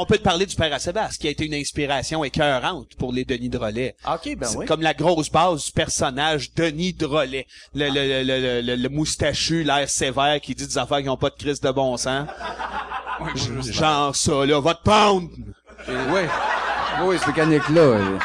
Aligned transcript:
on 0.00 0.06
peut 0.06 0.18
te 0.18 0.22
parler 0.22 0.46
du 0.46 0.54
père 0.56 0.72
à 0.72 0.78
Sébastien, 0.78 1.18
qui 1.20 1.28
a 1.28 1.30
été 1.30 1.44
une 1.46 1.54
inspiration 1.54 2.24
écœurante 2.24 2.94
pour 2.98 3.12
les 3.12 3.24
Denis 3.24 3.48
Drolet. 3.48 3.94
OK, 4.06 4.36
ben 4.36 4.46
C'est 4.46 4.56
oui. 4.58 4.66
comme 4.66 4.82
la 4.82 4.94
grosse 4.94 5.30
base 5.30 5.66
du 5.66 5.72
personnage 5.72 6.52
Denis 6.54 6.92
Drolet. 6.92 7.46
Le, 7.74 7.88
le, 7.88 8.22
le, 8.22 8.22
le, 8.22 8.60
le, 8.62 8.76
le 8.76 8.88
moustachu, 8.88 9.62
l'air 9.64 9.88
sévère, 9.88 10.40
qui 10.40 10.54
dit 10.54 10.66
des 10.66 10.78
affaires 10.78 10.98
qui 10.98 11.04
n'ont 11.06 11.16
pas 11.16 11.30
de 11.30 11.36
crise 11.36 11.60
de 11.60 11.70
bon 11.70 11.96
sens. 11.96 12.28
Genre 13.70 14.14
ça, 14.14 14.46
là, 14.46 14.60
va 14.60 14.74
te 14.74 14.82
pendre! 14.82 15.28
Oui. 15.88 16.20
Oui, 17.02 17.16
cette 17.18 17.28
mécanique-là. 17.28 17.80
euh. 17.80 18.18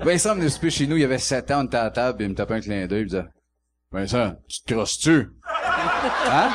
Vincent 0.00 0.34
venait 0.34 0.48
souper 0.48 0.70
chez 0.70 0.86
nous, 0.86 0.96
il 0.96 1.00
y 1.00 1.04
avait 1.04 1.18
7 1.18 1.50
ans, 1.50 1.60
on 1.62 1.64
était 1.66 1.76
à 1.76 1.84
la 1.84 1.90
table, 1.90 2.22
il 2.22 2.28
me 2.30 2.34
tapait 2.34 2.54
un 2.54 2.60
clin 2.60 2.86
d'œil, 2.86 3.00
il 3.00 3.04
me 3.04 3.08
disait, 3.08 3.24
Vincent, 3.90 4.34
tu 4.48 4.60
te 4.62 4.74
crosses-tu? 4.74 5.28
Hein? 6.30 6.50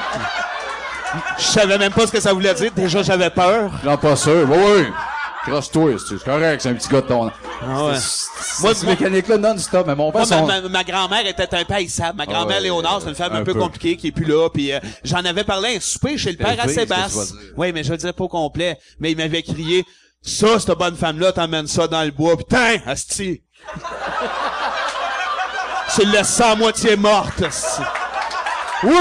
Je 1.38 1.44
savais 1.44 1.78
même 1.78 1.92
pas 1.92 2.08
ce 2.08 2.12
que 2.12 2.20
ça 2.20 2.34
voulait 2.34 2.54
dire. 2.54 2.72
Déjà, 2.74 3.02
j'avais 3.04 3.30
peur. 3.30 3.72
J'en 3.84 3.98
pas 3.98 4.16
sûr. 4.16 4.48
Oui, 4.50 4.58
oui. 4.78 4.86
Crosse-toi, 5.48 5.94
c'est 5.98 6.18
c'est 6.20 6.24
correct, 6.24 6.62
c'est 6.62 6.70
un 6.70 6.76
petit 6.76 6.88
gars 6.88 7.02
de 7.02 7.08
ton... 7.08 7.32
Ah 7.64 7.86
ouais. 7.86 7.94
Moi, 8.62 8.74
moi- 8.84 8.92
mécanique-là 8.92 9.38
non-stop, 9.38 9.88
mais 9.88 9.96
mon 9.96 10.12
père, 10.12 10.22
Moi, 10.28 10.30
ma, 10.30 10.38
son... 10.38 10.62
ma, 10.62 10.70
ma 10.70 10.84
grand-mère 10.84 11.26
était 11.26 11.50
un 11.56 11.64
haïssable. 11.74 12.16
Ma 12.16 12.28
grand-mère 12.28 12.58
ouais, 12.58 12.64
Léonard, 12.64 13.00
c'est 13.02 13.10
une 13.10 13.16
femme 13.16 13.34
un, 13.34 13.40
un 13.40 13.44
peu, 13.44 13.54
peu. 13.54 13.60
compliquée 13.60 13.98
qui 13.98 14.10
est 14.10 14.12
plus 14.12 14.26
là. 14.26 14.50
Puis 14.50 14.72
euh, 14.72 14.80
j'en 15.04 15.26
avais 15.26 15.44
parlé 15.44 15.74
à 15.74 15.78
un 15.78 15.80
souper 15.80 16.16
chez 16.20 16.32
le 16.32 16.38
père 16.38 16.56
à 16.60 16.68
ce 16.68 16.76
Sébastien. 16.76 17.24
Oui, 17.58 17.72
mais 17.74 17.84
je 17.84 17.92
le 17.92 17.98
dirais 17.98 18.14
pas 18.14 18.24
au 18.26 18.28
complet. 18.30 18.78
Mais 19.00 19.12
il 19.12 19.18
m'avait 19.18 19.42
crié 19.42 19.84
Ça, 20.22 20.60
cette 20.60 20.78
bonne 20.78 20.96
femme-là, 20.96 21.32
t'emmènes 21.32 21.66
ça 21.66 21.88
dans 21.88 22.04
le 22.04 22.12
bois. 22.12 22.38
Putain, 22.38 22.78
asti! 22.86 23.42
tu 25.96 26.06
le 26.06 26.12
laisses 26.12 26.30
ça 26.30 26.52
à 26.52 26.56
moitié 26.56 26.96
morte, 26.96 27.42
asti. 27.42 27.82
Oui! 28.84 28.94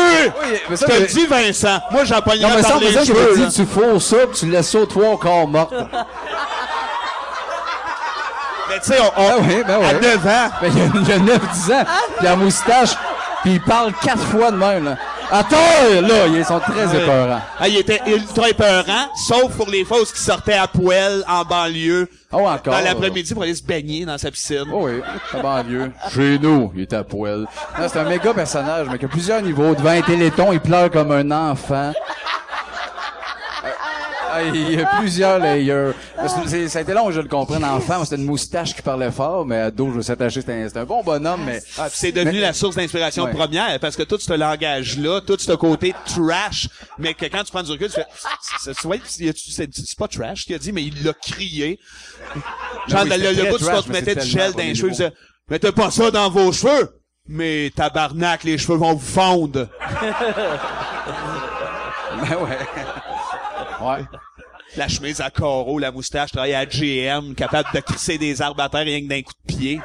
mais 0.68 0.76
Je 0.76 0.84
te 0.84 0.92
mais- 0.92 1.06
dis, 1.06 1.26
Vincent. 1.26 1.80
Moi, 1.90 2.04
j'en 2.04 2.16
Non, 2.16 2.22
pognerais 2.22 2.56
mais 2.56 2.62
ça, 2.62 2.68
par 2.70 2.78
les 2.80 2.92
ça, 2.92 3.04
cheveux, 3.04 3.36
dis, 3.36 3.54
tu 3.54 3.66
fous 3.66 3.98
ça, 4.00 4.16
pis 4.30 4.38
tu 4.38 4.46
laisses 4.46 4.70
ça 4.70 4.78
aux 4.78 4.86
trois 4.86 5.18
corps 5.18 5.48
mortes. 5.48 5.72
Mais 8.68 8.78
tu 8.80 8.92
sais, 8.92 8.98
on, 9.00 9.06
on- 9.20 9.28
Ah 9.28 9.34
oui, 9.40 9.62
ben 9.66 9.74
à 9.74 9.78
ouais. 9.80 10.00
9 10.00 10.26
ans, 10.26 10.50
Ben, 10.60 10.72
il 10.72 10.78
y 11.08 11.12
a, 11.12 11.14
a 11.14 11.18
9-10 11.18 11.72
ans, 11.72 11.84
pis 12.18 12.24
la 12.24 12.36
moustache, 12.36 12.90
pis 13.42 13.52
il 13.52 13.60
parle 13.62 13.92
quatre 14.02 14.22
fois 14.22 14.50
de 14.50 14.56
même, 14.56 14.84
là. 14.84 14.96
Attends, 15.30 15.56
là, 16.02 16.26
ils 16.26 16.44
sont 16.44 16.58
très 16.60 16.96
épeurants. 16.96 17.40
ah, 17.58 17.68
il 17.68 17.76
était 17.76 18.00
ultra 18.06 18.48
épeurant, 18.50 19.08
sauf 19.14 19.56
pour 19.56 19.68
les 19.70 19.84
fausses 19.84 20.12
qui 20.12 20.20
sortaient 20.20 20.54
à 20.54 20.66
poêle 20.66 21.22
en 21.28 21.44
banlieue. 21.44 22.08
Oh, 22.32 22.46
encore. 22.48 22.74
Dans 22.74 22.80
l'après-midi 22.80 23.32
pour 23.34 23.42
aller 23.44 23.54
se 23.54 23.62
baigner 23.62 24.04
dans 24.04 24.18
sa 24.18 24.30
piscine. 24.30 24.64
Oh 24.72 24.86
oui, 24.86 25.00
la 25.32 25.42
banlieue. 25.42 25.92
Chez 26.12 26.38
nous, 26.38 26.72
il 26.74 26.82
est 26.82 26.92
à 26.92 27.04
poêle. 27.04 27.46
C'est 27.88 27.98
un 27.98 28.04
méga 28.04 28.34
personnage, 28.34 28.86
mais 28.90 28.98
qui 28.98 29.04
a 29.04 29.08
plusieurs 29.08 29.42
niveaux. 29.42 29.74
Devant 29.74 29.90
un 29.90 30.02
téléthon, 30.02 30.52
il 30.52 30.60
pleure 30.60 30.90
comme 30.90 31.12
un 31.12 31.30
enfant. 31.30 31.92
Ah, 34.32 34.42
il 34.42 34.72
y 34.74 34.80
a 34.80 34.86
plusieurs 34.98 35.38
layers. 35.38 35.92
C'est- 36.46 36.68
Ça 36.68 36.78
a 36.78 36.82
été 36.82 36.92
long 36.92 37.10
je 37.10 37.20
le 37.20 37.28
comprenne 37.28 37.64
enfant. 37.64 38.04
C'était 38.04 38.16
une 38.16 38.26
moustache 38.26 38.74
qui 38.74 38.82
parlait 38.82 39.10
fort, 39.10 39.44
mais 39.44 39.58
ado, 39.58 39.90
je 39.90 39.96
me 39.96 40.02
suis 40.02 40.12
attaché. 40.12 40.40
C'était 40.40 40.52
un, 40.52 40.68
c'était 40.68 40.80
un 40.80 40.84
bon 40.84 41.02
bonhomme, 41.02 41.42
mais... 41.44 41.60
Ah, 41.78 41.88
puis 41.88 41.92
c'est 41.94 42.12
devenu 42.12 42.40
la 42.40 42.52
source 42.52 42.76
d'inspiration 42.76 43.24
Ouais. 43.24 43.32
première 43.32 43.78
parce 43.80 43.96
que 43.96 44.02
tout 44.02 44.18
ce 44.18 44.32
langage-là, 44.32 45.20
tout 45.20 45.36
ce 45.38 45.52
côté 45.52 45.94
trash, 46.06 46.68
mais 46.98 47.14
que 47.14 47.26
quand 47.26 47.42
tu 47.44 47.50
prends 47.50 47.62
du 47.62 47.70
recul, 47.72 47.88
tu 47.88 47.94
fais, 47.94 48.06
c'est, 48.62 48.72
c'est, 48.74 49.68
c'est, 49.74 49.98
pas 49.98 50.08
trash 50.08 50.44
qu'il 50.44 50.54
a 50.54 50.58
dit, 50.58 50.72
mais 50.72 50.84
il 50.84 51.04
l'a 51.04 51.12
crié. 51.12 51.78
Genre, 52.88 53.02
oui, 53.02 53.08
le, 53.10 53.32
le, 53.32 53.50
bout, 53.50 53.58
tu 53.58 53.64
trash, 53.64 53.86
mais 53.88 54.00
mettais 54.00 54.14
du 54.14 54.26
gel 54.26 54.52
dans 54.52 54.58
les 54.58 54.74
cheveux, 54.74 54.88
tu 54.88 54.92
disais, 54.94 55.12
mettez 55.48 55.72
pas 55.72 55.90
ça 55.90 56.10
dans 56.10 56.30
vos 56.30 56.52
cheveux! 56.52 56.90
Mais 57.28 57.70
tabarnak, 57.74 58.44
les 58.44 58.58
cheveux 58.58 58.76
vont 58.78 58.94
vous 58.94 59.06
fondre. 59.06 59.68
Ben 62.22 62.36
ouais. 62.36 62.58
Ouais. 63.80 64.04
La 64.76 64.86
chemise 64.86 65.20
à 65.20 65.30
carreaux, 65.30 65.80
la 65.80 65.90
moustache, 65.90 66.30
travaille 66.30 66.54
à 66.54 66.64
GM, 66.64 67.34
capable 67.34 67.68
de 67.74 67.80
crisser 67.80 68.18
des 68.18 68.40
arbres 68.40 68.62
à 68.62 68.68
terre 68.68 68.84
rien 68.84 69.00
que 69.00 69.08
d'un 69.08 69.20
coup 69.20 69.32
de 69.48 69.52
pied. 69.56 69.80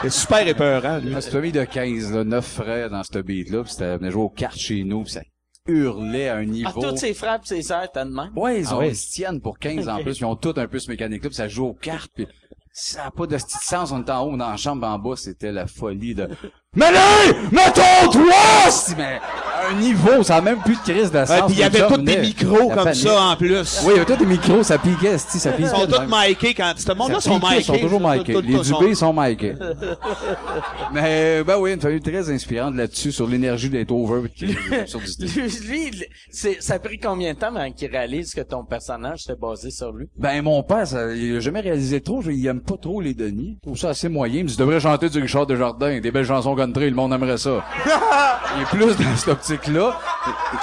C'est 0.00 0.10
super 0.10 0.46
épeurant, 0.48 0.96
lui. 0.98 1.12
Ah, 1.14 1.20
C'est 1.20 1.26
une 1.28 1.32
famille 1.34 1.52
de 1.52 1.64
15, 1.64 2.12
là, 2.14 2.24
9 2.24 2.44
frères 2.46 2.88
dans 2.88 3.02
ce 3.02 3.18
beat-là, 3.18 3.62
pis 3.64 3.70
c'était, 3.72 3.98
venait 3.98 4.10
jouer 4.10 4.22
aux 4.22 4.30
cartes 4.30 4.56
chez 4.56 4.84
nous, 4.84 5.02
pis 5.04 5.10
ça 5.12 5.20
hurlait 5.66 6.28
à 6.30 6.36
un 6.36 6.40
Ah, 6.40 6.44
niveau. 6.46 6.80
tous 6.80 6.96
ses 6.96 7.12
frères 7.12 7.38
pis 7.40 7.48
ses 7.48 7.60
sœurs, 7.62 7.92
t'as 7.92 8.06
de 8.06 8.10
même? 8.10 8.30
Ouais, 8.36 8.60
ils, 8.60 8.66
Ah 8.70 8.76
ont, 8.76 8.78
ouais. 8.78 8.88
ils 8.88 8.96
se 8.96 9.10
tiennent 9.12 9.42
pour 9.42 9.58
15 9.58 9.86
en 9.86 10.02
plus. 10.02 10.18
Ils 10.18 10.24
ont 10.24 10.36
tous 10.36 10.58
un 10.58 10.66
peu 10.66 10.78
ce 10.78 10.90
mécanique-là, 10.90 11.28
puis 11.28 11.36
ça 11.36 11.48
joue 11.48 11.66
aux 11.66 11.74
cartes, 11.74 12.10
puis 12.14 12.26
ça 12.72 13.04
n'a 13.04 13.10
pas 13.10 13.26
de 13.26 13.36
petit 13.36 13.58
sens. 13.60 13.92
On 13.92 14.00
était 14.00 14.12
en 14.12 14.22
haut, 14.26 14.36
dans 14.38 14.48
la 14.50 14.56
chambre 14.56 14.86
en 14.86 14.98
bas, 14.98 15.16
c'était 15.16 15.52
la 15.52 15.66
folie 15.66 16.14
de... 16.14 16.26
Mais 16.74 16.90
là! 16.90 17.02
Mettons-toi! 17.52 18.94
Mais 18.96 19.20
un 19.70 19.74
niveau, 19.80 20.22
ça 20.22 20.36
a 20.36 20.40
même 20.40 20.58
plus 20.60 20.76
de 20.76 20.80
crise 20.92 21.10
de 21.10 21.18
Ouais, 21.18 21.26
sens. 21.26 21.42
puis 21.46 21.54
il 21.54 21.58
y 21.60 21.62
avait 21.62 21.86
tous 21.86 21.96
des 21.98 22.16
micros 22.18 22.68
comme 22.68 22.84
panique. 22.84 22.94
ça 23.02 23.20
en 23.22 23.36
plus. 23.36 23.82
Oui, 23.84 23.92
il 23.94 23.96
y 23.96 24.00
avait 24.00 24.04
tous 24.04 24.16
des 24.16 24.26
micros, 24.26 24.62
ça 24.62 24.78
piquait, 24.78 25.18
si, 25.18 25.38
ça 25.38 25.52
piquait. 25.52 25.68
Ils 25.68 25.80
sont 25.80 25.86
tous 25.86 26.00
micés 26.02 26.54
quand, 26.54 26.72
ce 26.76 26.92
monde-là 26.92 27.20
Ça 27.20 27.30
sont 27.30 27.38
micés. 27.38 27.56
Ils 27.58 27.64
sont 27.64 27.78
toujours 27.78 28.00
tout- 28.24 28.40
Les 28.40 28.58
Dubé 28.60 28.94
sont 28.94 29.12
micés. 29.12 29.54
Mais, 30.92 31.42
ben 31.44 31.56
oui, 31.58 31.72
une 31.74 31.80
famille 31.80 32.00
très 32.00 32.30
inspirante 32.30 32.74
là-dessus, 32.74 33.12
sur 33.12 33.26
l'énergie 33.26 33.68
d'être 33.68 33.90
over. 33.92 34.22
Lui, 34.40 35.90
ça 36.30 36.74
a 36.74 36.78
pris 36.78 36.98
combien 36.98 37.32
de 37.34 37.38
temps 37.38 37.54
avant 37.54 37.70
qu'il 37.70 37.90
réalise 37.90 38.34
que 38.34 38.40
ton 38.40 38.64
personnage 38.64 39.22
était 39.22 39.36
basé 39.38 39.70
sur 39.70 39.92
lui? 39.92 40.06
Ben, 40.16 40.42
mon 40.42 40.62
père, 40.62 40.86
ça, 40.86 41.12
il 41.14 41.36
a 41.36 41.40
jamais 41.40 41.60
réalisé 41.60 42.00
trop. 42.00 42.22
Il 42.22 42.46
aime 42.46 42.60
pas 42.60 42.76
trop 42.76 43.00
les 43.00 43.14
Denis. 43.14 43.56
Il 43.58 43.60
trouve 43.62 43.78
ça 43.78 43.90
assez 43.90 44.08
moyen. 44.08 44.38
Il 44.40 44.44
me 44.44 44.48
dit, 44.48 44.54
tu 44.56 44.60
devrais 44.60 44.80
chanter 44.80 45.08
du 45.08 45.20
Richard 45.20 45.46
Desjardins. 45.46 46.00
Des 46.00 46.10
belles 46.10 46.26
chansons 46.26 46.54
country. 46.54 46.90
Le 46.90 46.96
monde 46.96 47.12
aimerait 47.12 47.38
ça. 47.38 47.64
il 48.56 48.62
est 48.62 48.66
plus 48.66 48.96
dans 48.96 49.12
cette 49.40 49.53
optique-là. 49.54 49.98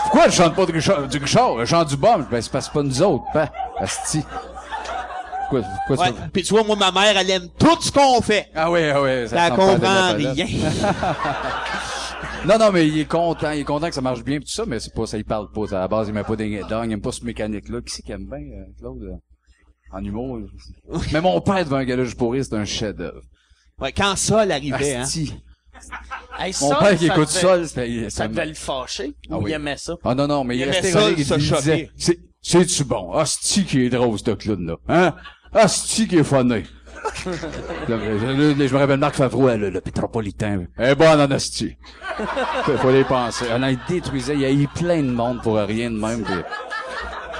Pourquoi 0.03 0.29
je 0.29 0.35
chante 0.35 0.55
pas 0.55 0.65
de 0.65 0.71
Richard, 0.71 1.07
du 1.07 1.17
Richard? 1.17 1.59
Je 1.59 1.65
chante 1.65 1.89
du 1.89 1.97
bum. 1.97 2.25
Ben, 2.29 2.41
c'est 2.41 2.51
parce 2.51 2.67
que 2.67 2.73
pas 2.73 2.83
nous 2.83 3.01
autres. 3.01 3.23
Ben, 3.33 3.49
asti. 3.79 4.23
Pourquoi, 5.49 5.61
pourquoi 5.87 6.05
Ouais. 6.07 6.13
Puis 6.33 6.43
tu 6.43 6.53
vois, 6.53 6.63
moi, 6.63 6.75
ma 6.75 6.91
mère, 6.91 7.17
elle 7.17 7.29
aime 7.29 7.49
tout 7.59 7.81
ce 7.81 7.91
qu'on 7.91 8.21
fait. 8.21 8.47
Ah 8.55 8.71
oui, 8.71 8.79
ah 8.89 9.01
oui. 9.01 9.09
Elle 9.09 9.29
pas 9.29 9.43
à 9.45 9.49
de 9.49 9.55
comprend 9.55 10.13
rien. 10.15 10.45
Non, 12.43 12.57
non, 12.57 12.71
mais 12.71 12.87
il 12.87 12.97
est 12.97 13.05
content. 13.05 13.51
Il 13.51 13.59
est 13.59 13.63
content 13.63 13.87
que 13.87 13.93
ça 13.93 14.01
marche 14.01 14.23
bien 14.23 14.39
pis 14.39 14.45
tout 14.45 14.51
ça, 14.51 14.63
mais 14.65 14.79
c'est 14.79 14.93
pas 14.95 15.05
ça, 15.05 15.15
il 15.15 15.23
parle 15.25 15.51
pas. 15.51 15.75
À 15.75 15.81
la 15.81 15.87
base, 15.87 16.07
il 16.07 16.13
met 16.15 16.23
pas 16.23 16.35
des 16.35 16.61
dents. 16.67 16.81
Il 16.81 16.91
aime 16.91 17.01
pas 17.01 17.11
ce 17.11 17.23
mécanique-là. 17.23 17.81
Qui 17.81 17.93
c'est 17.93 18.01
qui 18.01 18.11
aime 18.11 18.25
bien, 18.25 18.39
euh, 18.39 18.65
Claude? 18.79 19.03
euh, 19.03 19.15
En 19.95 20.03
humour? 20.03 20.39
mais 21.13 21.21
mon 21.21 21.39
père 21.41 21.63
devant 21.63 21.77
un 21.77 21.85
gars 21.85 22.03
juste 22.03 22.17
pour 22.17 22.31
rire, 22.33 22.43
c'est 22.43 22.55
un 22.55 22.65
chef-d'œuvre. 22.65 23.21
Ouais, 23.79 23.91
quand 23.91 24.15
ça 24.15 24.43
l'arrivait, 24.43 24.95
hein. 24.95 25.05
Hey, 26.39 26.53
Mon 26.61 26.69
ça, 26.69 26.75
père 26.77 26.97
qui 26.97 27.07
ça 27.07 27.13
écoute 27.13 27.27
devait- 27.29 27.39
ça, 27.39 27.67
c'était... 27.67 28.09
Ça 28.09 28.27
devait 28.27 28.45
le 28.45 28.53
fâcher? 28.53 29.13
Ah 29.29 29.37
ou 29.37 29.43
oui. 29.43 29.51
il 29.51 29.53
aimait 29.53 29.77
ça? 29.77 29.95
Ah 30.03 30.15
non, 30.15 30.27
non, 30.27 30.43
mais 30.43 30.55
il, 30.57 30.61
Il 30.61 30.65
restait 30.69 30.91
ça, 30.91 31.09
il 31.09 31.15
disait, 31.15 31.89
c'est-tu 32.41 32.83
bon? 32.85 33.13
Asti 33.13 33.65
qui 33.65 33.85
est 33.85 33.89
drôle, 33.89 34.17
ce 34.17 34.31
clown-là. 34.31 34.75
Hein? 34.87 35.13
Asti 35.53 36.07
qui 36.07 36.17
est 36.17 36.23
funny. 36.23 36.63
Je, 37.87 38.73
me 38.73 38.77
rappelle 38.77 38.99
Marc 38.99 39.15
Favreau, 39.15 39.49
le, 39.49 39.69
le 39.69 39.81
pétropolitain. 39.81 40.65
Eh 40.79 40.93
bon, 40.95 41.07
en 41.07 41.31
asti. 41.31 41.75
Faut, 42.63 42.77
faut 42.77 42.91
les 42.91 43.03
penser. 43.03 43.45
Non, 43.59 43.67
il 43.67 43.79
détruisait, 43.89 44.35
il 44.35 44.41
y 44.41 44.45
a 44.45 44.51
eu 44.51 44.67
plein 44.67 45.01
de 45.01 45.09
monde 45.11 45.41
pour 45.41 45.55
rien 45.57 45.89
de 45.91 45.97
même. 45.97 46.23
puis- 46.23 46.33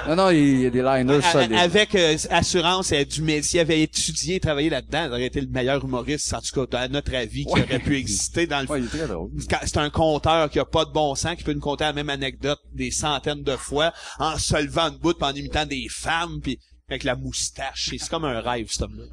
Non, 0.08 0.16
non, 0.16 0.30
il 0.30 0.60
y 0.62 0.66
a 0.66 0.70
des 0.70 0.82
liners 0.82 1.24
A- 1.24 1.32
solides. 1.32 1.52
Avec 1.54 1.94
euh, 1.94 2.16
assurance 2.30 2.90
et 2.92 3.04
du 3.04 3.42
s'il 3.42 3.60
avait 3.60 3.82
étudié 3.82 4.36
et 4.36 4.40
travaillé 4.40 4.68
là-dedans, 4.68 5.04
il 5.06 5.10
aurait 5.12 5.26
été 5.26 5.40
le 5.40 5.46
meilleur 5.46 5.84
humoriste, 5.84 6.32
en 6.34 6.40
tout 6.40 6.66
cas, 6.66 6.78
à 6.80 6.88
notre 6.88 7.14
avis, 7.14 7.44
qui 7.44 7.52
Ouais. 7.52 7.62
aurait 7.62 7.78
pu 7.78 7.96
exister 7.96 8.46
dans 8.46 8.60
le 8.62 8.66
Ouais, 8.68 8.80
il 8.80 8.86
est 8.86 8.88
très 8.88 9.06
drôle. 9.06 9.30
Quand- 9.48 9.58
C'est 9.64 9.76
un 9.78 9.90
conteur 9.90 10.50
qui 10.50 10.58
a 10.58 10.64
pas 10.64 10.84
de 10.84 10.90
bon 10.92 11.14
sens, 11.14 11.36
qui 11.36 11.44
peut 11.44 11.52
nous 11.52 11.60
conter 11.60 11.84
la 11.84 11.92
même 11.92 12.10
anecdote 12.10 12.58
des 12.74 12.90
centaines 12.90 13.42
de 13.44 13.56
fois, 13.56 13.92
en 14.18 14.36
se 14.38 14.56
levant 14.60 14.90
de 14.90 14.96
bout, 14.96 15.14
puis 15.14 15.24
en 15.24 15.32
imitant 15.34 15.66
des 15.66 15.86
femmes, 15.88 16.40
puis 16.42 16.58
avec 16.88 17.04
la 17.04 17.14
moustache. 17.16 17.90
C'est 17.98 18.08
comme 18.08 18.24
un 18.24 18.40
rêve, 18.40 18.66
cet 18.70 18.82
homme-là. 18.82 19.04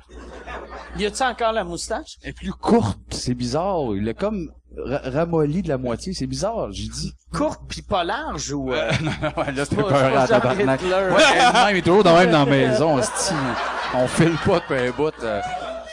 Y 0.98 1.06
a-tu 1.06 1.22
encore 1.24 1.54
la 1.54 1.64
moustache? 1.64 2.18
Elle 2.24 2.32
est 2.32 2.34
plus 2.34 2.52
courte, 2.52 2.98
c'est 3.12 3.36
bizarre. 3.36 3.96
Il 3.96 4.08
est 4.08 4.14
comme 4.18 4.52
ramolli 4.86 5.62
de 5.62 5.68
la 5.70 5.78
moitié, 5.78 6.14
c'est 6.14 6.28
bizarre, 6.28 6.72
j'ai 6.72 6.88
dit. 6.88 7.14
Courte 7.34 7.62
pis 7.68 7.82
pas 7.82 8.04
large 8.04 8.52
ou... 8.52 8.72
euh, 8.74 8.90
ouais, 9.38 9.52
là, 9.56 9.64
c'était 9.66 9.76
Pas- 9.78 9.84
peur 9.84 9.90
pas 9.90 10.22
à 10.22 10.26
genre 10.28 10.42
tabarnak. 10.42 10.82
Ouais, 10.82 11.24
elle-même 11.36 11.76
est 11.78 11.82
toujours 11.82 12.04
dans 12.04 12.16
même 12.18 12.32
dans 12.32 12.46
la 12.46 12.50
maison, 12.50 12.96
hostie. 13.00 13.34
On 13.96 14.08
file 14.08 14.36
pas 14.46 14.60
depuis 14.60 14.88
un 14.88 14.92
bout. 14.92 15.14
euh. 15.24 15.42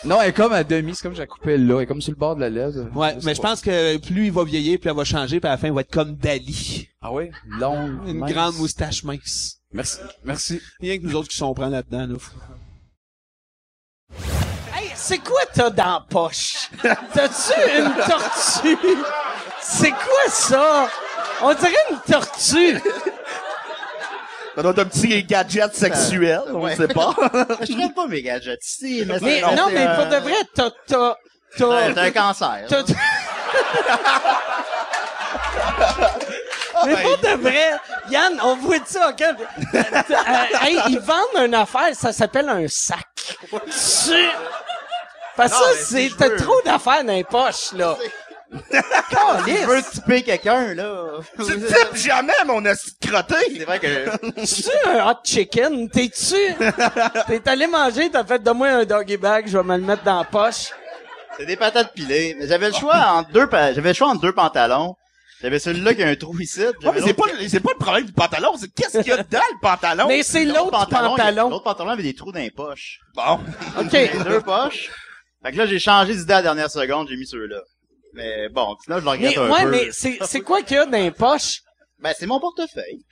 Non, 0.04 0.20
elle 0.22 0.28
est 0.28 0.32
comme 0.32 0.52
à 0.52 0.62
demi, 0.62 0.94
c'est 0.94 1.02
comme 1.02 1.16
la 1.16 1.26
coupais 1.26 1.56
là, 1.58 1.76
elle 1.78 1.82
est 1.82 1.86
comme 1.86 2.00
sur 2.00 2.12
le 2.12 2.16
bord 2.18 2.36
de 2.36 2.40
la 2.40 2.50
lèvre. 2.50 2.86
Ouais, 2.94 3.16
mais 3.24 3.34
je 3.34 3.40
pense 3.40 3.60
que 3.60 3.96
plus 3.96 4.26
il 4.26 4.32
va 4.32 4.44
vieillir, 4.44 4.78
plus 4.78 4.88
elle 4.90 4.96
va 4.96 5.04
changer, 5.04 5.40
puis 5.40 5.48
à 5.48 5.52
la 5.52 5.56
fin, 5.58 5.66
il 5.68 5.72
va 5.74 5.80
être 5.80 5.90
comme 5.90 6.14
Dali. 6.14 6.88
Ah 7.02 7.12
oui? 7.12 7.30
Longue. 7.58 7.98
Une 8.06 8.18
mince. 8.18 8.32
grande 8.32 8.56
moustache 8.56 9.02
mince. 9.02 9.56
Merci. 9.72 9.98
Merci. 10.24 10.60
Rien 10.80 10.98
que 10.98 11.02
nous 11.04 11.14
autres 11.16 11.28
qui 11.28 11.36
sont 11.36 11.52
prend 11.54 11.68
là-dedans, 11.68 12.06
là. 12.06 12.14
C'est 14.96 15.18
quoi 15.18 15.40
t'as 15.54 15.70
dans 15.70 15.84
la 15.84 16.04
poche? 16.08 16.68
T'as-tu 16.82 17.52
une 17.78 17.92
tortue? 17.94 18.78
C'est 19.60 19.90
quoi 19.90 20.28
ça? 20.28 20.88
On 21.42 21.52
dirait 21.54 21.72
une 21.90 22.00
tortue. 22.00 22.80
Ça 24.54 24.62
doit 24.62 24.70
être 24.72 24.78
un 24.78 24.84
petit 24.86 25.22
gadget 25.24 25.74
sexuel, 25.74 26.40
on 26.48 26.60
Ouais. 26.62 26.74
sait 26.76 26.88
pas. 26.88 27.14
Je 27.60 27.72
ferais 27.74 27.90
pas 27.94 28.06
mes 28.06 28.22
gadgets 28.22 28.64
ici, 28.64 29.04
mais, 29.06 29.18
Mais 29.20 29.40
non, 29.54 29.68
mais 29.70 29.86
euh, 29.86 29.94
pour 29.96 30.06
de 30.06 30.16
vrai, 30.16 30.34
t'as... 30.54 30.70
t'as... 30.86 31.10
ouais, 31.10 31.14
t'as... 31.58 31.92
T'as 31.94 32.02
un 32.04 32.10
cancer. 32.10 32.60
t'as- 32.68 32.82
mais 36.86 37.02
pour 37.02 37.18
de 37.18 37.28
vrai, 37.42 37.72
Yann, 38.10 38.38
on 38.42 38.56
voit 38.56 38.76
ça, 38.86 39.10
OK? 39.10 39.22
Euh, 39.22 39.34
hey, 40.62 40.80
ils 40.88 41.00
vendent 41.00 41.44
une 41.46 41.54
affaire, 41.54 41.94
ça 41.94 42.12
s'appelle 42.12 42.48
un 42.48 42.66
sac. 42.68 43.06
Tu... 43.50 43.58
Parce 45.36 45.52
que 45.52 45.58
ça, 45.58 45.70
c'est, 45.84 46.10
t'as 46.16 46.30
trop 46.36 46.60
d'affaires 46.64 47.04
dans 47.04 47.12
les 47.12 47.24
poches, 47.24 47.72
là. 47.72 47.96
Calisse. 48.70 49.60
Tu 49.60 49.66
veux 49.66 49.82
typer 49.82 50.22
quelqu'un, 50.22 50.74
là? 50.74 51.04
Tu 51.36 51.44
types 51.44 51.96
jamais, 51.96 52.32
mon 52.46 52.64
esti 52.64 52.92
de 53.00 53.06
crotté. 53.08 53.34
C'est 53.56 53.64
vrai 53.64 53.78
que... 53.80 54.44
Tu 54.44 54.88
un 54.88 55.10
hot 55.10 55.18
chicken? 55.24 55.90
T'es-tu? 55.90 56.54
T'es 57.26 57.48
allé 57.48 57.66
manger, 57.66 58.10
t'as 58.10 58.24
fait 58.24 58.42
de 58.42 58.50
moi 58.52 58.68
un 58.68 58.84
doggy 58.84 59.16
bag, 59.16 59.46
je 59.48 59.58
vais 59.58 59.64
me 59.64 59.76
le 59.76 59.82
mettre 59.82 60.04
dans 60.04 60.18
la 60.18 60.24
poche. 60.24 60.70
C'est 61.36 61.46
des 61.46 61.56
patates 61.56 61.92
pilées. 61.92 62.36
Mais 62.38 62.46
j'avais 62.46 62.68
le 62.68 62.74
choix 62.74 62.96
entre 63.08 63.30
deux, 63.30 63.48
j'avais 63.50 63.88
le 63.90 63.94
choix 63.94 64.08
entre 64.08 64.22
deux 64.22 64.32
pantalons. 64.32 64.96
J'avais 65.42 65.58
celui-là 65.58 65.94
qui 65.94 66.02
a 66.02 66.08
un 66.08 66.16
trou 66.16 66.38
ici. 66.40 66.60
Ouais, 66.60 66.72
mais 66.94 67.02
c'est 67.02 67.12
pas, 67.12 67.24
c'est 67.46 67.60
pas 67.60 67.72
le 67.72 67.78
problème 67.78 68.06
du 68.06 68.12
pantalon, 68.12 68.54
c'est 68.58 68.72
qu'est-ce 68.72 68.98
qu'il 68.98 69.08
y 69.08 69.12
a 69.12 69.22
dedans, 69.22 69.38
le 69.52 69.60
pantalon? 69.60 70.08
Mais 70.08 70.22
c'est 70.22 70.46
l'autre 70.46 70.70
pantalon. 70.70 71.50
L'autre 71.50 71.64
pantalon 71.64 71.90
avait 71.90 72.02
des 72.04 72.14
trous 72.14 72.32
dans 72.32 72.40
les 72.40 72.50
poches. 72.50 73.00
Bon. 73.14 73.40
OK. 73.78 73.92
Les 73.92 74.08
deux 74.24 74.40
poches. 74.40 74.90
Fait 75.46 75.52
que 75.52 75.58
là, 75.58 75.66
j'ai 75.66 75.78
changé 75.78 76.12
d'idée 76.12 76.32
à 76.32 76.36
la 76.38 76.42
dernière 76.42 76.68
seconde, 76.68 77.06
j'ai 77.08 77.16
mis 77.16 77.24
ceux-là. 77.24 77.60
Mais 78.14 78.48
bon, 78.48 78.76
sinon, 78.82 78.98
je 78.98 79.04
le 79.04 79.10
regrette 79.10 79.36
Mais, 79.36 79.42
un 79.44 79.48
ouais, 79.48 79.62
peu. 79.62 79.70
mais 79.70 79.88
c'est, 79.92 80.18
c'est 80.22 80.40
quoi 80.40 80.62
qu'il 80.62 80.76
y 80.76 80.80
a 80.80 80.86
dans 80.86 80.98
les 80.98 81.12
poches? 81.12 81.60
Ben, 82.00 82.12
c'est 82.18 82.26
mon 82.26 82.40
portefeuille. 82.40 83.04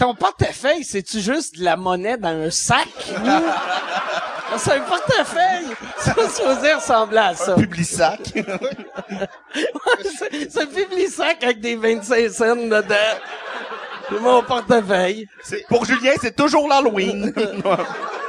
Ton 0.00 0.16
portefeuille, 0.16 0.82
c'est-tu 0.82 1.20
juste 1.20 1.60
de 1.60 1.64
la 1.64 1.76
monnaie 1.76 2.16
dans 2.16 2.30
un 2.30 2.50
sac? 2.50 2.88
c'est 4.56 4.72
un 4.72 4.80
portefeuille! 4.80 5.76
Ça, 5.98 6.12
supposé 6.28 6.74
ressembler 6.74 7.18
à 7.18 7.34
ça. 7.36 7.54
Publisac. 7.54 8.18
c'est, 8.34 10.50
c'est 10.50 10.60
un 10.60 10.66
public-sac 10.66 11.44
avec 11.44 11.60
des 11.60 11.76
25 11.76 12.28
cents 12.30 12.56
dedans. 12.56 12.96
C'est 14.08 14.18
mon 14.18 14.42
portefeuille. 14.42 15.28
Pour 15.68 15.84
Julien, 15.84 16.14
c'est 16.20 16.34
toujours 16.34 16.66
l'Halloween. 16.66 17.32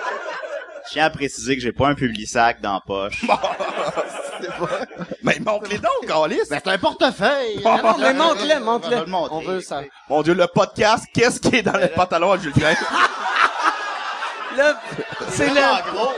Je 0.92 0.96
tiens 0.96 1.06
à 1.06 1.10
préciser 1.10 1.56
que 1.56 1.62
j'ai 1.62 1.72
pas 1.72 1.88
un 1.88 1.96
public 1.96 2.28
sac 2.28 2.60
dans 2.60 2.74
la 2.74 2.82
poche. 2.86 3.24
Mais 5.24 5.40
montre-les 5.40 5.78
donc, 5.78 6.06
Calis. 6.06 6.42
Ben, 6.50 6.60
c'est 6.62 6.70
un 6.70 6.78
portefeuille! 6.78 7.60
Non, 7.64 7.96
mais 7.98 8.10
Je 8.10 8.60
montre-le, 8.60 9.06
le. 9.06 9.14
On 9.32 9.40
veut 9.40 9.62
ça. 9.62 9.84
Mon 10.10 10.22
Dieu, 10.22 10.34
le 10.34 10.48
podcast, 10.48 11.06
qu'est-ce 11.14 11.40
qui 11.40 11.56
est 11.56 11.62
dans 11.62 11.78
le 11.78 11.88
pantalon 11.88 12.34
à 12.34 12.38
Julien? 12.38 12.74
Là, 14.58 14.82
c'est 15.30 15.48
Ah, 15.58 15.82
le 15.86 15.92
gros! 15.94 16.12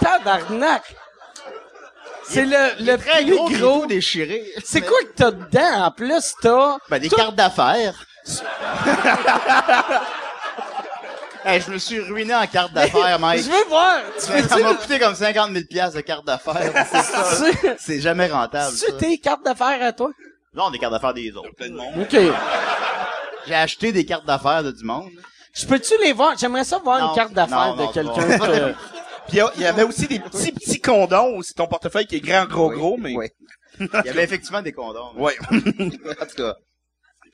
tabarnak. 0.00 0.94
C'est 2.28 2.44
le, 2.44 2.84
le 2.84 2.96
Très 2.96 3.24
plus 3.24 3.58
gros, 3.58 3.86
déchiré. 3.86 4.44
C'est 4.64 4.82
quoi 4.82 5.00
que 5.00 5.14
t'as 5.16 5.32
dedans? 5.32 5.86
En 5.86 5.90
plus, 5.90 6.32
t'as... 6.40 6.76
Ben, 6.88 7.00
des 7.00 7.08
tout- 7.08 7.16
cartes 7.16 7.34
d'affaires. 7.34 8.06
Hey, 11.44 11.60
je 11.60 11.70
me 11.70 11.78
suis 11.78 12.00
ruiné 12.00 12.34
en 12.34 12.46
cartes 12.46 12.72
d'affaires, 12.72 13.18
Mike. 13.18 13.44
Je 13.44 13.50
veux 13.50 13.68
voir. 13.68 14.00
Tu 14.18 14.48
Ça 14.48 14.58
m'a 14.58 14.74
coûté 14.74 14.98
comme 14.98 15.14
50 15.14 15.52
000 15.52 15.64
piastres 15.68 15.96
de 15.96 16.00
cartes 16.02 16.26
d'affaires. 16.26 16.86
C'est 16.90 17.02
ça. 17.02 17.74
C'est 17.78 18.00
jamais 18.00 18.26
rentable. 18.26 18.72
Tu 18.72 18.86
ça. 18.90 18.92
tes 18.98 19.18
cartes 19.18 19.44
d'affaires 19.44 19.82
à 19.82 19.92
toi? 19.92 20.10
Non, 20.54 20.70
des 20.70 20.78
cartes 20.78 20.92
d'affaires 20.92 21.14
des 21.14 21.32
autres. 21.32 21.48
OK. 22.00 22.16
J'ai 23.46 23.54
acheté 23.54 23.92
des 23.92 24.04
cartes 24.04 24.26
d'affaires 24.26 24.62
de 24.62 24.70
du 24.70 24.84
monde. 24.84 25.10
Je 25.54 25.66
peux-tu 25.66 25.94
les 26.02 26.12
voir? 26.12 26.36
J'aimerais 26.38 26.64
ça 26.64 26.78
voir 26.78 27.00
Non, 27.00 27.08
une 27.10 27.14
carte 27.14 27.32
d'affaires 27.32 27.74
de 27.74 27.82
non, 27.82 27.92
quelqu'un. 27.92 28.28
c'est 28.30 28.38
que- 28.38 28.74
Puis 29.28 29.38
il 29.56 29.62
y 29.62 29.66
avait 29.66 29.84
aussi 29.84 30.06
des 30.08 30.18
petits, 30.18 30.50
petits 30.52 30.80
condoms. 30.80 31.40
C'est 31.42 31.54
ton 31.54 31.66
portefeuille 31.68 32.06
qui 32.06 32.16
est 32.16 32.20
grand, 32.20 32.46
gros, 32.46 32.70
gros, 32.70 32.96
mais... 32.98 33.14
Oui. 33.14 33.28
Il 33.80 33.88
y 34.04 34.08
avait 34.08 34.24
effectivement 34.24 34.60
des 34.60 34.72
condoms. 34.72 35.12
Ouais. 35.16 35.36
En 35.50 36.26
tout 36.26 36.36
cas. 36.36 36.54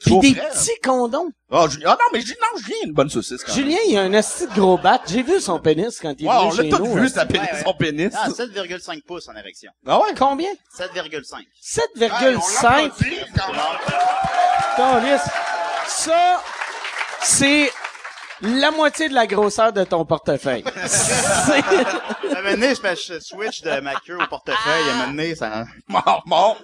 Puis 0.04 0.18
des 0.20 0.34
petits 0.34 0.78
condoms. 0.82 1.30
Ah, 1.50 1.66
Julien- 1.68 1.86
ah 1.90 1.96
non, 1.98 2.06
mais 2.12 2.20
Julien, 2.20 2.36
non, 2.52 2.58
Julien 2.60 2.76
a 2.82 2.86
une 2.86 2.92
bonne 2.92 3.08
saucisse 3.10 3.42
quand 3.44 3.54
même. 3.54 3.64
Julien, 3.64 3.78
il 3.88 3.96
a 3.96 4.02
un 4.02 4.14
asti 4.14 4.46
de 4.46 4.52
gros 4.52 4.76
bat. 4.78 5.00
J'ai 5.06 5.22
vu 5.22 5.40
son 5.40 5.58
pénis 5.58 5.98
quand 6.00 6.14
il 6.18 6.26
est 6.26 6.28
Ouais, 6.28 6.34
on 6.36 6.48
venu 6.50 6.56
l'a 6.70 6.76
chez 6.76 6.82
tous 6.82 6.86
nous. 6.88 6.94
vu, 6.94 7.06
hein. 7.06 7.08
sa 7.08 7.24
pénis, 7.26 7.48
Ouais, 7.48 7.54
ouais. 7.56 7.62
son 7.64 7.74
pénis. 7.74 8.12
Ah, 8.16 8.28
7,5 8.30 9.02
pouces 9.06 9.28
en 9.28 9.34
érection. 9.36 9.70
Ah 9.86 10.00
ouais? 10.00 10.08
Combien? 10.18 10.50
7,5. 10.76 11.44
7,5. 11.62 12.92
Câlisse. 14.76 15.22
Ça, 15.88 16.42
c'est 17.22 17.70
la 18.42 18.70
moitié 18.70 19.08
de 19.08 19.14
la 19.14 19.26
grosseur 19.26 19.72
de 19.72 19.84
ton 19.84 20.04
portefeuille. 20.04 20.64
À 22.36 22.38
un 22.38 22.42
moment 22.42 22.50
donné, 22.50 22.74
je 22.74 23.18
switch 23.20 23.62
de 23.62 23.80
ma 23.80 23.94
queue 23.94 24.18
au 24.20 24.26
portefeuille. 24.26 24.88
À 24.88 24.92
un 24.92 24.96
moment 24.96 25.06
donné, 25.08 25.34
ça... 25.34 25.64
Bon, 25.88 26.00
bon. 26.26 26.56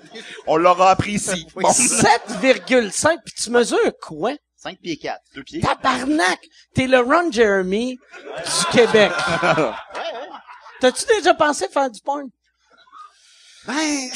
On 0.46 0.56
l'aura 0.56 0.90
appris 0.90 1.12
ici. 1.12 1.46
Bon. 1.54 1.68
7,5 1.70 3.16
puis 3.24 3.34
tu 3.34 3.50
mesures 3.50 3.92
quoi? 4.00 4.32
5 4.56 4.78
pieds 4.80 4.96
4. 4.96 5.20
Deux 5.34 5.42
pieds. 5.42 5.60
Tabarnak! 5.60 6.38
T'es 6.74 6.86
le 6.86 6.98
Ron 7.00 7.32
Jeremy 7.32 7.98
du 7.98 8.64
Québec. 8.70 9.10
T'as-tu 10.80 11.04
déjà 11.06 11.34
pensé 11.34 11.68
faire 11.68 11.90
du 11.90 12.00
porn? 12.00 12.28
Ben, 13.66 14.10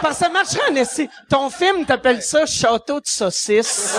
Parce 0.00 0.18
que 0.18 0.24
ça 0.24 0.28
marcherait 0.30 0.70
en 0.70 0.76
essai. 0.76 1.08
Ton 1.28 1.50
film, 1.50 1.84
t'appelles 1.84 2.22
ça 2.22 2.46
Château 2.46 3.00
de 3.00 3.06
saucisse. 3.06 3.98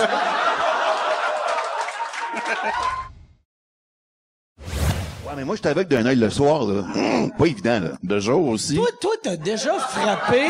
ha 2.34 2.40
ha 2.40 2.70
ha 2.70 2.97
mais 5.38 5.44
moi, 5.44 5.54
j'étais 5.56 5.68
avec 5.68 5.86
d'un 5.88 6.04
œil 6.04 6.16
le 6.16 6.30
soir, 6.30 6.64
là. 6.64 6.82
Hum, 6.94 7.30
pas 7.38 7.46
évident, 7.46 7.80
là. 7.80 7.90
De 8.02 8.18
jour 8.18 8.46
aussi. 8.48 8.74
Toi, 8.74 8.88
toi, 9.00 9.12
t'as 9.22 9.36
déjà 9.36 9.74
frappé, 9.78 10.42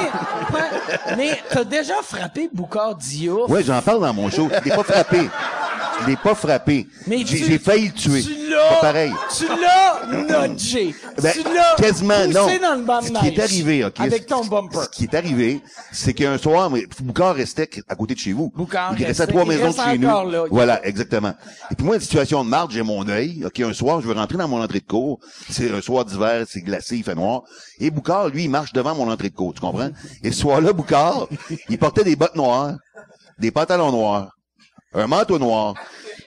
mais 1.17 1.39
t'as 1.51 1.65
déjà 1.65 1.95
frappé 2.03 2.49
Boucard 2.53 2.95
Diouf. 2.97 3.51
Ouais, 3.51 3.63
j'en 3.63 3.81
parle 3.83 4.01
dans 4.01 4.15
mon 4.15 4.31
show. 4.31 4.49
Je 4.51 4.65
l'ai 4.71 4.75
pas 4.77 4.83
frappé. 4.85 5.29
Je 6.01 6.07
l'ai 6.07 6.17
pas 6.17 6.35
frappé. 6.37 6.87
Mais 7.09 7.19
J'ai 7.19 7.39
tu- 7.39 7.45
j'ai 7.45 7.59
failli 7.59 7.89
le 7.89 7.93
tuer. 7.93 8.23
Tu 8.23 8.31
Pas 8.31 8.55
l'as, 8.55 8.81
pareil. 8.81 9.13
tu 9.37 9.45
l'as 9.49 10.47
nudgé. 10.47 10.95
Ben, 11.21 11.33
tu 11.33 11.43
l'as 11.43 11.75
quasiment, 11.77 12.15
poussé 12.25 12.61
non. 12.61 12.85
dans 12.87 13.01
le 13.01 13.07
Ce 13.07 13.13
qui 13.21 13.27
est 13.27 13.41
arrivé, 13.41 13.85
OK? 13.85 13.99
Avec 13.99 14.23
ce- 14.23 14.29
ton 14.29 14.45
bumper. 14.45 14.79
Ce 14.85 14.89
qui 14.91 15.05
est 15.05 15.15
arrivé, 15.15 15.61
c'est 15.91 16.15
qu'un 16.15 16.39
soir, 16.39 16.71
mais 16.71 16.87
Boucard 17.03 17.35
restait 17.35 17.69
à 17.89 17.97
côté 17.97 18.15
de 18.15 18.21
chez 18.21 18.33
vous. 18.33 18.53
Boucard 18.55 18.95
Il 18.97 19.05
restait 19.07 19.25
à 19.25 19.27
trois 19.27 19.43
il 19.43 19.49
maisons 19.49 19.71
de 19.71 19.91
chez 19.91 19.99
nous. 19.99 20.09
Voilà, 20.53 20.87
exactement. 20.87 21.35
Et 21.73 21.75
puis 21.75 21.85
moi, 21.85 21.97
une 21.97 22.01
situation 22.01 22.45
de 22.45 22.49
marde, 22.49 22.71
j'ai 22.71 22.83
mon 22.85 23.07
œil. 23.09 23.43
OK, 23.45 23.59
un 23.59 23.73
soir, 23.73 24.01
je 24.01 24.07
veux 24.07 24.15
rentrer 24.15 24.39
dans 24.39 24.47
mon 24.47 24.63
entrée 24.63 24.78
de 24.81 24.87
cour. 24.87 25.21
C'est 25.51 25.71
un 25.71 25.81
soir 25.81 26.05
d'hiver, 26.05 26.45
c'est 26.49 26.61
glacé, 26.61 26.97
il 26.97 27.05
fait 27.05 27.15
noir. 27.15 27.43
Et 27.79 27.91
Boucard, 27.91 28.29
lui, 28.29 28.45
il 28.45 28.51
marche 28.51 28.73
devant 28.73 28.95
mon 28.95 29.11
entrée 29.11 29.31
de 29.31 29.35
cour, 29.35 29.55
tu 29.55 29.61
comprends? 29.61 29.91
Et 30.23 30.31
ce 30.33 30.41
soir-là, 30.41 30.73
Boucard, 30.73 31.29
il 31.69 31.79
portait 31.79 32.05
des 32.05 32.17
bottes 32.17 32.37
noires, 32.37 32.77
des 33.39 33.51
pantalons 33.51 33.93
noirs, 33.93 34.33
un 34.95 35.07
manteau 35.07 35.39
noir. 35.39 35.75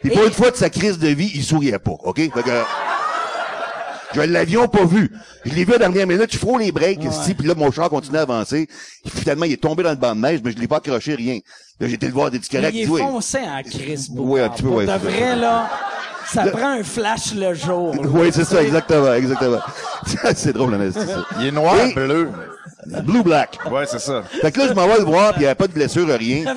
Puis 0.01 0.09
pour 0.11 0.23
une 0.23 0.31
fois 0.31 0.51
de 0.51 0.55
sa 0.55 0.69
crise 0.69 0.97
de 0.97 1.09
vie, 1.09 1.31
il 1.35 1.43
souriait 1.43 1.79
pas, 1.79 1.91
OK? 2.03 2.17
Fait 2.17 2.43
que... 2.43 2.63
Je 4.13 4.21
l'avions 4.21 4.67
pas 4.67 4.83
vu. 4.85 5.09
Je 5.45 5.53
l'ai 5.53 5.63
vu 5.63 5.73
à 5.73 5.77
la 5.77 5.87
dernière 5.87 6.07
minute, 6.07 6.31
je 6.31 6.37
frôle 6.37 6.61
les 6.61 6.71
breaks, 6.71 7.03
ici, 7.03 7.33
puis 7.33 7.47
là, 7.47 7.55
mon 7.55 7.71
char 7.71 7.89
continue 7.89 8.17
à 8.17 8.21
avancer. 8.21 8.67
Finalement, 9.07 9.45
il 9.45 9.53
est 9.53 9.61
tombé 9.61 9.83
dans 9.83 9.91
le 9.91 9.95
banc 9.95 10.15
de 10.15 10.21
neige, 10.21 10.41
mais 10.43 10.51
je 10.51 10.57
l'ai 10.57 10.67
pas 10.67 10.77
accroché, 10.77 11.15
rien. 11.15 11.39
Là, 11.79 11.87
j'ai 11.87 11.93
été 11.93 12.07
le 12.07 12.13
voir 12.13 12.29
des 12.29 12.39
corrects, 12.39 12.73
il 12.73 12.81
est 12.81 12.85
foncé 12.85 13.37
en 13.39 13.61
Boucard. 13.61 14.25
Oui, 14.25 14.41
un 14.41 14.49
petit 14.49 14.63
peu, 14.63 14.67
Pour 14.67 14.77
ouais. 14.77 14.85
de 14.85 14.91
vrai, 14.91 15.35
là, 15.35 15.69
ça 16.33 16.45
prend 16.47 16.79
un 16.79 16.83
flash 16.83 17.33
le 17.35 17.53
jour. 17.53 17.95
là. 17.95 18.01
Oui, 18.13 18.29
c'est 18.31 18.45
ça, 18.45 18.61
exactement, 18.61 19.13
exactement. 19.13 19.59
c'est 20.35 20.53
drôle, 20.53 20.77
c'est 20.93 21.07
ça. 21.07 21.25
Il 21.39 21.47
est 21.47 21.51
noir, 21.51 21.75
Et- 21.79 21.93
bleu. 21.93 22.29
Blue 23.03 23.21
Black. 23.21 23.59
Ouais, 23.69 23.85
c'est 23.85 23.99
ça. 23.99 24.23
Fait 24.23 24.51
que 24.51 24.59
là, 24.59 24.67
je 24.69 24.73
m'en 24.73 24.87
vais 24.87 24.97
le 24.97 25.03
voir, 25.03 25.33
puis 25.33 25.41
il 25.41 25.43
n'y 25.43 25.45
avait 25.45 25.55
pas 25.55 25.67
de 25.67 25.73
blessure, 25.73 26.07
rien. 26.07 26.43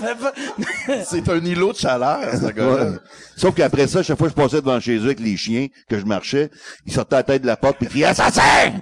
C'est 1.05 1.29
un 1.29 1.45
îlot 1.45 1.73
de 1.73 1.79
chaleur, 1.79 2.21
ce 2.33 2.47
gars-là. 2.51 2.85
Ouais. 2.85 2.97
Sauf 3.37 3.55
qu'après 3.55 3.87
ça, 3.87 4.03
chaque 4.03 4.17
fois 4.17 4.29
que 4.29 4.35
je 4.37 4.43
passais 4.43 4.63
devant 4.63 4.81
chez 4.81 4.97
eux 4.97 5.05
avec 5.05 5.21
les 5.21 5.37
chiens, 5.37 5.67
que 5.89 5.99
je 5.99 6.05
marchais, 6.07 6.51
ils 6.87 6.93
sortaient 6.93 7.17
la 7.17 7.23
tête 7.25 7.43
de 7.43 7.47
la 7.47 7.57
porte 7.57 7.77
puis 7.77 7.87
ils 7.87 7.91
criaient 7.91 8.07
Assassin! 8.07 8.73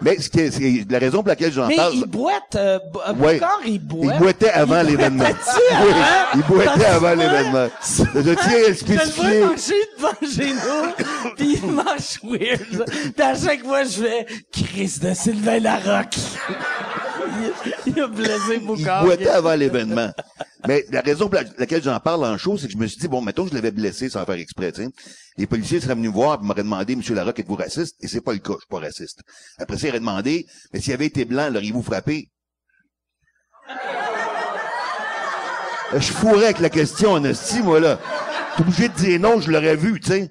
Mais 0.00 0.18
ce 0.20 0.28
qui 0.28 0.40
est, 0.40 0.90
la 0.90 0.98
raison 0.98 1.18
pour 1.18 1.28
laquelle 1.28 1.52
j'en 1.52 1.66
Mais 1.68 1.76
parle. 1.76 1.94
il 1.94 2.04
boite, 2.06 2.54
euh, 2.56 2.78
euh, 3.08 3.12
Ouais. 3.14 3.34
Boucard, 3.34 3.60
il 3.66 3.78
boite. 3.80 4.14
Il 4.14 4.18
boitait 4.20 4.50
avant 4.50 4.82
l'événement. 4.82 5.24
Oui, 5.82 5.92
il 6.34 6.42
boitait 6.42 6.84
avant 6.84 7.14
l'événement. 7.14 7.68
Je 8.14 8.34
tiens 8.34 8.34
à 8.34 8.58
le 8.58 8.64
Je 8.64 8.68
le 8.68 8.74
spécifier. 8.74 9.40
vois 9.40 9.48
manger 9.50 9.74
devant 9.96 10.32
chez 10.34 10.52
nous, 10.52 11.34
pis 11.36 11.58
il 11.62 11.70
mange 11.72 12.18
weird. 12.22 12.84
Pis 13.14 13.22
à 13.22 13.34
chaque 13.34 13.64
fois, 13.64 13.84
je 13.84 14.02
fais 14.02 14.26
Chris 14.52 14.98
de 15.02 15.14
Sylvain 15.14 15.60
Larocque. 15.60 16.16
Il, 17.86 17.92
il 17.94 18.00
a 18.00 18.06
blessé 18.08 18.54
Il 18.60 18.66
Boucard. 18.66 19.04
boitait 19.04 19.28
avant 19.28 19.54
l'événement. 19.54 20.10
Mais 20.66 20.84
la 20.90 21.00
raison 21.00 21.26
pour 21.28 21.34
la- 21.36 21.44
laquelle 21.58 21.82
j'en 21.82 21.98
parle 22.00 22.24
en 22.24 22.36
show, 22.38 22.56
c'est 22.58 22.66
que 22.66 22.72
je 22.72 22.78
me 22.78 22.86
suis 22.86 22.98
dit, 22.98 23.08
bon, 23.08 23.20
mettons 23.22 23.44
que 23.44 23.50
je 23.50 23.54
l'avais 23.54 23.70
blessé 23.70 24.08
sans 24.08 24.24
faire 24.24 24.34
exprès, 24.36 24.72
tu 24.72 24.82
sais. 24.84 24.90
Les 25.38 25.46
policiers 25.46 25.80
seraient 25.80 25.94
venus 25.94 26.10
me 26.10 26.14
voir 26.14 26.40
et 26.42 26.44
m'auraient 26.44 26.62
demandé, 26.62 26.96
Monsieur 26.96 27.14
Larocque, 27.14 27.38
êtes-vous 27.40 27.54
raciste? 27.56 27.96
Et 28.00 28.08
c'est 28.08 28.20
pas 28.20 28.32
le 28.32 28.38
cas, 28.38 28.54
je 28.54 28.58
suis 28.58 28.68
pas 28.68 28.80
raciste. 28.80 29.20
Après 29.58 29.76
ça, 29.78 29.86
ils 29.86 29.90
auraient 29.90 30.00
demandé, 30.00 30.46
mais 30.72 30.80
s'il 30.80 30.92
avait 30.92 31.06
été 31.06 31.24
blanc, 31.24 31.48
l'auriez-vous 31.52 31.82
frappé? 31.82 32.30
Euh, 35.94 36.00
Je 36.00 36.12
fourrais 36.12 36.46
avec 36.46 36.58
la 36.60 36.70
question, 36.70 37.12
en 37.12 37.24
esti, 37.24 37.62
moi, 37.62 37.80
là. 37.80 37.98
T'es 38.56 38.62
obligé 38.62 38.88
de 38.88 38.94
dire 38.94 39.20
non, 39.20 39.40
je 39.40 39.50
l'aurais 39.50 39.76
vu, 39.76 40.00
tu 40.00 40.08
sais. 40.08 40.30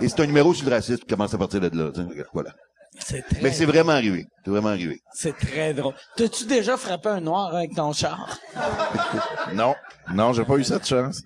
Et 0.00 0.08
c'est 0.08 0.20
un 0.20 0.26
numéro 0.26 0.52
sur 0.54 0.66
le 0.68 0.74
racisme 0.74 0.98
qui 1.00 1.06
commence 1.06 1.32
à 1.34 1.38
partir 1.38 1.60
de 1.60 1.68
là, 1.76 1.90
tu 1.92 2.00
sais. 2.00 2.24
Voilà. 2.32 2.54
C'est 2.98 3.22
très, 3.22 3.40
Mais 3.40 3.52
c'est 3.52 3.64
vraiment 3.64 3.92
arrivé. 3.92 4.26
C'est 4.44 4.50
vraiment 4.50 4.68
arrivé. 4.68 5.00
c'est 5.14 5.36
très 5.36 5.72
drôle. 5.74 5.94
T'as-tu 6.16 6.44
déjà 6.44 6.76
frappé 6.76 7.08
un 7.08 7.20
noir 7.20 7.54
avec 7.54 7.74
ton 7.74 7.92
char? 7.92 8.38
Non. 9.54 9.74
Non, 10.12 10.32
j'ai 10.32 10.44
pas 10.44 10.54
eu 10.56 10.64
cette 10.64 10.86
chance. 10.86 11.22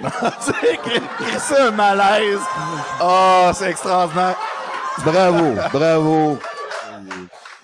C'est 0.40 0.80
c'est 1.38 1.58
un 1.60 1.70
malaise. 1.70 2.40
Oh, 3.02 3.50
c'est 3.54 3.70
extraordinaire. 3.70 4.36
Bravo, 5.04 5.54
bravo. 5.70 6.38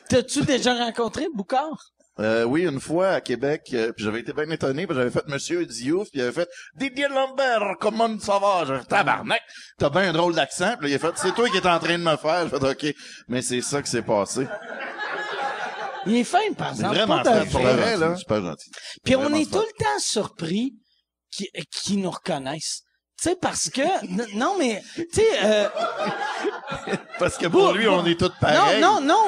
T'as-tu 0.08 0.42
déjà 0.42 0.74
rencontré 0.74 1.26
Boucard? 1.34 1.90
Euh, 2.20 2.42
oui, 2.44 2.62
une 2.66 2.80
fois 2.80 3.10
à 3.10 3.20
Québec, 3.20 3.68
euh, 3.74 3.92
puis 3.92 4.04
j'avais 4.04 4.18
été 4.20 4.32
bien 4.32 4.50
étonné, 4.50 4.86
puis 4.88 4.96
j'avais 4.96 5.10
fait 5.10 5.26
Monsieur 5.28 5.64
Diouf, 5.64 6.08
puis 6.10 6.18
il 6.18 6.22
avait 6.22 6.32
fait 6.32 6.48
Didier 6.74 7.06
Lambert, 7.08 7.76
comment 7.78 8.08
ça 8.18 8.40
va? 8.40 8.64
J'ai 8.66 8.76
fait 8.80 8.86
tabarnak, 8.86 9.40
t'as 9.78 9.88
bien 9.88 10.08
un 10.08 10.12
drôle 10.12 10.34
d'accent, 10.34 10.74
puis 10.80 10.88
là, 10.90 10.94
il 10.94 10.94
a 10.96 10.98
fait 10.98 11.16
c'est 11.16 11.32
toi 11.32 11.48
qui 11.48 11.58
es 11.58 11.66
en 11.66 11.78
train 11.78 11.96
de 11.96 12.02
me 12.02 12.16
faire. 12.16 12.48
J'ai 12.48 12.58
fait 12.58 12.88
ok, 12.90 12.94
mais 13.28 13.40
c'est 13.40 13.60
ça 13.60 13.80
qui 13.82 13.90
s'est 13.90 14.02
passé. 14.02 14.48
Il 16.06 16.16
est 16.16 16.24
fin, 16.24 16.38
par 16.56 16.68
C'est 16.74 16.80
exemple. 16.82 16.96
vraiment 16.96 17.22
pas 17.22 17.34
de 17.40 17.44
fait 17.44 17.50
pour 17.52 17.60
vrai. 17.60 17.72
le 17.74 17.80
vrai, 17.82 17.96
là. 17.98 18.16
Super 18.16 18.42
gentil. 18.42 18.70
Puis 19.04 19.14
on 19.16 19.32
est 19.34 19.50
tout 19.50 19.58
le 19.60 19.84
temps 19.84 19.98
surpris 20.00 20.74
qu'ils 21.30 21.48
qu'ils 21.70 22.00
nous 22.00 22.10
reconnaissent. 22.10 22.82
Tu 23.20 23.28
sais, 23.30 23.36
parce 23.40 23.68
que... 23.68 23.82
non, 24.36 24.54
mais... 24.58 24.80
Tu 24.94 25.06
sais... 25.12 25.26
Euh, 25.44 25.68
Parce 27.18 27.36
que 27.36 27.48
pour 27.48 27.72
lui, 27.72 27.88
on 27.88 28.06
est 28.06 28.14
tous 28.18 28.26
non, 28.26 28.32
pareils. 28.40 28.80
non, 28.80 29.00
non. 29.00 29.26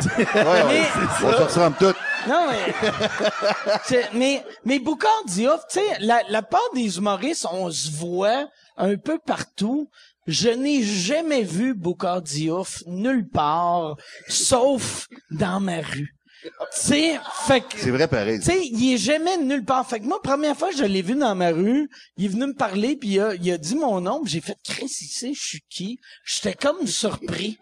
Ouais, 0.34 0.64
Mais- 0.68 0.86
On 1.24 1.30
se 1.32 1.42
ressemble 1.42 1.76
tous. 1.76 1.94
Non, 2.28 2.48
mais... 2.50 2.72
C'est- 3.84 4.12
mais, 4.14 4.44
mais 4.64 4.78
Boucard 4.78 5.24
Diouf, 5.26 5.60
tu 5.70 5.78
sais, 5.80 5.98
la, 6.00 6.22
la 6.28 6.42
part 6.42 6.68
des 6.74 6.96
humoristes, 6.98 7.46
on 7.50 7.70
se 7.70 7.90
voit 7.90 8.48
un 8.76 8.96
peu 8.96 9.18
partout. 9.18 9.88
Je 10.26 10.48
n'ai 10.50 10.82
jamais 10.82 11.42
vu 11.42 11.74
Boucard 11.74 12.22
Diouf 12.22 12.82
nulle 12.86 13.28
part, 13.28 13.96
sauf 14.28 15.08
dans 15.30 15.60
ma 15.60 15.80
rue. 15.80 16.14
Tu 16.42 16.48
sais, 16.72 17.20
fait 17.46 17.60
que... 17.60 17.76
C'est 17.76 17.90
vrai 17.90 18.08
pareil. 18.08 18.38
Tu 18.38 18.46
sais, 18.46 18.60
il 18.66 18.94
est 18.94 18.98
jamais 18.98 19.36
nulle 19.36 19.64
part. 19.64 19.86
Fait 19.86 20.00
que 20.00 20.06
moi, 20.06 20.22
première 20.22 20.56
fois 20.56 20.70
je 20.70 20.84
l'ai 20.84 21.02
vu 21.02 21.14
dans 21.14 21.34
ma 21.34 21.50
rue, 21.50 21.90
il 22.16 22.24
est 22.26 22.28
venu 22.28 22.46
me 22.46 22.54
parler, 22.54 22.96
puis 22.96 23.10
il 23.10 23.20
a, 23.20 23.34
il 23.34 23.50
a 23.50 23.58
dit 23.58 23.74
mon 23.74 24.00
nom, 24.00 24.22
j'ai 24.24 24.40
fait 24.40 24.56
«Chris, 24.64 24.86
ici, 24.86 25.34
je 25.34 25.42
suis 25.42 25.64
qui?» 25.68 26.00
J'étais 26.24 26.54
comme 26.54 26.86
surpris. 26.86 27.58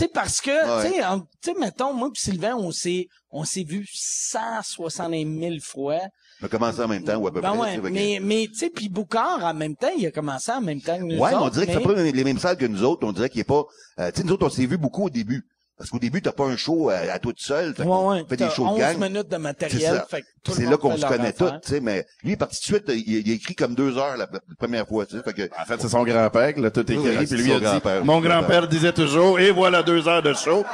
Tu 0.00 0.06
sais, 0.06 0.10
parce 0.12 0.40
que, 0.40 0.50
Ouais. 0.82 1.02
tu 1.42 1.52
sais, 1.52 1.58
mettons, 1.60 1.92
moi 1.92 2.10
puis 2.12 2.22
Sylvain, 2.22 2.54
on 2.56 2.70
s'est 2.72 3.06
on 3.32 3.44
s'est 3.44 3.62
vu 3.64 3.86
160 3.92 5.12
000 5.12 5.54
fois. 5.62 5.98
On 6.42 6.46
a 6.46 6.48
commencé 6.48 6.80
en 6.80 6.88
même 6.88 7.04
temps, 7.04 7.16
ou 7.16 7.28
à 7.28 7.32
peu 7.32 7.40
Ben 7.40 7.50
près. 7.50 7.58
ouais, 7.58 7.76
que- 7.76 7.88
mais, 7.88 8.18
mais 8.22 8.46
tu 8.50 8.54
sais, 8.58 8.70
puis 8.70 8.88
Boucard, 8.88 9.44
en 9.44 9.54
même 9.54 9.76
temps, 9.76 9.90
il 9.96 10.06
a 10.06 10.10
commencé 10.10 10.50
en 10.50 10.60
même 10.62 10.80
temps 10.80 10.96
que 10.96 11.02
nous 11.04 11.18
Ouais, 11.18 11.34
on 11.34 11.48
dirait 11.50 11.66
mais- 11.66 11.74
fait 11.74 11.80
pas 11.80 11.92
les 11.94 12.24
mêmes 12.24 12.38
salles 12.38 12.56
que 12.56 12.64
nous 12.66 12.82
autres. 12.82 13.06
On 13.06 13.12
dirait 13.12 13.28
qu'il 13.28 13.40
est 13.40 13.44
pas... 13.44 13.64
euh, 14.00 14.10
tu 14.10 14.20
sais, 14.22 14.26
nous 14.26 14.32
autres, 14.32 14.46
on 14.46 14.50
s'est 14.50 14.66
vu 14.66 14.78
beaucoup 14.78 15.04
au 15.04 15.10
début. 15.10 15.44
Parce 15.80 15.88
qu'au 15.88 15.98
début, 15.98 16.20
t'as 16.20 16.32
pas 16.32 16.44
un 16.44 16.58
show 16.58 16.90
à, 16.90 16.96
à 17.10 17.18
toi 17.18 17.32
tout 17.32 17.42
seul. 17.42 17.74
Fait 17.74 17.84
Ouais, 17.84 18.04
ouais, 18.06 18.24
fait 18.28 18.36
des 18.36 18.50
shows 18.50 18.66
de 18.66 18.72
11 18.72 18.78
gang. 18.78 18.98
minutes 18.98 19.28
de 19.28 19.32
C'est 19.32 19.38
matériel, 19.38 20.04
C'est 20.52 20.66
là 20.66 20.76
qu'on 20.76 20.94
se 20.94 21.06
connaît 21.06 21.32
tous, 21.32 21.50
tu 21.62 21.68
sais, 21.70 21.80
mais 21.80 22.04
lui, 22.22 22.30
il 22.30 22.32
est 22.32 22.36
parti 22.36 22.60
tout 22.60 22.72
de 22.72 22.76
suite, 22.92 23.06
il, 23.08 23.26
il 23.26 23.30
a 23.32 23.34
écrit 23.34 23.54
comme 23.54 23.74
deux 23.74 23.96
heures 23.96 24.18
la, 24.18 24.26
la 24.30 24.40
première 24.58 24.86
fois, 24.86 25.06
tu 25.06 25.16
sais, 25.16 25.22
fait 25.22 25.32
que... 25.32 25.42
En 25.58 25.64
fait, 25.64 25.80
c'est 25.80 25.88
son 25.88 26.02
grand-père 26.04 26.52
qui 26.52 26.60
l'a 26.60 26.70
tout 26.70 26.80
écrit, 26.82 26.98
Oui, 26.98 27.16
puis 27.16 27.26
c'est 27.26 27.36
lui 27.36 27.48
son 27.48 27.56
a 27.56 27.58
dit, 27.60 27.64
grand-père. 27.64 28.04
mon 28.04 28.20
grand-père 28.20 28.68
disait 28.68 28.92
toujours, 28.92 29.40
et 29.40 29.52
voilà 29.52 29.82
deux 29.82 30.06
heures 30.06 30.22
de 30.22 30.34
show. 30.34 30.64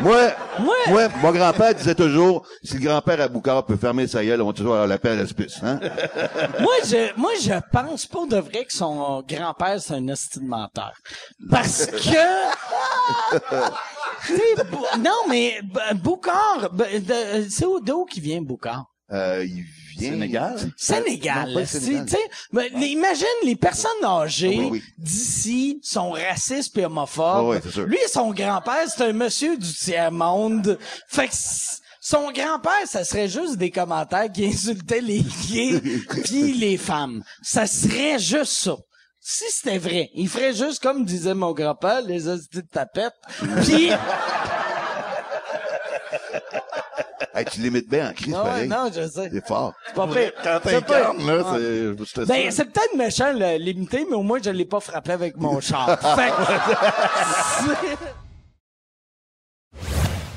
Moi, 0.00 0.16
Ouais. 0.58 0.74
moi, 0.90 1.08
mon 1.22 1.30
grand-père 1.32 1.74
disait 1.74 1.94
toujours, 1.94 2.46
si 2.62 2.74
le 2.74 2.80
grand-père 2.84 3.20
à 3.22 3.28
Boucard 3.28 3.64
peut 3.64 3.76
fermer 3.76 4.06
sa 4.08 4.22
gueule, 4.24 4.42
on 4.42 4.48
va 4.48 4.52
toujours 4.52 4.72
avoir 4.74 4.88
la 4.88 4.98
paix 4.98 5.10
à 5.10 5.14
l'hospice, 5.14 5.58
hein? 5.62 5.80
moi, 6.60 6.74
je, 6.84 7.18
moi, 7.18 7.30
je 7.40 7.54
pense 7.72 8.04
pour 8.04 8.26
de 8.26 8.36
vrai 8.36 8.64
que 8.66 8.72
son 8.74 9.22
grand-père, 9.26 9.80
c'est 9.80 9.94
un 9.94 10.00
de 10.02 10.14
menteur. 10.42 10.92
Parce 11.50 11.86
que... 11.86 13.38
Tu 14.26 14.34
sais, 14.36 14.64
Bou- 14.70 14.98
non, 15.00 15.28
mais 15.28 15.60
Boucard, 15.94 16.70
c'est 17.50 17.66
où, 17.66 17.80
d'où 17.80 18.04
qui 18.04 18.20
vient 18.20 18.40
Boucard? 18.42 18.86
Euh, 19.12 19.44
il 19.44 19.64
vient... 19.98 20.10
Sénégal? 20.12 20.56
Sénégal. 20.76 21.52
Non, 21.52 21.66
Sénégal. 21.66 22.06
tu 22.06 22.12
sais, 22.12 22.30
ben, 22.52 22.68
les- 22.76 22.86
imagine 22.88 23.26
les 23.44 23.54
personnes 23.56 24.04
âgées 24.04 24.56
Ah 24.58 24.60
oui, 24.62 24.68
oui. 24.72 24.82
d'ici 24.98 25.78
sont 25.82 26.10
racistes 26.12 26.76
et 26.78 26.84
homophobes. 26.86 27.24
Ah 27.24 27.44
oui, 27.44 27.56
c'est 27.62 27.70
sûr. 27.70 27.86
Lui, 27.86 27.98
son 28.12 28.30
grand-père, 28.32 28.86
c'est 28.88 29.04
un 29.04 29.12
monsieur 29.12 29.56
du 29.56 29.72
tiers-monde. 29.72 30.78
Fait 31.08 31.28
que 31.28 31.34
son 32.00 32.32
grand-père, 32.32 32.86
ça 32.86 33.04
serait 33.04 33.28
juste 33.28 33.56
des 33.56 33.70
commentaires 33.70 34.32
qui 34.32 34.46
insultaient 34.52 35.00
les 35.02 35.22
gays 35.50 35.80
puis 36.24 36.54
les 36.54 36.76
femmes. 36.78 37.22
Ça 37.42 37.66
serait 37.66 38.18
juste 38.18 38.52
ça. 38.52 38.76
Si 39.26 39.44
c'était 39.50 39.78
vrai, 39.78 40.10
il 40.14 40.28
ferait 40.28 40.52
juste 40.52 40.82
comme 40.82 41.02
disait 41.06 41.32
mon 41.32 41.52
grand-père, 41.52 42.02
les 42.02 42.28
hosties 42.28 42.58
de 42.58 42.60
tapette. 42.60 43.14
Puis, 43.64 43.90
Hey, 47.36 47.44
tu 47.46 47.60
l'imites 47.62 47.88
bien 47.88 48.10
en 48.10 48.12
crise, 48.12 48.32
non, 48.32 48.44
pareil. 48.44 48.68
non, 48.68 48.90
je 48.94 49.08
sais. 49.08 49.28
C'est 49.32 49.44
fort. 49.46 49.72
C'est 49.88 49.94
pas 49.94 50.06
pire. 50.06 50.32
Quand 50.44 50.60
t'incarnes, 50.62 51.26
là, 51.26 51.42
c'est, 51.54 51.58
je 51.58 52.12
te 52.14 52.20
Ben, 52.26 52.50
c'est 52.52 52.66
peut-être 52.66 52.94
méchant, 52.96 53.32
le- 53.32 53.56
l'imiter, 53.58 54.06
mais 54.08 54.14
au 54.14 54.22
moins, 54.22 54.38
je 54.44 54.50
l'ai 54.50 54.64
pas 54.66 54.78
frappé 54.78 55.10
avec 55.12 55.36
mon 55.36 55.58
char. 55.60 55.98
fait 56.16 56.30
que- 56.30 57.96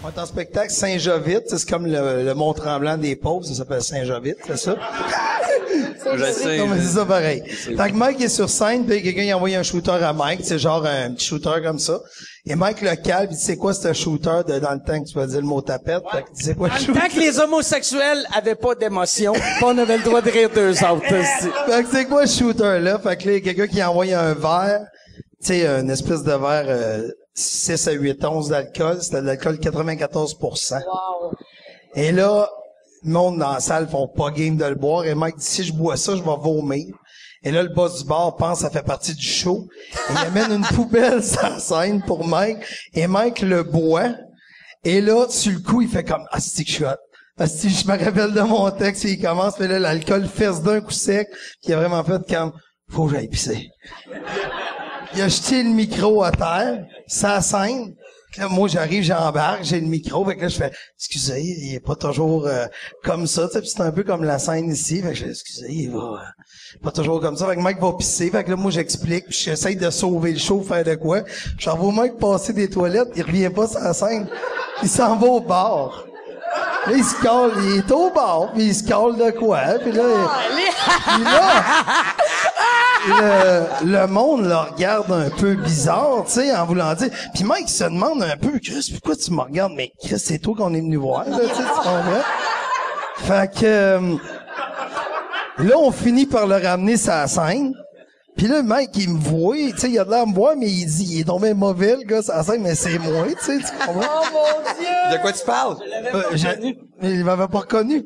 On 0.03 0.09
est 0.09 0.19
en 0.19 0.25
spectacle 0.25 0.71
Saint-Jovite, 0.71 1.43
c'est 1.47 1.69
comme 1.69 1.85
le, 1.85 2.23
le 2.23 2.33
Mont-Tremblant 2.33 2.97
des 2.97 3.15
pauvres, 3.15 3.45
ça 3.45 3.53
s'appelle 3.55 3.81
Saint-Jovite, 3.81 4.37
c'est 4.45 4.57
ça? 4.57 4.75
Je 6.15 6.23
sais. 6.31 6.57
Non, 6.57 6.67
mais 6.67 6.79
c'est 6.79 6.95
ça 6.97 7.05
pareil. 7.05 7.43
Fait 7.45 7.73
que 7.75 7.93
Mike 7.93 8.21
est 8.21 8.29
sur 8.29 8.49
scène, 8.49 8.85
puis 8.85 9.03
quelqu'un 9.03 9.23
il 9.23 9.31
a 9.31 9.35
envoyé 9.35 9.57
un 9.57 9.63
shooter 9.63 9.91
à 9.91 10.13
Mike, 10.13 10.39
c'est 10.43 10.59
genre 10.59 10.85
un 10.85 11.11
petit 11.11 11.25
shooter 11.25 11.61
comme 11.61 11.79
ça. 11.79 11.99
Et 12.45 12.55
Mike 12.55 12.81
le 12.81 12.95
calme, 12.95 13.27
il 13.31 13.35
dit 13.35 13.43
c'est 13.43 13.57
quoi 13.57 13.73
ce 13.73 13.91
shooter 13.91 14.41
de, 14.47 14.59
dans 14.59 14.71
le 14.71 14.79
temps 14.79 15.03
que 15.03 15.09
tu 15.09 15.15
vas 15.15 15.27
dire 15.27 15.41
le 15.41 15.47
mot 15.47 15.61
tapette? 15.61 16.03
Fait 16.09 16.21
que, 16.21 16.27
c'est 16.33 16.55
quoi 16.55 16.69
le 16.69 16.75
shooter? 16.79 16.99
Tant 16.99 17.07
que 17.09 17.19
les 17.19 17.39
homosexuels 17.39 18.25
avaient 18.33 18.55
pas 18.55 18.75
d'émotion, 18.75 19.33
pis 19.33 19.63
on 19.63 19.77
avait 19.77 19.97
le 19.97 20.03
droit 20.03 20.21
de 20.21 20.29
rire 20.29 20.49
d'eux 20.49 20.71
autres. 20.85 21.07
Fait 21.07 21.83
que 21.83 21.89
c'est 21.91 22.05
quoi 22.05 22.25
ce 22.25 22.39
shooter-là? 22.39 22.99
Fait 22.99 23.17
que 23.17 23.27
là, 23.27 23.35
il 23.35 23.45
y 23.45 23.49
a 23.49 23.53
quelqu'un 23.53 23.67
qui 23.67 23.81
a 23.81 23.91
envoyé 23.91 24.13
un 24.13 24.33
verre, 24.33 24.85
tu 25.41 25.47
sais, 25.47 25.67
une 25.67 25.89
espèce 25.89 26.23
de 26.23 26.31
verre 26.31 26.65
euh, 26.67 27.09
6 27.37 27.87
à 27.87 27.91
8 27.91 28.25
onces 28.25 28.49
d'alcool. 28.49 29.01
C'était 29.01 29.21
de 29.21 29.27
l'alcool 29.27 29.57
94% 29.57 30.81
Et 31.95 32.11
là, 32.11 32.49
le 33.03 33.11
monde 33.11 33.37
dans 33.37 33.53
la 33.53 33.59
salle 33.59 33.87
font 33.87 34.07
pas 34.07 34.31
game 34.31 34.57
de 34.57 34.65
le 34.65 34.75
boire. 34.75 35.05
Et 35.05 35.15
Mike 35.15 35.37
dit, 35.37 35.45
si 35.45 35.63
je 35.63 35.73
bois 35.73 35.97
ça, 35.97 36.15
je 36.15 36.23
vais 36.23 36.37
vomir. 36.41 36.87
Et 37.43 37.51
là, 37.51 37.61
le 37.61 37.69
boss 37.69 38.01
du 38.01 38.09
bar 38.09 38.35
pense 38.35 38.57
que 38.57 38.63
ça 38.63 38.69
fait 38.71 38.85
partie 38.85 39.13
du 39.13 39.25
show. 39.25 39.67
Et 40.09 40.13
il 40.13 40.17
amène 40.17 40.51
une 40.51 40.65
poubelle 40.75 41.23
sur 41.23 41.43
la 41.43 41.59
scène 41.59 42.01
pour 42.03 42.27
Mike. 42.27 42.57
Et 42.93 43.05
Mike 43.07 43.41
le 43.41 43.63
boit. 43.63 44.09
Et 44.83 45.01
là, 45.01 45.27
sur 45.29 45.51
le 45.51 45.59
coup, 45.59 45.81
il 45.81 45.87
fait 45.87 46.03
comme, 46.03 46.25
ah, 46.31 46.39
c'est 46.39 46.63
que 46.63 46.69
je 46.69 46.75
suis 46.75 46.85
hot. 46.85 46.95
Parce 47.37 47.61
que 47.61 47.69
je 47.69 47.85
me 47.85 48.03
rappelle 48.03 48.33
de 48.33 48.41
mon 48.41 48.69
texte, 48.71 49.03
il 49.03 49.21
commence, 49.21 49.55
puis 49.55 49.67
là, 49.67 49.77
l'alcool 49.77 50.27
fesse 50.27 50.61
d'un 50.63 50.81
coup 50.81 50.91
sec, 50.91 51.27
puis 51.29 51.67
il 51.67 51.73
a 51.73 51.77
vraiment 51.77 52.03
fait 52.03 52.19
comme, 52.27 52.51
faut 52.89 53.05
que 53.05 53.13
j'aille 53.13 53.27
pisser. 53.27 53.69
Il 55.13 55.21
a 55.21 55.27
jeté 55.27 55.63
le 55.63 55.69
micro 55.69 56.23
à 56.23 56.31
terre, 56.31 56.85
sa 57.07 57.41
scène. 57.41 57.95
Puis 58.31 58.41
Là, 58.41 58.49
moi, 58.49 58.67
j'arrive, 58.67 59.03
j'embarque, 59.03 59.63
j'ai 59.63 59.79
le 59.79 59.87
micro, 59.87 60.25
fait 60.25 60.35
que 60.35 60.41
là, 60.41 60.47
je 60.49 60.57
fais, 60.57 60.71
excusez, 60.97 61.41
il 61.41 61.75
est 61.75 61.79
pas 61.79 61.95
toujours 61.95 62.45
euh, 62.45 62.65
comme 63.03 63.25
ça, 63.25 63.47
puis 63.47 63.67
c'est 63.67 63.81
un 63.81 63.91
peu 63.91 64.03
comme 64.03 64.23
la 64.25 64.37
scène 64.37 64.69
ici, 64.69 65.01
fait 65.01 65.09
que 65.09 65.15
je 65.15 65.23
fais, 65.23 65.29
excusez, 65.31 65.67
il 65.69 65.91
va 65.91 65.99
euh, 65.99 66.79
pas 66.83 66.91
toujours 66.91 67.21
comme 67.21 67.37
ça, 67.37 67.47
fait 67.47 67.55
que 67.55 67.61
Mike 67.61 67.79
va 67.79 67.93
pisser, 67.93 68.29
fait 68.29 68.43
que 68.43 68.49
là, 68.49 68.57
moi, 68.57 68.69
j'explique, 68.69 69.27
puis 69.27 69.39
j'essaye 69.45 69.77
de 69.77 69.89
sauver 69.89 70.33
le 70.33 70.39
show, 70.39 70.61
faire 70.61 70.83
de 70.83 70.95
quoi. 70.95 71.21
J'envoie 71.57 71.93
Mike 71.93 72.17
passer 72.17 72.51
des 72.51 72.69
toilettes, 72.69 73.09
il 73.15 73.23
revient 73.23 73.49
pas 73.49 73.65
sur 73.65 73.79
la 73.79 73.93
scène, 73.93 74.27
il 74.83 74.89
s'en 74.89 75.15
va 75.15 75.27
au 75.27 75.39
bar. 75.39 76.05
Là, 76.85 76.93
il 76.95 77.03
se 77.03 77.15
colle, 77.21 77.53
il 77.63 77.77
est 77.77 77.91
au 77.91 78.11
bar, 78.11 78.51
puis 78.51 78.65
il 78.65 78.75
se 78.75 78.83
colle 78.83 79.17
de 79.17 79.31
quoi, 79.31 79.61
puis 79.81 79.93
là, 79.93 80.03
puis 81.15 81.23
là, 81.23 81.63
le, 83.07 83.85
le 83.85 84.07
monde 84.07 84.45
le 84.45 84.55
regarde 84.55 85.11
un 85.11 85.29
peu 85.29 85.53
bizarre, 85.55 86.23
tu 86.25 86.33
sais, 86.33 86.55
en 86.55 86.65
voulant 86.65 86.93
dire. 86.93 87.09
Puis 87.33 87.43
Mike 87.43 87.69
se 87.69 87.83
demande 87.85 88.23
un 88.23 88.37
peu, 88.37 88.59
Chris, 88.59 88.89
pourquoi 88.93 89.15
tu 89.15 89.31
me 89.31 89.41
regardes? 89.41 89.73
Mais 89.75 89.91
Chris, 90.03 90.19
c'est 90.19 90.39
toi 90.39 90.55
qu'on 90.57 90.73
est 90.73 90.81
venu 90.81 90.97
voir, 90.97 91.27
là, 91.29 91.37
tu 91.39 91.45
sais, 91.47 91.61
tu 91.63 91.75
comprends? 91.75 92.23
Fait 93.17 93.51
que 93.53 93.65
euh, 93.65 94.15
là, 95.59 95.75
on 95.77 95.91
finit 95.91 96.25
par 96.25 96.47
le 96.47 96.55
ramener 96.55 96.97
sa 96.97 97.27
scène. 97.27 97.73
Puis 98.35 98.45
là, 98.47 98.57
le 98.57 98.63
mec, 98.63 98.91
il 98.93 99.09
me 99.09 99.19
voit, 99.19 99.55
tu 99.55 99.77
sais, 99.77 99.89
il 99.89 99.97
a 99.97 100.05
de 100.05 100.11
l'air 100.11 100.21
à 100.21 100.25
me 100.27 100.33
voir, 100.35 100.53
mais 100.55 100.67
il 100.67 100.85
dit, 100.85 101.07
il 101.15 101.21
est 101.21 101.23
tombé 101.23 101.55
mauvais, 101.55 101.95
le 101.99 102.03
gars, 102.03 102.21
sa 102.21 102.43
scène, 102.43 102.61
mais 102.61 102.75
c'est 102.75 102.99
moi, 102.99 103.25
tu 103.29 103.43
sais, 103.43 103.57
tu 103.57 103.71
comprends? 103.83 104.01
De 105.11 105.17
quoi 105.21 105.31
tu 105.33 105.43
parles? 105.43 105.77
Euh, 106.13 106.21
j'ai- 106.33 106.77
il 107.01 107.25
m'avait 107.25 107.47
pas 107.47 107.59
reconnu. 107.59 108.03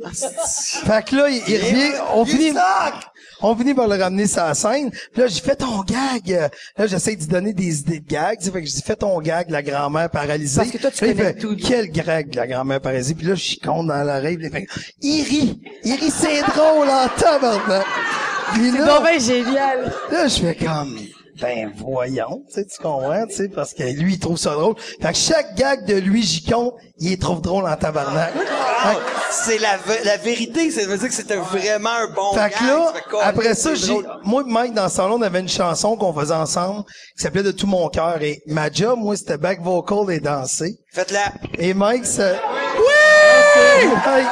fait 0.85 1.05
que 1.05 1.15
là, 1.17 1.27
il, 1.29 1.41
il 1.49 1.57
revient, 1.57 1.91
on 2.13 2.23
finit, 2.23 2.53
on 3.41 3.55
finit 3.55 3.73
par 3.73 3.87
le 3.87 3.95
ramener 4.01 4.27
sur 4.27 4.43
la 4.43 4.53
scène. 4.53 4.91
Puis 4.91 5.21
là, 5.21 5.27
j'ai 5.27 5.41
fait 5.41 5.55
ton 5.55 5.81
gag. 5.81 6.49
Là, 6.77 6.87
j'essaie 6.87 7.15
de 7.15 7.21
lui 7.21 7.27
donner 7.27 7.53
des 7.53 7.79
idées 7.79 7.99
de 7.99 8.07
gag. 8.07 8.37
tu 8.39 8.45
sais, 8.45 8.51
Fait 8.51 8.61
que 8.61 8.67
je 8.67 8.73
dis, 8.73 8.81
fais 8.81 8.95
ton 8.95 9.19
gag, 9.19 9.49
la 9.49 9.61
grand-mère 9.63 10.09
paralysée. 10.09 10.59
Parce 10.61 10.71
que 10.71 10.77
toi, 10.77 10.91
tu 10.91 11.05
Là, 11.05 11.13
connais 11.13 11.23
fait, 11.25 11.33
tout. 11.39 11.55
Quel 11.55 11.87
gag, 11.91 12.33
la 12.35 12.47
grand-mère 12.47 12.81
paralysée? 12.81 13.15
Puis 13.15 13.27
là, 13.27 13.35
je 13.35 13.55
compte 13.63 13.87
dans 13.87 14.03
l'oreille. 14.03 14.37
puis 14.37 14.47
Il 14.47 14.51
fait, 14.51 14.67
il 15.01 15.23
rit. 15.23 15.61
Il 15.83 15.93
rit, 15.93 16.11
c'est 16.11 16.41
drôle 16.41 16.87
en 16.89 17.07
tabarnak. 17.17 17.85
Puis 18.53 18.71
là, 18.71 18.99
ben 19.01 19.19
génial. 19.19 19.91
Là, 20.11 20.27
je 20.27 20.39
fais 20.41 20.55
comme, 20.55 20.97
Ben 21.39 21.71
voyons, 21.77 22.43
tu 22.47 22.53
sais, 22.55 22.65
tu 22.65 22.81
comprends, 22.81 23.25
tu 23.27 23.35
sais, 23.35 23.47
parce 23.49 23.73
que 23.73 23.83
lui, 23.83 24.13
il 24.13 24.19
trouve 24.19 24.37
ça 24.37 24.51
drôle. 24.51 24.75
Fait 25.01 25.11
que 25.11 25.17
chaque 25.17 25.55
gag 25.55 25.85
de 25.85 25.95
Louis 25.99 26.23
Gicon, 26.23 26.73
il 26.97 27.13
est 27.13 27.21
trop 27.21 27.35
drôle 27.35 27.65
en 27.65 27.75
tabarnak. 27.75 28.33
Que- 28.33 28.39
C'est 29.31 29.59
la, 29.59 29.77
ve- 29.77 30.03
la 30.03 30.17
vérité, 30.17 30.69
ça 30.71 30.85
veut 30.85 30.97
dire 30.97 31.07
que 31.07 31.13
c'était 31.13 31.37
vraiment 31.37 31.89
un 31.91 32.07
bon 32.13 32.33
fait 32.33 32.39
gag. 32.49 32.53
que 32.53 32.63
là, 32.65 32.85
Ça 32.87 32.93
fait 32.93 33.09
quoi, 33.09 33.23
après 33.23 33.53
ça, 33.55 33.75
j'ai, 33.75 33.97
moi 34.23 34.43
et 34.45 34.51
Mike, 34.51 34.73
dans 34.73 34.89
ce 34.89 34.95
salon, 34.97 35.15
on 35.19 35.21
avait 35.21 35.39
une 35.39 35.47
chanson 35.49 35.95
qu'on 35.95 36.13
faisait 36.13 36.33
ensemble, 36.33 36.83
qui 37.17 37.23
s'appelait 37.23 37.43
De 37.43 37.51
tout 37.51 37.67
mon 37.67 37.87
cœur. 37.89 38.21
Et 38.21 38.41
ma 38.47 38.69
job, 38.71 38.99
moi, 38.99 39.15
c'était 39.15 39.37
back 39.37 39.61
vocal 39.61 40.11
et 40.11 40.19
danser. 40.19 40.75
Faites-la. 40.93 41.31
Et 41.57 41.73
Mike, 41.73 42.05
ça... 42.05 42.33
Oui! 42.77 44.23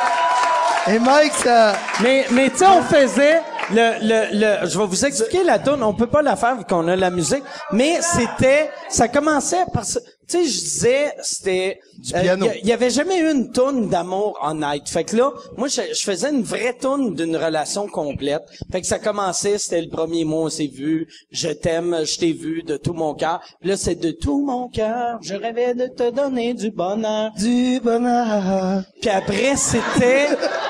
Et 0.87 0.99
Mike, 0.99 1.33
ça... 1.33 1.73
Mais, 2.01 2.25
mais 2.31 2.49
tu 2.49 2.57
sais, 2.59 2.65
on 2.65 2.81
faisait 2.81 3.41
le, 3.71 3.99
le, 4.01 4.39
le, 4.63 4.67
je 4.69 4.77
vais 4.77 4.85
vous 4.85 5.05
expliquer 5.05 5.43
la 5.43 5.59
tune. 5.59 5.81
On 5.83 5.93
peut 5.93 6.07
pas 6.07 6.21
la 6.21 6.35
faire 6.35 6.55
vu 6.57 6.63
qu'on 6.65 6.87
a 6.87 6.95
la 6.95 7.09
musique, 7.09 7.43
mais 7.71 7.99
c'était, 8.01 8.69
ça 8.89 9.07
commençait 9.07 9.65
par, 9.73 9.83
sais, 10.31 10.45
je 10.45 10.59
disais, 10.59 11.13
c'était, 11.21 11.79
euh, 12.15 12.21
piano. 12.21 12.47
il 12.61 12.67
y, 12.67 12.71
avait 12.71 12.89
jamais 12.89 13.19
eu 13.19 13.31
une 13.31 13.51
tune 13.51 13.89
d'amour 13.89 14.39
honnête. 14.41 14.87
Fait 14.87 15.03
que 15.03 15.15
là, 15.15 15.31
moi, 15.57 15.67
je, 15.67 15.81
je 15.93 16.01
faisais 16.01 16.29
une 16.29 16.43
vraie 16.43 16.75
tune 16.79 17.15
d'une 17.15 17.35
relation 17.35 17.87
complète. 17.87 18.43
Fait 18.71 18.81
que 18.81 18.87
ça 18.87 18.99
commençait, 18.99 19.57
c'était 19.57 19.81
le 19.81 19.89
premier 19.89 20.25
mot, 20.25 20.45
on 20.45 20.49
s'est 20.49 20.67
vu, 20.67 21.07
je 21.31 21.49
t'aime, 21.49 21.97
je 22.05 22.17
t'ai 22.17 22.33
vu 22.33 22.63
de 22.63 22.77
tout 22.77 22.93
mon 22.93 23.13
cœur. 23.13 23.41
Là, 23.61 23.77
c'est 23.77 23.95
de 23.95 24.11
tout 24.11 24.43
mon 24.45 24.69
cœur, 24.69 25.19
je 25.21 25.35
rêvais 25.35 25.73
de 25.73 25.87
te 25.87 26.09
donner 26.11 26.53
du 26.53 26.71
bonheur. 26.71 27.31
Du 27.37 27.79
bonheur. 27.79 28.83
Puis 29.01 29.09
après, 29.09 29.55
c'était, 29.55 30.27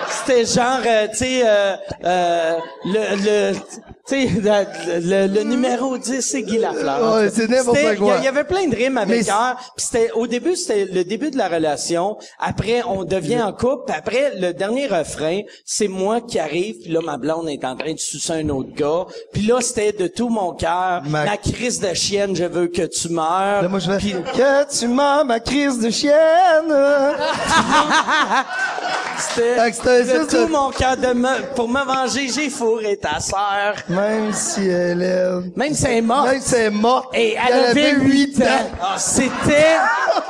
c'était 0.10 0.46
genre, 0.46 0.80
euh, 0.86 1.08
tu 1.10 1.18
sais, 1.18 1.42
euh, 1.46 1.75
euh, 2.04 2.58
le, 2.86 3.51
le, 3.51 3.54
tu 3.54 3.99
sais, 4.10 4.28
le, 4.28 5.28
le- 5.28 5.34
le 5.34 5.44
numéro 5.44 5.98
10, 5.98 6.22
c'est 6.22 6.42
Guy 6.44 6.58
Lafleur. 6.58 7.16
Ouais, 7.16 7.30
c'est 7.30 7.48
n'importe 7.50 7.78
quoi. 7.98 8.16
Il 8.20 8.24
y, 8.24 8.28
avait 8.28 8.44
plein 8.44 8.68
de 8.68 8.75
rimes 8.75 8.98
avec. 8.98 9.20
Puis 9.78 9.86
c'était, 9.86 10.12
au 10.12 10.28
début, 10.28 10.56
c'était 10.56 10.86
le 10.86 11.04
début 11.04 11.32
de 11.32 11.38
la 11.38 11.48
relation. 11.48 12.18
Après, 12.39 12.82
on 12.88 13.04
devient 13.04 13.42
en 13.42 13.54
couple. 13.54 13.84
Puis 13.88 13.96
après, 13.98 14.34
le 14.38 14.54
dernier 14.54 14.88
refrain, 14.88 15.42
c'est 15.66 15.88
moi 15.88 16.22
qui 16.22 16.39
arrive. 16.39 16.75
Puis 16.84 16.92
là, 16.92 17.00
ma 17.01 17.18
blonde 17.18 17.48
est 17.50 17.63
en 17.66 17.75
train 17.75 17.94
de 17.94 18.00
sucer 18.00 18.34
un 18.34 18.50
autre 18.50 18.74
gars. 18.75 19.06
Puis 19.34 19.44
là, 19.44 19.62
c'était 19.62 19.92
de 19.92 20.08
tout 20.08 20.30
mon 20.30 20.54
cœur. 20.54 21.01
Ma- 21.06 21.25
Ma 21.25 21.38
crise 21.38 21.80
de 21.80 21.94
chienne, 21.94 22.36
je 22.36 22.44
veux 22.46 22.68
que 22.68 22.82
tu 22.84 23.10
meurs. 23.10 23.62
Là, 23.62 23.68
moi, 23.68 23.80
je 23.80 23.92
vais... 23.92 23.98
Puis- 23.98 24.13
Que 24.13 24.80
tu 24.80 24.88
m'as 24.88 25.24
ma 25.24 25.39
crise 25.39 25.80
de 25.80 25.89
chienne. 25.89 26.13
C'était 29.20 29.56
de 30.06 30.25
tout 30.30 30.48
mon 30.51 30.70
cœur 30.72 30.96
de 30.98 31.13
me, 31.13 31.54
pour 31.54 31.68
me 31.68 31.84
venger, 31.84 32.30
j'ai 32.34 32.50
fourré 32.50 32.98
ta 32.98 33.20
sœur. 33.20 33.75
Même 34.00 34.34
si 34.34 34.68
elle 34.68 35.01
est... 35.01 35.58
Même 35.58 35.74
si 35.74 35.86
elle 35.86 35.98
est 35.98 36.01
morte. 36.01 36.27
Même 36.27 36.41
si 36.41 36.56
elle 36.56 36.62
est 36.62 36.70
morte. 36.70 37.10
Et 37.13 37.36
elle, 37.36 37.65
avait 37.65 37.96
8 37.96 38.41
ans. 38.41 38.46
Ah, 38.82 38.96
C'était, 38.98 39.77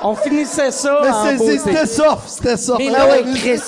on 0.03 0.15
finissait 0.15 0.71
ça 0.71 1.01
Mais 1.03 1.37
c'était 1.37 1.85
soft, 1.85 2.27
c'était 2.27 2.57
soft. 2.57 2.79
Mais 2.79 2.89
là, 2.89 3.07
ouais, 3.07 3.23
Chris. 3.35 3.61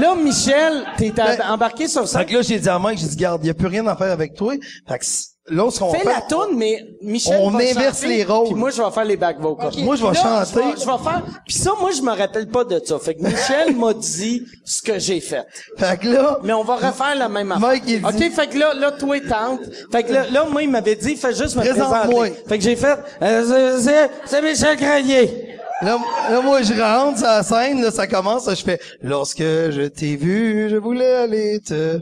Là, 0.00 0.14
Michel, 0.14 0.84
t'es 0.96 1.10
Ben, 1.10 1.38
embarqué 1.48 1.88
sur 1.88 2.06
ça. 2.06 2.20
Fait 2.20 2.26
que 2.26 2.34
là, 2.34 2.42
j'ai 2.42 2.58
dit 2.58 2.68
à 2.68 2.78
Mike, 2.78 2.98
j'ai 2.98 3.06
dit, 3.06 3.16
garde, 3.16 3.44
y 3.44 3.50
a 3.50 3.54
plus 3.54 3.68
rien 3.68 3.86
à 3.86 3.96
faire 3.96 4.12
avec 4.12 4.34
toi. 4.34 4.54
Fait 4.88 4.98
que 4.98 5.04
c- 5.48 5.54
là, 5.54 5.70
ce 5.70 5.78
qu'on 5.78 5.92
Fais 5.92 5.98
fait... 6.00 6.04
la 6.08 6.20
toune, 6.22 6.56
mais 6.56 6.84
Michel 7.02 7.38
On 7.40 7.50
va 7.50 7.58
inverse 7.60 8.00
chanter, 8.00 8.14
les 8.14 8.24
rôles. 8.24 8.46
Puis 8.46 8.54
moi, 8.54 8.70
je 8.70 8.82
vais 8.82 8.90
faire 8.90 9.04
les 9.04 9.16
back 9.16 9.38
vocals. 9.40 9.72
Moi, 9.78 9.96
je 9.96 10.02
vais 10.02 10.12
Là, 10.12 10.14
chanter. 10.44 10.50
Je 10.54 10.58
vais, 10.76 10.80
je 10.80 10.86
vais 10.86 11.04
faire. 11.10 11.22
Puis 11.46 11.54
ça, 11.54 11.72
moi, 11.80 11.90
je 11.96 12.02
me 12.02 12.12
rappelle 12.16 12.48
pas 12.48 12.64
de 12.64 12.80
ça. 12.84 12.98
Fait 12.98 13.14
que 13.14 13.22
Michel 13.22 13.76
m'a 13.76 13.92
dit 13.94 14.42
ce 14.64 14.82
que 14.82 14.98
j'ai 14.98 15.20
fait. 15.20 15.44
Fait 15.76 15.98
que 16.00 16.08
là... 16.08 16.38
Mais 16.42 16.52
on 16.52 16.64
va 16.64 16.76
refaire 16.76 17.14
la 17.16 17.28
même 17.28 17.52
affaire. 17.52 17.68
Mike, 17.68 17.84
il 17.86 18.04
OK, 18.04 18.14
dit- 18.14 18.30
fait 18.30 18.46
que 18.48 18.58
là, 18.58 18.74
là, 18.74 18.92
toi, 18.92 19.20
tente. 19.20 19.60
Fait 19.92 20.02
que 20.02 20.12
là, 20.12 20.24
là, 20.30 20.44
moi, 20.50 20.62
il 20.62 20.70
m'avait 20.70 20.96
dit, 20.96 21.16
fais 21.16 21.34
juste 21.34 21.56
me 21.56 21.60
Présente-moi. 21.60 22.24
présenter. 22.24 22.34
Fait 22.48 22.58
que 22.58 22.64
j'ai 22.64 22.76
fait, 22.76 22.98
euh, 23.22 23.78
c'est- 23.80 23.82
c'est, 23.82 24.10
c'est 24.26 24.42
Michel 24.42 24.76
Grenier. 24.76 25.50
Là, 25.82 25.98
là, 26.30 26.40
moi, 26.40 26.62
je 26.62 26.72
rentre 26.80 27.18
sur 27.18 27.26
la 27.26 27.42
scène, 27.42 27.82
là, 27.82 27.90
ça 27.90 28.06
commence, 28.06 28.46
là, 28.46 28.54
je 28.54 28.62
fais 28.62 28.78
«Lorsque 29.02 29.40
je 29.42 29.88
t'ai 29.88 30.16
vu, 30.16 30.68
je 30.70 30.76
voulais 30.76 31.14
aller 31.16 31.60
te 31.60 31.98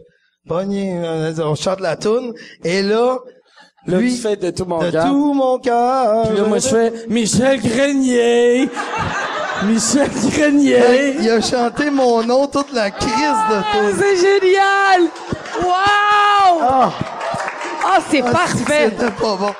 pogner.» 0.48 1.00
On 1.44 1.54
chante 1.54 1.80
la 1.80 1.96
toune. 1.96 2.32
Et 2.64 2.82
là, 2.82 3.18
Là, 3.84 3.98
lui, 3.98 4.14
tu 4.14 4.20
fais 4.22 4.36
de 4.36 4.50
tout 4.50 4.64
mon 4.64 4.78
de 4.78 4.90
cœur. 4.92 5.06
tout 5.06 5.34
mon 5.34 5.58
cœur. 5.58 6.28
Puis 6.28 6.36
là, 6.36 6.44
moi, 6.44 6.58
je 6.60 6.68
fais 6.68 6.92
Michel 7.08 7.60
Grenier. 7.60 8.68
Michel 9.64 10.08
Grenier. 10.30 11.16
qu'il 11.18 11.30
a 11.30 11.40
chanté 11.40 11.90
mon 11.90 12.22
nom 12.22 12.46
toute 12.46 12.72
la 12.72 12.90
crise 12.92 13.10
de 13.10 13.54
Ah, 13.56 13.64
toune. 13.72 13.96
c'est 13.98 14.16
génial! 14.16 15.02
Wow! 15.64 16.60
Ah, 16.62 16.92
Ah, 17.84 17.98
c'est 18.08 18.22
parfait! 18.22 18.90
C'était 18.96 19.10
pas 19.10 19.36
bon. 19.36 19.52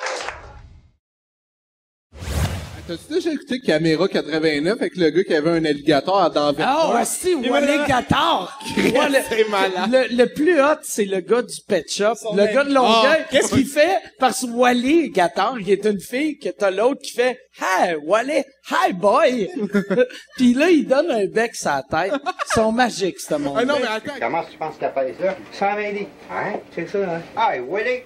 T'as-tu 2.84 3.12
déjà 3.12 3.32
écouté 3.32 3.60
Caméra 3.60 4.08
89 4.08 4.72
avec 4.80 4.96
le 4.96 5.10
gars 5.10 5.22
qui 5.22 5.34
avait 5.34 5.50
un 5.50 5.64
alligator 5.64 6.28
dans 6.32 6.50
la 6.50 6.54
Ah, 6.66 6.94
ouais, 6.96 7.48
Wally 7.48 7.86
Gattard. 7.86 8.58
Ouais, 8.76 9.08
le, 9.08 9.18
C'est 9.28 9.48
malade. 9.48 10.08
le, 10.10 10.16
le 10.16 10.26
plus 10.26 10.60
hot, 10.60 10.78
c'est 10.82 11.04
le 11.04 11.20
gars 11.20 11.42
du 11.42 11.54
Pet 11.68 11.88
Shop. 11.88 12.14
Le 12.34 12.52
gars 12.52 12.64
de 12.64 12.74
Longueuil. 12.74 13.20
Ah. 13.20 13.28
Qu'est-ce 13.30 13.54
qu'il 13.54 13.66
fait? 13.66 13.98
Parce 14.18 14.40
que 14.40 14.46
Wally 14.50 15.10
Gattard, 15.10 15.60
il 15.60 15.70
est 15.70 15.84
une 15.86 16.00
fille, 16.00 16.38
que 16.38 16.48
t'as 16.48 16.72
l'autre 16.72 17.02
qui 17.02 17.12
fait 17.12 17.38
Hey, 17.60 17.94
Wally, 18.02 18.42
hi 18.70 18.92
boy! 18.94 19.48
Puis 20.36 20.54
là, 20.54 20.68
il 20.70 20.84
donne 20.86 21.10
un 21.12 21.26
bec 21.26 21.54
sur 21.54 21.70
la 21.70 21.82
tête. 22.08 22.14
Ils 22.24 22.52
sont 22.54 22.72
magiques, 22.72 23.20
ce 23.20 23.34
monde. 23.36 23.58
Ah 23.60 23.64
non, 23.64 23.76
mais 23.80 23.86
attends. 23.86 24.18
Comment 24.20 24.42
tu 24.50 24.58
penses 24.58 24.74
qu'elle 24.80 24.92
fait 24.92 25.14
ça? 25.22 25.36
Sans 25.52 25.76
m'aider. 25.76 26.08
Hein? 26.32 26.54
C'est 26.74 26.88
ça, 26.88 26.98
hein? 26.98 27.22
Hey, 27.36 27.60
Willie! 27.60 28.02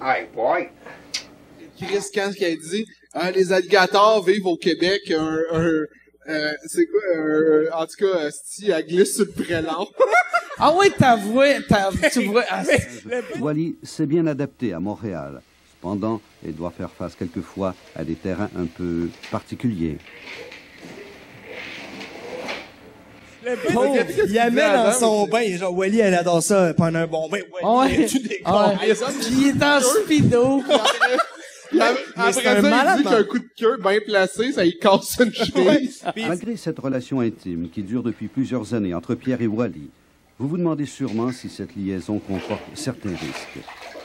Hey, 0.00 0.26
boy! 0.32 0.68
Chris 1.80 2.04
Kant 2.14 2.30
qui 2.36 2.44
a 2.44 2.50
dit 2.50 2.86
ah, 3.14 3.30
les 3.30 3.52
alligators 3.52 4.22
vivent 4.24 4.46
au 4.46 4.56
Québec 4.56 5.02
un, 5.16 5.38
un 5.52 5.70
euh, 6.26 6.52
c'est 6.66 6.86
quoi 6.86 7.00
un, 7.16 7.82
en 7.82 7.86
tout 7.86 7.96
cas 7.98 8.18
euh, 8.18 8.30
si 8.44 8.70
elle 8.70 8.86
glisse 8.86 9.14
sur 9.16 9.24
le 9.26 9.30
prélat. 9.32 9.76
Ah 10.56 10.72
oui, 10.78 10.86
t'avouais, 10.96 11.60
t'avouais, 11.62 12.10
tu 12.10 12.26
vois. 12.26 12.44
ah, 12.48 12.62
Wally 13.40 13.74
s'est 13.82 14.06
bien 14.06 14.24
adapté 14.28 14.72
à 14.72 14.78
Montréal. 14.78 15.42
Cependant, 15.72 16.20
il 16.46 16.54
doit 16.54 16.70
faire 16.70 16.90
face 16.92 17.16
quelquefois 17.16 17.74
à 17.96 18.04
des 18.04 18.14
terrains 18.14 18.48
un 18.56 18.66
peu 18.66 19.08
particuliers. 19.32 19.98
Pauvre, 23.72 23.96
il 24.28 24.38
amène 24.38 24.72
dans 24.74 24.92
son 24.92 25.26
bain. 25.26 25.56
Genre, 25.56 25.76
Wally, 25.76 25.98
elle 26.00 26.14
adore 26.14 26.40
ça 26.42 26.72
pendant 26.74 27.00
un 27.00 27.06
bon 27.08 27.28
bain. 27.28 27.40
Wally, 27.62 27.98
Ouais. 27.98 28.06
tu 28.06 28.20
des 28.20 28.40
Ouais. 28.46 28.94
Puis 29.20 29.28
il 29.32 29.48
est 29.48 29.62
en 29.62 29.80
speedo. 29.80 30.62
Après 32.16 32.32
ça, 32.32 32.52
un 32.52 32.56
il 32.56 32.62
malade, 32.62 32.98
dit 32.98 33.04
qu'un 33.04 33.24
coup 33.24 33.38
de 33.38 33.48
queue 33.56 33.76
bien 33.82 33.98
placé, 34.04 34.52
ça 34.52 34.64
y 34.64 34.78
casse 34.78 35.18
une 35.20 35.32
cheville. 35.34 35.90
Malgré 36.28 36.56
cette 36.56 36.78
relation 36.78 37.20
intime 37.20 37.68
qui 37.70 37.82
dure 37.82 38.02
depuis 38.02 38.28
plusieurs 38.28 38.74
années 38.74 38.94
entre 38.94 39.14
Pierre 39.14 39.40
et 39.42 39.46
Wally, 39.46 39.90
vous 40.38 40.48
vous 40.48 40.58
demandez 40.58 40.86
sûrement 40.86 41.32
si 41.32 41.48
cette 41.48 41.76
liaison 41.76 42.18
comporte 42.18 42.62
certains 42.74 43.10
risques. 43.10 43.58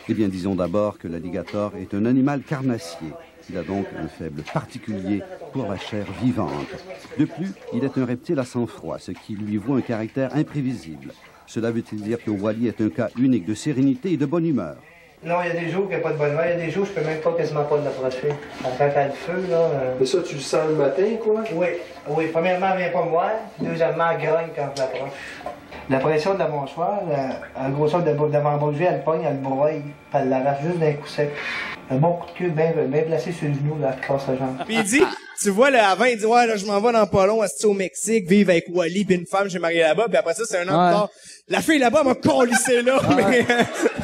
Eh 0.08 0.14
bien, 0.14 0.28
disons 0.28 0.56
d'abord 0.56 0.98
que 0.98 1.08
l'alligator 1.08 1.74
est 1.76 1.94
un 1.94 2.06
animal 2.06 2.42
carnassier. 2.42 3.10
Il 3.50 3.58
a 3.58 3.64
donc 3.64 3.86
un 3.98 4.08
faible 4.08 4.44
particulier 4.54 5.22
pour 5.54 5.68
la 5.68 5.78
chair 5.78 6.06
vivante. 6.22 6.68
De 7.18 7.26
plus, 7.26 7.52
il 7.74 7.84
est 7.84 7.98
un 7.98 8.06
reptile 8.06 8.40
à 8.40 8.46
sang-froid, 8.46 9.00
ce 9.00 9.12
qui 9.12 9.34
lui 9.34 9.58
vaut 9.58 9.76
un 9.76 9.82
caractère 9.82 10.36
imprévisible. 10.36 11.14
Cela 11.48 11.72
veut-il 11.72 12.02
dire 12.02 12.24
que 12.24 12.30
Wally 12.30 12.68
est 12.68 12.82
un 12.82 12.90
cas 12.90 13.10
unique 13.18 13.46
de 13.46 13.56
sérénité 13.56 14.12
et 14.12 14.18
de 14.18 14.26
bonne 14.28 14.46
humeur? 14.46 14.78
Non, 15.22 15.36
il 15.44 15.48
y 15.54 15.58
a 15.58 15.60
des 15.60 15.70
jours 15.70 15.82
qu'il 15.88 15.98
n'y 15.98 16.02
a 16.02 16.04
pas 16.04 16.12
de 16.14 16.18
bonne 16.18 16.32
humeur. 16.32 16.46
Il 16.46 16.52
y 16.52 16.62
a 16.62 16.66
des 16.66 16.72
jours, 16.72 16.86
je 16.86 16.92
peux 16.92 17.06
même 17.06 17.20
pas 17.20 17.34
quasiment 17.34 17.64
pas 17.66 17.76
l'approcher. 17.78 18.30
Quand 18.64 18.70
elle 18.80 18.98
a 18.98 19.06
le 19.08 19.12
feu, 19.12 19.46
là. 19.50 19.58
euh, 19.58 19.94
Mais 20.00 20.06
ça, 20.06 20.20
tu 20.26 20.36
le 20.36 20.40
sens 20.42 20.62
le 20.70 20.76
matin, 20.76 21.04
quoi? 21.22 21.42
Oui, 21.54 21.68
oui. 22.08 22.28
Premièrement, 22.32 22.68
elle 22.74 22.78
vient 22.84 22.92
pas 22.92 23.04
me 23.04 23.10
voir. 23.10 23.32
Deuxièmement, 23.60 24.06
elle 24.12 24.26
grogne 24.26 24.48
quand 24.56 24.70
je 24.76 24.82
l'approche. 24.82 25.10
La 25.90 26.00
pression 26.00 26.36
de 26.36 26.40
la 26.40 26.48
mâchoire, 26.48 27.00
la, 27.10 27.64
la 27.64 27.70
grosseur 27.72 28.04
de, 28.04 28.12
de 28.12 28.32
l'avant-bras, 28.34 28.72
elle 28.80 29.04
pogne, 29.04 29.24
elle 29.28 29.40
broye, 29.40 29.72
puis 29.82 29.82
elle 30.14 30.30
l'arrache 30.30 30.62
juste 30.64 30.78
d'un 30.80 30.94
coup 30.94 31.08
sec. 31.08 31.32
Un 31.90 31.96
bon 31.98 32.14
coup 32.14 32.28
de 32.28 32.38
queue 32.38 32.50
bien, 32.50 32.72
bien 32.88 33.02
placé 33.02 33.32
sur 33.32 33.48
le 33.48 33.56
genou, 33.56 33.80
là, 33.82 33.96
elle 34.00 34.08
casse 34.08 34.28
la 34.28 34.36
jambe. 34.38 34.58
Puis 34.66 34.76
il 34.76 34.84
dit, 34.84 35.02
tu 35.42 35.50
vois, 35.50 35.72
là, 35.72 35.90
avant, 35.90 36.06
il 36.06 36.18
dit, 36.20 36.26
ouais, 36.28 36.46
là, 36.46 36.56
je 36.58 36.66
m'en 36.68 36.80
vais 36.80 36.92
dans 36.94 37.08
pas 37.08 37.26
long, 37.26 37.42
au 37.64 37.74
Mexique, 37.74 38.30
vivre 38.30 38.52
avec 38.52 38.66
Wally, 38.72 39.06
puis 39.06 39.16
une 39.16 39.26
femme, 39.26 39.50
j'ai 39.50 39.58
marié 39.58 39.80
là-bas, 39.80 40.06
puis 40.08 40.18
après 40.18 40.36
ça, 40.36 40.44
c'est 40.48 40.60
un 40.60 40.70
an 40.70 40.80
Ouais. 40.86 40.90
plus 40.92 40.98
tard. 41.00 41.10
La 41.48 41.62
fille 41.62 41.80
là-bas 41.80 42.04
m'a 42.04 42.14
collissé 42.14 42.84
là, 42.84 43.00
mais... 43.18 43.44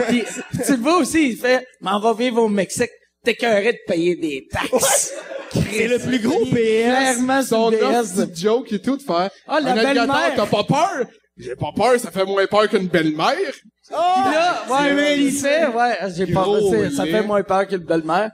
Puis, 0.07 0.23
tu 0.65 0.71
le 0.77 0.81
vois 0.81 0.97
aussi, 0.97 1.29
il 1.29 1.37
fait, 1.37 1.63
m'en 1.81 1.99
va 1.99 2.13
vivre 2.13 2.41
au 2.41 2.47
Mexique. 2.49 2.89
T'écœuré 3.23 3.73
de 3.73 3.77
payer 3.87 4.15
des 4.15 4.47
taxes. 4.51 5.13
C'est 5.53 5.87
le 5.87 5.99
plus 5.99 6.19
gros 6.19 6.45
PS. 6.45 6.51
Clairement, 6.55 7.41
c'est 7.41 7.47
Son 7.49 7.71
PS. 7.71 8.15
de 8.15 8.35
joke 8.35 8.71
et 8.73 8.81
tout 8.81 8.97
de 8.97 9.01
faire. 9.03 9.29
Ah, 9.47 9.59
la 9.61 9.73
belle-mère. 9.73 10.33
t'as 10.35 10.45
pas 10.47 10.63
peur? 10.63 11.05
J'ai 11.37 11.55
pas 11.55 11.71
peur, 11.75 11.99
ça 11.99 12.11
fait 12.11 12.25
moins 12.25 12.45
peur 12.47 12.69
qu'une 12.69 12.87
belle-mère. 12.87 13.35
Puis 13.35 13.93
là, 13.93 14.63
ouais, 14.69 14.93
mais 14.93 15.19
il 15.19 15.31
fait, 15.31 15.67
ouais, 15.67 15.97
j'ai 16.15 16.27
pas, 16.27 16.45
c'est- 16.71 16.89
ça 16.91 17.03
fait 17.05 17.21
moins 17.23 17.43
peur 17.43 17.67
que 17.67 17.73
le 17.73 17.79
belle-mère. 17.79 18.31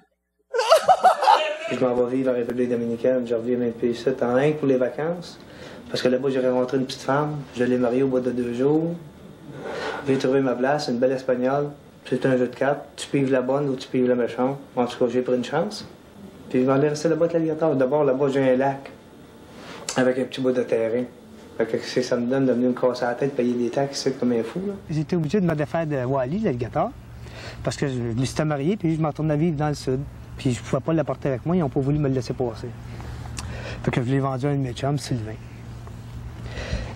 Je 1.72 1.80
m'en 1.80 1.94
vais 1.96 2.16
vivre 2.18 2.32
en 2.32 2.36
République 2.36 2.70
dominicaine. 2.70 3.26
Je 3.26 3.34
reviens 3.34 3.58
d'un 3.58 3.72
pays 3.72 3.98
en 4.22 4.36
Inde 4.36 4.56
pour 4.58 4.68
les 4.68 4.76
vacances. 4.78 5.40
Parce 5.90 6.02
que 6.04 6.10
là-bas, 6.10 6.30
j'ai 6.30 6.40
rencontré 6.48 6.78
une 6.78 6.86
petite 6.86 7.02
femme. 7.02 7.38
Je 7.58 7.64
l'ai 7.64 7.78
mariée 7.78 8.04
au 8.04 8.08
bout 8.08 8.20
de 8.20 8.32
deux 8.32 8.54
jours. 8.54 8.94
J'ai 10.08 10.18
trouvé 10.18 10.42
ma 10.42 10.54
place, 10.54 10.88
une 10.90 10.98
belle 11.00 11.14
espagnole. 11.14 11.70
C'est 12.10 12.26
un 12.26 12.38
jeu 12.38 12.48
de 12.48 12.56
cartes. 12.56 12.82
Tu 12.98 13.08
pives 13.08 13.32
la 13.32 13.42
bonne 13.42 13.70
ou 13.70 13.76
tu 13.76 13.88
pives 13.88 14.08
la 14.08 14.16
méchante. 14.16 14.58
En 14.76 14.86
tout 14.86 14.98
cas, 15.00 15.12
j'ai 15.12 15.22
pris 15.22 15.36
une 15.36 15.44
chance. 15.46 15.86
Puis 16.50 16.64
je 16.64 16.70
m'en 16.70 16.82
ai 16.82 16.90
resté 16.90 17.08
là-bas 17.10 17.26
avec 17.26 17.34
l'alligator. 17.34 17.76
D'abord, 17.76 18.04
là-bas, 18.04 18.28
j'ai 18.34 18.52
un 18.52 18.56
lac 18.58 18.92
avec 19.96 20.20
un 20.20 20.24
petit 20.26 20.42
bout 20.42 20.52
de 20.52 20.64
terrain. 20.64 21.04
Fait 21.58 21.66
que 21.66 21.78
c'est- 21.80 22.02
ça 22.02 22.18
me 22.18 22.28
donne 22.28 22.46
de 22.46 22.54
venir 22.54 22.70
me 22.70 22.74
casser 22.74 23.06
la 23.06 23.14
tête, 23.16 23.36
payer 23.36 23.54
des 23.54 23.70
taxes 23.70 24.00
ici 24.06 24.14
comme 24.20 24.32
un 24.32 24.44
fou. 24.44 24.62
J'étais 24.90 25.16
obligé 25.16 25.40
de 25.42 25.46
me 25.46 25.56
défaire 25.56 25.86
de 25.86 26.04
Wally, 26.04 26.40
l'alligator, 26.40 26.92
parce 27.64 27.76
que 27.78 27.88
je, 27.88 27.94
me 27.96 28.26
suis 28.26 28.44
marié, 28.44 28.78
puis 28.78 28.96
je 28.96 29.02
m'en 29.02 29.12
tournais 29.12 29.38
vivre 29.38 29.58
dans 29.58 29.70
le 29.70 29.76
sud. 29.76 30.00
Puis 30.38 30.54
je 30.54 30.62
pouvais 30.62 30.82
pas 30.82 30.94
l'apporter 30.94 31.30
avec 31.30 31.46
moi, 31.46 31.56
ils 31.56 31.60
n'ont 31.60 31.70
pas 31.70 31.80
voulu 31.82 32.00
me 32.00 32.08
le 32.08 32.16
laisser 32.16 32.34
passer. 32.34 32.68
Fait 33.84 33.92
que 33.92 34.02
je 34.02 34.10
l'ai 34.10 34.20
vendu 34.20 34.46
à 34.48 34.50
un 34.50 34.56
de 34.56 34.60
mes 34.60 34.74
chums, 34.74 34.98
Sylvain. 34.98 35.36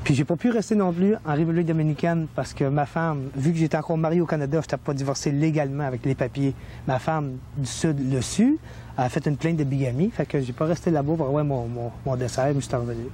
Puis 0.05 0.13
j'ai 0.13 0.23
pas 0.23 0.35
pu 0.35 0.51
rester 0.51 0.75
non 0.75 0.93
plus 0.93 1.15
en 1.25 1.33
République 1.33 1.65
dominicaine 1.65 2.27
parce 2.35 2.53
que 2.53 2.65
ma 2.65 2.85
femme, 2.85 3.29
vu 3.35 3.51
que 3.51 3.57
j'étais 3.57 3.75
encore 3.75 3.97
marié 3.97 4.21
au 4.21 4.27
Canada, 4.27 4.59
je 4.61 4.65
n'étais 4.65 4.77
pas 4.77 4.93
divorcé 4.93 5.31
légalement 5.31 5.83
avec 5.83 6.05
les 6.05 6.13
papiers. 6.13 6.53
Ma 6.87 6.99
femme 6.99 7.37
du 7.57 7.65
Sud 7.65 8.13
le 8.13 8.21
su, 8.21 8.59
elle 8.99 9.03
a 9.03 9.09
fait 9.09 9.25
une 9.25 9.35
plainte 9.35 9.57
de 9.57 9.63
bigamie, 9.63 10.11
fait 10.11 10.27
que 10.27 10.39
j'ai 10.39 10.53
pas 10.53 10.65
resté 10.65 10.91
là-bas 10.91 11.15
pour 11.17 11.25
avoir 11.25 11.43
mon, 11.43 11.67
mon, 12.05 12.15
dessert, 12.15 12.53
je 12.53 12.59
suis 12.59 12.75
revenu. 12.75 13.05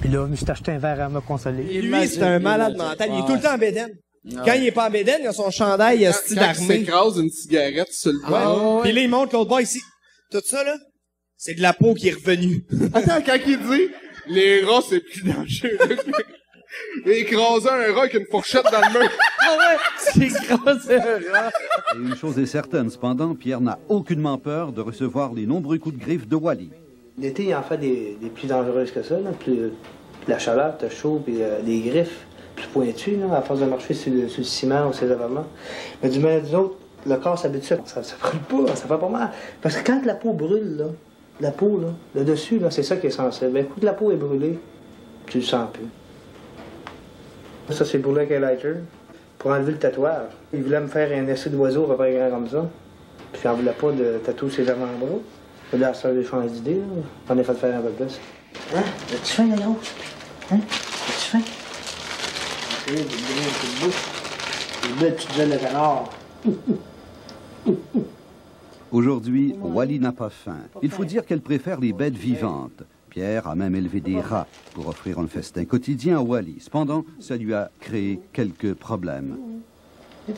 Puis 0.00 0.08
là, 0.10 0.24
je 0.26 0.30
me 0.30 0.36
suis 0.36 0.50
acheté 0.50 0.72
un 0.72 0.78
verre 0.78 1.00
à 1.02 1.08
me 1.08 1.20
consoler. 1.20 1.62
Lui, 1.82 2.08
c'est 2.08 2.22
un 2.22 2.38
malade 2.38 2.76
mental. 2.76 3.08
Il 3.12 3.18
est 3.18 3.26
tout 3.26 3.34
le 3.34 3.40
temps 3.40 3.54
en 3.54 3.58
bédaine. 3.58 3.90
Quand 4.44 4.52
il 4.54 4.66
est 4.66 4.72
pas 4.72 4.86
en 4.86 4.90
bédaine, 4.90 5.18
il 5.22 5.26
a 5.26 5.32
son 5.32 5.50
chandail, 5.50 6.00
il 6.00 6.06
a 6.06 6.12
style 6.12 6.36
Quand 6.38 6.42
il 6.52 6.56
d'armée. 6.58 6.78
s'écrase 6.78 7.18
une 7.18 7.30
cigarette 7.30 7.92
sur 7.92 8.12
le 8.12 8.18
Ouais. 8.24 8.30
bord. 8.30 8.82
Puis 8.82 8.92
là, 8.92 9.00
il 9.02 9.08
montre 9.10 9.34
l'autre 9.34 9.50
bord 9.50 9.60
ici. 9.60 9.80
Tout 10.30 10.40
ça, 10.44 10.64
là, 10.64 10.76
c'est 11.36 11.54
de 11.54 11.60
la 11.62 11.74
peau 11.74 11.92
qui 11.94 12.08
est 12.08 12.12
revenue. 12.14 12.64
Attends, 12.94 13.20
quand 13.24 13.36
il 13.46 13.58
dit 13.58 13.88
les 14.28 14.64
rats, 14.64 14.80
c'est 14.88 15.00
plus 15.00 15.22
dangereux. 15.24 15.78
Écraser 17.06 17.68
un 17.68 17.92
rat 17.92 18.00
avec 18.02 18.14
une 18.14 18.26
fourchette 18.30 18.64
dans 18.64 18.80
le 18.80 18.98
mur. 19.00 19.10
Ah 19.46 19.56
ouais, 19.58 19.76
c'est 19.98 20.22
écrasé 20.22 20.94
un 20.96 21.32
rat. 21.32 21.50
Et 21.94 21.98
une 21.98 22.16
chose 22.16 22.38
est 22.38 22.46
certaine, 22.46 22.88
cependant, 22.88 23.34
Pierre 23.34 23.60
n'a 23.60 23.78
aucunement 23.90 24.38
peur 24.38 24.72
de 24.72 24.80
recevoir 24.80 25.34
les 25.34 25.44
nombreux 25.44 25.76
coups 25.78 25.96
de 25.98 26.00
griffe 26.00 26.26
de 26.26 26.34
Wally. 26.34 26.70
L'été, 27.18 27.44
il 27.44 27.54
en 27.54 27.62
fait 27.62 27.78
des, 27.78 28.16
plus 28.34 28.48
dangereuses 28.48 28.90
que 28.90 29.02
ça. 29.02 29.16
Plus, 29.38 29.70
la 30.26 30.38
chaleur, 30.38 30.74
t'as 30.78 30.88
chaud, 30.88 31.20
puis 31.24 31.42
euh, 31.42 31.60
des 31.62 31.80
griffes 31.80 32.26
plus 32.56 32.66
pointues, 32.68 33.18
à 33.32 33.42
force 33.42 33.60
de 33.60 33.66
marcher 33.66 33.94
sur 33.94 34.12
le, 34.12 34.28
sur 34.28 34.40
le 34.40 34.46
ciment 34.46 34.88
ou 34.88 34.92
ces 34.92 35.10
affaires-là. 35.10 35.44
Mais 36.02 36.08
du 36.08 36.18
mal 36.20 36.42
des 36.42 36.54
autres, 36.54 36.76
le 37.06 37.16
corps 37.16 37.38
s'habitue. 37.38 37.74
Ça, 37.84 38.02
ça 38.02 38.16
brûle 38.20 38.40
pas, 38.40 38.74
ça 38.74 38.86
fait 38.86 38.98
pas 38.98 39.08
mal. 39.08 39.30
Parce 39.60 39.76
que 39.76 39.86
quand 39.86 40.04
la 40.04 40.14
peau 40.14 40.32
brûle, 40.32 40.76
là, 40.76 40.86
la 41.40 41.50
peau, 41.50 41.80
là, 41.80 41.88
le 42.14 42.24
dessus, 42.24 42.58
là, 42.58 42.70
c'est 42.70 42.82
ça 42.82 42.96
qui 42.96 43.08
est 43.08 43.10
sensible. 43.10 43.50
Ben, 43.50 43.66
coup 43.66 43.80
de 43.80 43.86
la 43.86 43.92
peau 43.92 44.10
est 44.10 44.16
brûlée, 44.16 44.58
tu 45.26 45.38
le 45.38 45.44
sens 45.44 45.68
plus. 45.72 45.86
Ça, 47.74 47.84
c'est 47.84 47.98
brûlé 47.98 48.20
avec 48.20 48.32
un 48.32 48.40
lighter 48.40 48.74
pour 49.38 49.50
enlever 49.50 49.72
le 49.72 49.78
tatouage. 49.78 50.30
Il 50.52 50.62
voulait 50.62 50.80
me 50.80 50.86
faire 50.86 51.10
un 51.16 51.26
essai 51.28 51.50
d'oiseau 51.50 51.84
à 51.84 51.88
peu 51.88 51.96
près 51.96 52.28
comme 52.30 52.48
ça. 52.48 52.68
Puis 53.32 53.42
il 53.44 53.50
voulait 53.50 53.72
pas 53.72 53.90
de 53.92 54.18
tatou 54.24 54.50
ses 54.50 54.68
avant-bras. 54.68 55.18
Là, 55.78 55.92
ça, 55.92 56.14
j'ai 56.14 56.24
changé 56.24 56.48
d'idée. 56.50 56.74
là. 56.76 56.82
On 57.28 57.38
est 57.38 57.44
fait 57.44 57.54
faire 57.54 57.78
un 57.78 57.82
peu 57.82 57.90
plus. 57.90 58.20
Hein? 58.74 58.82
As-tu 59.12 59.32
faim, 59.32 59.48
là, 59.48 59.56
gros? 59.56 59.76
Hein? 60.52 60.58
As-tu 61.08 61.30
faim? 61.30 61.40
C'est 62.86 62.92
des 62.92 62.98
belles 62.98 63.06
petites 63.08 63.84
bouches. 63.84 64.04
Des 64.82 65.00
belles 65.04 65.14
petites 65.16 65.38
ailes 65.38 65.50
de 65.50 65.56
canard. 65.56 66.10
Aujourd'hui, 68.92 69.56
Wally 69.60 69.98
n'a 69.98 70.12
pas 70.12 70.30
faim. 70.30 70.58
Il 70.82 70.90
faut 70.90 71.04
dire 71.04 71.26
qu'elle 71.26 71.40
préfère 71.40 71.80
les 71.80 71.92
bêtes 71.92 72.16
vivantes. 72.16 72.84
Pierre 73.10 73.48
a 73.48 73.54
même 73.54 73.74
élevé 73.74 74.00
des 74.00 74.20
rats 74.20 74.46
pour 74.74 74.88
offrir 74.88 75.18
un 75.18 75.26
festin 75.26 75.64
quotidien 75.64 76.18
à 76.18 76.20
Wally. 76.20 76.58
Cependant, 76.60 77.04
ça 77.20 77.36
lui 77.36 77.54
a 77.54 77.70
créé 77.80 78.20
quelques 78.32 78.74
problèmes. 78.74 79.36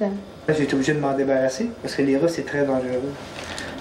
Là, 0.01 0.09
j'ai 0.49 0.63
été 0.65 0.75
obligé 0.75 0.95
de 0.95 1.01
m'en 1.01 1.15
débarrasser 1.15 1.71
parce 1.83 1.95
que 1.95 2.03
les 2.03 2.17
rats, 2.17 2.29
c'est 2.29 2.45
très 2.45 2.65
dangereux. 2.65 3.13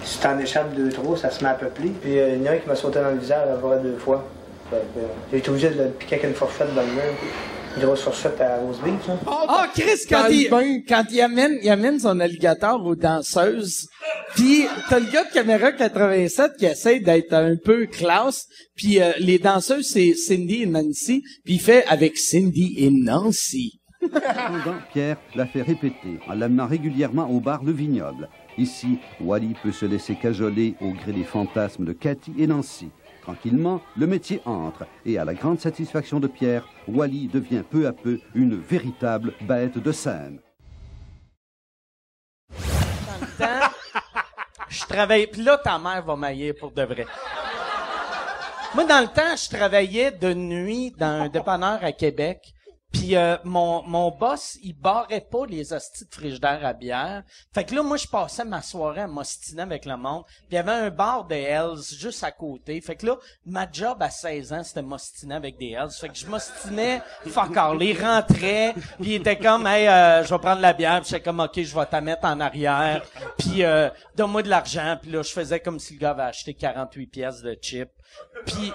Si 0.05 0.17
tu 0.17 0.23
t'en 0.23 0.37
échappes 0.37 0.73
deux, 0.75 0.89
trois, 0.89 1.17
ça 1.17 1.31
se 1.31 1.43
met 1.43 1.49
à 1.49 1.53
peupler. 1.55 1.89
Puis 2.01 2.19
euh, 2.19 2.35
il 2.35 2.43
y 2.43 2.47
en 2.47 2.51
a 2.51 2.55
un 2.55 2.57
qui 2.59 2.67
m'a 2.67 2.75
sauté 2.75 2.99
dans 2.99 3.09
le 3.09 3.17
visage 3.17 3.49
à 3.49 3.55
vrai 3.55 3.79
deux 3.81 3.97
fois. 3.97 4.23
Fait 4.69 4.77
que, 4.77 4.99
euh, 4.99 5.07
j'ai 5.31 5.37
été 5.39 5.49
obligé 5.49 5.69
de 5.69 5.83
le 5.83 5.89
piquer 5.89 6.15
avec 6.15 6.27
une 6.29 6.35
fourchette 6.35 6.73
dans 6.75 6.81
le 6.81 6.87
mur. 6.87 7.03
Une 7.75 7.83
grosse 7.83 8.03
fourchette 8.03 8.39
à 8.39 8.57
rose 8.57 8.79
beef, 8.83 9.07
là. 9.07 9.15
Ah, 9.27 9.67
Chris, 9.73 10.05
quand 10.07 10.27
il, 10.29 10.85
quand 10.87 11.03
il 11.11 11.21
amène, 11.21 11.57
il 11.61 11.69
amène 11.69 11.99
son 11.99 12.19
alligator 12.21 12.85
aux 12.85 12.95
danseuses, 12.95 13.89
puis 14.33 14.65
t'as 14.89 14.99
le 14.99 15.11
gars 15.11 15.25
de 15.25 15.33
caméra 15.33 15.73
87 15.73 16.53
qui 16.57 16.65
essaie 16.65 17.01
d'être 17.01 17.33
un 17.33 17.57
peu 17.57 17.85
classe, 17.87 18.47
puis 18.77 19.01
euh, 19.01 19.11
les 19.19 19.39
danseuses, 19.39 19.89
c'est 19.89 20.13
Cindy 20.13 20.61
et 20.61 20.65
Nancy, 20.67 21.21
puis 21.43 21.55
il 21.55 21.59
fait 21.59 21.83
avec 21.87 22.17
Cindy 22.17 22.75
et 22.77 22.89
Nancy. 22.91 23.81
Cependant, 24.01 24.77
Pierre 24.93 25.17
l'a 25.35 25.45
fait 25.45 25.63
répéter 25.63 26.19
en 26.29 26.33
l'amenant 26.33 26.67
régulièrement 26.67 27.29
au 27.29 27.41
bar 27.41 27.63
Le 27.63 27.73
Vignoble. 27.73 28.29
Ici, 28.57 28.99
Wally 29.19 29.55
peut 29.61 29.71
se 29.71 29.85
laisser 29.85 30.15
cajoler 30.15 30.75
au 30.79 30.91
gré 30.91 31.11
des 31.11 31.23
fantasmes 31.25 31.83
de 31.83 31.93
Cathy 31.93 32.33
et 32.37 32.47
Nancy. 32.47 32.89
Tranquillement, 33.21 33.81
le 33.97 34.07
métier 34.07 34.41
entre 34.45 34.85
et 35.05 35.17
à 35.17 35.25
la 35.25 35.33
grande 35.33 35.59
satisfaction 35.59 36.19
de 36.19 36.27
Pierre, 36.27 36.67
Wally 36.87 37.27
devient 37.27 37.63
peu 37.69 37.87
à 37.87 37.91
peu 37.91 38.19
une 38.33 38.55
véritable 38.55 39.33
bête 39.41 39.77
de 39.77 39.91
scène. 39.91 40.39
je 44.69 44.85
travaillais. 44.85 45.27
Puis 45.27 45.41
là, 45.41 45.57
ta 45.57 45.77
mère 45.77 46.03
va 46.05 46.15
mailler 46.15 46.53
pour 46.53 46.71
de 46.71 46.83
vrai. 46.83 47.05
Moi, 48.73 48.85
dans 48.85 49.01
le 49.01 49.07
temps, 49.07 49.35
je 49.35 49.49
travaillais 49.55 50.11
de 50.11 50.33
nuit 50.33 50.91
dans 50.97 51.23
un 51.23 51.29
dépanneur 51.29 51.83
à 51.83 51.91
Québec. 51.91 52.54
Puis 52.95 53.17
euh, 53.17 53.35
mon, 53.43 53.83
mon 53.83 54.09
boss, 54.09 54.57
il 54.63 54.73
barrait 54.73 55.27
pas 55.29 55.45
les 55.45 55.73
hosties 55.73 56.05
de 56.05 56.15
frigidaire 56.15 56.65
à 56.65 56.71
bière. 56.71 57.23
Fait 57.53 57.65
que 57.65 57.75
là, 57.75 57.83
moi, 57.83 57.97
je 57.97 58.07
passais 58.07 58.45
ma 58.45 58.61
soirée 58.61 59.01
à 59.01 59.07
m'ostiner 59.07 59.63
avec 59.63 59.85
le 59.85 59.97
monde. 59.97 60.23
Puis 60.25 60.47
il 60.51 60.55
y 60.55 60.57
avait 60.59 60.71
un 60.71 60.89
bar 60.89 61.25
de 61.25 61.35
Hells 61.35 61.83
juste 61.99 62.23
à 62.23 62.31
côté. 62.31 62.79
Fait 62.79 62.95
que 62.95 63.07
là, 63.07 63.17
ma 63.45 63.69
job 63.69 63.97
à 64.01 64.09
16 64.09 64.53
ans, 64.53 64.63
c'était 64.63 64.81
m'ostiner 64.81 65.35
avec 65.35 65.57
des 65.57 65.71
Hells. 65.71 65.91
Fait 65.91 66.07
que 66.07 66.15
je 66.15 66.25
m'ostinais, 66.25 67.01
fuck 67.27 67.57
all. 67.57 67.83
Il 67.83 68.01
rentrait, 68.01 68.73
puis 69.01 69.09
il 69.09 69.13
était 69.15 69.37
comme, 69.37 69.67
hey, 69.67 69.89
euh, 69.89 70.23
je 70.23 70.33
vais 70.33 70.39
prendre 70.39 70.61
la 70.61 70.71
bière. 70.71 71.01
Puis 71.01 71.09
j'étais 71.09 71.23
comme, 71.23 71.41
OK, 71.41 71.61
je 71.61 71.75
vais 71.75 71.85
t'en 71.87 72.01
mettre 72.01 72.25
en 72.25 72.39
arrière. 72.39 73.03
Puis 73.37 73.63
euh, 73.63 73.89
donne-moi 74.15 74.41
de 74.41 74.49
l'argent. 74.49 74.97
Puis 75.01 75.11
là, 75.11 75.21
je 75.21 75.31
faisais 75.31 75.59
comme 75.59 75.79
si 75.79 75.95
le 75.95 75.99
gars 75.99 76.11
avait 76.11 76.23
acheté 76.23 76.53
48 76.53 77.07
pièces 77.07 77.41
de 77.41 77.57
chips. 77.61 77.91
Puis... 78.45 78.71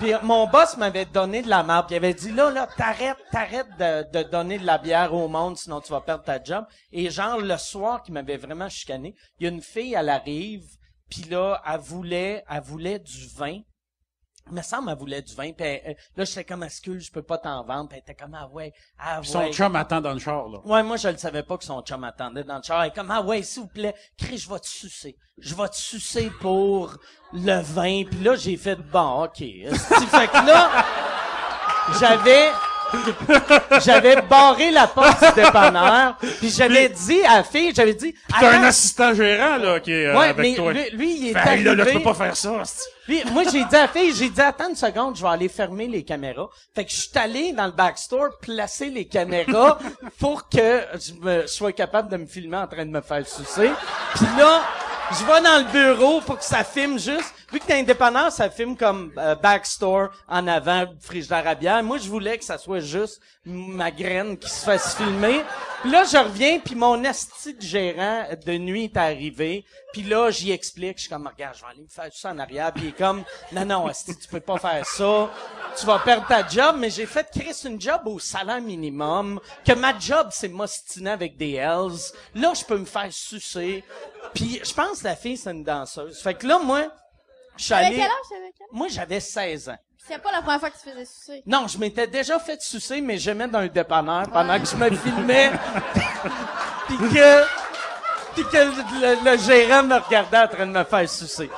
Puis 0.00 0.14
mon 0.22 0.46
boss 0.46 0.78
m'avait 0.78 1.04
donné 1.04 1.42
de 1.42 1.50
la 1.50 1.62
marque. 1.62 1.90
Il 1.90 1.96
avait 1.96 2.14
dit, 2.14 2.32
là, 2.32 2.50
là, 2.50 2.66
t'arrêtes, 2.66 3.18
t'arrêtes 3.30 3.68
de, 3.78 4.10
de 4.10 4.30
donner 4.30 4.58
de 4.58 4.64
la 4.64 4.78
bière 4.78 5.12
au 5.12 5.28
monde, 5.28 5.58
sinon 5.58 5.82
tu 5.82 5.92
vas 5.92 6.00
perdre 6.00 6.24
ta 6.24 6.42
job. 6.42 6.64
Et 6.90 7.10
genre, 7.10 7.38
le 7.38 7.58
soir, 7.58 8.02
qui 8.02 8.10
m'avait 8.10 8.38
vraiment 8.38 8.70
chicané, 8.70 9.14
il 9.38 9.44
y 9.44 9.46
a 9.46 9.52
une 9.52 9.60
fille, 9.60 9.92
elle 9.92 10.08
arrive, 10.08 10.64
puis 11.10 11.24
là, 11.24 11.60
elle 11.66 11.80
voulait, 11.80 12.42
elle 12.48 12.62
voulait 12.62 12.98
du 12.98 13.28
vin. 13.36 13.60
Me 14.50 14.62
semble, 14.62 14.90
elle 14.90 14.96
voulait 14.98 15.22
du 15.22 15.34
vin. 15.34 15.52
Puis 15.52 15.64
elle- 15.66 15.80
elle- 15.84 15.96
là, 16.16 16.24
j'étais 16.24 16.44
comme, 16.44 16.62
excuse, 16.64 17.06
je 17.06 17.12
peux 17.12 17.22
pas 17.22 17.38
t'en 17.38 17.64
vendre? 17.64 17.88
Puis 17.88 17.98
elle 17.98 18.10
était 18.12 18.20
comme, 18.20 18.34
ah 18.34 18.48
ouais, 18.48 18.72
ah 18.98 19.18
Puis 19.20 19.30
son 19.30 19.40
ouais. 19.40 19.52
chum 19.52 19.76
attend 19.76 20.00
dans 20.00 20.12
le 20.12 20.18
char, 20.18 20.48
là. 20.48 20.58
Ouais, 20.64 20.82
moi, 20.82 20.96
je 20.96 21.08
le 21.08 21.16
savais 21.18 21.42
pas 21.42 21.56
que 21.56 21.64
son 21.64 21.82
chum 21.82 22.02
attendait 22.04 22.42
dans 22.44 22.56
le 22.56 22.62
char. 22.62 22.82
Elle 22.82 22.88
est 22.90 22.94
comme, 22.94 23.10
ah 23.10 23.22
ouais, 23.22 23.42
s'il 23.42 23.62
vous 23.62 23.68
plaît, 23.68 23.94
Chris, 24.18 24.38
je 24.38 24.48
vais 24.50 24.58
te 24.58 24.66
sucer. 24.66 25.16
Je 25.38 25.54
vais 25.54 25.68
te 25.68 25.76
sucer 25.76 26.30
pour 26.40 26.96
le 27.32 27.60
vin. 27.60 28.04
Puis 28.04 28.20
là, 28.24 28.34
j'ai 28.34 28.56
fait, 28.56 28.76
bon, 28.76 29.24
OK. 29.24 29.38
Fait 29.38 30.28
que 30.28 30.46
là, 30.46 30.84
j'avais... 32.00 32.50
j'avais 33.84 34.20
barré 34.22 34.70
la 34.70 34.86
porte 34.86 35.20
du 35.34 35.42
dépanneur, 35.42 36.16
puis 36.38 36.50
j'avais 36.50 36.88
dit 36.88 37.22
à 37.24 37.38
la 37.38 37.44
fille, 37.44 37.72
j'avais 37.74 37.94
dit... 37.94 38.14
T'as 38.38 38.58
un 38.58 38.64
assistant 38.64 39.14
gérant, 39.14 39.56
là, 39.56 39.80
qui 39.80 39.92
est 39.92 40.06
euh, 40.06 40.18
Ouais, 40.18 40.28
avec 40.28 40.38
mais 40.38 40.54
toi. 40.54 40.72
lui, 40.72 40.90
lui, 40.92 41.16
il 41.18 41.28
est 41.28 41.32
Ben, 41.34 41.62
là, 41.64 41.74
là, 41.74 41.84
tu 41.84 41.90
arrivé- 41.90 41.92
peux 41.98 42.02
pas 42.02 42.14
faire 42.14 42.36
ça, 42.36 42.62
moi, 43.32 43.42
j'ai 43.50 43.64
dit 43.64 43.74
à 43.74 43.82
la 43.82 43.88
fille, 43.88 44.14
j'ai 44.14 44.28
dit, 44.28 44.40
attends 44.40 44.68
une 44.68 44.76
seconde, 44.76 45.16
je 45.16 45.22
vais 45.22 45.28
aller 45.30 45.48
fermer 45.48 45.88
les 45.88 46.04
caméras. 46.04 46.48
Fait 46.74 46.84
que 46.84 46.90
je 46.92 46.96
suis 46.96 47.10
allé 47.18 47.52
dans 47.52 47.66
le 47.66 47.72
backstore 47.72 48.38
placer 48.40 48.86
les 48.88 49.06
caméras 49.06 49.78
pour 50.20 50.48
que 50.48 50.82
je 50.94 51.12
me, 51.20 51.42
je 51.42 51.46
sois 51.48 51.72
capable 51.72 52.08
de 52.08 52.16
me 52.18 52.26
filmer 52.26 52.58
en 52.58 52.68
train 52.68 52.84
de 52.84 52.90
me 52.90 53.00
faire 53.00 53.26
sucer. 53.26 53.70
Puis 54.14 54.26
là, 54.38 54.60
je 55.10 55.24
vais 55.24 55.40
dans 55.40 55.58
le 55.58 55.72
bureau 55.72 56.20
pour 56.20 56.38
que 56.38 56.44
ça 56.44 56.62
filme 56.62 57.00
juste. 57.00 57.34
Vu 57.52 57.58
que 57.58 57.66
t'es 57.66 57.80
indépendant, 57.80 58.30
ça 58.30 58.48
filme 58.48 58.76
comme 58.76 59.12
euh, 59.18 59.34
backstore 59.34 60.10
en 60.28 60.46
avant, 60.46 60.84
frigidaire 61.00 61.48
à 61.48 61.56
bière. 61.56 61.82
Moi, 61.82 61.98
je 61.98 62.08
voulais 62.08 62.38
que 62.38 62.44
ça 62.44 62.58
soit 62.58 62.78
juste 62.78 63.20
ma 63.44 63.90
graine 63.90 64.38
qui 64.38 64.48
se 64.48 64.64
fasse 64.64 64.96
filmer. 64.96 65.42
Puis 65.80 65.90
là, 65.90 66.04
je 66.04 66.16
reviens, 66.16 66.60
puis 66.60 66.76
mon 66.76 67.04
asti 67.04 67.54
de 67.54 67.60
gérant 67.60 68.26
de 68.46 68.52
nuit 68.52 68.84
est 68.84 68.96
arrivé. 68.96 69.64
Puis 69.92 70.02
là, 70.02 70.30
j'y 70.30 70.52
explique. 70.52 70.98
Je 70.98 71.02
suis 71.02 71.10
comme, 71.10 71.26
regarde, 71.26 71.56
je 71.56 71.62
vais 71.62 71.70
aller 71.72 71.82
me 71.82 71.88
faire 71.88 72.12
ça 72.12 72.30
en 72.30 72.38
arrière. 72.38 72.72
Puis 72.72 72.84
il 72.84 72.88
est 72.90 72.96
comme, 72.96 73.24
non, 73.50 73.64
non, 73.64 73.88
asti, 73.88 74.16
tu 74.16 74.28
peux 74.28 74.38
pas 74.38 74.58
faire 74.58 74.86
ça. 74.86 75.30
Tu 75.76 75.86
vas 75.86 75.98
perdre 75.98 76.28
ta 76.28 76.46
job. 76.46 76.76
Mais 76.78 76.90
j'ai 76.90 77.06
fait 77.06 77.26
Chris 77.32 77.62
une 77.64 77.80
job 77.80 78.02
au 78.04 78.20
salaire 78.20 78.60
minimum. 78.60 79.40
Que 79.66 79.72
ma 79.72 79.98
job, 79.98 80.28
c'est 80.30 80.48
m'ostiner 80.48 81.10
avec 81.10 81.36
des 81.36 81.54
Hells. 81.54 82.12
Là, 82.36 82.52
je 82.54 82.64
peux 82.64 82.78
me 82.78 82.84
faire 82.84 83.12
sucer. 83.12 83.82
Puis 84.34 84.60
je 84.62 84.72
pense 84.72 85.00
que 85.00 85.04
la 85.04 85.16
fille, 85.16 85.36
c'est 85.36 85.50
une 85.50 85.64
danseuse. 85.64 86.20
Fait 86.20 86.34
que 86.34 86.46
là, 86.46 86.60
moi, 86.60 86.92
allé... 87.70 87.96
quel 87.96 88.02
âge, 88.02 88.52
quel? 88.56 88.66
Moi, 88.72 88.88
j'avais 88.88 89.20
16 89.20 89.68
ans. 89.68 89.76
C'est 89.98 90.18
pas 90.18 90.32
la 90.32 90.42
première 90.42 90.60
fois 90.60 90.70
que 90.70 90.76
tu 90.76 90.90
faisais 90.90 91.04
sucer. 91.04 91.42
Non, 91.46 91.68
je 91.68 91.78
m'étais 91.78 92.06
déjà 92.06 92.38
fait 92.38 92.60
sucer, 92.60 93.00
mais 93.00 93.18
j'aimais 93.18 93.46
dans 93.46 93.60
un 93.60 93.68
dépanneur 93.68 94.28
pendant 94.30 94.58
que 94.58 94.66
je 94.66 94.76
me 94.76 94.90
filmais. 94.96 95.50
puis 96.88 96.96
que, 96.96 97.44
puis 98.34 98.44
que 98.44 98.56
le, 98.56 99.30
le 99.30 99.38
gérant 99.38 99.82
me 99.84 99.96
regardait 99.98 100.38
en 100.38 100.48
train 100.48 100.66
de 100.66 100.72
me 100.72 100.84
faire 100.84 101.08
sucer. 101.08 101.50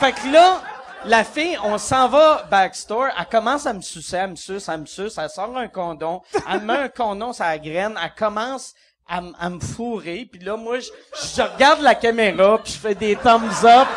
Fait 0.00 0.12
que 0.12 0.28
là, 0.30 0.60
la 1.06 1.22
fille, 1.24 1.58
on 1.62 1.78
s'en 1.78 2.08
va 2.08 2.46
backstore, 2.50 3.08
elle 3.18 3.26
commence 3.26 3.66
à 3.66 3.72
me 3.72 3.80
sucer, 3.80 4.16
elle 4.16 4.30
me 4.30 4.36
suce, 4.36 4.68
elle 4.68 4.80
me 4.80 4.86
suce, 4.86 5.18
elle 5.18 5.28
sort 5.28 5.56
un 5.56 5.68
condom, 5.68 6.22
elle 6.50 6.60
me 6.60 6.66
met 6.66 6.78
un 6.78 6.88
condom 6.88 7.32
sur 7.32 7.44
la 7.44 7.58
graine, 7.58 7.98
elle 8.02 8.14
commence 8.18 8.74
à, 9.06 9.20
à 9.38 9.50
me 9.50 9.60
fourrer, 9.60 10.26
puis 10.30 10.40
là, 10.40 10.56
moi, 10.56 10.78
je, 10.78 10.88
je 11.36 11.42
regarde 11.42 11.80
la 11.80 11.94
caméra, 11.94 12.58
puis 12.58 12.72
je 12.72 12.78
fais 12.78 12.94
des 12.94 13.16
thumbs 13.16 13.64
up, 13.64 13.88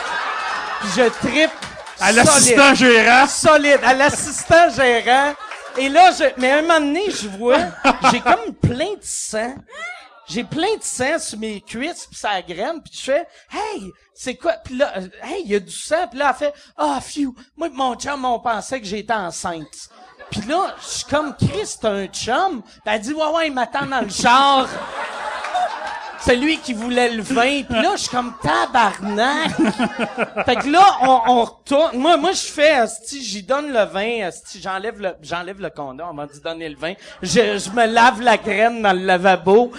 puis 0.80 0.90
je 0.96 1.10
trippe 1.28 1.52
À 2.00 2.12
l'assistant 2.12 2.76
solide. 2.76 2.76
gérant. 2.76 3.28
Solide, 3.28 3.80
à 3.84 3.94
l'assistant 3.94 4.70
gérant. 4.70 5.34
Et 5.78 5.90
là, 5.90 6.12
je, 6.12 6.24
mais 6.38 6.52
à 6.52 6.58
un 6.58 6.62
moment 6.64 6.80
donné, 6.80 7.04
je 7.12 7.28
vois, 7.28 7.58
j'ai 8.12 8.20
comme 8.20 8.54
plein 8.62 8.94
de 8.94 9.00
sang. 9.04 9.54
J'ai 10.30 10.44
plein 10.44 10.76
de 10.76 10.84
sang 10.84 11.20
sur 11.20 11.40
mes 11.40 11.62
cuisses 11.62 12.06
pis 12.08 12.18
ça 12.18 12.42
graine 12.42 12.82
puis 12.84 12.92
je 12.94 13.00
fais 13.00 13.26
hey 13.50 13.90
c'est 14.14 14.36
quoi? 14.36 14.56
Puis 14.62 14.76
là 14.76 14.92
euh, 14.98 15.08
hey 15.24 15.42
il 15.46 15.52
y 15.52 15.56
a 15.56 15.60
du 15.62 15.72
sang 15.72 16.06
puis 16.10 16.20
là 16.20 16.32
elle 16.32 16.48
fait 16.48 16.54
ah 16.76 17.00
phew 17.02 17.34
moi 17.56 17.70
mon 17.72 17.96
chum 17.96 18.26
on 18.26 18.38
pensait 18.38 18.82
que 18.82 18.86
j'étais 18.86 19.14
enceinte 19.14 19.88
puis 20.30 20.42
là 20.42 20.76
je 20.82 20.86
suis 20.86 21.06
comme 21.06 21.34
Chris 21.34 21.66
c'est 21.66 21.86
un 21.86 22.08
chum? 22.08 22.62
Puis 22.62 22.72
elle 22.88 23.00
dit 23.00 23.14
ouais 23.14 23.26
ouais 23.36 23.48
il 23.48 23.54
m'attend 23.54 23.86
dans 23.86 24.02
le 24.02 24.10
char 24.10 24.68
c'est 26.20 26.36
lui 26.36 26.58
qui 26.58 26.74
voulait 26.74 27.12
le 27.12 27.22
vin 27.22 27.64
puis 27.64 27.82
là 27.82 27.92
je 27.96 28.02
suis 28.02 28.10
comme 28.10 28.34
tabarnak. 28.42 29.52
Fait 30.46 30.56
que 30.56 30.70
là 30.70 30.84
on, 31.02 31.22
on 31.28 31.44
retourne. 31.44 31.98
Moi 31.98 32.18
moi 32.18 32.32
je 32.32 32.46
fais 32.46 32.86
si 32.88 33.24
j'y 33.24 33.44
donne 33.44 33.72
le 33.72 33.84
vin 33.86 34.30
si 34.32 34.62
j'enlève 34.62 35.00
le 35.00 35.16
j'enlève 35.22 35.62
le 35.62 35.70
condom 35.70 36.06
on 36.12 36.14
m'a 36.14 36.26
dit 36.28 36.42
donner 36.42 36.70
le 36.70 36.78
vin. 36.78 36.94
Je, 37.22 37.58
je 37.58 37.70
me 37.72 37.86
lave 37.86 38.22
la 38.22 38.38
graine 38.38 38.82
dans 38.82 38.94
le 38.94 39.06
lavabo 39.06 39.72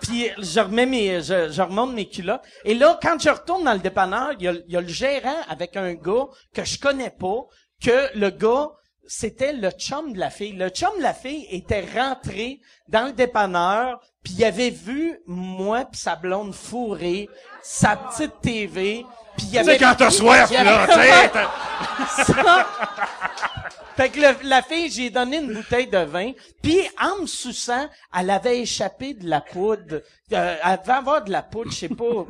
puis 0.00 0.30
je 0.38 0.60
remets 0.60 0.86
mes, 0.86 1.20
je, 1.20 1.50
je 1.50 1.62
remonte 1.62 1.92
mes 1.92 2.08
culottes. 2.08 2.42
Et 2.64 2.74
là, 2.74 2.98
quand 3.02 3.20
je 3.20 3.28
retourne 3.28 3.64
dans 3.64 3.74
le 3.74 3.80
dépanneur, 3.80 4.30
il 4.38 4.44
y 4.44 4.48
a, 4.48 4.54
y 4.66 4.76
a 4.76 4.80
le 4.80 4.88
gérant 4.88 5.36
avec 5.48 5.76
un 5.76 5.92
gars 5.94 6.26
que 6.54 6.64
je 6.64 6.78
connais 6.78 7.10
pas, 7.10 7.44
que 7.82 8.18
le 8.18 8.30
gars, 8.30 8.70
c'était 9.12 9.52
le 9.52 9.70
chum 9.72 10.12
de 10.12 10.20
la 10.20 10.30
fille. 10.30 10.52
Le 10.52 10.68
chum 10.68 10.96
de 10.96 11.02
la 11.02 11.14
fille 11.14 11.44
était 11.50 11.84
rentré 11.96 12.60
dans 12.86 13.06
le 13.06 13.12
dépanneur, 13.12 14.00
puis 14.22 14.34
il 14.38 14.44
avait 14.44 14.70
vu 14.70 15.18
moi 15.26 15.84
puis 15.84 16.00
sa 16.00 16.14
blonde 16.14 16.54
fourrer 16.54 17.28
sa 17.60 17.96
petite 17.96 18.40
TV, 18.40 19.04
puis 19.36 19.46
il 19.46 19.50
Tu 19.50 19.58
avait 19.58 19.72
sais, 19.72 19.78
quand 19.84 19.94
t'as 19.98 20.10
soif, 20.12 20.48
là, 20.52 20.86
tu 20.86 22.32
fait 23.96 24.10
que 24.10 24.20
le- 24.20 24.48
la 24.48 24.62
fille, 24.62 24.88
j'ai 24.90 25.10
donné 25.10 25.38
une 25.38 25.54
bouteille 25.54 25.88
de 25.88 25.98
vin, 25.98 26.30
puis 26.62 26.80
en 27.02 27.22
me 27.22 27.26
suçant, 27.26 27.88
elle 28.16 28.30
avait 28.30 28.60
échappé 28.60 29.14
de 29.14 29.28
la 29.28 29.40
poudre. 29.40 30.02
Euh, 30.32 30.56
elle 30.64 30.78
devait 30.82 30.92
avoir 30.92 31.24
de 31.24 31.32
la 31.32 31.42
poudre, 31.42 31.72
je 31.72 31.78
sais 31.78 31.88
pas. 31.88 32.26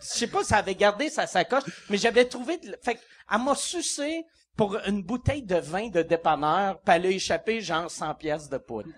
Je 0.00 0.06
sais 0.06 0.26
pas 0.26 0.42
si 0.42 0.54
elle 0.54 0.58
avait 0.60 0.74
gardé 0.74 1.10
sa 1.10 1.26
sacoche, 1.26 1.64
mais 1.90 1.98
j'avais 1.98 2.24
trouvé... 2.24 2.56
De, 2.58 2.74
fait 2.82 2.94
qu'elle 2.94 3.40
m'a 3.42 3.54
sucé 3.54 4.24
pour 4.56 4.76
une 4.86 5.02
bouteille 5.02 5.42
de 5.42 5.56
vin 5.56 5.88
de 5.88 6.02
dépanneur, 6.02 6.78
puis 6.78 6.94
elle 6.94 7.06
a 7.06 7.10
échappé 7.10 7.60
genre 7.60 7.90
100 7.90 8.14
pièces 8.14 8.48
de 8.48 8.58
poudre. 8.58 8.88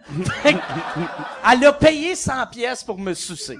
Elle 1.51 1.65
a 1.65 1.73
payé 1.73 2.15
100 2.15 2.47
pièces 2.49 2.85
pour 2.85 2.99
me 2.99 3.15
sucer. 3.15 3.57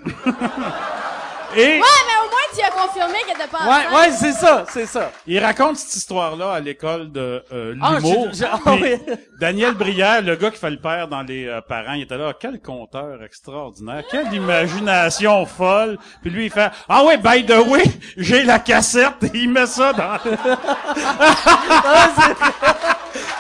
Et... 1.55 1.59
Ouais, 1.59 1.81
mais 1.81 2.17
au 2.25 2.29
moins, 2.29 2.49
tu 2.55 2.61
as 2.63 2.71
confirmé 2.71 3.19
qu'elle 3.27 3.37
était 3.37 3.47
pas 3.49 3.59
Ouais, 3.65 3.87
enceinte. 3.87 3.93
ouais, 3.95 4.11
c'est 4.13 4.33
ça, 4.33 4.65
c'est 4.73 4.87
ça. 4.87 5.11
Il 5.27 5.39
raconte 5.45 5.77
cette 5.77 5.95
histoire-là 5.97 6.53
à 6.53 6.61
l'école 6.61 7.13
de 7.13 7.43
euh, 7.53 7.75
Ah, 7.83 7.95
l'humour. 7.97 8.29
ah, 8.45 8.59
oui. 8.81 8.97
Daniel 9.41 9.75
Brière, 9.75 10.23
le 10.23 10.37
gars 10.37 10.51
qui 10.51 10.59
fait 10.59 10.71
le 10.71 10.79
père 10.81 11.09
dans 11.09 11.23
les 11.23 11.47
euh, 11.47 11.61
parents, 11.61 11.93
il 11.93 12.03
était 12.03 12.17
là, 12.19 12.33
quel 12.39 12.61
conteur 12.61 13.23
extraordinaire, 13.23 14.03
quelle 14.11 14.33
imagination 14.33 15.45
folle. 15.47 15.99
Puis 16.23 16.31
lui, 16.31 16.47
il 16.47 16.51
fait, 16.51 16.71
ah 16.89 17.05
ouais, 17.05 17.17
by 17.19 17.45
the 17.47 17.59
way, 17.69 17.85
j'ai 18.17 18.43
la 18.45 18.59
cassette, 18.59 19.23
et 19.23 19.31
il 19.35 19.51
met 19.51 19.67
ça 19.67 19.93
dans... 19.93 20.15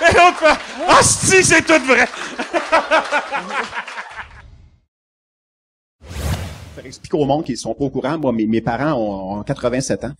et 0.03 0.13
l'autre 0.15 0.39
fait, 0.39 0.59
ah 0.89 1.03
si, 1.03 1.43
c'est 1.45 1.63
tout 1.63 1.85
vrai. 1.87 2.09
expliquer 6.85 7.17
au 7.17 7.25
monde 7.25 7.45
qu'ils 7.45 7.57
sont 7.57 7.75
pas 7.75 7.85
au 7.85 7.91
courant. 7.91 8.19
Moi, 8.19 8.33
mes, 8.33 8.47
mes 8.47 8.61
parents 8.61 8.93
ont, 8.93 9.39
ont 9.39 9.43
87 9.43 10.05
ans, 10.05 10.13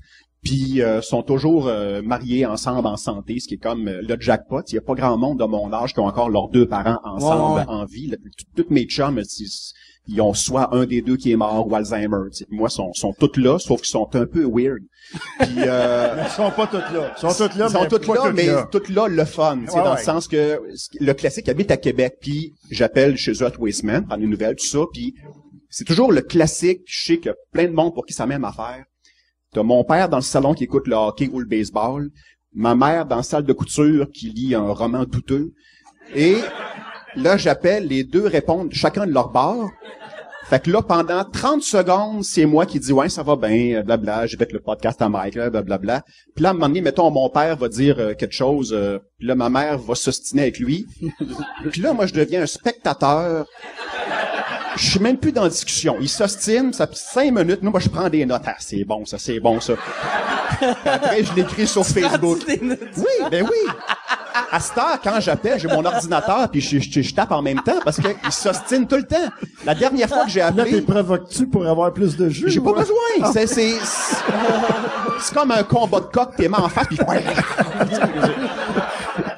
puis 0.43 0.81
euh, 0.81 1.03
sont 1.03 1.23
toujours 1.23 1.67
euh, 1.67 2.03
mariés 2.03 2.47
ensemble 2.47 2.87
en 2.87 2.97
santé, 2.97 3.41
ce 3.41 3.49
qui 3.49 3.55
est 3.55 3.59
comme 3.59 3.89
euh, 3.89 4.01
le 4.01 4.17
jackpot. 4.21 4.63
Il 4.69 4.77
y 4.77 4.79
a 4.79 4.81
pas 4.81 4.95
grand 4.95 5.19
monde 5.19 5.41
de 5.41 5.45
mon 5.45 5.73
âge 5.73 5.93
qui 5.93 6.01
ont 6.01 6.07
encore 6.07 6.31
leurs 6.31 6.49
deux 6.49 6.67
parents 6.69 7.01
ensemble 7.05 7.55
Ouais, 7.55 7.67
ouais. 7.67 7.69
en 7.69 7.85
vie. 7.85 8.15
Toutes 8.55 8.71
mes 8.71 8.85
chums, 8.85 9.21
ils, 10.09 10.21
ont 10.21 10.35
soit 10.35 10.73
un 10.73 10.87
des 10.87 11.03
deux 11.03 11.17
qui 11.17 11.33
est 11.33 11.37
mort 11.37 11.67
ou 11.67 11.75
Alzheimer. 11.75 12.29
Moi, 12.51 12.69
sont 12.69 12.93
sont 12.93 13.13
toutes 13.13 13.39
là, 13.39 13.59
sauf 13.59 13.81
qu'ils 13.81 13.91
sont 13.91 14.09
un 14.15 14.27
peu 14.27 14.45
weird. 14.45 14.83
Puis, 15.41 15.49
euh, 15.59 16.23
Ils 16.25 16.31
sont 16.31 16.51
pas 16.53 16.67
toutes 16.69 16.93
là. 16.93 17.13
Ils 17.17 17.21
sont 17.21 17.45
toutes 17.45 17.57
là, 17.57 17.67
ils 17.69 17.73
sont 17.73 17.81
mais 17.83 17.89
toutes 17.89 18.07
là, 18.07 18.15
toutes 18.23 18.35
mais 18.37 18.47
là. 18.47 18.69
toutes 18.71 18.89
là, 18.89 19.09
le 19.09 19.25
fun, 19.25 19.59
Ouais, 19.59 19.83
dans 19.83 19.95
le 19.95 20.01
sens 20.01 20.29
que 20.29 20.61
le 21.01 21.13
classique 21.13 21.49
habite 21.49 21.73
à 21.73 21.77
Québec, 21.77 22.19
puis 22.21 22.55
j'appelle 22.71 23.17
chez 23.17 23.33
eux 23.33 23.47
à 23.47 23.51
tous 23.51 23.65
les 23.65 23.73
semaines, 23.73 24.07
prendre 24.07 24.21
des 24.21 24.29
nouvelles, 24.29 24.55
tout 24.57 24.67
ça, 24.67 24.81
puis 24.93 25.15
c'est 25.77 25.85
toujours 25.85 26.11
le 26.11 26.23
classique, 26.23 26.85
je 26.87 27.05
sais 27.05 27.17
qu'il 27.19 27.27
y 27.27 27.29
a 27.29 27.37
plein 27.53 27.67
de 27.67 27.73
monde 27.73 27.93
pour 27.93 28.07
qui 28.07 28.15
ça 28.15 28.25
même 28.25 28.47
affaire. 28.47 28.87
T'as 29.53 29.63
mon 29.63 29.85
père 29.85 30.09
dans 30.09 30.17
le 30.17 30.23
salon 30.23 30.55
qui 30.55 30.65
écoute 30.65 30.87
le 30.87 30.97
hockey 30.97 31.29
ou 31.31 31.39
le 31.39 31.45
baseball, 31.45 32.09
ma 32.55 32.75
mère 32.75 33.05
dans 33.05 33.17
la 33.17 33.23
salle 33.23 33.45
de 33.45 33.53
couture 33.53 34.11
qui 34.11 34.31
lit 34.31 34.55
un 34.55 34.73
roman 34.73 35.05
douteux, 35.05 35.53
et 36.15 36.39
là, 37.15 37.37
j'appelle, 37.37 37.89
les 37.89 38.05
deux 38.05 38.27
répondent 38.27 38.73
chacun 38.73 39.07
de 39.07 39.13
leur 39.13 39.29
bord, 39.29 39.69
fait 40.49 40.63
que 40.63 40.71
là, 40.71 40.81
pendant 40.81 41.25
30 41.25 41.63
secondes, 41.63 42.25
c'est 42.25 42.47
moi 42.47 42.65
qui 42.65 42.81
dis, 42.81 42.93
ouais, 42.95 43.11
ça 43.11 43.23
va 43.23 43.37
bien, 43.37 43.83
blabla, 43.83 44.27
j'ai 44.27 44.39
fait 44.39 44.51
le 44.53 44.61
podcast 44.61 45.03
à 45.03 45.11
Mike, 45.11 45.35
blablabla. 45.35 46.05
Puis 46.35 46.43
là, 46.43 46.49
à 46.49 46.53
un 46.53 46.55
moment 46.55 46.69
donné, 46.69 46.81
mettons, 46.81 47.11
mon 47.11 47.29
père 47.29 47.55
va 47.57 47.69
dire 47.69 47.99
euh, 47.99 48.15
quelque 48.15 48.35
chose, 48.35 48.73
euh, 48.73 48.99
puis 49.19 49.27
là, 49.27 49.35
ma 49.35 49.51
mère 49.51 49.77
va 49.77 49.95
s'ostiner 49.95 50.43
avec 50.43 50.59
lui. 50.59 50.87
puis 51.71 51.83
là, 51.83 51.93
moi, 51.93 52.07
je 52.07 52.15
deviens 52.15 52.43
un 52.43 52.47
spectateur. 52.47 53.45
Je 54.77 54.91
suis 54.91 55.01
même 55.01 55.17
plus 55.17 55.33
dans 55.33 55.43
la 55.45 55.49
discussion. 55.49 55.97
Il 56.01 56.09
s'ostine, 56.09 56.73
ça 56.73 56.87
fait 56.87 56.97
cinq 56.97 57.33
minutes. 57.33 57.61
Nous, 57.63 57.71
moi, 57.71 57.81
je 57.81 57.89
prends 57.89 58.09
des 58.09 58.25
notes. 58.27 58.43
Ah, 58.47 58.55
c'est 58.59 58.85
bon, 58.85 59.05
ça, 59.05 59.17
c'est 59.19 59.41
bon, 59.41 59.61
ça. 59.61 59.75
Après, 60.85 61.25
je 61.25 61.33
l'écris 61.35 61.67
sur 61.67 61.85
Facebook. 61.87 62.39
Oui, 62.49 63.05
ben 63.31 63.45
oui. 63.45 63.73
À 64.53 64.61
cette 64.61 64.77
heure, 64.79 64.99
quand 65.03 65.19
j'appelle, 65.19 65.59
j'ai 65.59 65.67
mon 65.67 65.85
ordinateur, 65.85 66.49
puis 66.51 66.61
je, 66.61 66.79
je- 66.79 67.01
je 67.01 67.15
tape 67.15 67.33
en 67.33 67.41
même 67.43 67.61
temps, 67.63 67.81
parce 67.85 67.97
qu'il 67.97 68.15
s'ostine 68.31 68.87
tout 68.87 68.97
le 68.97 69.03
temps. 69.07 69.17
La 69.65 69.75
dernière 69.75 70.09
fois 70.09 70.25
que 70.25 70.31
j'ai 70.31 70.41
Là, 70.41 70.47
appelé... 70.49 70.71
t'es 70.73 70.81
provoques-tu 70.83 71.47
pour 71.47 71.67
avoir 71.67 71.93
plus 71.93 72.17
de 72.17 72.29
jus? 72.29 72.49
J'ai 72.51 72.61
pas 72.61 72.71
ouais? 72.71 72.81
besoin. 72.81 73.33
C'est, 73.33 73.47
c'est, 73.47 73.75
c'est 75.21 75.35
comme 75.35 75.51
un 75.51 75.63
combat 75.63 76.01
de 76.01 76.07
coq, 76.07 76.37
t'es 76.37 76.49
en 76.53 76.69
face, 76.69 76.87
puis 76.87 76.99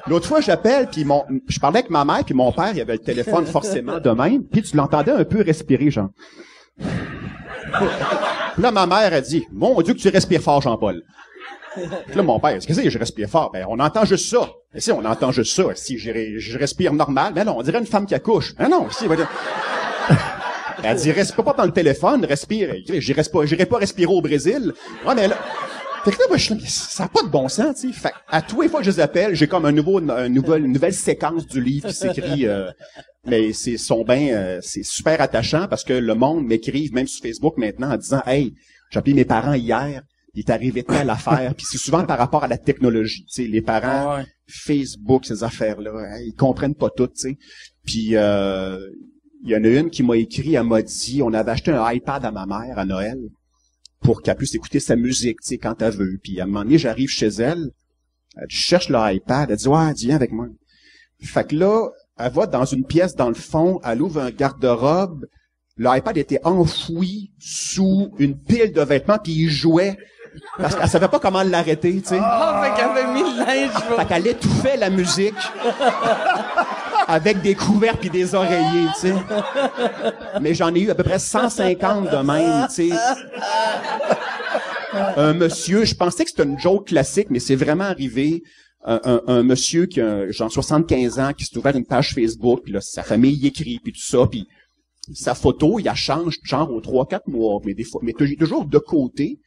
L'autre 0.09 0.27
fois, 0.27 0.41
j'appelle, 0.41 0.87
puis 0.87 1.05
mon, 1.05 1.23
je 1.47 1.59
parlais 1.59 1.79
avec 1.79 1.91
ma 1.91 2.03
mère, 2.03 2.23
puis 2.25 2.33
mon 2.33 2.51
père, 2.51 2.71
il 2.73 2.81
avait 2.81 2.93
le 2.93 2.99
téléphone 2.99 3.45
forcément 3.45 3.99
de 3.99 4.09
même, 4.09 4.43
puis 4.43 4.63
tu 4.63 4.75
l'entendais 4.75 5.11
un 5.11 5.23
peu 5.23 5.41
respirer, 5.43 5.91
genre. 5.91 6.09
Puis 6.77 8.63
là, 8.63 8.71
ma 8.71 8.87
mère 8.87 9.13
a 9.13 9.21
dit, 9.21 9.45
mon 9.53 9.79
Dieu 9.81 9.93
que 9.93 9.99
tu 9.99 10.09
respires 10.09 10.41
fort, 10.41 10.61
Jean-Paul. 10.61 11.03
Puis 11.75 12.15
là, 12.15 12.23
mon 12.23 12.39
père, 12.39 12.53
qu'est-ce 12.53 12.67
que 12.67 12.73
c'est, 12.73 12.89
je 12.89 12.97
respire 12.97 13.29
fort? 13.29 13.51
Ben, 13.51 13.65
on 13.69 13.79
entend 13.79 14.03
juste 14.03 14.29
ça. 14.29 14.49
Mais 14.73 14.79
si, 14.79 14.91
on 14.91 15.05
entend 15.05 15.31
juste 15.31 15.55
ça. 15.55 15.63
Si, 15.75 15.99
je, 15.99 16.39
je 16.39 16.57
respire 16.57 16.91
normal. 16.93 17.33
Mais 17.35 17.45
non, 17.45 17.55
on 17.57 17.61
dirait 17.61 17.77
une 17.77 17.85
femme 17.85 18.07
qui 18.07 18.15
accouche. 18.15 18.55
Mais 18.57 18.67
non, 18.67 18.87
si, 18.89 19.05
voilà. 19.05 19.27
Elle 20.83 20.97
dit, 20.97 21.11
respire 21.11 21.43
pas 21.43 21.53
dans 21.53 21.65
le 21.65 21.71
téléphone, 21.71 22.25
respire. 22.25 22.73
J'irai 22.87 23.21
pas, 23.31 23.45
j'irai 23.45 23.65
pas 23.65 23.77
respirer 23.77 24.11
au 24.11 24.21
Brésil. 24.21 24.73
Ouais, 25.05 25.13
mais 25.13 25.27
là, 25.27 25.35
fait 26.09 26.17
que 26.17 26.21
là, 26.21 26.27
moi, 26.29 26.37
je 26.37 26.43
suis 26.43 26.53
là, 26.53 26.61
ça 26.65 27.03
n'a 27.03 27.09
pas 27.09 27.23
de 27.23 27.27
bon 27.27 27.47
sens, 27.47 27.79
tu 27.79 27.87
sais. 27.87 27.99
Fait 27.99 28.09
que 28.09 28.15
à 28.27 28.41
tous 28.41 28.61
les 28.61 28.69
fois 28.69 28.79
que 28.79 28.85
je 28.85 28.91
les 28.91 28.99
appelle, 28.99 29.35
j'ai 29.35 29.47
comme 29.47 29.65
un 29.65 29.71
nouveau, 29.71 29.97
un 29.97 30.29
nouvel, 30.29 30.65
une 30.65 30.71
nouvelle 30.71 30.93
séquence 30.93 31.47
du 31.47 31.61
livre 31.61 31.89
qui 31.89 31.95
s'écrit, 31.95 32.47
euh, 32.47 32.71
mais 33.25 33.53
c'est 33.53 33.77
son 33.77 34.05
euh, 34.09 34.59
c'est 34.61 34.83
super 34.83 35.21
attachant 35.21 35.67
parce 35.67 35.83
que 35.83 35.93
le 35.93 36.15
monde 36.15 36.45
m'écrive 36.45 36.93
même 36.93 37.07
sur 37.07 37.21
Facebook 37.21 37.57
maintenant 37.57 37.91
en 37.91 37.97
disant, 37.97 38.21
hey, 38.25 38.53
j'ai 38.91 38.99
appelé 38.99 39.13
mes 39.13 39.25
parents 39.25 39.53
hier, 39.53 40.01
il 40.33 40.39
est 40.39 40.49
arrivé 40.49 40.83
telle 40.83 41.09
affaire, 41.09 41.53
puis 41.55 41.65
c'est 41.69 41.77
souvent 41.77 42.03
par 42.05 42.17
rapport 42.17 42.43
à 42.43 42.47
la 42.47 42.57
technologie, 42.57 43.25
tu 43.25 43.43
sais, 43.43 43.47
les 43.47 43.61
parents, 43.61 44.23
Facebook, 44.47 45.25
ces 45.25 45.43
affaires-là, 45.43 45.91
hein, 45.95 46.19
ils 46.25 46.33
comprennent 46.33 46.75
pas 46.75 46.89
tout, 46.89 47.07
tu 47.07 47.13
sais. 47.15 47.37
Puis 47.85 48.15
euh, 48.15 48.79
il 49.43 49.51
y 49.51 49.55
en 49.55 49.63
a 49.63 49.67
une 49.67 49.89
qui 49.89 50.03
m'a 50.03 50.17
écrit, 50.17 50.55
elle 50.55 50.63
m'a 50.63 50.81
dit, 50.81 51.21
on 51.23 51.33
avait 51.33 51.51
acheté 51.51 51.71
un 51.71 51.91
iPad 51.91 52.25
à 52.25 52.31
ma 52.31 52.45
mère 52.45 52.77
à 52.77 52.85
Noël 52.85 53.17
pour 54.09 54.23
qu'elle 54.23 54.37
puisse 54.37 54.55
écouter 54.55 54.79
sa 54.79 54.95
musique, 54.95 55.39
tu 55.39 55.49
sais, 55.49 55.57
quand 55.59 55.83
elle 55.83 55.93
veut. 55.93 56.17
Puis 56.23 56.39
à 56.39 56.45
un 56.45 56.47
moment 56.47 56.63
donné, 56.63 56.79
j'arrive 56.79 57.09
chez 57.09 57.27
elle, 57.27 57.69
elle 58.35 58.49
cherche 58.49 58.89
le 58.89 58.97
iPad, 58.97 59.51
elle 59.51 59.57
dit, 59.57 59.67
ouais, 59.67 59.93
viens 59.93 60.15
avec 60.15 60.31
moi. 60.31 60.47
Fait 61.21 61.47
que 61.47 61.55
là, 61.55 61.89
elle 62.17 62.31
va 62.31 62.47
dans 62.47 62.65
une 62.65 62.85
pièce 62.85 63.15
dans 63.15 63.27
le 63.27 63.35
fond, 63.35 63.79
elle 63.85 64.01
ouvre 64.01 64.21
un 64.21 64.31
garde-robe, 64.31 65.27
l'iPad 65.77 66.17
était 66.17 66.39
enfoui 66.43 67.33
sous 67.37 68.11
une 68.17 68.35
pile 68.35 68.73
de 68.73 68.81
vêtements, 68.81 69.19
puis 69.23 69.33
il 69.33 69.49
jouait. 69.51 69.95
Parce 70.57 70.73
qu'elle 70.73 70.89
savait 70.89 71.07
pas 71.07 71.19
comment 71.19 71.43
l'arrêter, 71.43 72.01
tu 72.01 72.07
sais. 72.07 72.19
Ah, 72.19 72.63
fait 72.63 72.81
qu'elle 72.81 72.89
avait 72.89 73.13
mis 73.13 73.21
le 73.21 73.45
linge. 73.45 73.71
Fait 73.95 74.07
qu'elle 74.07 74.25
étouffait 74.25 74.77
la 74.77 74.89
musique. 74.89 75.35
Avec 77.09 77.41
des 77.41 77.55
couverts 77.55 77.97
puis 77.97 78.09
des 78.09 78.35
oreillers, 78.35 78.87
tu 78.93 78.99
sais. 79.09 79.13
Mais 80.39 80.53
j'en 80.53 80.73
ai 80.75 80.81
eu 80.81 80.89
à 80.91 80.95
peu 80.95 81.03
près 81.03 81.19
150 81.19 82.11
de 82.11 82.17
même, 82.17 82.67
tu 82.67 82.89
sais. 82.89 82.95
Un 85.17 85.33
monsieur, 85.33 85.85
je 85.85 85.95
pensais 85.95 86.23
que 86.23 86.29
c'était 86.29 86.43
une 86.43 86.59
joke 86.59 86.87
classique, 86.87 87.27
mais 87.29 87.39
c'est 87.39 87.55
vraiment 87.55 87.85
arrivé. 87.85 88.43
Un, 88.85 89.43
monsieur 89.43 89.85
qui 89.87 89.99
a 90.01 90.29
genre 90.31 90.51
75 90.51 91.19
ans, 91.19 91.33
qui 91.33 91.45
s'est 91.45 91.57
ouvert 91.57 91.75
une 91.75 91.85
page 91.85 92.13
Facebook, 92.13 92.61
puis 92.63 92.71
là, 92.73 92.79
sa 92.81 93.03
famille 93.03 93.33
y 93.35 93.47
écrit, 93.47 93.79
puis 93.83 93.91
tout 93.91 94.01
ça, 94.01 94.19
puis 94.29 94.47
sa 95.13 95.33
photo, 95.35 95.79
il 95.79 95.85
la 95.85 95.95
change 95.95 96.37
genre 96.43 96.71
aux 96.71 96.81
3-4 96.81 97.21
mois, 97.27 97.59
mais 97.65 97.73
des 97.73 97.83
fois, 97.83 97.99
mais 98.03 98.13
tou- 98.13 98.27
toujours 98.37 98.65
de 98.65 98.77
côté. 98.77 99.39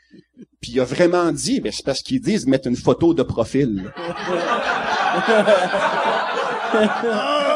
Puis 0.60 0.72
il 0.72 0.80
a 0.80 0.84
vraiment 0.84 1.30
dit, 1.32 1.60
ben 1.60 1.72
c'est 1.72 1.84
parce 1.84 2.02
qu'ils 2.02 2.20
disent 2.20 2.46
mettre 2.46 2.68
une 2.68 2.76
photo 2.76 3.14
de 3.14 3.22
profil. 3.22 3.90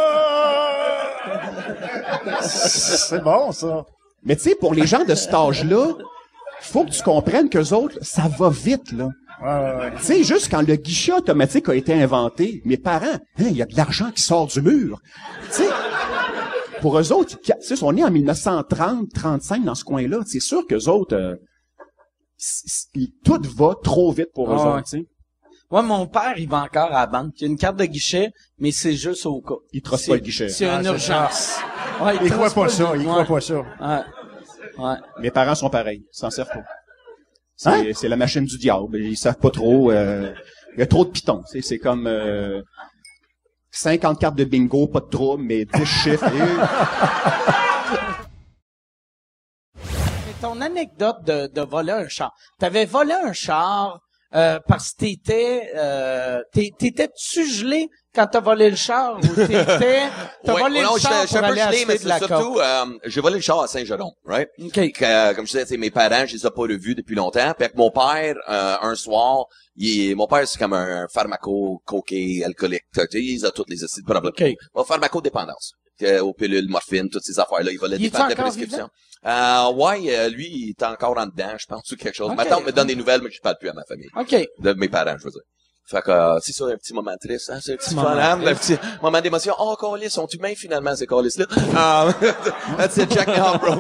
C'est 2.42 3.22
bon, 3.22 3.52
ça. 3.52 3.84
Mais 4.24 4.36
tu 4.36 4.42
sais, 4.42 4.54
pour 4.54 4.74
les 4.74 4.86
gens 4.86 5.04
de 5.04 5.14
cet 5.14 5.32
âge-là, 5.34 5.94
faut 6.60 6.84
que 6.84 6.90
tu 6.90 7.02
comprennes 7.02 7.48
qu'eux 7.48 7.72
autres, 7.72 7.98
ça 8.02 8.28
va 8.38 8.50
vite, 8.50 8.92
là. 8.92 9.08
Tu 9.98 10.02
sais, 10.02 10.22
juste 10.24 10.50
quand 10.50 10.66
le 10.66 10.76
guichet 10.76 11.12
automatique 11.12 11.68
a 11.68 11.74
été 11.74 11.92
inventé, 11.92 12.62
mes 12.64 12.78
parents, 12.78 13.06
hein, 13.14 13.20
il 13.38 13.56
y 13.56 13.62
a 13.62 13.66
de 13.66 13.76
l'argent 13.76 14.10
qui 14.10 14.22
sort 14.22 14.46
du 14.46 14.62
mur. 14.62 15.00
Tu 15.48 15.62
sais, 15.62 15.68
pour 16.80 16.98
eux 16.98 17.12
autres, 17.12 17.38
tu 17.40 17.52
sais, 17.60 17.76
sont 17.76 17.92
nés 17.92 18.04
en 18.04 18.10
1930, 18.10 19.12
35 19.12 19.64
dans 19.64 19.74
ce 19.74 19.84
coin-là. 19.84 20.20
C'est 20.26 20.40
sûr 20.40 20.66
qu'eux 20.66 20.88
autres, 20.88 21.14
euh, 21.14 21.36
tout 23.24 23.40
va 23.56 23.74
trop 23.82 24.12
vite 24.12 24.32
pour 24.34 24.50
eux 24.50 24.56
Ah 24.58 24.62
ouais. 24.62 24.78
autres, 24.78 24.88
tu 24.90 24.98
sais. 25.00 25.06
Ouais, 25.70 25.82
mon 25.82 26.06
père, 26.06 26.34
il 26.38 26.48
va 26.48 26.62
encore 26.62 26.92
à 26.92 27.00
la 27.00 27.06
banque. 27.06 27.32
Il 27.40 27.44
a 27.44 27.48
une 27.48 27.56
carte 27.58 27.76
de 27.76 27.84
guichet, 27.86 28.30
mais 28.58 28.70
c'est 28.70 28.94
juste 28.94 29.26
au 29.26 29.40
cas. 29.40 29.54
Il 29.72 29.82
trosse 29.82 30.06
pas 30.06 30.14
le 30.14 30.20
guichet. 30.20 30.48
C'est 30.48 30.66
Ah, 30.68 30.76
une 30.76 30.82
c'est 30.84 30.88
urgence. 30.90 31.58
Ouais, 32.00 32.16
Il 32.22 32.30
trosse 32.30 32.52
croit 32.52 32.64
pas 32.64 32.70
ça, 32.70 32.92
il 32.96 33.04
croit 33.04 33.24
pas 33.24 33.40
ça. 33.40 33.54
Ouais. 33.80 34.02
Ouais. 34.78 34.94
Mes 35.20 35.30
parents 35.30 35.54
sont 35.54 35.70
pareils, 35.70 36.04
ils 36.12 36.16
s'en 36.16 36.30
servent 36.30 36.50
pas. 36.50 36.64
C'est, 37.56 37.94
c'est 37.94 38.08
la 38.08 38.16
machine 38.16 38.44
du 38.44 38.58
diable. 38.58 38.98
Ils 39.00 39.16
savent 39.16 39.38
pas 39.38 39.50
trop. 39.50 39.90
euh, 39.90 40.32
Il 40.74 40.80
y 40.80 40.82
a 40.82 40.86
trop 40.86 41.04
de 41.06 41.10
pitons. 41.10 41.42
C'est, 41.46 41.62
c'est 41.62 41.78
comme 41.78 42.06
euh, 42.06 42.60
50 43.70 44.20
cartes 44.20 44.36
de 44.36 44.44
bingo, 44.44 44.86
pas 44.88 45.00
de 45.00 45.06
trouble, 45.08 45.42
mais 45.42 45.64
10 45.64 45.84
chiffres. 45.86 46.30
Ton 50.40 50.60
anecdote 50.60 51.24
de, 51.24 51.46
de 51.46 51.60
voler 51.62 51.92
un 51.92 52.08
char. 52.08 52.32
T'avais 52.58 52.84
volé 52.84 53.14
un 53.14 53.32
char 53.32 54.00
euh, 54.34 54.58
parce 54.66 54.92
que 54.92 54.98
t'étais... 54.98 55.70
Euh, 55.76 56.40
T'étais-tu 56.52 57.46
gelé 57.46 57.88
quand 58.14 58.26
t'as 58.26 58.40
volé 58.40 58.70
le 58.70 58.76
char 58.76 59.18
ou 59.18 59.20
t'étais... 59.34 59.64
T'as 60.44 60.54
Ouais, 60.54 60.60
volé 60.60 60.82
non, 60.82 60.94
le 60.94 61.00
char 61.00 61.26
pour 61.26 61.36
aller 61.44 61.60
gelé, 61.60 61.84
mais 61.86 61.98
de 61.98 62.08
la 62.08 62.18
surtout, 62.18 62.58
euh, 62.58 62.84
j'ai 63.04 63.20
volé 63.20 63.36
le 63.36 63.42
char 63.42 63.60
à 63.62 63.66
Saint-Jérôme, 63.66 64.12
right? 64.24 64.48
Que, 64.72 65.04
euh, 65.04 65.34
comme 65.34 65.46
je 65.46 65.58
disais, 65.58 65.76
mes 65.76 65.90
parents, 65.90 66.24
je 66.26 66.34
les 66.34 66.46
ai 66.46 66.50
pas 66.50 66.62
revus 66.62 66.94
depuis 66.94 67.14
longtemps. 67.14 67.52
Puis 67.54 67.64
avec 67.64 67.76
mon 67.76 67.90
père, 67.90 68.36
euh, 68.48 68.76
un 68.80 68.94
soir, 68.94 69.44
il 69.76 70.16
mon 70.16 70.26
père, 70.26 70.48
c'est 70.48 70.58
comme 70.58 70.72
un 70.72 71.06
pharmaco, 71.12 71.82
coquet, 71.84 72.42
alcoolique. 72.44 72.84
Il 73.12 73.44
a 73.44 73.50
toutes 73.50 73.68
les 73.68 73.84
acides 73.84 74.04
problèmes. 74.04 74.32
Bon, 74.74 74.84
pharmacodépendance. 74.84 75.74
Euh, 76.02 76.20
aux 76.20 76.34
pilules, 76.34 76.68
morphine, 76.68 77.08
toutes 77.08 77.24
ces 77.24 77.38
affaires-là. 77.38 77.70
Il 77.72 77.78
des 77.78 78.04
est-tu 78.04 78.10
packs 78.10 78.28
de 78.28 78.32
encore 78.32 78.44
prescription. 78.44 78.88
Euh, 79.24 79.72
ouais, 79.72 80.14
euh, 80.14 80.28
lui, 80.28 80.46
il 80.46 80.70
est 80.70 80.82
encore 80.82 81.16
en 81.16 81.26
dedans, 81.26 81.54
je 81.58 81.66
pense, 81.66 81.90
ou 81.90 81.96
quelque 81.96 82.14
chose. 82.14 82.30
Ok. 82.30 82.36
Ma 82.36 82.44
tante 82.44 82.66
me 82.66 82.72
donne 82.72 82.88
des 82.88 82.94
nouvelles, 82.94 83.22
mais 83.22 83.30
je 83.30 83.40
parle 83.40 83.56
plus 83.58 83.70
à 83.70 83.72
ma 83.72 83.82
famille. 83.84 84.08
OK. 84.14 84.36
De 84.58 84.72
mes 84.74 84.88
parents, 84.88 85.16
je 85.18 85.24
veux 85.24 85.30
dire. 85.30 85.40
Fait 85.88 86.02
que, 86.02 86.10
euh, 86.10 86.38
c'est 86.42 86.52
ça, 86.52 86.66
un 86.66 86.76
petit 86.76 86.92
moment 86.92 87.16
triste, 87.20 87.48
hein? 87.48 87.58
C'est 87.62 87.74
un 87.74 87.76
petit 87.76 87.94
Moment? 87.94 88.10
Un 88.10 88.54
petit 88.54 88.76
moment 89.00 89.20
d'émotion. 89.20 89.54
Oh, 89.58 89.76
Carlis, 89.80 90.10
sont 90.10 90.26
humains 90.26 90.54
finalement, 90.54 90.94
ces 90.96 91.06
Carlis-là? 91.06 91.46
Um, 91.48 92.12
that's 92.76 92.96
it, 92.98 93.08
check 93.10 93.28
me 93.28 93.40
off, 93.40 93.60
bro. 93.60 93.76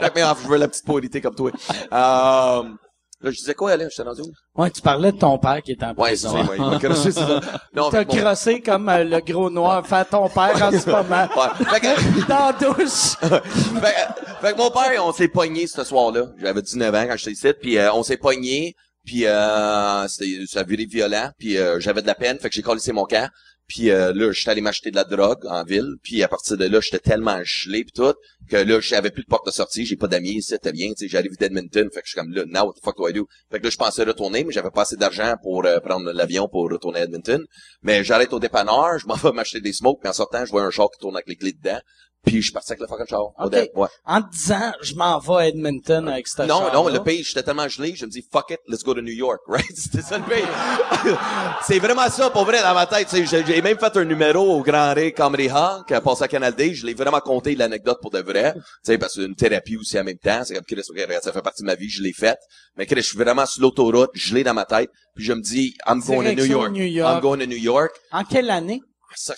check 0.00 0.14
me 0.14 0.22
off, 0.22 0.42
je 0.42 0.48
veux 0.48 0.58
la 0.58 0.68
petite 0.68 0.84
pauvreté 0.84 1.20
comme 1.22 1.34
toi. 1.34 1.50
Um, 1.90 2.78
là, 3.24 3.30
je 3.30 3.36
disais 3.38 3.54
quoi? 3.54 3.76
Je 3.76 3.88
t'ai 3.96 4.02
rendu 4.02 4.20
où? 4.22 4.60
Ouais, 4.60 4.70
tu 4.70 4.80
parlais 4.80 5.10
de 5.12 5.18
ton 5.18 5.36
père 5.38 5.60
qui 5.62 5.72
était 5.72 5.84
en 5.84 5.94
Ouais, 5.94 6.10
prison. 6.10 6.30
c'est 6.36 6.42
vrai, 6.42 6.56
il 6.58 6.64
m'a 6.64 6.78
crossé, 6.78 7.10
c'est 7.12 7.20
ça. 7.20 7.40
Non, 7.74 7.90
T'as 7.90 8.04
crossé 8.04 8.60
comme 8.60 8.88
euh, 8.88 9.02
le 9.04 9.20
gros 9.20 9.50
noir 9.50 9.86
fait 9.86 10.04
ton 10.04 10.28
père 10.28 10.62
en 10.62 10.70
ce 10.70 10.88
moment. 10.88 11.26
Fait 11.70 11.80
que- 11.80 12.28
Dans 12.28 12.46
la 12.46 12.52
douche. 12.52 13.16
fait, 13.20 13.28
que- 13.40 14.46
fait 14.46 14.52
que 14.52 14.58
mon 14.58 14.70
père, 14.70 15.04
on 15.04 15.12
s'est 15.12 15.28
pogné 15.28 15.66
ce 15.66 15.82
soir-là. 15.84 16.26
J'avais 16.40 16.62
19 16.62 16.94
ans 16.94 17.06
quand 17.08 17.16
j'étais 17.16 17.32
ici, 17.32 17.52
puis 17.60 17.78
euh, 17.78 17.92
on 17.92 18.02
s'est 18.02 18.16
pogné, 18.16 18.74
puis 19.04 19.26
euh, 19.26 20.06
c'était 20.08 20.44
ça 20.46 20.60
a 20.60 20.62
viré 20.64 20.84
violent, 20.84 21.30
puis 21.38 21.56
euh, 21.58 21.78
j'avais 21.80 22.02
de 22.02 22.06
la 22.06 22.14
peine, 22.14 22.38
fait 22.38 22.48
que 22.48 22.54
j'ai 22.54 22.62
collé 22.62 22.80
mon 22.92 23.04
camp. 23.04 23.28
Puis 23.66 23.90
euh, 23.90 24.12
là, 24.12 24.30
j'étais 24.32 24.50
allé 24.50 24.60
m'acheter 24.60 24.90
de 24.90 24.96
la 24.96 25.04
drogue 25.04 25.46
en 25.46 25.64
ville, 25.64 25.96
puis 26.02 26.22
à 26.22 26.28
partir 26.28 26.56
de 26.56 26.66
là, 26.66 26.80
j'étais 26.80 26.98
tellement 26.98 27.40
gelé 27.44 27.84
pis 27.84 27.92
tout 27.92 28.14
que 28.48 28.56
là, 28.56 28.78
j'avais 28.80 29.10
plus 29.10 29.22
de 29.22 29.28
porte 29.28 29.46
de 29.46 29.50
sortie, 29.50 29.86
j'ai 29.86 29.96
pas 29.96 30.06
d'amis 30.06 30.42
c'était 30.42 30.72
bien, 30.72 30.88
tu 30.88 31.04
sais, 31.04 31.08
j'arrive 31.08 31.36
d'Edmonton, 31.38 31.88
fait 31.92 32.00
que 32.00 32.06
je 32.06 32.10
suis 32.10 32.20
comme 32.20 32.32
là, 32.32 32.44
now 32.46 32.66
what 32.66 32.74
the 32.74 32.84
fuck 32.84 32.96
do 32.98 33.08
I 33.08 33.12
do? 33.12 33.26
Fait 33.50 33.58
que 33.58 33.64
là, 33.64 33.70
je 33.70 33.76
pensais 33.76 34.04
retourner, 34.04 34.44
mais 34.44 34.52
j'avais 34.52 34.70
pas 34.70 34.82
assez 34.82 34.96
d'argent 34.96 35.34
pour 35.42 35.64
euh, 35.64 35.80
prendre 35.80 36.12
l'avion 36.12 36.48
pour 36.48 36.70
retourner 36.70 37.00
à 37.00 37.04
Edmonton. 37.04 37.44
Mais 37.82 38.04
j'arrête 38.04 38.32
au 38.32 38.40
dépanneur, 38.40 38.98
je 38.98 39.06
m'en 39.06 39.14
vais 39.22 39.32
m'acheter 39.32 39.60
des 39.60 39.72
smokes, 39.72 40.00
puis 40.00 40.10
en 40.10 40.12
sortant, 40.12 40.44
je 40.44 40.50
vois 40.50 40.62
un 40.62 40.70
char 40.70 40.90
qui 40.90 40.98
tourne 40.98 41.16
avec 41.16 41.28
les 41.28 41.36
clés 41.36 41.52
dedans. 41.52 41.80
Puis 42.24 42.36
je 42.38 42.44
suis 42.44 42.52
parti 42.52 42.72
avec 42.72 42.80
le 42.80 42.86
fucking 42.86 43.06
char. 43.06 43.20
Au 43.20 43.32
OK. 43.46 43.50
dé- 43.50 43.70
Ouais. 43.74 43.88
En 44.06 44.22
te 44.22 44.30
disant, 44.30 44.72
je 44.82 44.94
m'en 44.94 45.18
vais 45.18 45.34
à 45.34 45.48
Edmonton 45.48 46.08
avec 46.08 46.26
ce 46.26 46.42
Non, 46.42 46.72
non, 46.72 46.88
le 46.88 47.02
pays, 47.02 47.22
j'étais 47.22 47.42
tellement 47.42 47.68
gelé, 47.68 47.94
je 47.94 48.06
me 48.06 48.10
dis, 48.10 48.24
fuck 48.32 48.50
it, 48.50 48.60
let's 48.68 48.82
go 48.82 48.94
to 48.94 49.00
New 49.02 49.12
York, 49.12 49.40
right? 49.48 49.76
C'était 49.76 50.02
ça 50.02 50.18
le 50.18 50.24
pays. 50.24 50.42
c'est 51.66 51.78
vraiment 51.78 52.08
ça, 52.08 52.30
pour 52.30 52.44
vrai, 52.44 52.62
dans 52.62 52.74
ma 52.74 52.86
tête. 52.86 53.08
J'ai 53.14 53.62
même 53.62 53.78
fait 53.78 53.96
un 53.96 54.04
numéro 54.04 54.40
au 54.58 54.62
Grand 54.62 54.94
Ré 54.94 55.12
Comedy 55.12 55.48
Hall, 55.48 55.84
qui 55.86 55.94
a 55.94 56.00
passé 56.00 56.24
à 56.24 56.28
Canal 56.28 56.54
D. 56.54 56.74
Je 56.74 56.86
l'ai 56.86 56.94
vraiment 56.94 57.20
compté 57.20 57.54
l'anecdote 57.54 57.98
pour 58.00 58.10
de 58.10 58.20
vrai. 58.20 58.54
Tu 58.54 58.60
sais, 58.84 58.98
parce 58.98 59.14
que 59.14 59.20
c'est 59.20 59.26
une 59.26 59.34
thérapie 59.34 59.76
aussi 59.76 59.98
en 59.98 60.04
même 60.04 60.18
temps. 60.18 60.42
C'est 60.44 60.54
comme, 60.54 60.64
Chris, 60.64 60.82
ça 61.22 61.32
fait 61.32 61.42
partie 61.42 61.62
de 61.62 61.66
ma 61.66 61.74
vie, 61.74 61.88
je 61.88 62.02
l'ai 62.02 62.12
faite. 62.12 62.38
Mais 62.76 62.86
Chris, 62.86 63.02
je 63.02 63.08
suis 63.08 63.18
vraiment 63.18 63.46
sur 63.46 63.62
l'autoroute, 63.62 64.10
gelé 64.14 64.42
dans 64.44 64.54
ma 64.54 64.64
tête. 64.64 64.90
Puis 65.14 65.24
je 65.24 65.32
me 65.32 65.40
dis, 65.40 65.74
I'm 65.86 66.00
going 66.00 66.24
to 66.24 66.34
New 66.34 66.44
York. 66.46 66.72
New 66.72 66.84
York. 66.84 67.14
I'm 67.16 67.20
going 67.20 67.38
to 67.38 67.46
New 67.46 67.56
York. 67.58 67.92
En 68.12 68.24
quelle 68.24 68.50
année? 68.50 68.80
Ça, 69.16 69.34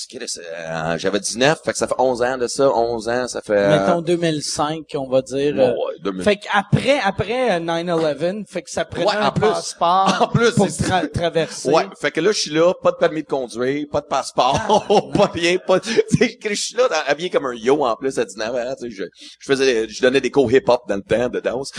euh, 0.53 0.99
j'avais 0.99 1.21
19, 1.21 1.61
fait 1.65 1.73
que 1.73 1.79
ça 1.79 1.87
fait 1.87 1.95
11 1.99 2.23
ans 2.23 2.39
de 2.39 2.47
ça, 2.47 2.69
11 2.71 3.09
ans, 3.09 3.29
ça 3.29 3.41
fait... 3.43 3.69
Mettons 3.69 4.01
2005, 4.03 4.85
on 4.95 5.09
va 5.09 5.23
dire. 5.23 5.55
Euh, 5.57 5.71
ouais, 5.73 5.95
2000. 6.03 6.23
Fait 6.23 6.37
qu'après, 6.37 6.99
après 7.05 7.57
euh, 7.57 7.61
9-11, 7.61 8.45
fait 8.49 8.63
que 8.63 8.71
ça 8.71 8.85
prenait 8.85 9.07
Ouais, 9.07 9.17
un 9.17 9.31
plus. 9.31 9.41
passeport 9.43 10.17
En 10.23 10.29
plus, 10.29 10.51
pour 10.53 10.69
c'est- 10.71 10.85
tra- 10.85 11.11
traverser. 11.11 11.71
Ouais, 11.71 11.85
fait 12.01 12.11
que 12.11 12.21
là, 12.21 12.33
je 12.33 12.39
suis 12.41 12.51
là, 12.51 12.73
pas 12.83 12.91
de 12.93 12.97
permis 12.97 13.23
de 13.23 13.29
conduire, 13.29 13.87
pas 13.91 14.01
de 14.01 14.07
passeport, 14.07 14.87
pas 15.15 15.27
rien, 15.33 15.57
pas, 15.59 15.79
je 15.85 16.55
suis 16.55 16.77
là, 16.77 16.89
dans- 16.89 16.97
habillé 17.11 17.31
comme 17.31 17.47
un 17.47 17.55
yo, 17.55 17.85
en 17.85 17.97
plus, 17.97 18.19
à 18.19 18.25
19 18.25 18.55
ans, 18.55 18.75
tu 18.81 18.91
sais, 18.91 18.97
je, 18.97 19.05
je 19.41 19.47
faisais, 19.47 19.89
je 19.89 20.01
donnais 20.03 20.21
des 20.21 20.31
cours 20.31 20.51
hip-hop 20.51 20.83
dans 20.89 20.97
le 20.97 21.03
temps 21.03 21.29
de 21.29 21.41
danse. 21.41 21.73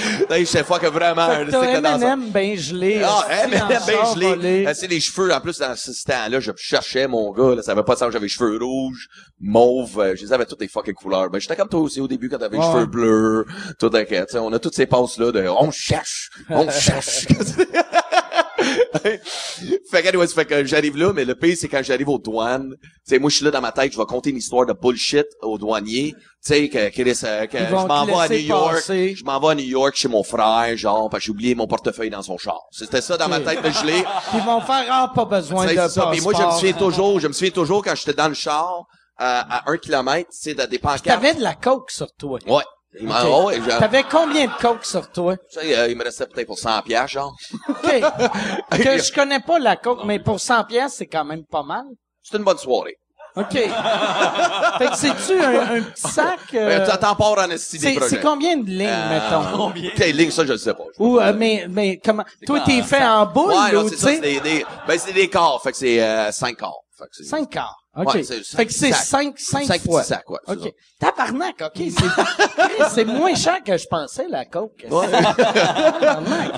Sais 0.46 0.64
pas 0.64 0.80
que 0.80 0.88
vraiment, 0.88 1.28
c'était 1.46 1.82
danseur. 1.82 2.10
M&M 2.14 2.30
bien 2.32 2.56
gelé. 2.56 3.02
Ah, 3.04 3.26
M&M 3.44 3.60
dans 3.60 3.68
ben 3.86 4.16
gelé. 4.16 4.66
Euh, 4.68 4.74
C'est 4.76 4.88
les 4.88 5.00
cheveux, 5.00 5.34
en 5.34 5.40
plus, 5.42 5.60
dans 5.60 5.76
ce 5.76 5.92
temps-là, 6.06 6.40
je 6.40 6.52
cherchais 6.58 7.08
mon 7.08 7.32
gars, 7.32 7.56
là, 7.56 7.62
ça 7.62 7.76
pas 7.88 7.93
de 7.95 8.00
sens, 8.00 8.12
j'avais 8.12 8.26
les 8.26 8.30
cheveux 8.30 8.58
rouges, 8.63 9.08
mauves, 9.39 10.00
euh, 10.00 10.15
je 10.15 10.21
les 10.23 10.34
avais 10.34 10.45
toutes 10.45 10.62
les 10.62 10.67
fucking 10.67 10.93
couleurs. 10.93 11.30
Ben, 11.30 11.39
j'étais 11.39 11.56
comme 11.56 11.69
toi 11.69 11.80
aussi 11.80 12.00
au 12.02 12.08
début, 12.08 12.30
quand 12.30 12.38
t'avais 12.38 12.58
les 12.58 12.63
Ouais. 12.63 12.71
cheveux 12.71 12.86
bleus, 12.86 13.45
tout 13.80 13.89
sais, 14.34 14.38
on 14.39 14.52
a 14.54 14.60
toutes 14.60 14.76
ces 14.76 14.86
passes-là 14.86 15.32
de, 15.32 15.47
on 15.47 15.71
cherche, 15.71 16.30
on 16.50 16.69
cherche. 16.69 17.26
fait 18.63 20.04
que, 20.04 20.28
fait 20.28 20.46
que 20.46 20.65
j'arrive 20.65 20.98
là, 20.98 21.13
mais 21.13 21.26
le 21.26 21.36
pire, 21.36 21.56
c'est 21.60 21.67
quand 21.67 21.84
j'arrive 21.84 22.10
aux 22.10 22.17
douanes. 22.17 22.76
Tu 22.82 22.88
sais, 23.06 23.20
moi, 23.20 23.30
je 23.30 23.36
suis 23.38 23.46
là 23.46 23.52
dans 23.52 23.62
ma 23.62 23.72
tête, 23.72 23.93
je 23.93 23.98
vais 23.98 24.06
compter 24.06 24.30
une 24.32 24.38
histoire 24.38 24.65
de 24.65 24.74
bullshit 24.74 25.26
aux 25.41 25.58
douaniers. 25.58 26.13
Tu 26.17 26.54
sais, 26.54 26.70
que, 26.70 26.89
que, 26.89 27.02
que- 27.04 27.46
que 27.46 27.58
je 27.58 27.74
m'en 27.88 28.06
vais 28.06 28.13
à 28.13 28.30
New 28.30 28.36
York. 28.38 28.74
passer. 28.76 29.15
Je 29.15 29.24
m'en 29.24 29.39
vais 29.39 29.48
à 29.50 29.56
New 29.56 29.63
York 29.65 29.96
chez 29.96 30.08
mon 30.08 30.24
frère, 30.24 30.76
genre, 30.78 31.10
parce 31.10 31.22
que 31.22 31.26
j'ai 31.26 31.32
oublié 31.32 31.56
mon 31.56 31.67
portefeuille 31.67 32.10
dans 32.10 32.22
son 32.22 32.38
char. 32.38 32.60
C'était 32.72 33.02
ça 33.02 33.17
dans 33.17 33.27
ma 33.29 33.40
tête 33.40 33.62
de 33.63 33.69
gelé. 33.69 34.04
Ils 34.34 34.42
vont 34.42 34.62
faire, 34.62 34.86
ah, 34.90 35.12
pas 35.13 35.25
besoin 35.25 35.65
de 35.65 35.88
ça. 35.90 36.08
Puis 36.12 36.21
moi, 36.21 36.34
je 36.34 36.44
me 36.44 36.52
souviens 36.52 36.73
toujours, 36.73 37.19
je 37.19 37.27
me 37.27 37.34
souviens 37.34 37.52
toujours 37.52 37.84
quand 37.84 37.96
j'étais 37.96 38.13
dans 38.13 38.27
le 38.29 38.34
char, 38.34 38.86
euh, 39.19 39.23
à 39.50 39.63
un 39.71 39.77
kilomètre, 39.77 40.29
tu 40.29 40.38
sais, 40.40 40.54
de 40.54 40.63
des 40.65 40.77
pancartes. 40.77 41.04
T'avais 41.06 41.34
de 41.34 41.42
la 41.42 41.56
coke 41.56 41.90
sur 41.92 42.12
toi. 42.13 42.40
Ouais. 42.48 42.63
Il 43.00 43.08
m'a- 43.08 43.23
Ok. 43.25 43.46
ouais, 43.48 43.62
genre, 43.62 43.79
T'avais 43.79 44.04
combien 44.04 44.46
de 44.48 44.52
coke 44.60 44.85
sur 44.85 45.12
toi? 45.12 45.35
tu 45.38 45.60
sais, 45.60 45.77
euh, 45.77 45.88
il 45.90 45.98
me 45.98 46.04
restait 46.04 46.25
peut-être 46.25 46.48
pour 46.48 46.58
100 46.58 46.81
piastres, 46.83 47.12
genre. 47.12 47.35
OK. 47.69 47.77
que 48.71 48.98
je 48.98 49.13
connais 49.13 49.40
pas 49.42 49.60
la 49.60 49.75
coke, 49.75 50.04
mais 50.06 50.19
pour 50.19 50.40
100 50.40 50.63
pièces, 50.63 50.96
c'est 50.98 51.06
quand 51.08 51.25
même 51.25 51.44
pas 51.46 51.63
mal. 51.63 51.83
C'était 52.23 52.38
une 52.38 52.44
bonne 52.44 52.58
soirée. 52.58 52.96
OK. 53.35 53.52
fait 54.77 54.88
que 54.90 54.96
c'est-tu 54.96 55.40
un, 55.40 55.75
un 55.77 55.81
petit 55.83 56.02
sac? 56.12 56.40
euh, 56.56 56.79
Euh, 56.88 56.98
T'en 56.98 57.13
pars 57.15 57.38
en 57.38 57.50
esti 57.52 57.77
des 57.77 57.94
c'est, 57.94 58.10
c'est 58.10 58.19
combien 58.21 58.58
de 58.58 58.65
lignes, 58.67 58.90
mettons? 59.10 59.71
Quelle 59.96 60.15
ligne, 60.15 60.31
ça, 60.31 60.44
je 60.44 60.54
le 60.54 60.58
sais 60.58 60.73
pas. 60.73 60.85
Ou, 60.98 61.19
euh, 61.19 61.33
mais, 61.35 61.67
mais 61.69 62.00
comment? 62.04 62.23
Toi, 62.48 62.62
t'es 62.65 62.81
fait 62.81 63.04
en 63.06 63.27
boule, 63.27 63.54
Ouais, 63.54 63.75
ou, 63.75 63.90
c'est 63.90 63.96
tu 63.96 64.02
ça, 64.02 64.08
c'est 64.10 64.19
des, 64.21 64.40
des, 64.40 64.65
ben, 64.88 64.98
c'est 64.98 65.13
des 65.13 65.29
quarts, 65.29 65.62
fait 65.62 65.71
que 65.71 65.77
c'est, 65.77 66.02
euh, 66.02 66.31
cinq 66.31 66.58
quarts. 66.58 66.79
Fait 66.98 67.04
que 67.06 67.10
c'est- 67.13 67.25
Cinq 67.25 67.50
quarts. 67.52 67.75
OK. 67.98 68.13
Ouais, 68.13 68.23
c'est 68.23 68.43
fait 68.43 68.65
que 68.65 68.73
c'est 68.73 68.91
sacs. 68.91 69.06
cinq, 69.06 69.39
cinq, 69.39 69.65
Cinq 69.65 69.81
fois. 69.81 70.02
petits 70.02 70.10
sacs, 70.10 70.29
ouais, 70.29 70.39
OK. 70.48 70.73
Tabarnak, 71.00 71.62
OK. 71.62 71.81
C'est, 71.89 72.89
c'est 72.93 73.06
moins 73.06 73.35
cher 73.35 73.63
que 73.63 73.77
je 73.77 73.87
pensais, 73.87 74.27
la 74.29 74.45
coke. 74.45 74.85
Tabarnak. 74.89 76.52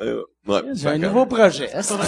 Euh, 0.00 0.22
ouais. 0.46 0.62
J'ai 0.74 0.88
un 0.90 0.98
nouveau 0.98 1.26
projet. 1.26 1.68
Seconde. 1.82 2.06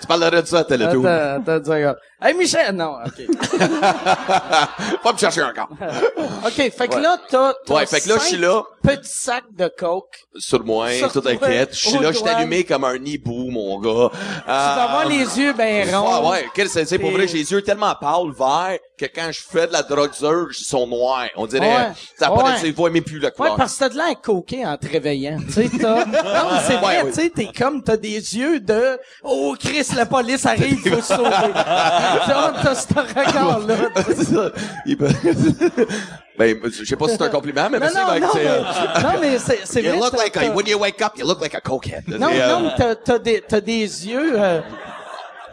tu 0.00 0.06
parlerais 0.08 0.42
de 0.42 0.46
ça 0.46 0.58
à 0.60 0.64
Télétoon. 0.64 1.04
Attends, 1.04 1.42
attends 1.52 1.56
une 1.58 1.64
seconde. 1.64 1.96
Hey, 2.22 2.34
Michel! 2.34 2.74
Non, 2.74 2.98
OK. 3.04 3.26
Pas 5.02 5.12
me 5.12 5.18
chercher 5.18 5.42
encore. 5.42 5.68
OK, 6.46 6.52
fait 6.52 6.88
que 6.88 6.94
Ouais. 6.94 7.00
là, 7.00 7.16
t'as, 7.28 7.54
t'as 7.66 7.74
Ouais, 7.74 7.86
fait 7.86 8.00
que 8.00 8.08
là, 8.08 8.14
je 8.20 8.24
suis 8.26 8.36
là. 8.36 8.62
petits 8.82 9.10
sacs 9.10 9.44
de 9.56 9.68
coke. 9.76 10.24
Sur 10.36 10.64
moi, 10.64 10.88
tout 11.12 11.22
inquiète. 11.26 11.70
Je 11.74 11.88
suis 11.88 11.98
là, 11.98 12.12
je 12.12 12.18
suis 12.18 12.28
allumé 12.28 12.64
comme 12.64 12.84
un 12.84 12.94
hibou, 12.96 13.50
mon 13.50 13.78
gars. 13.80 14.10
Tu 14.12 14.46
vas 14.46 14.82
avoir 14.84 15.08
les 15.08 15.38
yeux 15.38 15.52
bien 15.52 15.84
ronds. 15.98 16.22
Ouais, 16.22 16.30
ouais. 16.30 16.48
Quel- 16.54 16.68
C'est, 16.68 16.84
c'est 16.86 16.98
pour 16.98 17.10
vrai, 17.10 17.26
j'ai 17.28 17.38
les 17.38 17.50
yeux 17.52 17.62
tellement 17.62 17.94
pâles, 18.00 18.30
verts, 18.38 18.78
que 18.98 19.06
quand 19.06 19.30
je 19.32 19.40
fais 19.40 19.66
de 19.66 19.72
la 19.72 19.82
drogue 19.82 20.10
dure, 20.18 20.48
ils 20.50 20.64
sont 20.64 20.86
noirs. 20.86 21.26
On 21.36 21.46
dirait, 21.46 21.66
Ouais. 21.66 21.88
ça 22.18 22.28
a 22.28 22.30
pas 22.30 22.44
Ouais. 22.44 22.60
de, 22.60 22.66
tu 22.66 22.72
vois 22.72 22.90
même 22.90 23.02
plus 23.04 23.18
la 23.18 23.28
Ouais, 23.28 23.34
couleur. 23.34 23.56
parce 23.56 23.74
que 23.74 23.78
t'as 23.80 23.88
de 23.90 23.96
l'air 23.96 24.20
coqué 24.22 24.64
en 24.64 24.76
te 24.76 24.88
réveillant. 24.88 25.38
Tu 25.46 25.52
sais, 25.52 25.70
t'as... 25.80 26.04
Non, 26.06 26.50
mais 26.52 26.60
c'est 26.66 26.76
vrai, 26.76 26.98
Ouais, 26.98 27.02
ouais. 27.02 27.10
tu 27.12 27.20
sais, 27.20 27.30
t'es 27.30 27.48
comme, 27.56 27.82
t'as 27.82 27.96
des 27.96 28.36
yeux 28.36 28.60
de 28.60 28.98
«Oh, 29.24 29.54
Chris, 29.58 29.86
la 29.96 30.06
police 30.06 30.46
arrive, 30.46 30.78
faut 30.88 31.00
se 31.02 31.14
sauver.» 31.14 31.30
T'as 32.26 32.52
t'as 32.62 32.74
ce 32.74 32.94
regard-là. 32.94 33.74
C'est 34.06 34.24
ça. 34.24 34.50
Il 34.86 34.96
peut- 34.96 35.08
ben, 36.38 36.58
je 36.64 36.84
sais 36.84 36.96
pas 36.96 37.08
si 37.08 37.16
c'est 37.16 37.22
un 37.22 37.28
compliment, 37.28 37.68
mais 37.70 37.78
Non, 37.78 37.86
merci, 37.92 37.96
non, 37.98 38.06
Mike. 38.06 38.22
non, 38.22 38.28
c'est, 38.32 38.44
mais- 38.44 38.50
euh, 38.50 38.62
non, 39.02 39.20
mais 39.20 39.38
c'est- 39.38 39.60
c'est 39.64 39.82
You 39.82 39.90
vrai, 39.90 39.98
look 40.00 40.10
t'as- 40.12 40.16
like 40.22 40.36
a, 40.36 40.40
t'as- 40.40 40.50
when 40.54 40.66
you 40.66 40.78
wake 40.78 41.02
up, 41.02 41.12
you 41.16 41.26
look 41.26 41.40
like 41.40 41.54
a 41.54 41.60
cokehead. 41.60 42.04
Non, 42.08 42.28
C'est, 42.30 42.42
euh, 42.42 42.48
non, 42.48 42.60
mais 42.60 42.70
t'as, 42.76 42.94
t'as 42.96 43.18
des, 43.18 43.40
t'as 43.46 43.60
des 43.60 44.06
yeux, 44.08 44.32
euh, 44.34 44.60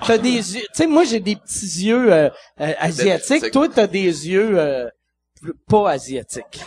t'as 0.05 0.17
des 0.17 0.55
yeux, 0.55 0.61
tu 0.61 0.67
sais, 0.73 0.87
moi, 0.87 1.03
j'ai 1.03 1.19
des 1.19 1.35
petits 1.35 1.85
yeux, 1.85 2.11
euh, 2.11 2.29
euh, 2.61 2.73
asiatiques. 2.79 3.41
C'est- 3.45 3.51
Toi, 3.51 3.67
t'as 3.73 3.87
des 3.87 4.27
yeux, 4.27 4.51
euh, 4.55 4.87
pas 5.69 5.91
asiatiques. 5.91 6.63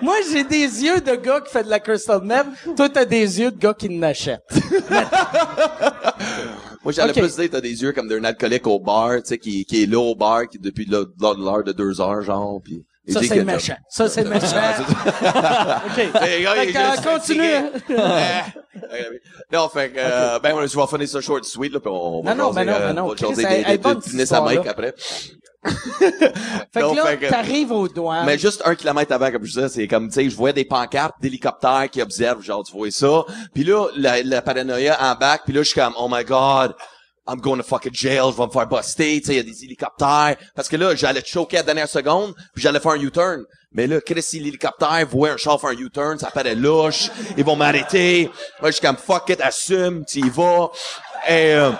moi, 0.00 0.14
j'ai 0.30 0.44
des 0.44 0.84
yeux 0.84 1.00
de 1.00 1.14
gars 1.16 1.40
qui 1.40 1.52
fait 1.52 1.64
de 1.64 1.70
la 1.70 1.80
crystal 1.80 2.20
meth. 2.22 2.46
Toi, 2.76 2.88
t'as 2.88 3.04
des 3.04 3.40
yeux 3.40 3.50
de 3.50 3.58
gars 3.58 3.74
qui 3.74 3.88
n'achètent. 3.88 4.42
Moi, 6.84 6.92
j'allais 6.92 7.12
Ok. 7.12 7.18
plus 7.20 7.36
dire, 7.36 7.48
t'as 7.50 7.60
des 7.60 7.82
yeux 7.82 7.92
comme 7.92 8.08
d'un 8.08 8.24
alcoolique 8.24 8.66
au 8.66 8.78
bar, 8.80 9.16
tu 9.16 9.20
sais, 9.24 9.38
qui, 9.38 9.64
qui 9.64 9.82
est 9.84 9.86
là 9.86 9.98
au 10.00 10.14
bar, 10.14 10.48
qui 10.48 10.58
depuis 10.58 10.84
l'heure 10.86 11.64
de 11.64 11.72
deux 11.72 12.00
heures, 12.00 12.22
genre, 12.22 12.60
puis... 12.62 12.84
Ça, 13.08 13.20
c'est 13.20 13.44
méchant. 13.44 13.74
Ça, 13.88 14.08
c'est 14.08 14.24
méchant. 14.28 14.46
OK. 14.46 15.94
Fait 16.20 17.02
continue. 17.02 17.96
non, 19.52 19.68
fait 19.68 19.90
que, 19.90 19.98
euh, 19.98 20.38
ben, 20.38 20.54
on 20.54 20.60
va 20.80 20.86
finir 20.86 21.08
ça 21.08 21.20
short 21.20 21.44
sweet, 21.44 21.72
là, 21.72 21.80
puis 21.80 21.90
on 21.92 22.22
va 22.22 22.34
Non, 22.34 22.44
non, 22.44 22.52
mais 22.52 22.64
non, 22.64 22.72
euh, 22.72 22.86
mais 22.88 22.92
non, 22.94 23.08
Chris, 23.10 23.34
elle- 23.38 23.64
elle 23.66 23.78
bonne, 23.78 24.00
cette 24.02 24.32
après. 24.32 24.94
Fait 26.72 26.80
Non, 26.80 26.92
que 26.92 26.96
là, 26.96 27.16
que- 27.16 27.28
t'arrives 27.28 27.72
aux 27.72 27.88
douanes. 27.88 28.26
Mais 28.26 28.38
juste 28.38 28.62
un 28.64 28.74
kilomètre 28.74 29.12
avant, 29.12 29.30
comme 29.30 29.44
je 29.44 29.52
disais, 29.52 29.68
c'est 29.68 29.88
comme, 29.88 30.08
tu 30.08 30.14
sais, 30.14 30.28
je 30.30 30.36
voyais 30.36 30.52
des 30.52 30.64
pancartes 30.64 31.14
d'hélicoptères 31.20 31.88
qui 31.90 32.02
observent, 32.02 32.42
genre, 32.42 32.64
tu 32.64 32.72
vois 32.72 32.90
ça. 32.90 33.24
Puis 33.54 33.64
là, 33.64 33.86
la, 33.96 34.22
la 34.22 34.42
paranoïa 34.42 34.98
en 35.00 35.14
back, 35.14 35.42
puis 35.44 35.52
là, 35.52 35.62
je 35.62 35.68
suis 35.68 35.80
comme, 35.80 35.94
oh 35.98 36.08
my 36.10 36.24
god, 36.24 36.74
I'm 37.28 37.40
going 37.40 37.58
to 37.58 37.62
fucking 37.62 37.94
jail, 37.94 38.32
je 38.32 38.36
vais 38.36 38.46
me 38.46 38.50
faire 38.50 38.66
buster, 38.66 39.20
tu 39.20 39.26
sais, 39.26 39.32
il 39.34 39.36
y 39.36 39.40
a 39.40 39.42
des 39.44 39.64
hélicoptères. 39.64 40.36
Parce 40.56 40.68
que 40.68 40.76
là, 40.76 40.96
j'allais 40.96 41.22
te 41.22 41.28
choquer 41.28 41.58
à 41.58 41.60
la 41.60 41.66
dernière 41.66 41.88
seconde, 41.88 42.34
puis 42.54 42.62
j'allais 42.62 42.80
faire 42.80 42.92
un 42.92 43.00
U-turn. 43.00 43.44
Mais 43.74 43.86
là, 43.86 44.00
Chris, 44.00 44.22
si 44.22 44.40
l'hélicoptère 44.40 45.06
voit 45.08 45.30
un 45.30 45.36
char 45.36 45.60
faire 45.60 45.70
un 45.70 45.74
U-turn, 45.76 46.18
ça 46.18 46.30
paraît 46.32 46.56
louche, 46.56 47.10
ils 47.38 47.44
vont 47.44 47.54
m'arrêter. 47.56 48.28
Moi, 48.60 48.70
je 48.70 48.76
suis 48.76 48.84
comme, 48.86 48.96
fuck 48.96 49.28
it, 49.28 49.40
assume, 49.40 50.04
tu 50.04 50.18
y 50.18 50.28
vas. 50.28 50.70
Et, 51.28 51.52
euh, 51.54 51.70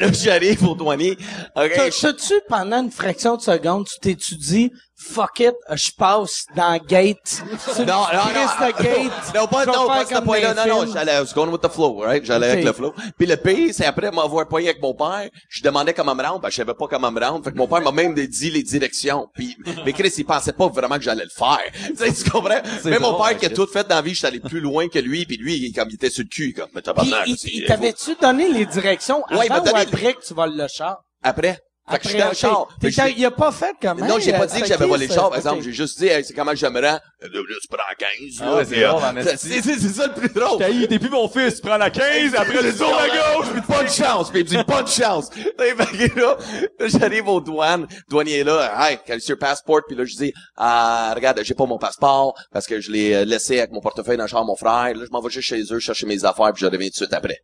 là, 0.00 0.12
j'arrive 0.12 0.64
au 0.66 0.74
douanier. 0.74 1.16
OK, 1.56 1.72
T'as- 1.74 1.90
T'as-tu, 1.90 2.34
pendant 2.48 2.82
une 2.82 2.90
fraction 2.90 3.36
de 3.36 3.42
seconde, 3.42 3.86
tu 3.86 3.98
t'étudies, 4.00 4.70
fuck 5.04 5.40
it, 5.40 5.54
je 5.72 5.90
passe 5.96 6.46
dans 6.56 6.72
le 6.72 6.78
gate. 6.78 7.42
Non, 7.78 7.84
non, 7.86 8.04
Christ 8.32 8.54
non. 8.60 8.66
de 8.66 8.82
gate. 8.82 9.34
Non, 9.34 9.46
pas, 9.46 9.66
non, 9.66 9.86
pas 9.86 10.06
ce 10.06 10.20
point-là. 10.20 10.54
dans 10.54 10.66
Non, 10.66 10.84
non, 10.86 10.92
j'allais, 10.92 11.16
I 11.16 11.20
was 11.20 11.32
going 11.34 11.48
with 11.50 11.60
the 11.60 11.68
flow, 11.68 12.00
right? 12.00 12.24
J'allais 12.24 12.50
avec 12.50 12.64
le 12.64 12.72
flow. 12.72 12.94
Puis 13.16 13.26
le 13.26 13.36
pire, 13.36 13.72
c'est 13.72 13.84
après 13.84 14.10
m'avoir 14.10 14.48
poigné 14.48 14.70
avec 14.70 14.82
mon 14.82 14.94
père, 14.94 15.28
je 15.48 15.62
demandais 15.62 15.92
comment 15.92 16.14
me 16.14 16.22
rendre, 16.22 16.40
ben, 16.40 16.50
je 16.50 16.56
savais 16.56 16.74
pas 16.74 16.86
comment 16.88 17.10
me 17.10 17.20
rendre. 17.20 17.44
Fait 17.44 17.52
que 17.52 17.56
mon 17.56 17.66
père 17.66 17.82
m'a 17.82 17.92
même 17.92 18.14
dit 18.14 18.50
les 18.50 18.62
directions. 18.62 19.28
Puis, 19.34 19.56
mais 19.84 19.92
Chris, 19.92 20.12
il 20.16 20.24
pensait 20.24 20.52
pas 20.52 20.68
vraiment 20.68 20.96
que 20.96 21.02
j'allais 21.02 21.24
le 21.24 21.30
faire. 21.30 21.58
Tu 21.94 21.96
sais, 21.96 22.24
tu 22.24 22.30
comprends? 22.30 22.60
Même 22.84 23.02
mon 23.02 23.22
père 23.22 23.36
qui 23.38 23.46
a 23.46 23.50
tout 23.50 23.66
fait 23.66 23.86
dans 23.86 23.96
la 23.96 24.02
vie, 24.02 24.10
je 24.10 24.18
suis 24.18 24.26
allé 24.26 24.40
plus 24.40 24.60
loin 24.60 24.88
que 24.88 24.98
lui, 24.98 25.26
puis 25.26 25.36
lui, 25.36 25.56
il, 25.56 25.72
comme, 25.72 25.88
il 25.90 25.94
était 25.94 26.10
sur 26.10 26.24
le 26.24 26.28
cul, 26.28 26.52
comme, 26.52 26.68
mais 26.74 26.80
Puis, 26.80 26.92
tabarnak, 26.92 27.28
il, 27.44 27.64
t'avait-tu 27.66 28.16
donné 28.20 28.50
les 28.50 28.66
directions 28.66 29.22
Ouais, 29.30 29.46
il 29.46 29.48
m'a 29.48 29.56
avant 29.56 29.72
ou 29.72 29.76
après 29.76 30.14
que 30.14 30.24
tu 30.26 30.34
voles 30.34 30.56
le 30.56 30.66
char? 30.68 31.02
Après. 31.22 31.60
Fait 31.90 31.98
que 31.98 32.04
je 32.04 32.08
suis 32.08 32.18
dans 32.18 32.28
le 32.28 32.34
char. 32.34 32.68
Il 33.16 33.24
a 33.26 33.30
pas 33.30 33.52
fait 33.52 33.76
comment? 33.80 34.06
Non, 34.06 34.18
j'ai 34.18 34.32
pas 34.32 34.44
euh, 34.44 34.46
dit 34.46 34.60
que 34.62 34.66
j'avais 34.66 34.86
volé 34.86 35.06
le 35.06 35.12
char, 35.12 35.28
par 35.28 35.36
exemple. 35.38 35.62
J'ai 35.62 35.72
juste 35.72 35.98
dit, 35.98 36.06
hey, 36.06 36.24
c'est 36.24 36.32
comment 36.32 36.54
je 36.54 36.66
me 36.66 36.80
rends? 36.80 36.98
Euh, 37.22 37.28
tu 37.28 37.68
prends 37.68 37.78
15, 37.98 38.08
Ah 38.40 38.44
là. 38.44 38.64
c'est 38.64 38.84
euh, 38.84 39.60
c'est, 39.62 39.78
ça 39.88 40.06
le 40.06 40.14
plus 40.14 40.28
drôle. 40.30 40.58
T'as- 40.58 40.86
T'es 40.86 40.98
plus 40.98 41.10
mon 41.10 41.28
fils, 41.28 41.56
tu 41.56 41.60
prends 41.62 41.76
la 41.76 41.90
15, 41.90 42.34
après 42.34 42.58
tu 42.72 42.74
tournes 42.78 42.94
à 42.94 43.08
gauche, 43.08 43.50
puis 43.52 43.60
pas 43.62 43.84
de 43.84 43.90
chance, 43.90 44.30
puis 44.30 44.40
il 44.40 44.44
me 44.44 44.48
dit 44.48 44.64
pas 44.64 44.82
de 44.82 44.88
chance. 44.88 45.28
Fait 45.34 46.08
que 46.08 46.20
là, 46.20 46.36
là, 46.78 46.86
j'arrive 46.88 47.28
aux 47.28 47.40
douanes, 47.40 47.86
douanier 48.08 48.44
là, 48.44 48.72
hey, 48.90 48.98
quel 49.04 49.16
est 49.18 49.28
your 49.28 49.38
passport? 49.38 49.82
Puis 49.86 49.94
là, 49.96 50.04
je 50.06 50.16
dis, 50.16 50.32
ah, 50.56 51.12
regarde, 51.14 51.40
j'ai 51.42 51.54
pas 51.54 51.66
mon 51.66 51.78
passeport, 51.78 52.34
parce 52.50 52.66
que 52.66 52.80
je 52.80 52.90
l'ai 52.90 53.24
laissé 53.26 53.58
avec 53.58 53.72
mon 53.72 53.80
portefeuille 53.80 54.16
dans 54.16 54.24
la 54.24 54.28
chambre 54.28 54.44
de 54.44 54.48
mon 54.48 54.56
frère. 54.56 54.94
Là, 54.94 55.04
je 55.04 55.10
m'en 55.10 55.20
vais 55.20 55.30
juste 55.30 55.48
chez 55.48 55.62
eux, 55.70 55.78
chercher 55.78 56.06
mes 56.06 56.24
affaires, 56.24 56.52
puis 56.54 56.62
je 56.62 56.66
reviens 56.66 56.88
tout 56.88 56.92
de 56.92 56.96
suite 56.96 57.12
après. 57.12 57.40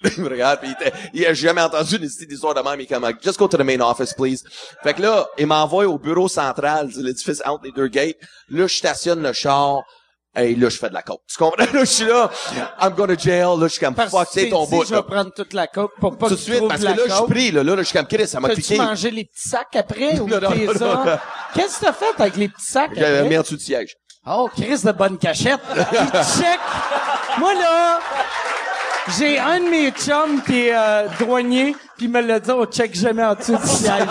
il 0.16 0.22
me 0.22 0.28
regarde, 0.28 0.60
puis 0.60 0.68
il, 0.68 0.72
était- 0.86 0.96
il 1.12 1.26
a 1.26 1.34
jamais 1.34 1.60
entendu 1.62 1.96
une 1.96 2.04
histoire 2.32 2.54
de 2.54 2.60
même, 2.60 2.78
il 2.80 2.84
est 2.84 2.86
comme, 2.86 3.06
just 3.22 3.38
go 3.38 3.48
to 3.48 3.56
the 3.56 3.62
main 3.64 3.80
office, 3.80 4.12
please. 4.14 4.44
Fait 4.82 4.94
que 4.94 5.02
là, 5.02 5.26
il 5.38 5.46
m'envoie 5.46 5.86
au 5.86 5.98
bureau 5.98 6.28
central 6.28 6.88
de 6.92 7.02
l'édifice 7.02 7.42
entre 7.44 7.64
les 7.64 7.72
deux 7.72 7.88
gates. 7.88 8.16
Là, 8.48 8.66
je 8.66 8.74
stationne 8.76 9.22
le 9.22 9.32
char. 9.32 9.80
Et 10.36 10.54
là, 10.54 10.68
je 10.68 10.76
fais 10.78 10.88
de 10.88 10.94
la 10.94 11.02
coke. 11.02 11.22
Tu 11.26 11.36
comprends? 11.36 11.64
Là, 11.72 11.80
je 11.80 11.84
suis 11.84 12.04
là. 12.04 12.30
I'm 12.80 12.90
going 12.94 13.08
to 13.08 13.18
jail. 13.18 13.58
Là, 13.58 13.62
je 13.62 13.68
suis 13.68 13.80
comme, 13.80 13.94
Parce 13.94 14.10
fuck, 14.12 14.28
c'est 14.30 14.50
ton 14.50 14.66
bout. 14.66 14.84
Je 14.84 14.94
vais 14.94 15.02
prendre 15.02 15.32
toute 15.34 15.52
la 15.52 15.66
coke 15.66 15.92
pour 15.98 16.16
pas 16.16 16.28
Tout 16.28 16.34
de 16.36 16.40
suite, 16.40 16.68
parce 16.68 16.80
que 16.80 16.86
là, 16.86 16.94
je 17.08 17.12
suis 17.12 17.24
pris, 17.24 17.50
là. 17.50 17.64
Là, 17.64 17.76
je 17.78 17.82
suis 17.82 17.98
comme, 17.98 18.06
Chris, 18.06 18.28
ça 18.28 18.38
m'a 18.38 18.48
T'as-tu 18.48 18.60
cliqué. 18.60 18.76
mangé 18.80 19.10
les 19.10 19.24
petits 19.24 19.48
sacs 19.48 19.74
après 19.74 20.18
ou 20.20 20.28
t'es. 20.28 20.38
Qu'est-ce 21.54 21.80
que 21.80 21.86
t'as 21.86 21.92
fait 21.92 22.14
avec 22.20 22.36
les 22.36 22.48
petits 22.48 22.66
sacs 22.66 22.90
J'avais 22.94 23.28
mis 23.28 23.36
en 23.36 23.40
dessous 23.40 23.56
du 23.56 23.64
siège. 23.64 23.96
Oh, 24.26 24.48
Chris 24.54 24.80
de 24.84 24.92
bonne 24.92 25.18
cachette. 25.18 25.60
Il 25.74 26.10
check. 26.12 26.60
Moi, 27.38 27.54
là, 27.54 27.98
j'ai 29.18 29.38
un 29.38 29.60
de 29.60 29.68
mes 29.68 29.90
chums 29.90 30.42
qui 30.44 30.66
est 30.68 30.74
euh, 30.76 31.06
douanier, 31.18 31.74
puis 31.96 32.06
il 32.06 32.12
me 32.12 32.20
l'a 32.20 32.40
dit, 32.40 32.50
on 32.50 32.64
check 32.66 32.94
jamais 32.94 33.24
en 33.24 33.34
dessous 33.34 33.56
du 33.56 33.66
siège. 33.66 34.02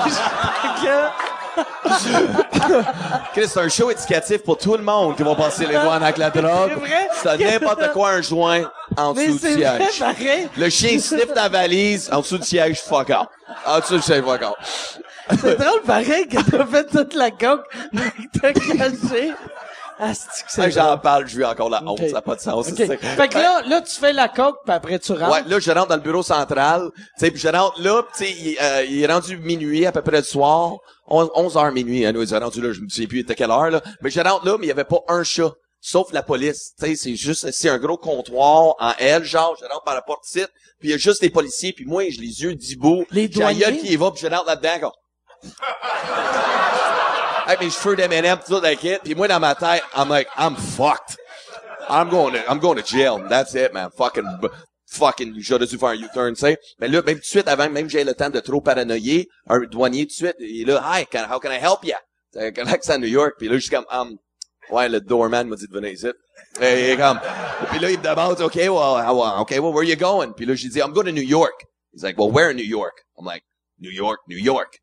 Chris, 3.34 3.48
c'est 3.48 3.60
un 3.60 3.70
show 3.70 3.90
éducatif 3.90 4.44
pour 4.44 4.58
tout 4.58 4.76
le 4.78 4.84
monde 4.84 5.16
qui 5.16 5.24
va 5.24 5.34
passer 5.36 5.66
les 5.66 5.74
douanes 5.74 6.04
avec 6.04 6.18
la 6.18 6.30
drogue. 6.30 6.72
C'est 6.74 6.80
vrai? 6.80 7.08
C'est 7.24 7.38
n'importe 7.60 7.92
quoi 7.94 8.12
un 8.12 8.22
joint 8.22 8.70
en 8.96 9.14
Mais 9.14 9.28
dessous 9.28 9.40
du 9.40 9.54
c'est 9.54 9.56
vrai, 9.56 9.80
siège. 9.90 10.00
pareil. 10.00 10.50
Le 10.58 10.70
chien 10.70 11.00
sniff 11.00 11.34
ta 11.34 11.50
valise 11.50 12.10
en 12.12 12.20
dessous 12.22 12.38
du 12.38 12.46
siège, 12.46 12.80
fuck 12.82 13.10
off. 13.10 13.28
En 13.66 13.80
dessous 13.80 13.96
du 13.96 14.02
siège, 14.04 14.24
fuck 14.24 14.42
off. 14.44 15.00
C'est 15.42 15.60
drôle, 15.60 15.82
pareil, 15.82 16.28
que 16.28 16.38
t'as 16.42 16.66
fait 16.66 16.86
toute 16.86 17.14
la 17.16 17.32
coke, 17.32 17.66
mais 17.92 18.02
que 18.34 18.40
t'as 18.40 18.54
caché. 18.54 19.34
Ah, 20.00 20.70
j'en 20.70 20.98
parle, 20.98 21.28
je 21.28 21.38
lui 21.38 21.46
encore 21.46 21.70
la 21.70 21.84
honte, 21.84 22.00
ça 22.00 22.12
n'a 22.12 22.22
pas 22.22 22.36
de 22.36 22.42
sens. 22.42 22.68
Ça. 22.68 22.76
Fait 22.76 23.28
que 23.28 23.38
là, 23.38 23.62
là, 23.68 23.82
tu 23.82 23.96
fais 23.96 24.14
la 24.14 24.30
coke, 24.30 24.58
puis 24.64 24.74
après 24.74 25.00
tu 25.00 25.12
rentres. 25.14 25.32
Ouais, 25.32 25.44
là, 25.48 25.60
je 25.60 25.72
rentre 25.72 25.88
dans 25.88 25.96
le 25.96 26.02
bureau 26.02 26.24
central. 26.24 26.92
Tu 26.96 27.02
sais, 27.18 27.32
puis 27.32 27.40
je 27.40 27.48
rentre 27.48 27.82
là, 27.82 28.04
tu 28.16 28.26
sais, 28.26 28.32
il, 28.32 28.58
euh, 28.62 28.86
il 28.86 29.02
est 29.02 29.08
rendu 29.08 29.38
minuit 29.38 29.86
à 29.86 29.92
peu 29.92 30.02
près 30.02 30.18
le 30.18 30.24
soir. 30.24 30.78
11, 31.08 31.30
11 31.36 31.58
heures 31.58 31.72
minuit, 31.72 32.06
hein, 32.06 32.12
nous, 32.12 32.22
il 32.22 32.32
est 32.34 32.38
rendu 32.38 32.62
là, 32.62 32.72
je 32.74 32.82
me 32.82 32.90
souviens 32.90 33.08
plus, 33.08 33.18
il 33.20 33.22
était 33.22 33.36
quelle 33.36 33.50
heure, 33.52 33.70
là. 33.72 33.82
Mais 34.02 34.10
je 34.10 34.20
rentre 34.20 34.46
là, 34.46 34.58
mais 34.60 34.66
il 34.66 34.70
y 34.70 34.72
avait 34.72 34.84
pas 34.84 35.00
un 35.08 35.24
chat. 35.24 35.52
Sauf 35.80 36.12
la 36.12 36.24
police. 36.24 36.74
Tu 36.80 36.86
sais, 36.88 36.96
c'est 36.96 37.16
juste, 37.16 37.52
c'est 37.52 37.70
un 37.70 37.78
gros 37.78 37.98
comptoir 37.98 38.76
en 38.80 38.92
L, 39.00 39.24
genre, 39.24 39.56
je 39.60 39.66
rentre 39.66 39.84
par 39.84 39.96
la 39.96 40.02
porte 40.02 40.26
site, 40.26 40.50
puis 40.80 40.90
il 40.90 40.92
y 40.92 40.94
a 40.94 40.98
juste 40.98 41.22
les 41.22 41.30
policiers, 41.30 41.72
puis 41.72 41.86
moi, 41.86 42.04
j'ai 42.10 42.22
les 42.22 42.42
yeux 42.42 42.56
d'Ibo. 42.56 43.06
Les 43.12 43.24
J'ai 43.24 43.30
douaniers? 43.30 43.78
qui 43.78 43.94
y 43.94 43.96
va, 43.96 44.12
puis 44.12 44.22
je 44.22 44.28
rentre 44.28 44.46
là-dedans. 44.48 44.92
Avec 47.48 47.62
mes 47.62 47.70
cheveux 47.70 47.96
d'M&M, 47.96 48.40
tout 48.46 48.56
avec 48.56 48.84
it. 48.84 49.00
Puis 49.04 49.16
moi, 49.16 49.28
dans 49.28 49.40
ma 49.40 49.56
tête, 49.56 49.82
I'm 49.96 50.10
like, 50.10 50.28
I'm 50.38 50.56
fucked. 50.56 51.18
I'm 51.90 52.10
going 52.10 52.34
to, 52.34 52.40
I'm 52.52 52.60
going 52.60 52.76
to 52.76 52.84
jail. 52.86 53.20
That's 53.30 53.54
it, 53.56 53.74
man. 53.74 53.90
Fucking, 53.98 54.26
fucking, 54.92 55.34
j'aurais 55.40 55.66
dû 55.66 55.78
faire 55.78 55.90
un 55.90 55.96
U-turn, 55.96 56.34
tu 56.34 56.42
sais. 56.42 56.58
Mais 56.80 56.90
là, 56.90 57.02
même 57.04 57.16
tout 57.16 57.22
de 57.22 57.26
suite, 57.26 57.48
avant 57.48 57.70
même 57.70 57.90
j'aie 57.90 58.04
le 58.04 58.14
temps 58.14 58.30
de 58.30 58.42
trop 58.42 58.60
paranoïer, 58.60 59.30
un 59.48 59.60
douanier 59.62 60.02
tout 60.06 60.10
de 60.10 60.28
suite, 60.28 60.36
il 60.40 60.62
est 60.64 60.66
là, 60.66 60.82
hi, 61.00 61.06
can, 61.06 61.26
how 61.32 61.40
can 61.40 61.50
I 61.52 61.56
help 61.62 61.84
you? 61.86 61.96
C'est 62.34 62.90
à 62.90 62.98
New 62.98 63.08
York. 63.08 63.36
Puis 63.38 63.48
là, 63.48 63.56
je 63.56 63.62
suis 63.62 63.70
comme, 63.70 63.86
um, 63.92 64.18
ouais, 64.70 64.90
le 64.90 65.00
doorman 65.00 65.48
m'a 65.48 65.56
dit 65.56 65.68
de 65.68 65.74
venir 65.74 65.92
ici. 65.92 66.08
Et 66.62 66.84
il 66.84 66.90
est 66.92 66.98
comme, 66.98 67.20
puis 67.70 67.80
là, 67.80 67.90
il 67.90 67.98
me 67.98 68.04
demande, 68.04 68.42
OK, 68.42 68.56
well, 68.56 68.72
how- 68.74 69.40
OK, 69.42 69.52
well, 69.52 69.72
where 69.74 69.84
you 69.86 69.96
going? 69.96 70.34
Puis 70.34 70.46
là, 70.46 70.54
j'ai 70.56 70.68
I'm 70.82 70.92
going 70.92 71.06
to 71.06 71.14
New 71.14 71.24
York. 71.24 71.54
He's 71.94 72.04
like, 72.04 72.18
well, 72.18 72.30
where 72.30 72.52
in 72.52 72.58
New 72.58 72.66
York? 72.66 73.04
I'm 73.18 73.26
like, 73.26 73.44
New 73.80 73.92
York, 73.92 74.20
New 74.28 74.38
York. 74.38 74.78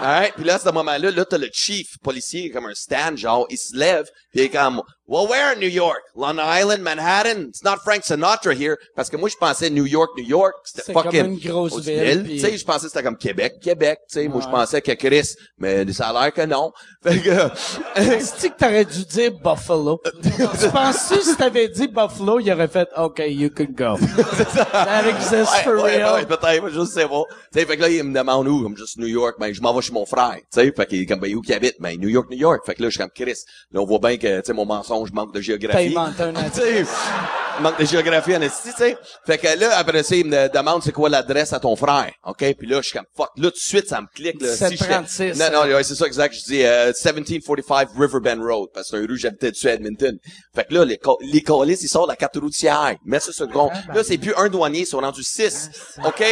Alright, 0.00 0.34
puis 0.34 0.44
là, 0.44 0.54
à 0.54 0.58
ce 0.58 0.70
moment-là, 0.70 1.10
là, 1.10 1.24
t'as 1.24 1.36
le 1.36 1.50
chief 1.52 1.98
policier, 2.02 2.50
comme 2.50 2.66
un 2.66 2.74
stand, 2.74 3.18
genre, 3.18 3.46
il 3.50 3.58
se 3.58 3.76
lève, 3.76 4.04
puis 4.30 4.40
il 4.40 4.42
est 4.42 4.48
comme, 4.48 4.82
Well, 5.10 5.26
where 5.26 5.52
in 5.52 5.58
New 5.58 5.66
York? 5.66 6.02
Long 6.14 6.38
Island, 6.38 6.84
Manhattan? 6.84 7.48
It's 7.48 7.64
not 7.64 7.78
Frank 7.82 8.04
Sinatra 8.04 8.54
here. 8.54 8.78
Parce 8.94 9.10
que 9.10 9.16
moi, 9.16 9.28
je 9.28 9.34
pensais 9.36 9.68
New 9.68 9.84
York, 9.84 10.10
New 10.16 10.22
York. 10.24 10.54
C'était 10.62 10.92
fucking... 10.92 11.10
comme 11.22 11.32
une 11.32 11.38
grosse 11.40 11.80
ville, 11.84 12.22
puis- 12.22 12.34
Tu 12.34 12.38
sais, 12.38 12.56
je 12.56 12.64
pensais 12.64 12.86
que 12.86 12.92
c'était 12.92 13.02
comme 13.02 13.16
Québec, 13.16 13.54
Québec. 13.60 13.98
Tu 14.08 14.20
sais, 14.20 14.28
moi, 14.28 14.40
je 14.40 14.46
Ouais. 14.46 14.52
pensais 14.52 14.80
que 14.80 14.92
Chris. 14.92 15.34
Mais 15.58 15.92
ça 15.92 16.10
a 16.10 16.12
l'air 16.12 16.32
que 16.32 16.42
non. 16.46 16.70
Fait 17.02 17.18
que... 17.18 17.98
Est-ce 17.98 18.46
que 18.46 18.56
t'aurais 18.56 18.84
dû 18.84 19.04
dire 19.04 19.32
Buffalo? 19.32 20.00
tu 20.22 20.68
penses-tu 20.70 21.20
si 21.22 21.34
t'avais 21.36 21.66
dit 21.66 21.88
Buffalo, 21.88 22.38
il 22.38 22.52
aurait 22.52 22.68
fait 22.68 22.88
OK, 22.96 23.20
you 23.26 23.50
can 23.50 23.66
go. 23.70 23.96
That 24.72 25.08
exists 25.08 25.62
for 25.64 25.82
ouais, 25.82 25.96
real. 25.96 26.14
ouais, 26.14 26.26
peut-être, 26.26 26.68
je 26.68 26.84
sais 26.84 27.08
pas. 27.08 27.22
Tu 27.52 27.58
sais, 27.58 27.66
fait 27.66 27.76
que 27.76 27.82
là, 27.82 27.88
il 27.88 28.04
me 28.04 28.14
demande 28.14 28.46
où, 28.46 28.62
comme 28.62 28.76
juste 28.76 28.96
New 28.98 29.08
York, 29.08 29.36
ben, 29.40 29.52
je 29.52 29.60
m'en 29.60 29.74
vais 29.74 29.80
chez 29.82 29.92
mon 29.92 30.06
frère, 30.06 30.36
tu 30.36 30.44
sais, 30.60 30.70
fait 30.70 30.86
qu'il 30.86 31.00
est 31.02 31.06
comme, 31.06 31.18
ben, 31.18 31.34
où 31.34 31.40
qu'il 31.40 31.54
habite? 31.54 31.74
Ben, 31.80 31.98
New 31.98 32.08
York, 32.08 32.28
New 32.30 32.36
York. 32.38 32.60
Fait 32.64 32.74
que 32.76 32.82
là, 32.82 32.90
je 32.90 32.94
suis 32.94 33.00
comme 33.00 33.10
Chris. 33.12 33.38
Là, 33.72 33.80
on 33.80 33.86
voit 33.86 33.98
bien 33.98 34.16
que, 34.16 34.40
tu 34.40 34.46
sais, 34.46 34.52
mon 34.52 34.66
mensonge 34.66 34.99
manque 35.12 35.34
de 35.34 35.40
géographie. 35.40 35.94
T'as 36.16 36.26
un 36.26 36.32
manque 37.60 37.78
de 37.78 37.84
géographie 37.84 38.34
en 38.34 38.40
esti, 38.40 38.70
tu 38.70 38.76
sais. 38.78 38.96
Fait 39.26 39.36
que 39.36 39.58
là, 39.58 39.76
après 39.76 40.02
ça, 40.02 40.16
il 40.16 40.24
me 40.24 40.48
demande 40.48 40.82
c'est 40.82 40.92
quoi 40.92 41.10
l'adresse 41.10 41.52
à 41.52 41.60
ton 41.60 41.76
frère, 41.76 42.10
OK? 42.24 42.42
Puis 42.58 42.66
là, 42.66 42.78
je 42.80 42.88
suis 42.88 42.96
comme, 42.96 43.06
fuck, 43.14 43.28
là, 43.36 43.50
tout 43.50 43.56
de 43.56 43.56
suite, 43.56 43.86
ça 43.86 44.00
me 44.00 44.06
clique, 44.14 44.40
là. 44.40 44.48
Si 44.54 44.64
j'étais- 44.64 44.76
736, 44.76 45.38
non, 45.38 45.50
non, 45.52 45.74
ouais, 45.74 45.82
c'est 45.84 45.94
ça, 45.94 46.06
exact. 46.06 46.34
Je 46.34 46.44
dis, 46.44 46.64
euh, 46.64 46.86
1745 46.86 47.88
Riverbend 47.98 48.42
Road, 48.42 48.68
parce 48.72 48.90
que 48.90 48.96
c'est 48.96 49.02
un 49.02 49.06
rue, 49.06 49.18
j'habitais 49.18 49.50
dessus 49.50 49.68
à 49.68 49.74
Edmonton. 49.74 50.16
Fait 50.54 50.64
que 50.64 50.72
là, 50.74 50.84
les, 50.86 50.98
les 51.32 51.42
colis, 51.42 51.78
ils 51.82 51.88
sortent 51.88 52.08
la 52.08 52.16
carte 52.16 52.36
routière. 52.36 52.94
Mets 53.04 53.20
ça 53.20 53.32
sur 53.32 53.46
le 53.46 53.52
compte. 53.52 53.72
Là, 53.94 54.02
c'est 54.04 54.16
plus 54.18 54.32
un 54.36 54.48
douanier, 54.48 54.80
ils 54.80 54.86
sont 54.86 55.00
rendus 55.00 55.22
six. 55.24 55.68
OK? 56.04 56.24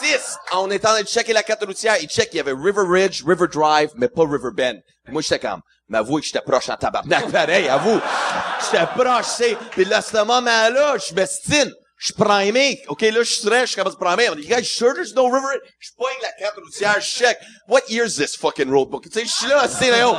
Six! 0.00 0.36
On 0.54 0.70
est 0.70 0.84
en 0.86 0.88
train 0.90 1.02
de 1.02 1.06
checker 1.06 1.32
la 1.32 1.42
carte 1.42 1.64
routière. 1.64 1.96
Ils 2.00 2.08
checkent, 2.08 2.32
il 2.32 2.38
y 2.38 2.40
avait 2.40 2.52
River 2.52 2.84
Ridge, 2.88 3.22
River 3.26 3.46
Drive, 3.52 3.90
mais 3.96 4.08
pas 4.08 4.22
River 4.22 4.50
Bend. 4.56 4.80
Puis 5.04 5.12
moi, 5.12 5.22
j'étais 5.22 5.38
comme, 5.38 5.60
mais 5.88 5.98
avouez 5.98 6.20
que 6.20 6.26
j'étais 6.26 6.40
proche 6.40 6.68
en 6.68 6.76
tabarnak, 6.76 7.30
pareil, 7.32 7.68
avoue. 7.68 8.00
J'étais 8.64 8.86
proche, 8.86 9.26
c'est. 9.26 9.56
Puis 9.70 9.84
là, 9.84 10.02
ce 10.02 10.16
moment-là, 10.16 10.96
je 10.98 11.14
m'estime. 11.14 11.72
Je 11.98 12.12
primé. 12.12 12.82
OK, 12.88 13.00
là, 13.00 13.22
je 13.22 13.32
stress, 13.32 13.62
je 13.62 13.66
suis 13.68 13.76
capable 13.76 13.96
de 13.96 14.04
primer. 14.04 14.28
On 14.28 14.34
dit, 14.34 14.46
guys, 14.46 14.64
sure 14.64 14.92
there's 14.92 15.14
no 15.14 15.30
river? 15.30 15.58
Je 15.80 15.90
pogne 15.96 16.14
la 16.20 16.32
carte 16.32 16.56
routière, 16.62 17.00
je 17.00 17.06
check. 17.06 17.38
What 17.68 17.88
year 17.88 18.04
is 18.04 18.16
this 18.16 18.36
fucking 18.36 18.68
road 18.68 18.90
book? 18.90 19.04
Tu 19.04 19.10
sais, 19.10 19.24
je 19.24 19.32
suis 19.32 19.48
là, 19.48 19.66
c'est 19.66 19.90
là, 19.90 20.10
oh. 20.10 20.16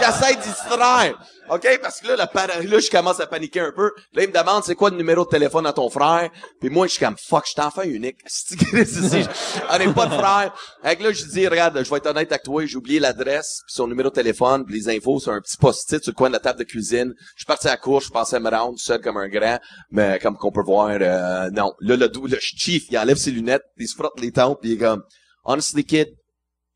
J'essaie 0.00 0.34
d'y 0.34 0.48
distraire. 0.48 1.14
OK? 1.50 1.80
Parce 1.82 2.00
que 2.00 2.06
là, 2.06 2.16
là, 2.16 2.78
je 2.78 2.90
commence 2.90 3.18
à 3.18 3.26
paniquer 3.26 3.60
un 3.60 3.72
peu. 3.72 3.90
Là, 4.12 4.22
il 4.22 4.28
me 4.28 4.32
demande, 4.32 4.62
c'est 4.64 4.76
quoi 4.76 4.90
le 4.90 4.96
numéro 4.96 5.24
de 5.24 5.30
téléphone 5.30 5.66
à 5.66 5.72
ton 5.72 5.90
frère? 5.90 6.30
Puis 6.60 6.70
moi, 6.70 6.86
je 6.86 6.92
suis 6.92 7.04
comme, 7.04 7.16
fuck, 7.16 7.44
je 7.46 7.50
suis 7.50 7.60
enfant 7.60 7.82
unique. 7.82 8.18
On 9.70 9.78
n'est 9.78 9.92
pas 9.92 10.06
de 10.06 10.14
frère. 10.14 10.54
Fait 10.82 11.00
là, 11.00 11.12
je 11.12 11.24
dis, 11.24 11.48
regarde, 11.48 11.82
je 11.82 11.90
vais 11.90 11.96
être 11.96 12.06
honnête 12.06 12.30
avec 12.30 12.44
toi, 12.44 12.64
j'ai 12.64 12.76
oublié 12.76 13.00
l'adresse, 13.00 13.62
son 13.66 13.88
numéro 13.88 14.10
de 14.10 14.14
téléphone, 14.14 14.64
puis 14.64 14.76
les 14.76 14.88
infos 14.88 15.18
sur 15.18 15.32
un 15.32 15.40
petit 15.40 15.56
post-it 15.56 16.02
sur 16.02 16.12
le 16.12 16.14
coin 16.16 16.28
de 16.28 16.34
la 16.34 16.40
table 16.40 16.60
de 16.60 16.64
cuisine. 16.64 17.14
Je 17.34 17.40
suis 17.40 17.46
parti 17.46 17.66
à 17.66 17.72
la 17.72 17.76
course, 17.76 18.06
je 18.06 18.10
pensais 18.10 18.38
me 18.38 18.48
rendre 18.48 18.78
seul 18.78 19.00
comme 19.00 19.16
un 19.16 19.28
grand, 19.28 19.58
mais 19.90 20.20
comme 20.20 20.36
qu'on 20.36 20.52
peut 20.52 20.62
voir, 20.62 20.90
euh, 21.00 21.50
non. 21.50 21.72
Là, 21.80 21.96
le, 21.96 22.08
le 22.28 22.38
chief, 22.40 22.84
il 22.90 22.98
enlève 22.98 23.16
ses 23.16 23.32
lunettes, 23.32 23.64
il 23.76 23.88
se 23.88 23.96
frotte 23.96 24.20
les 24.20 24.30
tempes, 24.30 24.60
puis 24.60 24.70
il 24.70 24.74
est 24.74 24.78
comme, 24.78 25.02
honestly, 25.44 25.84
kid, 25.84 26.08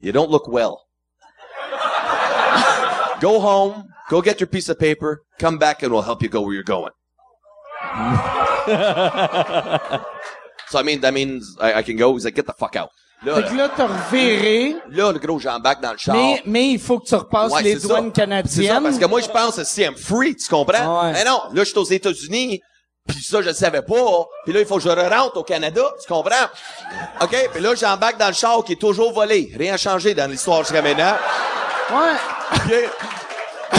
you 0.00 0.10
don't 0.10 0.30
look 0.30 0.48
well. 0.48 0.78
Go 3.20 3.38
home, 3.40 3.84
go 4.10 4.20
get 4.22 4.40
your 4.40 4.48
piece 4.48 4.68
of 4.68 4.78
paper, 4.78 5.22
come 5.38 5.58
back 5.58 5.82
and 5.82 5.90
we'll 5.90 6.02
help 6.02 6.22
you 6.22 6.28
go 6.28 6.40
where 6.42 6.54
you're 6.54 6.62
going. 6.64 6.92
so 10.68 10.78
I 10.78 10.82
mean, 10.82 11.00
that 11.02 11.12
means 11.12 11.56
I, 11.60 11.74
I 11.74 11.82
can 11.82 11.96
go. 11.96 12.14
He's 12.14 12.24
like, 12.24 12.34
get 12.34 12.46
the 12.46 12.54
fuck 12.58 12.76
out. 12.76 12.88
Là, 13.24 13.36
Fait 13.36 13.44
que 13.44 13.54
là, 13.56 13.70
t'as 13.74 13.86
reviré, 13.86 14.76
là, 14.90 15.10
le 15.12 15.18
gros 15.18 15.38
j'embarque 15.38 15.80
dans 15.80 15.92
le 15.92 15.98
char. 15.98 16.14
mais, 16.14 16.42
mais 16.44 16.70
il 16.72 16.78
faut 16.78 16.98
que 16.98 17.06
tu 17.06 17.14
repasses 17.14 17.52
Ouais, 17.52 17.62
les 17.62 17.76
douanes 17.76 18.12
ça. 18.14 18.22
canadiennes. 18.22 18.66
C'est 18.66 18.74
ça, 18.74 18.80
parce 18.82 18.98
que 18.98 19.06
moi, 19.06 19.20
je 19.22 19.28
pense 19.28 19.56
que 19.56 19.64
si 19.64 19.80
I'm 19.82 19.96
free, 19.96 20.36
tu 20.36 20.46
comprends? 20.48 21.04
Ouais. 21.04 21.12
Mais 21.12 21.24
non, 21.24 21.40
là, 21.52 21.64
je 21.64 21.64
suis 21.64 21.78
aux 21.78 21.84
États-Unis, 21.84 22.60
puis 23.08 23.22
ça, 23.22 23.40
je 23.40 23.48
le 23.48 23.54
savais 23.54 23.80
pas. 23.80 24.26
Puis 24.44 24.52
là, 24.52 24.60
il 24.60 24.66
faut 24.66 24.76
que 24.76 24.82
je 24.82 24.90
rentre 24.90 25.38
au 25.38 25.42
Canada, 25.42 25.82
tu 26.02 26.12
comprends? 26.12 26.44
OK? 27.22 27.48
Puis 27.54 27.62
là, 27.62 27.74
j'embarque 27.74 28.18
dans 28.18 28.28
le 28.28 28.34
char 28.34 28.62
qui 28.62 28.72
est 28.72 28.80
toujours 28.80 29.12
volé. 29.14 29.50
Rien 29.56 29.78
changé 29.78 30.12
dans 30.12 30.30
l'histoire 30.30 30.58
jusqu'à 30.60 30.82
maintenant. 30.82 31.14
Ouais. 31.90 32.56
OK? 32.56 32.90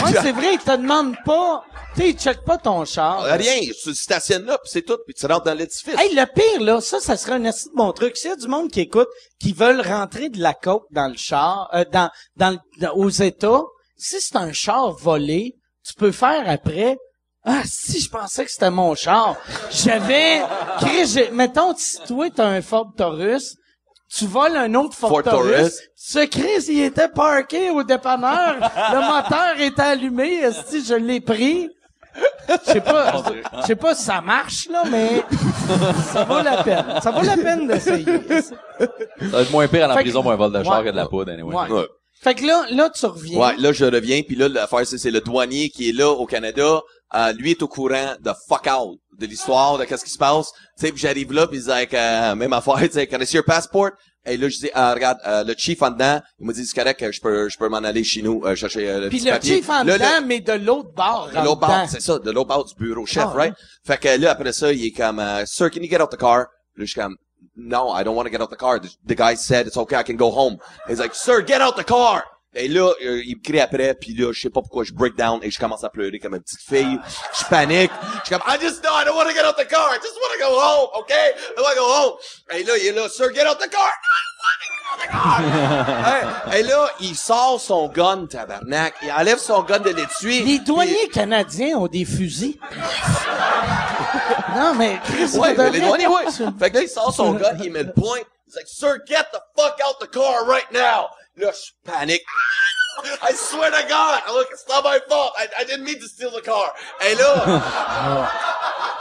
Ouais, 0.04 0.12
c'est 0.22 0.32
vrai, 0.32 0.54
ils 0.54 0.58
te 0.58 0.76
demandent 0.76 1.16
pas, 1.24 1.64
tu 1.94 2.00
sais, 2.02 2.10
ils 2.10 2.18
checkent 2.18 2.44
pas 2.44 2.58
ton 2.58 2.84
char. 2.84 3.22
Rien, 3.22 3.60
tu 3.82 3.94
stationnes 3.94 4.44
là, 4.44 4.58
puis 4.58 4.70
c'est 4.72 4.82
tout, 4.82 4.98
puis 5.06 5.14
tu 5.14 5.26
rentres 5.26 5.44
dans 5.44 5.54
l'édifice. 5.54 5.94
Hey, 5.98 6.14
le 6.14 6.24
pire, 6.26 6.62
là, 6.62 6.80
ça, 6.80 7.00
ça 7.00 7.16
serait 7.16 7.32
un 7.34 7.44
assez 7.46 7.68
bon 7.74 7.92
truc. 7.92 8.16
S'il 8.16 8.30
y 8.30 8.32
a 8.32 8.36
du 8.36 8.48
monde 8.48 8.70
qui 8.70 8.80
écoute, 8.80 9.08
qui 9.40 9.52
veulent 9.52 9.80
rentrer 9.80 10.28
de 10.28 10.40
la 10.40 10.54
coke 10.54 10.84
dans 10.90 11.08
le 11.08 11.16
char, 11.16 11.68
euh, 11.74 11.84
dans, 11.92 12.10
dans, 12.36 12.50
le- 12.50 12.58
dans- 12.80 12.94
aux 12.94 13.08
États, 13.10 13.62
si 13.96 14.20
c'est 14.20 14.36
un 14.36 14.52
char 14.52 14.92
volé, 14.92 15.54
tu 15.86 15.94
peux 15.94 16.12
faire 16.12 16.48
après, 16.48 16.96
ah, 17.44 17.62
si, 17.64 18.00
je 18.00 18.10
pensais 18.10 18.44
que 18.44 18.50
c'était 18.50 18.70
mon 18.70 18.94
char. 18.94 19.36
J'avais, 19.70 20.42
Chris, 20.80 21.06
j'ai- 21.06 21.30
mettons, 21.30 21.74
si 21.76 21.98
toi, 22.06 22.28
t'as 22.34 22.46
un 22.46 22.60
Ford 22.62 22.92
Taurus, 22.96 23.54
tu 24.08 24.26
voles 24.26 24.56
un 24.56 24.74
autre 24.74 24.98
Taurus. 24.98 25.24
Taurus. 25.24 25.80
Ce 25.94 26.24
Chris, 26.26 26.64
il 26.68 26.82
était 26.82 27.08
parké 27.08 27.70
au 27.70 27.82
dépanneur. 27.82 28.54
le 28.92 29.00
moteur 29.12 29.60
était 29.60 29.82
allumé. 29.82 30.40
Si 30.66 30.84
je 30.84 30.94
l'ai 30.94 31.20
pris. 31.20 31.68
Je 32.48 32.72
sais 32.72 32.80
pas, 32.80 33.22
je 33.60 33.66
sais 33.66 33.76
pas 33.76 33.94
si 33.94 34.02
ça 34.04 34.22
marche, 34.22 34.68
là, 34.70 34.84
mais 34.90 35.22
ça 36.12 36.24
vaut 36.24 36.40
la 36.42 36.62
peine. 36.62 36.84
Ça 37.02 37.10
vaut 37.10 37.20
la 37.22 37.36
peine 37.36 37.66
d'essayer. 37.68 38.04
Ça 38.38 38.54
va 39.20 39.42
être 39.42 39.50
moins 39.50 39.68
pire 39.68 39.84
à 39.84 39.88
la 39.88 39.94
Fait 39.94 40.00
que- 40.00 40.04
prison 40.06 40.22
pour 40.22 40.32
un 40.32 40.36
vol 40.36 40.50
de 40.52 40.62
char 40.64 40.78
Ouais. 40.78 40.86
que 40.86 40.90
de 40.92 40.96
la 40.96 41.06
poudre, 41.08 41.32
anyway. 41.32 41.54
Ouais. 41.54 41.84
Fait 42.22 42.34
que 42.34 42.46
là, 42.46 42.64
là, 42.70 42.88
tu 42.88 43.04
reviens. 43.04 43.38
Ouais, 43.38 43.56
là, 43.58 43.72
je 43.72 43.84
reviens, 43.84 44.22
puis 44.22 44.34
là, 44.36 44.48
l'affaire, 44.48 44.86
c'est, 44.86 44.96
c'est 44.96 45.10
le 45.10 45.20
douanier 45.20 45.68
qui 45.68 45.90
est 45.90 45.92
là 45.92 46.08
au 46.10 46.24
Canada. 46.24 46.80
Euh, 47.14 47.32
lui 47.34 47.50
est 47.50 47.62
au 47.62 47.68
courant 47.68 48.14
de 48.18 48.30
fuck 48.48 48.66
out, 48.66 48.98
de 49.18 49.26
l'histoire, 49.26 49.78
de 49.78 49.84
qu'est-ce 49.84 50.04
qui 50.04 50.10
se 50.10 50.18
passe. 50.18 50.50
Tu 50.78 50.86
sais, 50.86 50.92
j'arrive 50.96 51.32
là, 51.32 51.46
puis 51.46 51.58
il 51.58 51.62
dit, 51.62 51.68
like, 51.68 51.94
euh, 51.94 52.34
même 52.34 52.52
affaire, 52.52 52.74
tu 52.80 52.90
sais, 52.92 53.08
see 53.24 53.36
your 53.36 53.44
passport? 53.44 53.90
Et 54.28 54.36
là, 54.36 54.48
je 54.48 54.56
dis, 54.58 54.70
ah, 54.74 54.92
regarde, 54.92 55.18
euh, 55.24 55.44
le 55.44 55.54
chief 55.56 55.80
en 55.82 55.90
dedans, 55.90 56.20
il 56.40 56.46
m'a 56.46 56.52
dit, 56.52 56.66
c'est 56.66 56.74
correct, 56.76 57.12
je 57.12 57.20
peux, 57.20 57.48
je 57.48 57.56
peux 57.56 57.68
m'en 57.68 57.76
aller 57.78 58.02
chez 58.02 58.22
nous, 58.22 58.42
euh, 58.44 58.56
chercher 58.56 58.88
euh, 58.90 59.00
le 59.02 59.08
Puis 59.08 59.18
petit 59.18 59.26
le 59.26 59.30
papier. 59.32 59.56
chief 59.58 59.70
en 59.70 59.84
Là, 59.84 59.94
dedans, 59.98 60.20
le- 60.20 60.26
mais 60.26 60.40
de 60.40 60.52
l'autre 60.52 60.90
bord. 60.94 61.30
de 61.32 61.36
l'autre 61.44 61.60
bord, 61.60 61.84
c'est 61.88 62.00
ça, 62.02 62.18
de 62.18 62.30
l'autre 62.32 62.48
bord 62.48 62.64
du 62.64 62.74
bureau 62.74 63.06
chef, 63.06 63.22
Ah, 63.28 63.32
right? 63.36 63.52
ouais. 63.52 63.58
Fait 63.84 63.98
que 63.98 64.20
là, 64.20 64.32
après 64.32 64.52
ça, 64.52 64.72
il 64.72 64.84
est 64.84 64.90
comme, 64.90 65.20
euh, 65.20 65.44
Sir, 65.46 65.70
can 65.70 65.80
you 65.80 65.88
get 65.88 66.00
out 66.02 66.10
the 66.10 66.16
car? 66.18 66.38
Là, 66.38 66.46
je 66.78 66.84
suis 66.86 67.00
comme, 67.00 67.16
No, 67.56 67.94
I 67.96 68.02
don't 68.04 68.14
want 68.16 68.24
to 68.24 68.30
get 68.30 68.42
out 68.42 68.50
the 68.50 68.56
car. 68.56 68.80
The, 68.80 68.88
the 69.06 69.14
guy 69.16 69.34
said, 69.36 69.66
it's 69.66 69.76
okay, 69.78 69.96
I 69.96 70.02
can 70.02 70.16
go 70.16 70.30
home. 70.30 70.58
He's 70.88 70.98
like, 70.98 71.14
Sir, 71.14 71.40
get 71.40 71.60
out 71.62 71.76
the 71.76 71.84
car! 71.84 72.24
Et 72.58 72.68
là, 72.68 72.90
euh, 73.04 73.22
il 73.26 73.36
me 73.36 73.42
crie 73.42 73.60
après, 73.60 73.94
puis 73.94 74.14
là, 74.14 74.32
je 74.32 74.40
sais 74.40 74.48
pas 74.48 74.62
pourquoi 74.62 74.82
je 74.82 74.92
break 74.94 75.14
down 75.14 75.40
et 75.42 75.50
je 75.50 75.58
commence 75.58 75.84
à 75.84 75.90
pleurer 75.90 76.18
comme 76.18 76.34
une 76.34 76.40
petite 76.40 76.62
fille. 76.66 76.98
Je 77.38 77.44
panique. 77.50 77.90
Je 78.24 78.28
suis 78.28 78.34
comme, 78.34 78.42
I 78.48 78.58
just 78.58 78.82
know 78.82 78.90
I 78.98 79.04
don't 79.04 79.14
want 79.14 79.26
to 79.28 79.34
get 79.34 79.44
out 79.44 79.56
the 79.58 79.68
car. 79.68 79.90
I 79.94 79.98
just 80.02 80.16
want 80.16 80.32
to 80.32 80.40
go 80.40 80.58
home, 80.58 80.88
okay? 81.02 81.34
I 81.56 81.60
want 81.60 81.74
to 81.74 81.80
go 81.80 81.86
home. 81.86 82.14
Et 82.54 82.64
là, 82.64 82.72
il 82.78 82.86
est 82.86 82.92
là, 82.92 83.08
Sir, 83.10 83.30
get 83.34 83.46
out 83.46 83.58
the 83.58 83.68
car! 83.70 83.90
Hey, 86.50 86.60
et 86.60 86.62
là, 86.62 86.88
il 87.00 87.14
sort 87.14 87.60
son 87.60 87.88
gun, 87.88 88.26
tabarnak. 88.26 88.94
Il 89.02 89.12
enlève 89.12 89.38
son 89.38 89.62
gun 89.62 89.80
de 89.80 89.90
l'étui. 89.90 90.42
Les 90.42 90.58
douaniers 90.60 91.08
canadiens 91.12 91.76
ont 91.76 91.88
des 91.88 92.06
fusils. 92.06 92.58
non, 94.56 94.74
mais 94.74 94.98
Chris, 95.04 95.36
Ouais, 95.38 95.54
mais 95.54 95.70
les 95.70 95.80
douaniers, 95.80 96.06
ouais. 96.06 96.24
Fait 96.58 96.70
que 96.70 96.76
là, 96.76 96.82
il 96.82 96.88
sort 96.88 97.12
son 97.12 97.32
gun, 97.34 97.56
il 97.62 97.70
met 97.70 97.82
le 97.82 97.92
point. 97.92 98.20
He's 98.46 98.54
like, 98.54 98.68
Sir, 98.68 98.98
get 99.06 99.26
the 99.32 99.40
fuck 99.56 99.78
out 99.86 99.98
the 100.00 100.06
car 100.10 100.46
right 100.46 100.70
now. 100.72 101.08
Là, 101.36 101.52
je 101.52 101.72
panique. 101.84 102.24
I 103.22 103.32
swear 103.34 103.70
to 103.70 103.82
God, 103.88 104.22
look, 104.34 104.48
it's 104.52 104.64
not 104.68 104.82
my 104.84 104.98
fault. 105.08 105.32
I, 105.38 105.46
I 105.60 105.64
didn't 105.64 105.84
mean 105.84 105.98
to 106.00 106.06
steal 106.08 106.30
the 106.30 106.42
car. 106.42 106.74
Et 107.08 107.14
là, 107.14 107.62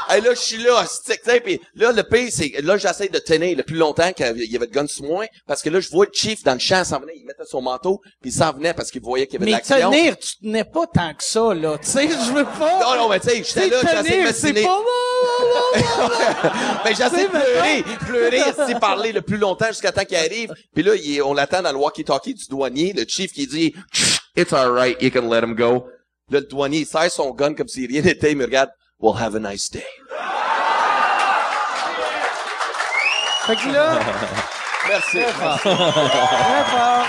et 0.16 0.22
là, 0.22 0.34
je 0.34 0.40
suis 0.40 0.58
là, 0.58 0.86
stick, 0.86 1.22
tu 1.24 1.30
sais, 1.32 1.40
puis 1.40 1.60
là, 1.76 1.92
le 1.92 2.04
pire, 2.04 2.30
c'est, 2.32 2.52
là, 2.62 2.78
j'essaie 2.78 3.08
de 3.08 3.20
tenir 3.20 3.58
le 3.58 3.64
plus 3.64 3.76
longtemps 3.78 4.12
qu'il 4.14 4.26
y 4.26 4.30
avait- 4.56 4.66
de 4.68 4.72
gun 4.72 4.88
sur 4.88 5.04
moi, 5.06 5.26
parce 5.48 5.62
que 5.62 5.70
là, 5.70 5.80
je 5.80 5.90
vois 5.90 6.06
le 6.06 6.12
chief 6.14 6.44
dans 6.44 6.54
le 6.54 6.60
champ 6.60 6.84
s'en 6.84 7.00
venait, 7.00 7.14
il 7.16 7.26
mettait 7.26 7.44
son 7.50 7.62
manteau, 7.62 8.02
puis 8.22 8.30
il 8.32 8.34
s'en 8.34 8.52
venait 8.54 8.74
parce 8.74 8.92
qu'il 8.92 9.02
voyait 9.02 9.28
qu'il 9.28 9.40
y 9.40 9.44
avait 9.44 9.46
Mais 9.52 9.52
de 9.52 9.58
l'action. 9.70 9.92
tenir, 9.92 10.18
tu 10.18 10.38
tenais 10.38 10.64
pas 10.64 10.86
tant 10.94 11.14
que 11.14 11.24
ça, 11.24 11.54
là. 11.54 11.78
Tu 11.78 11.90
sais, 11.90 12.08
je 12.10 12.32
veux 12.32 12.46
pas. 12.46 12.80
Non, 12.82 12.96
non, 13.04 13.10
mais 13.10 13.20
tu 13.20 13.30
sais, 13.30 13.44
j'étais 13.44 13.70
là, 13.70 13.78
j'essaie 13.82 14.04
de 14.04 14.08
tenir, 14.08 14.24
m'assiner. 14.26 14.62
c'est 14.62 14.68
pas... 14.68 14.82
Mais 16.86 16.92
j'essaie 16.94 17.24
de 17.26 17.30
pleurer, 17.30 17.84
pleurer, 18.06 18.74
de 18.74 18.80
parler 18.80 19.12
le 19.12 19.22
plus 19.22 19.38
longtemps 19.38 19.68
jusqu'à 19.68 19.92
temps 19.92 20.06
qu'il 20.06 20.18
arrive. 20.18 20.54
Puis 20.74 20.84
là, 20.84 20.92
on 21.26 21.34
l'attend 21.34 21.62
dans 21.62 21.72
le 21.72 21.78
walkie-talkie 21.78 22.34
du 22.34 22.46
douanier, 22.48 22.94
le 22.94 23.06
chief 23.08 23.32
qui 23.34 23.48
dit 23.48 23.74
«It's 24.36 24.54
alright, 24.54 25.02
you 25.02 25.12
can 25.12 25.30
let 25.30 25.44
him 25.44 25.56
go». 25.56 25.90
Le 26.30 26.42
douanier, 26.42 26.86
serre 26.86 27.12
son 27.12 27.32
gun 27.32 27.54
comme 27.54 27.68
si 27.68 27.86
rien 27.88 28.02
n'était, 28.02 28.32
il 28.32 28.38
me 28.38 28.46
regarde 28.46 28.70
«Well, 29.00 29.16
have 29.16 29.36
a 29.36 29.40
nice 29.40 29.70
day 29.70 29.86
Fait 33.46 33.56
que 33.56 33.72
là...». 33.72 34.00
Merci. 34.88 35.18
Très 35.18 35.32
fort. 35.32 35.60
Très 35.60 36.64
fort. 36.72 37.06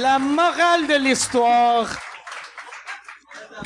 La 0.00 0.18
morale 0.18 0.86
de 0.86 0.94
l'histoire. 0.96 1.88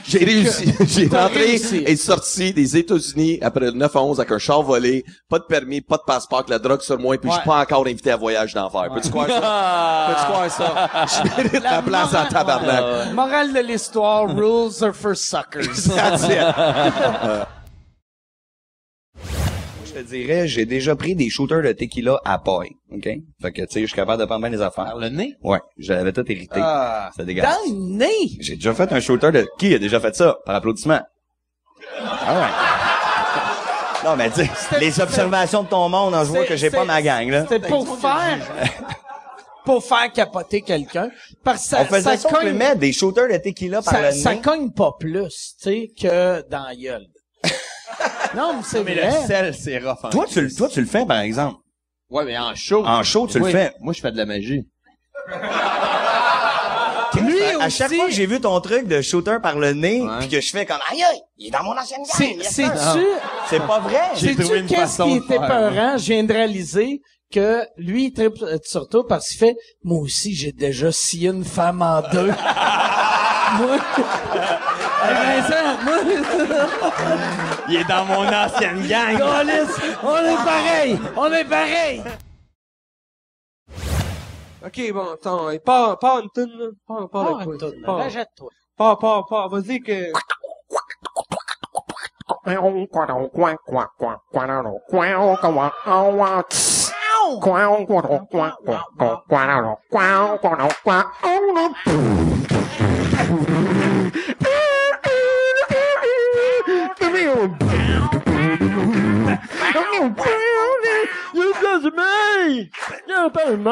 J'ai 0.05 0.25
réussi. 0.25 0.73
J'ai 0.87 1.07
rentré 1.07 1.45
réussi. 1.45 1.83
et 1.87 1.97
sorti 1.97 2.53
des 2.53 2.77
États-Unis 2.77 3.39
après 3.43 3.67
le 3.67 3.73
9-11 3.73 4.17
avec 4.17 4.33
un 4.33 4.39
char 4.39 4.63
volé, 4.63 5.05
pas 5.29 5.39
de 5.39 5.45
permis, 5.45 5.81
pas 5.81 5.97
de 5.97 6.03
passeport, 6.07 6.45
la 6.49 6.59
drogue 6.59 6.83
sur 6.83 6.99
moi, 6.99 7.17
puis 7.19 7.31
je 7.31 7.37
suis 7.37 7.45
pas 7.45 7.61
encore 7.61 7.87
invité 7.87 8.11
à 8.11 8.17
voyage 8.17 8.55
d'enfer. 8.55 8.89
Peux-tu 8.93 9.11
croire 9.11 9.29
ça? 9.29 10.07
Peux-tu 10.09 10.33
croire 10.33 10.51
ça? 10.51 11.07
Je 11.37 11.43
mérite 11.43 11.63
la 11.63 11.83
place 11.83 12.15
en 12.15 12.27
tabarnak. 12.27 13.13
Morale 13.15 13.53
de 13.53 13.61
l'histoire, 13.61 14.27
rules 14.27 14.83
are 14.83 14.95
for 14.95 15.17
suckers. 15.17 15.85
That's 15.87 16.25
it. 16.25 17.53
Je 19.95 20.01
te 20.01 20.05
dirais, 20.07 20.49
j'ai 20.49 20.65
déjà 20.65 20.97
pris 20.97 21.15
des 21.15 21.29
shooters 21.29 21.63
de 21.63 21.73
tequila 21.73 22.19
à 22.25 22.39
paille, 22.39 22.71
OK? 22.91 23.05
Fait 23.43 23.53
que, 23.53 23.61
tu 23.63 23.67
sais, 23.71 23.81
je 23.83 23.87
suis 23.87 23.95
capable 23.97 24.21
de 24.21 24.27
prendre 24.27 24.41
bien 24.41 24.51
les 24.57 24.63
affaires. 24.63 24.97
le 24.97 25.09
nez? 25.11 25.35
Ouais, 25.43 25.59
j'avais 25.77 26.13
tout 26.13 26.25
hérité. 26.31 26.61
Ah. 26.63 27.11
C'est 27.15 27.27
dégueulasse. 27.27 27.57
Dans 27.69 27.73
le 27.75 27.97
nez! 27.97 28.29
J'ai 28.41 28.55
déjà 28.55 28.73
fait 28.75 28.91
un 28.93 29.01
shooter 29.01 29.31
de... 29.33 29.47
Qui 29.59 29.75
a 29.75 29.79
déjà 29.79 30.01
fait 30.01 30.15
ça? 30.17 30.37
Par 30.47 30.55
applaudissement. 30.55 31.01
Ah 32.01 32.41
ouais. 32.41 34.09
Non, 34.09 34.17
mais 34.17 34.31
tu 34.31 34.45
sais, 34.45 34.51
les 34.81 34.99
observations 35.01 35.63
de 35.63 35.69
ton 35.69 35.89
monde, 35.89 36.15
on 36.15 36.25
se 36.25 36.31
voit 36.31 36.45
que 36.47 36.57
j'ai 36.57 36.71
pas 36.71 36.85
ma 36.85 37.03
gang, 37.03 37.29
là. 37.29 37.45
C'est 37.49 37.61
pour 37.67 37.99
faire... 37.99 38.39
pour 39.67 39.85
faire 39.85 40.11
capoter 40.13 40.63
quelqu'un. 40.63 41.11
Parce 41.45 41.63
que 41.65 41.69
ça, 41.69 41.83
On 41.83 41.85
faisait 41.85 42.17
ça 42.17 42.17
ça, 42.17 42.29
cogne- 42.31 42.79
des 42.79 42.93
shooters 42.93 43.29
de 43.29 43.37
tequila 43.37 43.83
par 43.83 43.93
ça, 43.95 44.11
le 44.11 44.17
ça 44.17 44.35
nez. 44.35 44.41
cogne 44.41 44.71
pas 44.73 44.93
plus, 44.99 45.55
tu 45.63 45.71
sais, 45.71 45.91
que 46.01 46.49
dans 46.49 46.65
la 46.65 46.75
gueule. 46.75 47.07
non, 48.37 48.55
mais 48.57 48.63
c'est 48.65 48.85
Mais 48.85 48.95
vrai. 48.95 49.21
le 49.21 49.27
sel, 49.27 49.55
c'est 49.55 49.79
rough. 49.79 50.11
Toi, 50.11 50.27
tu, 50.29 50.41
le- 50.41 50.55
toi, 50.55 50.69
tu 50.69 50.81
le 50.81 50.87
fais, 50.87 51.05
par 51.07 51.19
exemple. 51.21 51.57
Ouais, 52.11 52.25
mais 52.25 52.37
en 52.39 52.55
show. 52.55 52.85
En 52.87 53.03
show, 53.03 53.27
tu 53.27 53.39
le 53.39 53.45
Oui. 53.45 53.53
fais. 53.53 53.73
Moi, 53.81 53.93
je 53.93 54.01
fais 54.01 54.13
de 54.13 54.17
la 54.19 54.27
magie. 54.27 54.67
Lui 57.21 57.43
à 57.61 57.69
chaque 57.69 57.93
fois 57.95 58.07
que 58.07 58.11
j'ai 58.13 58.27
vu 58.27 58.41
ton 58.41 58.59
truc 58.61 58.89
de 58.89 59.01
shooter 59.03 59.37
par 59.43 59.59
le 59.59 59.73
nez, 59.75 60.01
Ouais. 60.01 60.09
puis 60.21 60.29
que 60.29 60.41
je 60.41 60.51
fais 60.51 60.65
comme 60.65 60.79
aïe 60.91 61.03
aïe, 61.03 61.21
il 61.37 61.49
est 61.49 61.51
dans 61.51 61.63
mon 61.63 61.77
ancienne 61.77 62.01
gang. 62.03 62.11
C'est, 62.11 62.31
yes, 62.33 62.49
c'est-tu. 62.55 63.05
C'est 63.49 63.61
pas 63.67 63.81
vrai. 63.81 64.01
sais-tu 64.17 64.67
qu'est-ce 64.67 65.03
qui 65.03 65.17
était 65.17 65.37
peurant? 65.39 65.97
Je 65.99 66.05
viens 66.13 66.25
de 66.25 66.33
réaliser 66.33 67.01
que 67.31 67.65
lui, 67.77 68.07
il 68.07 68.13
tripe 68.13 68.43
euh, 68.43 68.57
sur 68.65 68.89
toi 68.89 69.07
parce 69.07 69.29
qu'il 69.29 69.39
fait, 69.39 69.57
moi 69.85 70.01
aussi, 70.01 70.35
j'ai 70.35 70.53
déjà 70.53 70.91
scié 70.91 71.29
une 71.31 71.45
femme 71.45 71.83
en 71.83 72.01
deux. 72.13 72.27
moi, 73.59 73.77
Eh 75.05 75.15
ben, 75.15 75.43
Il 77.69 77.77
est 77.77 77.85
dans 77.85 78.05
mon 78.05 78.27
ancienne 78.27 78.87
gang. 78.87 79.19
On 80.03 80.17
est 80.19 80.45
pareil, 80.45 80.99
on 81.17 81.33
est 81.33 81.45
pareil. 81.45 82.03
Ok, 84.65 84.93
bon, 84.93 85.13
attends, 85.15 85.51
hey, 85.51 85.59
pars, 85.59 85.99
pars 85.99 86.21
une 86.21 86.29
toune, 86.33 86.53
là. 86.57 86.67
Pars, 86.87 87.09
pars 87.11 87.25
Pars 87.25 87.41
une 87.43 87.59
toune, 87.59 87.83
Pars. 87.85 87.97
ben, 87.99 88.09
jette-toi. 88.09 88.49
Pars, 88.77 88.99
pars, 88.99 89.27
pars, 89.27 89.49
vas-y 89.49 89.81
que... 89.81 90.13
You 110.03 111.55
does 111.63 111.85
me! 111.85 112.71
You 113.07 113.31
pay 113.31 113.55
me! 113.55 113.71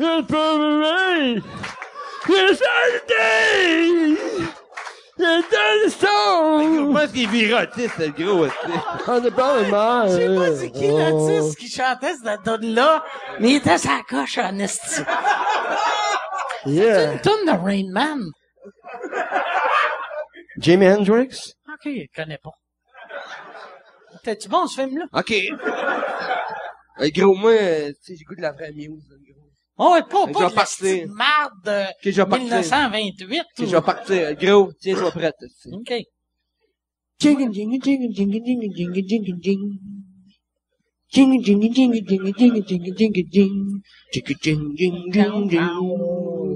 You 0.00 0.22
pay 0.24 0.58
me! 0.82 1.42
You 2.28 2.54
Saturday! 2.56 4.16
You 5.16 5.42
done 5.48 5.90
stone! 5.90 6.74
Je 6.74 6.92
pense 6.92 7.12
qu'il 7.12 7.22
est 7.22 7.26
virotiste, 7.26 7.98
le 7.98 8.08
gros, 8.08 8.48
On 9.06 9.24
est 9.24 9.30
pas 9.30 9.62
mal! 9.62 10.08
Je 10.08 10.16
sais 10.16 10.34
pas 10.34 10.56
c'est 10.56 10.70
qui 10.72 10.88
l'artiste 10.88 11.56
qui 11.58 11.68
chantait 11.70 12.14
cette 12.14 12.42
donne-là, 12.44 13.04
mais 13.38 13.50
il 13.50 13.56
était 13.58 13.78
sa 13.78 14.02
coche 14.08 14.38
en 14.38 14.58
esti. 14.58 15.02
C'est 16.64 17.04
une 17.12 17.20
toune 17.20 17.46
de 17.46 17.52
Rain 17.52 17.92
Man. 17.92 18.24
Jimi 20.58 20.88
Hendrix? 20.88 21.54
Ok, 21.68 21.84
je 21.84 22.06
connais 22.12 22.38
pas. 22.38 22.50
T'es-tu 24.22 24.48
bon 24.48 24.66
ce 24.66 24.80
film-là? 24.82 25.06
Ok. 25.12 25.32
Gros, 27.14 27.34
moi, 27.34 27.52
euh, 27.52 27.88
tu 27.90 27.94
sais, 28.02 28.16
j'ai 28.16 28.24
goût 28.24 28.34
de 28.34 28.42
la 28.42 28.52
vraie 28.52 28.72
muse, 28.72 29.08
gros. 29.08 29.34
Oh, 29.80 29.92
ouais, 29.94 30.02
pas, 30.02 30.26
Je 30.26 30.32
pas 30.32 30.40
vais 30.48 30.50
de 30.50 30.56
la 30.56 30.64
petite 30.64 31.06
marde 31.14 31.52
de 31.64 31.84
Ok, 31.84 31.94
je 32.04 32.10
vais 32.10 32.26
partir. 32.28 32.44
1928. 32.46 33.40
Ok, 33.40 33.46
je 33.60 33.64
vais 33.76 33.80
partir. 33.82 34.34
Gros, 34.34 34.72
tiens-toi 34.80 35.10
prête. 35.12 35.34
tu 35.40 35.46
sais. 35.48 35.70
OK. 35.72 35.92
Jingle, 37.20 37.52
jingle, 37.52 37.78
jingle, 37.82 38.12
jingle, 38.12 38.40
jingle, 38.44 38.74
jingle, 38.74 39.02
jingle, 39.08 39.38
jingle. 39.40 39.78
Jingle, 41.10 41.42
jingle, 41.44 41.72
jingle, 41.72 42.00
jingle, 42.06 42.32
jingle, 42.36 42.62
jingle, 42.66 42.94
jingle, 42.96 43.22
jing. 43.30 43.82
Jingle, 44.12 44.34
jing, 44.42 44.76
jing, 44.76 45.12
jing, 45.12 45.48
jing. 45.50 45.78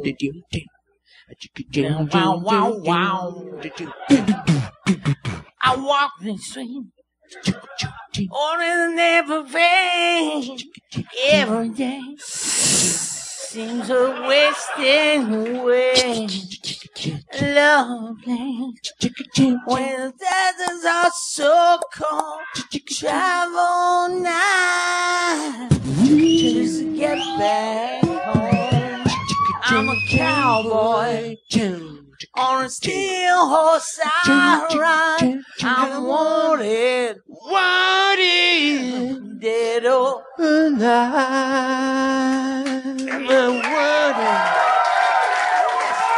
Ding. 0.03 0.67
Jingle, 1.39 1.71
jing, 1.71 1.93
Wow, 1.95 2.09
jing, 2.11 2.43
wow, 2.45 2.73
jing, 2.73 2.85
wow. 2.85 3.45
jing. 3.63 3.63
Da, 3.63 3.69
ding. 3.77 4.35
I 5.65 5.77
walk 5.77 6.11
the 6.21 6.37
street. 6.37 6.87
On 8.31 8.59
the 8.59 8.95
never 8.95 9.43
vain. 9.43 10.59
Every 11.25 11.69
day 11.71 12.17
seems 12.19 13.91
a 13.91 14.25
wasting 14.29 15.35
away. 15.35 16.29
Lovely. 17.41 18.73
When 19.67 20.01
the 20.01 20.13
deserts 20.19 20.85
are 20.87 21.11
so 21.11 21.81
cold, 21.95 22.41
travel 22.87 24.21
night 24.21 25.69
just 25.95 26.81
to 26.81 26.97
get 26.97 27.19
back 27.39 28.05
home. 28.05 29.05
I'm 29.65 29.89
a 29.89 29.97
cowboy 30.11 31.37
on 32.35 32.65
a 32.65 32.69
steel 32.69 33.49
horse 33.49 33.99
I 34.05 34.67
ride. 34.79 35.41
I'm 35.63 36.05
wanted, 36.05 37.21
wanted, 37.27 38.21
dead 39.41 39.87
or 39.87 40.23
alive. 40.39 40.83
I'm 43.11 43.27
wanted. 43.27 44.72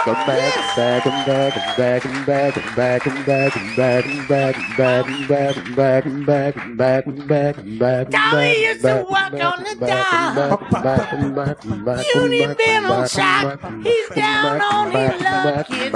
Come 0.04 0.14
back, 0.26 0.76
back, 0.76 1.06
and 1.06 1.26
back, 1.26 1.56
and 1.56 1.76
back, 1.78 2.04
and 2.04 2.26
back, 2.26 2.56
and 2.56 2.66
back, 2.66 3.06
and 3.06 3.24
back, 3.26 3.56
and 3.56 3.76
back, 3.76 4.06
and 4.06 4.28
back, 4.28 4.56
and 4.56 4.76
back, 4.86 5.06
and 5.06 5.26
back, 5.26 5.56
and 5.56 5.76
back, 5.76 6.04
and 6.04 6.26
back, 6.26 6.56
and 6.56 6.76
back, 6.76 7.06
and 7.06 7.26
back, 7.26 7.56
and 7.56 7.78
back, 7.78 8.04
and 8.04 8.12
Dolly 8.12 8.36
back, 8.36 8.58
used 8.58 8.82
to 8.82 8.98
and 8.98 9.08
walk 9.08 9.32
back, 9.32 9.44
on 9.58 9.64
the 9.64 9.70
and 9.70 9.80
back, 9.80 10.12
and 10.12 10.36
dock. 10.36 10.70
back, 10.82 11.12
and 11.14 11.34
back, 11.34 11.64
and 11.64 11.84
back, 11.86 12.06
You 12.14 12.20
and 12.20 12.30
need 12.30 12.46
back, 12.48 12.58
been 12.58 12.84
and 12.84 12.86
on 12.86 13.00
back, 13.00 13.10
shock. 13.10 13.64
and 13.64 13.84
back, 13.84 13.92
He's 13.92 14.06
and 14.08 14.16
down 14.16 14.58
back, 14.58 14.74
on 14.74 14.86
and 14.86 15.12
his 15.12 15.22
back, 15.22 15.54
luck. 15.54 15.70
and 15.70 15.82
It's 15.84 15.92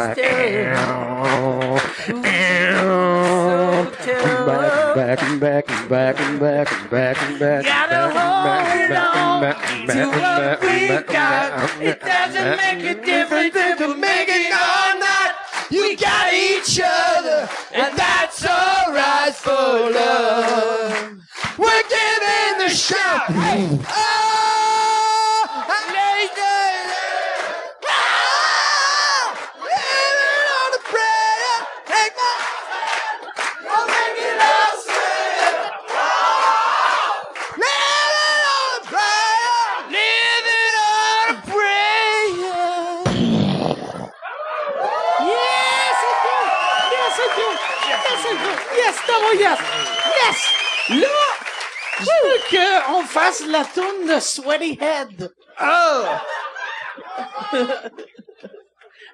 back, 4.46 4.94
back 4.94 5.22
and 5.22 5.40
back, 5.40 5.70
and 5.70 5.88
back, 5.88 6.20
and 6.20 6.40
back, 6.40 6.72
and 6.72 6.90
back, 6.90 7.22
and 7.22 7.38
back, 7.38 7.64
Gotta 7.64 8.02
hold 8.04 8.16
on 8.16 9.44
and 9.44 9.58
to 9.88 10.10
back, 10.10 10.60
what 10.60 10.60
we 10.62 11.12
got. 11.12 11.82
It 11.82 12.00
doesn't 12.00 12.56
make 12.56 12.84
a 12.84 12.94
difference 13.04 13.56
if 13.56 13.97
it 14.04 14.52
or 14.52 14.98
not. 14.98 15.34
We 15.70 15.96
got 15.96 16.32
each 16.32 16.80
other, 16.82 17.48
and 17.72 17.96
that's 17.96 18.44
alright 18.44 19.34
for 19.34 19.90
love. 19.90 21.20
We're 21.58 21.82
giving 21.88 22.58
the 22.58 22.68
shot. 22.68 23.30
Hey. 23.32 23.78
Oh, 23.88 24.27
fasse 53.08 53.44
la 53.46 53.64
tourne 53.64 54.06
de 54.14 54.20
Sweaty 54.20 54.78
Head. 54.80 55.30
Oh! 55.60 56.04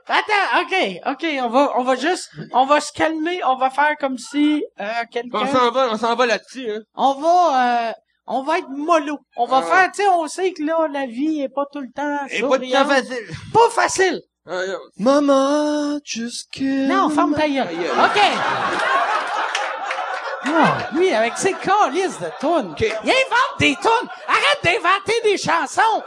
Attends, 0.06 0.60
ok, 0.60 1.00
ok, 1.06 1.26
on 1.44 1.48
va, 1.48 1.72
on 1.78 1.82
va 1.82 1.96
juste, 1.96 2.30
on 2.52 2.66
va 2.66 2.80
se 2.82 2.92
calmer, 2.92 3.42
on 3.44 3.56
va 3.56 3.70
faire 3.70 3.96
comme 3.98 4.18
si 4.18 4.62
euh, 4.78 4.84
quelqu'un. 5.10 5.38
On 5.38 5.46
s'en 5.46 5.70
va, 5.70 5.88
on 5.92 5.96
s'en 5.96 6.14
va 6.14 6.26
là-dessus, 6.26 6.70
hein. 6.70 6.80
On 6.94 7.14
va, 7.14 7.88
euh, 7.88 7.92
on 8.26 8.42
va 8.42 8.58
être 8.58 8.68
mollo. 8.68 9.18
On 9.38 9.46
va 9.46 9.58
Ah. 9.58 9.62
faire, 9.62 9.90
tu 9.92 10.02
sais, 10.02 10.08
on 10.08 10.26
sait 10.28 10.52
que 10.52 10.62
là, 10.62 10.88
la 10.92 11.06
vie 11.06 11.40
est 11.40 11.48
pas 11.48 11.64
tout 11.72 11.80
le 11.80 11.88
temps 11.94 12.18
Et 12.30 12.42
pas 12.42 12.58
tout 12.58 12.64
le 12.64 12.70
temps 12.70 12.84
facile. 12.84 13.26
Pas 13.54 13.70
facile. 13.70 14.20
Mama, 14.98 15.98
just 16.04 16.50
kill 16.52 16.86
Non, 16.86 17.08
ferme 17.08 17.34
ta 17.34 17.48
gueule. 17.48 17.66
OK. 17.66 18.20
Non, 20.54 20.98
lui, 20.98 21.12
avec 21.12 21.36
ses 21.36 21.54
calices 21.54 22.18
de 22.20 22.30
tunes. 22.38 22.74
Il 22.78 23.10
invente 23.10 23.58
des 23.58 23.74
tunes. 23.76 24.08
Arrête 24.28 24.62
d'inventer 24.62 25.20
des 25.24 25.36
chansons. 25.36 26.02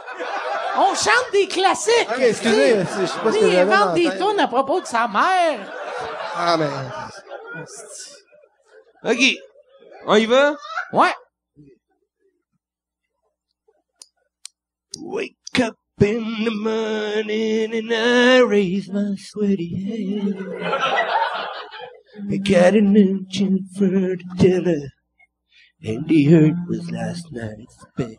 On 0.76 0.94
chante 0.94 1.32
des 1.32 1.46
classiques. 1.46 2.08
Ok, 2.10 2.20
excusez, 2.20 2.78
Tu 2.80 2.86
sais, 2.86 3.00
je 3.00 3.06
sais 3.06 3.18
pas 3.18 3.32
ce 3.32 3.36
lui, 3.36 3.40
que 3.40 3.46
il 3.46 3.58
invente 3.58 3.94
des 3.94 4.10
tunes 4.16 4.40
à 4.40 4.48
propos 4.48 4.80
de 4.80 4.86
sa 4.86 5.06
mère. 5.08 5.60
Ah, 6.34 6.56
mais... 6.56 6.70
OK. 9.04 9.34
On 10.06 10.14
y 10.14 10.26
va? 10.26 10.56
Ouais. 10.92 11.14
Wake 15.00 15.36
up 15.60 15.76
in 16.00 16.44
the 16.44 16.50
morning 16.50 17.74
and 17.74 17.92
I 17.92 18.40
raise 18.40 18.88
my 18.90 19.16
sweaty 19.16 19.74
head. 19.74 20.36
I 22.18 22.36
got 22.38 22.74
an 22.74 22.96
engine 22.96 23.68
for 23.76 23.86
the 23.86 24.18
tiller, 24.38 24.90
and 25.82 26.08
the 26.08 26.24
hurt 26.24 26.56
was 26.68 26.90
last 26.90 27.30
night's 27.30 27.84
bed. 27.96 28.18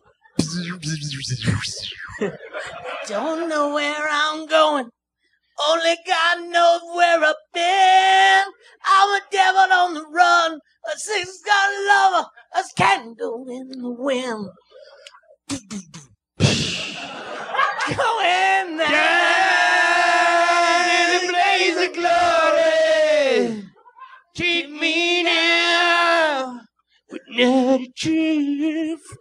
Don't 3.07 3.49
know 3.49 3.73
where 3.73 4.07
I'm 4.09 4.45
going. 4.47 4.89
Only 5.67 5.97
God 6.07 6.49
knows 6.49 6.81
where 6.95 7.23
I've 7.23 7.35
been. 7.53 8.43
I'm 8.85 9.09
a 9.09 9.21
devil 9.31 9.73
on 9.73 9.93
the 9.95 10.05
run. 10.09 10.53
A 10.53 10.97
six-gun 10.97 11.87
lover. 11.87 12.29
A 12.55 12.63
candle 12.77 13.45
in 13.49 13.67
the 13.81 13.89
wind. 13.89 14.49
Going 17.87 18.77
down 18.77 19.19
in 20.89 21.27
the 21.27 21.33
blaze 21.33 21.77
of 21.85 21.93
glory. 21.93 22.38
Me 24.79 25.23
now, 25.23 26.61
not 27.29 27.81
a 27.81 27.91
truth. 27.97 29.17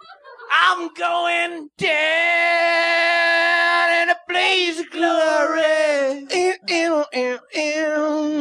I'm 0.52 0.88
going 0.94 1.70
down 1.76 1.88
in 4.02 4.10
a 4.10 4.16
blaze 4.28 4.78
of 4.78 4.90
glory. 4.90 6.26
Ew, 6.30 6.54
ew, 6.68 7.04
ew, 7.12 7.38
ew. 7.54 7.96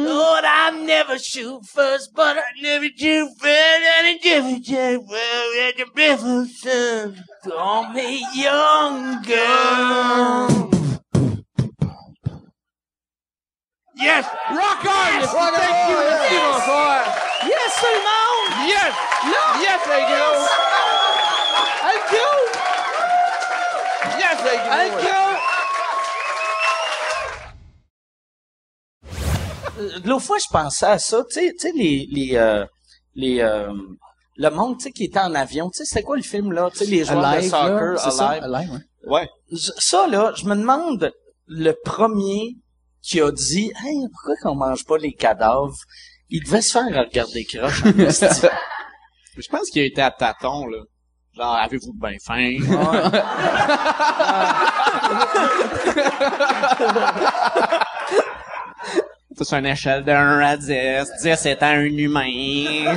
Lord, 0.06 0.44
I 0.44 0.70
never 0.84 1.18
shoot 1.18 1.66
first, 1.66 2.14
but 2.14 2.36
I 2.36 2.44
never 2.62 2.86
shoot 2.96 3.30
first, 3.38 3.82
and 3.98 4.20
never 4.24 4.62
shoot 4.62 5.02
well 5.08 5.68
at 5.68 5.76
the 5.76 5.86
river 5.96 6.46
sun. 6.46 7.24
Call 7.44 7.92
me 7.92 8.24
young 8.34 9.22
girl. 9.22 10.77
Yes! 13.98 14.24
Rock 14.50 14.84
on! 14.84 15.20
Yes! 15.20 15.32
Rock 15.32 15.54
Thank 15.54 15.74
on! 15.74 15.90
you, 15.90 15.98
Merci, 15.98 16.34
yes! 16.34 16.42
bonsoir! 16.46 17.02
Yes, 17.48 17.70
tout 17.80 17.90
le 17.90 18.02
monde! 18.06 18.50
Yes! 18.68 18.92
Là! 19.32 19.42
Yes, 19.60 19.80
les 19.90 20.04
gros! 20.06 20.38
Hey, 21.82 21.98
go! 22.12 22.26
Yes, 24.20 24.38
les 24.46 24.58
gros! 24.62 25.02
Go! 25.02 25.18
Euh, 29.80 29.98
L'autre 30.04 30.24
fois, 30.24 30.38
je 30.38 30.46
pensais 30.50 30.86
à 30.86 30.98
ça, 30.98 31.24
tu 31.28 31.34
sais, 31.34 31.52
tu 31.52 31.58
sais, 31.58 31.72
les, 31.74 32.06
les, 32.10 32.36
euh, 32.36 32.64
les, 33.16 33.40
euh, 33.40 33.72
le 34.36 34.50
monde, 34.50 34.78
tu 34.78 34.84
sais, 34.84 34.92
qui 34.92 35.04
était 35.04 35.18
en 35.18 35.34
avion, 35.34 35.70
tu 35.70 35.78
sais, 35.78 35.84
c'est 35.84 36.02
quoi 36.02 36.16
le 36.16 36.22
film, 36.22 36.52
là, 36.52 36.70
tu 36.70 36.78
sais, 36.78 36.84
les 36.86 37.04
joueurs 37.04 37.24
Alive, 37.24 37.44
de 37.44 37.48
soccer, 37.50 37.92
là, 37.94 37.98
c'est 37.98 38.10
ça? 38.12 38.28
Alive. 38.28 38.44
Alive, 38.54 38.70
ouais. 39.06 39.20
Ouais. 39.22 39.28
Ça, 39.78 40.06
là, 40.06 40.32
je 40.36 40.44
me 40.44 40.54
demande, 40.54 41.12
le 41.48 41.72
premier 41.84 42.56
qui 43.02 43.20
a 43.20 43.30
dit, 43.30 43.70
hey, 43.84 44.06
pourquoi 44.12 44.34
qu'on 44.42 44.56
mange 44.56 44.84
pas 44.84 44.98
les 44.98 45.12
cadavres? 45.12 45.76
Il 46.30 46.44
devait 46.44 46.60
se 46.60 46.72
faire 46.72 46.86
regarder 46.86 47.44
croche. 47.44 47.84
en. 47.84 47.90
Je 49.36 49.48
pense 49.48 49.70
qu'il 49.70 49.82
a 49.82 49.84
été 49.84 50.02
à 50.02 50.10
tâton, 50.10 50.66
là. 50.66 50.78
Genre, 51.36 51.54
avez-vous 51.54 51.92
bien 51.94 52.16
faim? 52.24 52.56
C'est 59.36 59.44
sur 59.44 59.58
une 59.58 59.66
échelle 59.66 60.04
de 60.04 60.10
1 60.10 60.40
à 60.40 60.56
10. 60.56 61.12
10 61.22 61.46
étant 61.46 61.66
un 61.66 61.84
humain. 61.84 62.96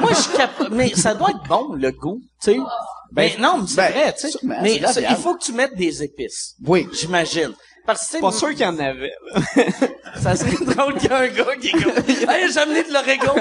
Moi, 0.00 0.10
je 0.10 0.16
suis 0.16 0.36
capable, 0.36 0.74
mais 0.74 0.88
ça 0.88 1.14
doit 1.14 1.30
être 1.30 1.44
bon, 1.48 1.74
le 1.74 1.92
goût, 1.92 2.20
tu 2.42 2.54
sais. 2.54 2.58
Ben, 3.12 3.30
non, 3.38 3.58
mais 3.58 3.66
c'est 3.68 3.76
ben, 3.76 3.92
vrai, 3.92 4.12
tu 4.14 4.28
sais. 4.28 4.38
Mais 4.42 4.74
il 4.76 5.16
faut 5.16 5.36
que 5.36 5.44
tu 5.44 5.52
mettes 5.52 5.76
des 5.76 6.02
épices. 6.02 6.56
Oui. 6.66 6.88
J'imagine. 6.92 7.52
Parce 7.86 8.08
que, 8.08 8.20
Pas 8.20 8.30
sûr 8.30 8.50
qu'il 8.50 8.60
y 8.60 8.66
en 8.66 8.78
avait. 8.78 9.14
Ça 10.20 10.36
serait 10.36 10.64
drôle 10.64 10.94
qu'il 10.94 11.10
y 11.10 11.12
ait 11.12 11.16
un 11.16 11.28
gars 11.28 11.56
qui 11.60 11.68
est 11.68 11.82
comme, 11.82 11.92
hey, 12.30 12.52
j'ai 12.52 12.60
amené 12.60 12.84
de 12.84 12.92
l'Oregon. 12.92 13.34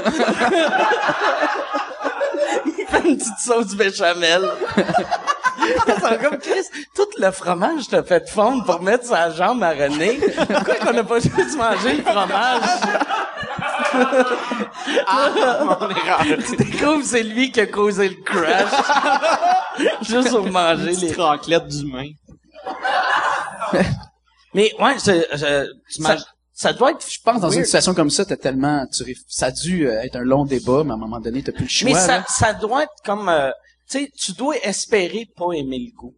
Il 2.66 2.86
fait 2.88 3.08
une 3.08 3.18
petite 3.18 3.40
sauce 3.40 3.76
béchamel. 3.76 4.42
Comme 6.24 6.40
Chris, 6.40 6.66
tout 6.96 7.08
le 7.20 7.32
fromage 7.32 7.88
t'a 7.88 8.04
fait 8.04 8.28
fondre 8.30 8.66
pour 8.66 8.82
mettre 8.82 9.06
sa 9.06 9.30
jambe 9.30 9.62
à 9.64 9.72
René. 9.72 10.20
Pourquoi 10.52 10.76
qu'on 10.76 10.94
n'a 10.94 11.04
pas 11.04 11.20
juste 11.20 11.56
mangé 11.58 11.98
le 11.98 12.04
fromage? 12.04 12.62
Ah, 15.06 15.30
mon 15.64 15.90
erreur. 15.90 16.24
Tu 16.48 16.56
découvres 16.56 17.04
c'est 17.04 17.24
lui 17.24 17.52
qui 17.52 17.62
a 17.62 17.68
causé 17.68 18.10
le 18.10 18.16
crash. 18.24 18.72
juste 20.02 20.30
pour 20.30 20.50
manger 20.50 20.94
les 20.94 21.14
raclettes 21.14 21.68
d'humain. 21.68 22.10
Mais 24.54 24.74
ouais, 24.80 25.00
c'est- 25.00 25.28
Tu 25.90 26.02
ça, 26.02 26.18
ça 26.54 26.74
doit 26.74 26.92
être. 26.92 27.06
Je 27.10 27.20
pense 27.24 27.42
dans 27.42 27.50
une 27.50 27.64
situation 27.66 27.94
comme 27.94 28.10
ça, 28.10 28.26
t'as 28.26 28.38
tellement, 28.38 28.86
tu 28.88 29.16
ça 29.28 29.48
a 29.48 29.52
dû 29.52 29.88
euh, 29.88 30.02
être 30.02 30.18
un 30.18 30.24
long 30.24 30.46
débat, 30.46 30.84
mais 30.84 30.92
à 30.92 30.96
un 30.96 30.98
moment 30.98 31.20
donné, 31.20 31.42
t'as 31.42 31.52
plus 31.52 31.64
le 31.64 31.70
choix. 31.70 31.90
Mais 31.90 31.96
ça, 31.96 32.20
là. 32.20 32.26
ça 32.28 32.54
doit 32.54 32.84
être 32.84 32.94
comme, 33.04 33.30
euh, 33.30 33.50
tu 33.90 34.00
sais, 34.00 34.12
tu 34.18 34.34
dois 34.34 34.58
espérer 34.58 35.26
pas 35.36 35.52
aimer 35.54 35.80
le 35.80 35.92
goût. 35.98 36.16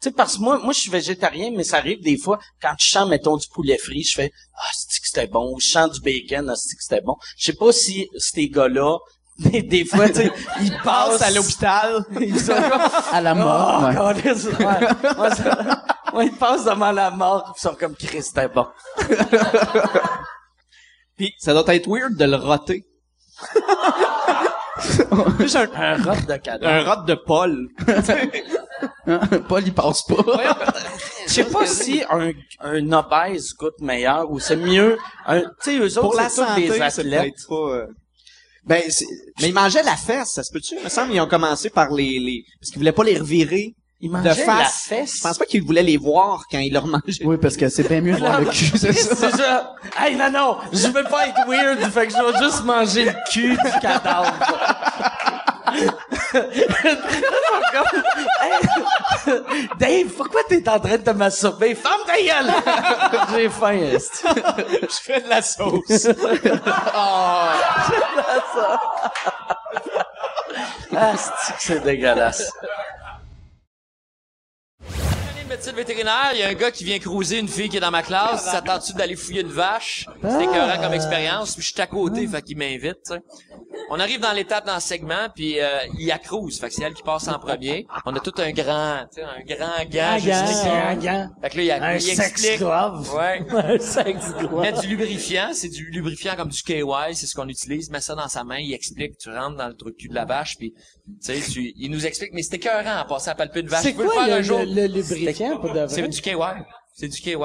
Tu 0.00 0.10
sais, 0.10 0.10
parce 0.12 0.36
que 0.36 0.42
moi, 0.42 0.58
moi, 0.58 0.72
je 0.74 0.80
suis 0.80 0.90
végétarien, 0.90 1.50
mais 1.56 1.64
ça 1.64 1.78
arrive 1.78 2.02
des 2.02 2.18
fois, 2.18 2.38
quand 2.60 2.74
je 2.78 2.86
sens, 2.90 3.08
mettons, 3.08 3.36
du 3.38 3.46
poulet 3.48 3.78
frit, 3.78 4.02
je 4.04 4.14
fais, 4.14 4.30
ah, 4.60 4.68
c'est 4.74 5.00
que 5.00 5.06
c'était 5.06 5.26
bon, 5.26 5.54
ou 5.54 5.58
je 5.58 5.68
sens 5.68 5.90
du 5.90 6.00
bacon, 6.00 6.48
ah, 6.50 6.54
c'est 6.54 6.76
que 6.76 6.82
c'était 6.82 7.00
bon? 7.00 7.16
Je 7.38 7.46
sais 7.46 7.56
pas 7.56 7.72
si 7.72 8.06
ces 8.18 8.48
gars-là, 8.48 8.98
des, 9.38 9.62
des 9.62 9.84
fois, 9.84 10.08
tu 10.08 10.14
sais, 10.14 10.32
ils 10.60 10.76
passent 10.84 11.22
à 11.22 11.30
l'hôpital. 11.30 12.04
Ils 12.20 12.38
sont 12.40 12.54
comme, 12.70 12.80
À 13.12 13.20
la 13.20 13.34
mort, 13.34 13.82
Oh, 13.82 13.86
ouais. 13.86 14.22
câlisse, 14.22 14.46
ouais. 14.46 14.64
Ouais, 14.64 15.30
ça- 15.34 15.82
ouais, 16.14 16.26
ils 16.26 16.36
passent 16.38 16.64
devant 16.64 16.92
la 16.92 17.10
mort, 17.10 17.54
ils 17.56 17.60
sont 17.60 17.74
comme, 17.74 17.94
Christ, 17.94 18.32
c'était 18.34 18.48
bon. 18.48 18.66
Puis, 21.16 21.32
ça 21.38 21.54
doit 21.54 21.74
être 21.74 21.88
weird 21.88 22.14
de 22.16 22.24
le 22.26 22.36
roter. 22.36 22.84
Juste 25.40 25.56
un, 25.56 25.68
un 25.74 25.96
rot 26.02 26.20
de 26.28 26.36
cadavre. 26.36 26.66
Un 26.88 26.94
rot 26.94 27.02
de 27.04 27.14
Paul. 27.14 27.68
Paul, 29.48 29.62
il 29.64 29.72
passe 29.72 30.02
pas. 30.02 30.16
Je 31.26 31.32
sais 31.32 31.44
pas 31.44 31.66
si 31.66 32.02
un, 32.10 32.32
un 32.60 32.92
obèse 32.92 33.54
goûte 33.54 33.80
meilleur 33.80 34.30
ou 34.30 34.38
c'est 34.38 34.56
mieux. 34.56 34.98
Un, 35.26 35.40
tu 35.40 35.46
sais, 35.62 35.78
eux 35.78 35.98
autres, 35.98 36.00
Pour 36.02 36.14
la 36.16 36.28
c'est 36.28 36.42
tous 36.42 36.46
santé, 36.48 36.68
des 36.68 36.72
c'est 36.74 36.82
athlètes. 36.82 37.22
peut-être 37.22 37.48
pas... 37.48 37.54
euh, 37.74 37.86
Ben, 38.66 38.82
c'est- 38.88 39.06
mais 39.40 39.48
ils 39.48 39.54
mangeaient 39.54 39.82
la 39.84 39.96
fesse, 39.96 40.32
ça 40.34 40.42
se 40.42 40.52
peut-tu? 40.52 40.74
Il 40.76 40.82
me 40.84 40.88
semble 40.88 41.12
qu'ils 41.12 41.20
ont 41.20 41.28
commencé 41.28 41.70
par 41.70 41.90
les... 41.92 42.18
les... 42.18 42.44
Parce 42.60 42.70
qu'ils 42.70 42.78
voulaient 42.78 42.92
pas 42.92 43.04
les 43.04 43.16
revirer 43.18 43.74
Ils 44.00 44.08
de 44.10 44.12
mangeaient 44.16 44.34
face. 44.34 44.88
la 44.90 44.96
fesse? 44.96 45.16
Je 45.18 45.22
pense 45.22 45.38
pas 45.38 45.44
qu'ils 45.46 45.62
voulaient 45.62 45.82
les 45.84 45.96
voir 45.96 46.44
quand 46.50 46.58
ils 46.58 46.72
leur 46.72 46.86
mangeaient. 46.86 47.24
Oui, 47.24 47.36
parce 47.40 47.56
que 47.56 47.68
c'est 47.68 47.86
bien 47.88 48.00
mieux 48.00 48.14
de 48.14 48.18
voir 48.18 48.40
le 48.40 48.46
cul, 48.50 48.76
c'est 48.76 48.92
ça. 48.92 49.14
C'est 49.14 49.36
ça. 49.36 49.74
Hey, 50.00 50.16
non, 50.16 50.30
non, 50.32 50.56
je 50.72 50.88
veux 50.88 51.04
pas 51.04 51.28
être 51.28 51.46
weird, 51.48 51.78
fait 51.92 52.08
que 52.08 52.12
je 52.12 52.18
vais 52.32 52.44
juste 52.44 52.64
manger 52.64 53.04
le 53.04 53.12
cul 53.30 53.50
du 53.56 53.80
cadavre. 53.80 54.34
Hey, 58.40 58.65
Dave, 59.78 60.08
pourquoi 60.16 60.42
t'es 60.48 60.68
en 60.68 60.78
train 60.78 60.96
de 60.96 61.02
te 61.02 61.10
masturber? 61.10 61.74
Ferme 61.74 62.02
ta 62.06 62.16
gueule! 62.16 62.52
J'ai 63.34 63.48
faim, 63.48 63.72
esti. 63.72 64.24
Je 64.82 65.00
fais 65.02 65.20
de 65.20 65.28
la 65.28 65.42
sauce. 65.42 66.08
Ah, 70.98 71.12
c'est 71.16 71.56
que 71.56 71.62
c'est 71.62 71.80
dégueulasse? 71.84 72.50
année 75.36 75.44
de 75.44 75.48
médecine 75.48 75.74
vétérinaire, 75.74 76.30
il 76.32 76.40
y 76.40 76.42
a 76.42 76.48
un 76.48 76.54
gars 76.54 76.70
qui 76.70 76.84
vient 76.84 76.98
cruiser 76.98 77.38
une 77.38 77.48
fille 77.48 77.68
qui 77.68 77.76
est 77.76 77.80
dans 77.80 77.90
ma 77.90 78.02
classe. 78.02 78.44
Ça 78.44 78.62
tente-tu 78.62 78.94
d'aller 78.94 79.16
fouiller 79.16 79.42
une 79.42 79.52
vache? 79.52 80.06
C'est 80.22 80.44
écœurant 80.44 80.80
comme 80.80 80.94
expérience. 80.94 81.54
Puis 81.54 81.62
je 81.62 81.72
suis 81.72 81.82
à 81.82 81.86
côté, 81.86 82.26
fait 82.26 82.42
qu'il 82.42 82.56
m'invite, 82.56 83.02
tu 83.04 83.14
sais. 83.14 83.22
On 83.90 84.00
arrive 84.00 84.20
dans 84.20 84.32
l'étape 84.32 84.66
dans 84.66 84.74
le 84.74 84.80
segment, 84.80 85.28
puis 85.34 85.60
euh, 85.60 85.78
il 85.98 86.10
accrouse. 86.10 86.58
Fait 86.58 86.68
que 86.68 86.74
c'est 86.74 86.82
elle 86.82 86.94
qui 86.94 87.02
passe 87.02 87.28
en 87.28 87.38
premier. 87.38 87.86
On 88.04 88.14
a 88.14 88.20
tout 88.20 88.32
un 88.38 88.50
grand, 88.50 89.04
tu 89.14 89.20
sais, 89.20 89.22
un 89.22 89.42
grand 89.44 89.84
gant. 89.88 90.12
Un 90.12 90.18
gant, 90.18 90.88
un 90.88 90.94
gant. 90.96 91.28
Fait 91.42 91.50
que 91.50 91.56
là, 91.58 91.62
il, 91.62 91.70
Un 91.70 91.96
il 91.96 92.10
explique. 92.20 92.58
glove. 92.58 93.14
Ouais. 93.14 93.44
Un 93.50 93.78
sex 93.78 94.34
glove. 94.38 94.60
Mettre 94.60 94.80
du 94.80 94.88
lubrifiant, 94.88 95.50
c'est 95.52 95.68
du 95.68 95.90
lubrifiant 95.90 96.34
comme 96.36 96.48
du 96.48 96.62
KY, 96.62 96.82
c'est 97.14 97.26
ce 97.26 97.34
qu'on 97.34 97.48
utilise. 97.48 97.90
Mets 97.90 98.00
ça 98.00 98.14
dans 98.14 98.28
sa 98.28 98.42
main, 98.44 98.58
il 98.58 98.72
explique, 98.74 99.18
tu 99.18 99.30
rentres 99.30 99.56
dans 99.56 99.68
le 99.68 99.74
truc 99.76 99.96
cul 99.96 100.08
de 100.08 100.14
la 100.14 100.24
vache, 100.24 100.56
puis 100.56 100.72
tu 100.72 101.14
sais, 101.20 101.40
tu- 101.52 101.72
il 101.76 101.90
nous 101.90 102.06
explique. 102.06 102.30
Mais 102.32 102.42
c'était 102.42 102.56
écœurant 102.56 103.00
en 103.00 103.04
passant 103.06 103.30
à 103.30 103.34
palper 103.34 103.60
une 103.60 103.68
vache. 103.68 103.82
C'est 103.82 103.94
quoi 103.94 104.26
le, 104.26 104.32
un 104.32 104.42
jour. 104.42 104.58
le- 104.60 104.64
le 104.66 104.86
lubrifiant 104.86 105.58
pour 105.58 105.72
de 105.72 105.80
vrai? 105.80 105.88
C'est 105.88 106.08
du 106.08 106.20
KY. 106.20 106.34
C'est 106.98 107.08
du 107.08 107.20
KY. 107.20 107.36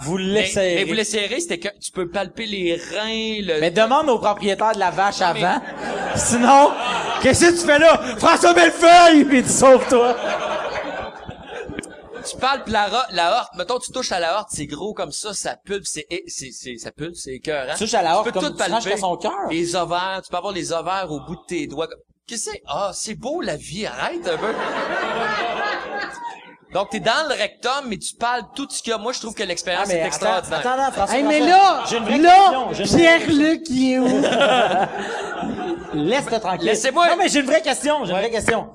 Vous 0.00 0.16
le 0.16 0.32
Mais, 0.32 0.84
vous 0.84 0.94
le 0.94 1.04
serrez, 1.04 1.38
c'était 1.38 1.58
que 1.58 1.68
tu 1.78 1.92
peux 1.92 2.08
palper 2.08 2.46
les 2.46 2.74
reins, 2.74 3.42
le... 3.42 3.60
Mais 3.60 3.70
demande 3.70 4.08
au 4.08 4.18
propriétaire 4.18 4.72
de 4.72 4.78
la 4.78 4.90
vache 4.90 5.20
avant. 5.20 5.60
Sinon, 6.16 6.70
qu'est-ce 7.20 7.44
que 7.44 7.60
tu 7.60 7.66
fais 7.66 7.78
là? 7.78 8.00
François 8.16 8.54
Bellefeuille! 8.54 9.26
Puis 9.26 9.42
tu 9.42 9.50
sauves-toi. 9.50 10.16
Tu 12.26 12.36
palpes 12.38 12.68
la, 12.68 13.06
la 13.10 13.36
horte. 13.36 13.50
Mettons, 13.56 13.78
tu 13.78 13.92
touches 13.92 14.12
à 14.12 14.20
la 14.20 14.38
horte, 14.38 14.48
c'est 14.50 14.64
gros 14.64 14.94
comme 14.94 15.12
ça, 15.12 15.34
ça 15.34 15.56
pulpe, 15.62 15.84
c'est, 15.84 16.06
c'est, 16.26 16.50
c'est, 16.50 16.78
ça 16.78 16.90
pulpe, 16.90 17.14
c'est 17.14 17.34
écœurant. 17.34 17.74
Tu 17.74 17.84
touches 17.84 17.92
à 17.92 18.02
la 18.02 18.16
horte 18.16 18.24
peux 18.24 18.32
comme 18.32 18.52
tout 18.52 18.56
palper. 18.56 18.96
son 18.96 19.18
cœur. 19.18 19.50
Les 19.50 19.76
ovaires, 19.76 20.22
tu 20.24 20.30
peux 20.30 20.38
avoir 20.38 20.54
les 20.54 20.72
ovaires 20.72 21.08
au 21.10 21.20
bout 21.20 21.36
de 21.36 21.44
tes 21.46 21.66
doigts. 21.66 21.88
Qu'est-ce 22.26 22.46
que 22.46 22.52
c'est? 22.52 22.62
Ah, 22.66 22.92
c'est 22.94 23.16
beau 23.16 23.42
la 23.42 23.56
vie, 23.56 23.84
arrête 23.84 24.26
un 24.26 24.38
peu. 24.38 24.54
Donc, 26.74 26.90
t'es 26.90 26.98
dans 27.00 27.28
le 27.28 27.34
rectum, 27.34 27.86
mais 27.88 27.96
tu 27.98 28.16
palpes 28.16 28.48
tout 28.54 28.66
ce 28.68 28.82
qu'il 28.82 28.90
y 28.90 28.94
a. 28.94 28.98
Moi, 28.98 29.12
je 29.12 29.20
trouve 29.20 29.32
que 29.34 29.44
l'expérience 29.44 29.88
Ah, 29.90 29.94
est 29.94 30.06
extraordinaire. 30.06 30.58
attends, 30.58 30.70
attends, 30.72 30.92
François, 30.92 31.16
Hey, 31.16 31.22
mais 31.22 31.38
là, 31.38 31.84
j'ai 31.88 31.98
une 31.98 32.04
vraie 32.04 32.18
là, 32.18 32.34
question, 32.34 32.72
j'ai 32.72 32.82
une 32.82 32.88
vraie 32.88 32.98
Pierre-Luc, 32.98 33.62
il 33.70 33.92
est 33.92 33.98
où? 34.00 34.06
Laisse-le 35.94 36.40
tranquille. 36.40 36.66
Laissez-moi- 36.66 37.08
Non, 37.10 37.16
mais 37.16 37.28
j'ai 37.28 37.40
une 37.40 37.46
vraie 37.46 37.62
question, 37.62 38.04
j'ai 38.04 38.10
une 38.12 38.18
vraie 38.18 38.30
question. 38.30 38.70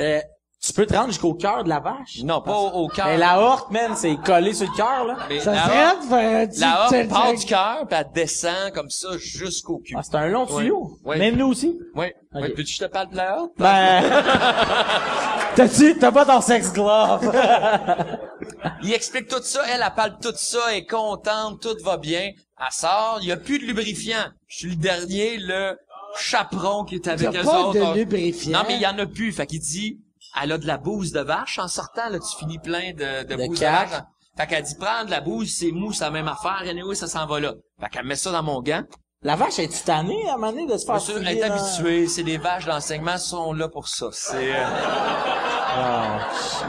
Euh, 0.00 0.20
tu 0.68 0.72
peux 0.74 0.86
te 0.86 0.94
rendre 0.94 1.08
jusqu'au 1.08 1.34
cœur 1.34 1.64
de 1.64 1.68
la 1.68 1.80
vache? 1.80 2.18
Non, 2.24 2.40
pas 2.40 2.52
au, 2.56 2.84
au 2.84 2.88
cœur. 2.88 3.06
Mais 3.06 3.16
la 3.18 3.40
horte, 3.40 3.70
man, 3.70 3.92
c'est 3.96 4.16
collé 4.16 4.54
sur 4.54 4.70
le 4.70 4.76
cœur, 4.76 5.04
là. 5.06 5.16
Mais 5.28 5.40
Ça 5.40 5.52
la 5.52 5.64
serait 5.64 5.84
horte- 5.86 6.48
petit 6.50 6.60
La 6.60 6.82
horte 6.84 7.08
part 7.08 7.34
du 7.34 7.44
cœur, 7.46 7.86
puis 7.88 7.98
elle 7.98 8.06
descend 8.14 8.72
comme 8.74 8.90
ça 8.90 9.08
jusqu'au 9.18 9.78
cul. 9.78 9.94
Ah, 9.96 10.02
c'est 10.02 10.14
un 10.16 10.28
long 10.28 10.46
tuyau. 10.46 10.98
Même 11.04 11.36
nous 11.36 11.46
aussi. 11.48 11.78
Oui. 11.94 12.06
Ok. 12.34 12.42
Oui, 12.42 12.48
Peux-tu 12.54 12.64
que 12.64 12.70
je 12.70 12.78
te 12.78 12.84
parle 12.92 13.10
de 13.10 13.16
la 13.16 13.38
horte? 13.38 13.52
Ben, 13.58 14.02
t'as-tu, 15.56 15.96
t'as 15.98 16.12
pas 16.12 16.24
ton 16.26 16.40
sex 16.40 16.72
glove. 16.72 17.32
Il 18.82 18.92
explique 18.92 19.28
tout 19.28 19.42
ça, 19.42 19.62
elle, 19.72 19.82
elle 19.84 19.94
parle 19.94 20.16
tout 20.20 20.32
ça, 20.36 20.58
elle 20.70 20.78
est 20.78 20.86
contente, 20.86 21.60
tout 21.62 21.76
va 21.84 21.96
bien. 21.96 22.30
Elle 22.60 22.72
sort, 22.72 23.18
il 23.22 23.28
y 23.28 23.32
a 23.32 23.36
plus 23.36 23.58
de 23.58 23.64
lubrifiant. 23.64 24.24
Je 24.46 24.56
suis 24.58 24.70
le 24.70 24.76
dernier, 24.76 25.36
le 25.38 25.76
chaperon 26.18 26.84
qui 26.84 26.96
est 26.96 27.06
avec 27.08 27.28
eux 27.28 27.42
pas 27.44 27.60
autres. 27.60 27.92
de 27.92 27.98
lubrifiant? 27.98 28.58
Non, 28.58 28.64
mais 28.66 28.74
il 28.74 28.80
y 28.80 28.86
en 28.86 28.98
a 28.98 29.06
plus. 29.06 29.32
Fait 29.32 29.46
qu'il 29.46 29.60
dit, 29.60 29.98
elle 30.42 30.52
a 30.52 30.58
de 30.58 30.66
la 30.66 30.78
bouse 30.78 31.12
de 31.12 31.20
vache. 31.20 31.58
En 31.58 31.68
sortant, 31.68 32.08
là, 32.10 32.18
tu 32.18 32.36
finis 32.38 32.58
plein 32.58 32.92
de, 32.92 33.24
de, 33.24 33.34
De 33.34 33.46
bouse 33.46 33.58
de 33.58 33.64
cac. 33.64 33.90
vache. 33.90 34.00
Fait 34.36 34.46
qu'elle 34.46 34.62
dit, 34.62 34.76
prends 34.78 35.04
de 35.04 35.10
la 35.10 35.20
bouse, 35.20 35.52
c'est 35.58 35.72
mou, 35.72 35.92
c'est 35.92 36.04
la 36.04 36.10
même 36.10 36.28
affaire. 36.28 36.62
Anyway, 36.68 36.94
ça 36.94 37.06
s'en 37.08 37.26
va 37.26 37.40
là. 37.40 37.54
Fait 37.80 37.88
qu'elle 37.88 38.04
met 38.06 38.14
ça 38.16 38.30
dans 38.30 38.42
mon 38.42 38.62
gant. 38.62 38.82
la 39.22 39.34
vache 39.34 39.58
est 39.58 39.84
tannée 39.84 40.28
à 40.28 40.34
un 40.34 40.36
moment 40.36 40.52
donné 40.52 40.66
de 40.66 40.76
se 40.78 40.86
faire 40.86 41.00
sûr, 41.00 41.16
elle 41.18 41.28
est 41.38 41.40
dans- 41.48 41.54
habituée. 41.56 42.06
C'est 42.06 42.22
des 42.22 42.38
vaches 42.38 42.64
d'enseignement 42.66 43.18
sont 43.18 43.52
là 43.52 43.68
pour 43.68 43.88
ça. 43.88 44.06
C'est, 44.12 44.54
euh, 44.54 46.18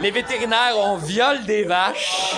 Les 0.01 0.09
vétérinaires, 0.11 0.73
on 0.77 0.97
viole 0.97 1.43
des 1.45 1.63
vaches. 1.63 2.35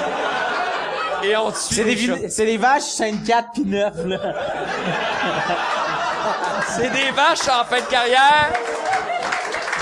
Et 1.24 1.36
on 1.38 1.50
tue 1.52 1.58
C'est 1.76 1.84
des, 1.86 2.30
c'est 2.30 2.46
des 2.46 2.58
vaches 2.58 2.84
5-4 2.84 3.52
pis 3.54 3.64
9, 3.66 4.06
là. 4.06 4.20
C'est 6.68 6.90
des 6.90 7.12
vaches 7.12 7.48
en 7.48 7.64
fin 7.66 7.80
de 7.80 7.86
carrière. 7.90 8.52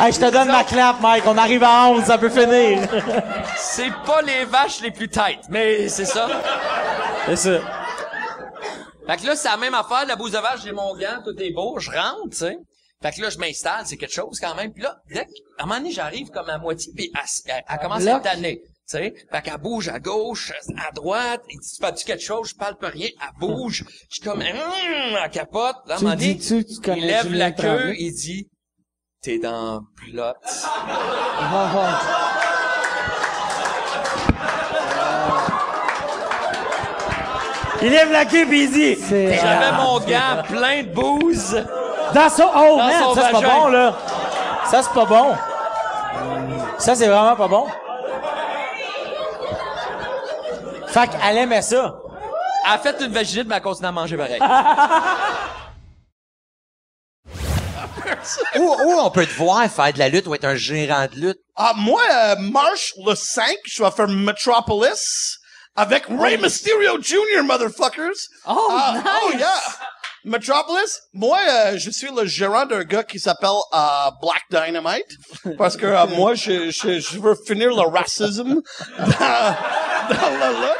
Hey, 0.01 0.13
je 0.13 0.19
te 0.19 0.31
donne 0.31 0.47
ma 0.47 0.63
clap, 0.63 1.01
Mike. 1.01 1.23
On 1.27 1.37
arrive 1.37 1.63
à 1.63 1.89
11, 1.89 2.05
ça 2.05 2.17
peut 2.17 2.29
finir. 2.29 2.87
C'est 3.57 3.91
pas 4.05 4.21
les 4.21 4.45
vaches 4.45 4.79
les 4.81 4.91
plus 4.91 5.09
têtes, 5.09 5.45
mais 5.49 5.89
c'est 5.89 6.05
ça. 6.05 6.27
C'est 7.25 7.35
ça. 7.35 7.59
Fait 9.07 9.17
que 9.17 9.25
là, 9.25 9.35
c'est 9.35 9.49
la 9.49 9.57
même 9.57 9.73
affaire. 9.73 10.05
La 10.07 10.15
bouse 10.15 10.31
de 10.31 10.37
vache, 10.37 10.61
j'ai 10.63 10.71
mon 10.71 10.95
gant, 10.95 11.21
tout 11.25 11.35
est 11.41 11.51
beau. 11.51 11.77
Je 11.79 11.89
rentre, 11.91 12.29
tu 12.31 12.37
sais. 12.37 12.57
Fait 13.01 13.11
que 13.11 13.21
là, 13.21 13.29
je 13.29 13.37
m'installe, 13.39 13.83
c'est 13.85 13.97
quelque 13.97 14.13
chose 14.13 14.39
quand 14.39 14.55
même. 14.55 14.71
Puis 14.73 14.83
là, 14.83 14.97
dès 15.09 15.25
que, 15.25 15.31
à 15.57 15.63
un 15.63 15.65
moment 15.65 15.79
donné, 15.79 15.91
j'arrive 15.91 16.29
comme 16.29 16.49
à 16.49 16.57
moitié, 16.57 16.91
puis 16.95 17.11
elle, 17.15 17.53
elle- 17.55 17.63
elle 17.69 17.79
commence 17.79 18.03
à 18.15 18.19
tannée. 18.21 18.61
Tu 18.61 18.97
sais, 18.97 19.13
fait 19.31 19.41
qu'elle 19.41 19.57
bouge 19.57 19.87
à 19.89 19.99
gauche, 19.99 20.51
à 20.87 20.91
droite, 20.91 21.41
il 21.49 21.59
dit, 21.59 21.69
tu 21.75 21.79
parles-tu 21.81 22.05
quelque 22.05 22.23
chose? 22.23 22.49
Je 22.49 22.55
parle 22.55 22.75
pas 22.77 22.89
rien, 22.89 23.07
elle 23.21 23.39
bouge. 23.39 23.83
Je 24.09 24.15
suis 24.15 24.21
comme, 24.23 24.39
hum, 24.39 24.45
elle 25.23 25.29
capote. 25.31 25.75
Là, 25.87 25.95
à 25.95 25.97
un 25.97 26.01
moment 26.01 26.15
donné, 26.15 26.39
il 26.97 27.05
lève 27.05 27.31
la 27.33 27.51
queue, 27.51 27.93
il 27.97 28.13
dit, 28.13 28.49
t'es 29.21 29.37
dans 29.37 29.81
plot. 29.95 30.33
Il 37.81 37.91
lève 37.91 38.11
la 38.11 38.25
queue 38.25 38.45
pis 38.45 38.63
il 38.63 38.71
dit... 38.71 38.97
J'avais 39.09 39.71
mon 39.71 39.99
gant 39.99 40.43
plein 40.47 40.83
de 40.83 40.89
bouse. 40.93 41.63
Dans 42.13 42.29
son... 42.29 42.43
Oh, 42.55 42.77
Dans 42.77 42.87
man, 42.87 43.03
son 43.03 43.15
ça, 43.15 43.21
c'est 43.25 43.31
pas 43.31 43.41
bon, 43.41 43.67
là. 43.67 43.93
Ça, 44.65 44.83
c'est 44.83 44.93
pas 44.93 45.05
bon. 45.05 45.35
Ça, 46.77 46.95
c'est 46.95 47.07
vraiment 47.07 47.35
pas 47.35 47.47
bon. 47.47 47.67
Fait 50.87 51.07
qu'elle 51.07 51.37
aimait 51.37 51.61
ça. 51.61 51.95
Elle 52.65 52.73
a 52.73 52.77
fait 52.79 53.01
une 53.01 53.11
vaginite, 53.11 53.47
mais 53.47 53.55
elle 53.55 53.61
continue 53.61 53.87
à 53.87 53.91
manger 53.91 54.17
pareil. 54.17 54.39
où, 58.57 58.61
où 58.63 58.99
on 58.99 59.09
peut 59.11 59.25
te 59.25 59.33
voir 59.33 59.69
faire 59.69 59.93
de 59.93 59.99
la 59.99 60.09
lutte 60.09 60.27
ou 60.27 60.35
être 60.35 60.45
un 60.45 60.55
gérant 60.55 61.07
de 61.13 61.19
lutte? 61.19 61.37
Ah, 61.55 61.73
moi, 61.75 62.01
euh, 62.11 62.35
marche 62.39 62.93
le 63.05 63.15
5, 63.15 63.55
je 63.65 63.83
vais 63.83 63.91
faire 63.91 64.07
Metropolis 64.07 65.37
avec 65.75 66.05
Rey 66.09 66.37
Mysterio 66.37 67.01
Jr., 67.01 67.43
motherfuckers. 67.43 68.15
Oh, 68.47 68.67
Ah, 68.71 68.93
nice! 68.95 69.03
Oh, 69.23 69.31
yeah. 69.37 69.61
Metropolis, 70.25 70.99
moi, 71.13 71.39
euh, 71.49 71.77
je 71.77 71.89
suis 71.91 72.09
le 72.13 72.25
gérant 72.25 72.65
d'un 72.65 72.83
gars 72.83 73.03
qui 73.03 73.19
s'appelle 73.19 73.49
euh, 73.73 74.09
Black 74.21 74.43
Dynamite, 74.51 75.55
parce 75.57 75.77
que 75.77 75.85
euh, 75.85 76.05
moi, 76.07 76.33
je, 76.35 76.71
je, 76.71 76.99
je 76.99 77.19
veux 77.19 77.35
finir 77.47 77.69
le 77.69 77.87
racisme 77.89 78.55
dans, 78.99 79.05
dans 79.07 80.37
la 80.39 80.49
lutte. 80.51 80.77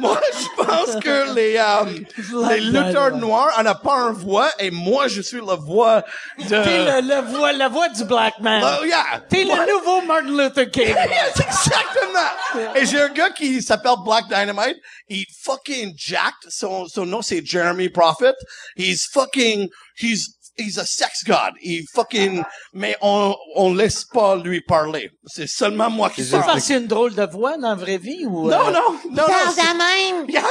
Moi, 0.00 0.20
je 0.32 0.64
pense 0.64 1.02
que 1.02 1.34
les, 1.34 1.56
euh, 1.56 2.48
les 2.48 2.60
lutteurs 2.60 3.16
noirs 3.16 3.52
en 3.58 3.66
a 3.66 3.74
pas 3.74 3.96
un 3.96 4.12
voix, 4.12 4.50
et 4.58 4.70
moi, 4.70 5.08
je 5.08 5.20
suis 5.20 5.40
la 5.46 5.54
voix 5.54 6.02
de... 6.38 6.48
T'es 6.48 7.00
le, 7.02 7.06
le 7.06 7.36
voix, 7.36 7.52
la 7.52 7.68
voix 7.68 7.88
du 7.88 8.04
black 8.04 8.38
man. 8.40 8.62
Oh, 8.64 8.84
yeah. 8.84 9.20
T'es 9.28 9.44
le 9.44 9.72
nouveau 9.72 10.02
Martin 10.06 10.28
Luther 10.28 10.70
King. 10.70 10.94
C'est 11.34 11.44
exactement. 11.44 12.74
Et 12.74 12.86
j'ai 12.86 13.00
un 13.00 13.08
gars 13.08 13.30
qui 13.30 13.62
s'appelle 13.62 13.92
Black 14.04 14.28
Dynamite. 14.28 14.76
Il 15.08 15.24
fucking 15.42 15.94
jacked. 15.96 16.48
Son, 16.48 16.86
son 16.86 17.06
nom 17.06 17.22
c'est 17.22 17.44
Jeremy 17.44 17.88
Prophet. 17.88 18.34
He's 18.76 19.06
fucking, 19.06 19.68
he's, 19.96 20.36
he's 20.60 20.78
a 20.78 20.84
sex 20.84 21.24
god. 21.24 21.54
Il 21.62 21.84
fucking, 21.94 22.42
mais 22.72 22.96
on, 23.00 23.34
on 23.56 23.74
laisse 23.74 24.04
pas 24.04 24.36
lui 24.36 24.60
parler. 24.60 25.10
C'est 25.26 25.46
seulement 25.48 25.90
moi 25.90 26.10
qui 26.10 26.24
C'est 26.24 26.38
parle. 26.38 26.58
a 26.58 26.72
une 26.76 26.86
drôle 26.86 27.14
de 27.14 27.24
voix 27.26 27.56
dans 27.56 27.70
la 27.70 27.74
vraie 27.74 27.98
vie 27.98 28.24
ou... 28.26 28.48
Non, 28.50 28.68
euh, 28.68 28.70
non, 28.72 29.00
non, 29.10 29.24
c'est- 29.54 29.62
de 29.62 29.76
même. 29.78 30.26
Yeah, 30.30 30.42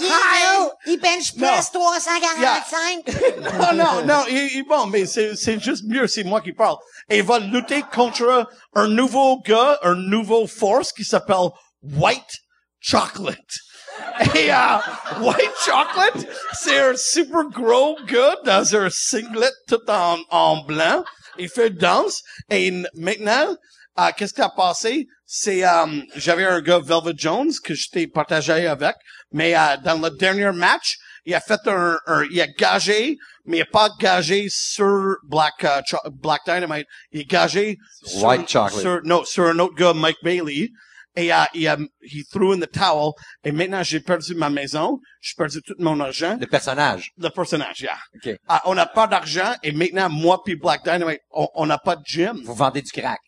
Il, 0.00 0.06
Hi. 0.06 0.10
oh, 0.58 0.70
il 0.86 1.00
bench 1.00 1.34
press 1.38 1.70
345. 1.72 3.04
non, 3.60 3.72
non, 3.84 4.04
non, 4.04 4.24
il, 4.28 4.50
il- 4.56 4.64
bon, 4.68 4.86
mais 4.86 5.06
c'est, 5.06 5.36
c'est 5.36 5.58
juste 5.60 5.84
mieux, 5.86 6.06
c'est 6.06 6.24
moi 6.24 6.40
qui 6.40 6.52
parle. 6.52 6.76
Et 7.08 7.18
il 7.18 7.24
va 7.24 7.38
lutter 7.38 7.82
contre 7.94 8.48
un 8.74 8.88
nouveau 8.88 9.40
gars, 9.40 9.78
un 9.82 9.94
nouveau 9.94 10.46
force 10.46 10.92
qui 10.92 11.04
s'appelle 11.04 11.48
White 11.82 12.40
Chocolate. 12.80 13.36
Et 14.34 14.50
euh, 14.52 14.56
White 15.20 15.50
Chocolate, 15.64 16.26
c'est 16.54 16.80
un 16.80 16.96
super 16.96 17.44
gros 17.50 17.96
gars 18.06 18.36
dans 18.44 18.76
un 18.76 18.88
singlet 18.90 19.50
tout 19.68 19.80
en, 19.88 20.18
en 20.30 20.64
blanc? 20.64 21.04
Il 21.38 21.48
fait 21.50 21.70
danse. 21.70 22.22
Et 22.50 22.70
maintenant, 22.94 23.56
euh, 23.98 24.08
qu'est-ce 24.16 24.32
qui 24.34 24.40
a 24.40 24.48
passé? 24.48 25.06
C'est, 25.26 25.66
euh, 25.66 25.86
j'avais 26.16 26.44
un 26.44 26.60
gars, 26.60 26.78
Velvet 26.82 27.12
Jones, 27.16 27.50
que 27.62 27.74
je 27.74 27.88
t'ai 27.90 28.06
partagé 28.06 28.66
avec. 28.66 28.94
Mais 29.32 29.54
euh, 29.54 29.76
dans 29.84 30.00
le 30.00 30.10
dernier 30.10 30.50
match, 30.52 30.96
il 31.26 31.34
a 31.34 31.40
fait 31.40 31.60
un, 31.66 31.98
un- 32.06 32.24
il 32.30 32.40
a 32.40 32.46
gagé, 32.46 33.18
mais 33.44 33.58
il 33.58 33.62
a 33.62 33.66
pas 33.66 33.90
gagé 34.00 34.46
sur 34.48 35.16
Black 35.24 35.64
euh, 35.64 35.82
Cho- 35.84 35.98
Black 36.10 36.40
Dynamite. 36.46 36.86
Il 37.12 37.20
a 37.22 37.24
gagé 37.24 37.76
sur, 38.04 38.24
White 38.24 38.48
Chocolate. 38.48 38.80
sur- 38.80 39.00
non, 39.04 39.24
sur 39.24 39.44
un 39.44 39.58
autre 39.58 39.74
gars, 39.74 39.92
Mike 39.92 40.18
Bailey. 40.22 40.70
Et 41.16 41.32
euh, 41.32 41.36
il 41.54 41.66
a, 41.66 41.78
he 42.02 42.24
threw 42.30 42.52
in 42.52 42.60
the 42.60 42.70
towel. 42.70 43.12
Et 43.42 43.50
maintenant, 43.50 43.82
j'ai 43.82 44.00
perdu 44.00 44.34
ma 44.34 44.50
maison. 44.50 45.00
J'ai 45.20 45.34
perdu 45.36 45.62
tout 45.62 45.74
mon 45.78 45.98
argent. 46.00 46.36
Le 46.38 46.46
personnage. 46.46 47.12
Le 47.16 47.30
personnage, 47.30 47.80
yeah. 47.80 47.96
OK. 48.14 48.36
Ah, 48.46 48.62
on 48.66 48.74
n'a 48.74 48.86
pas 48.86 49.06
d'argent. 49.06 49.54
Et 49.62 49.72
maintenant, 49.72 50.10
moi 50.10 50.42
puis 50.44 50.56
Black 50.56 50.84
Dynamite, 50.84 51.20
on 51.30 51.48
on 51.54 51.66
n'a 51.66 51.78
pas 51.78 51.96
de 51.96 52.02
gym. 52.04 52.42
Vous 52.44 52.54
vendez 52.54 52.82
du 52.82 52.90
crack. 52.90 53.20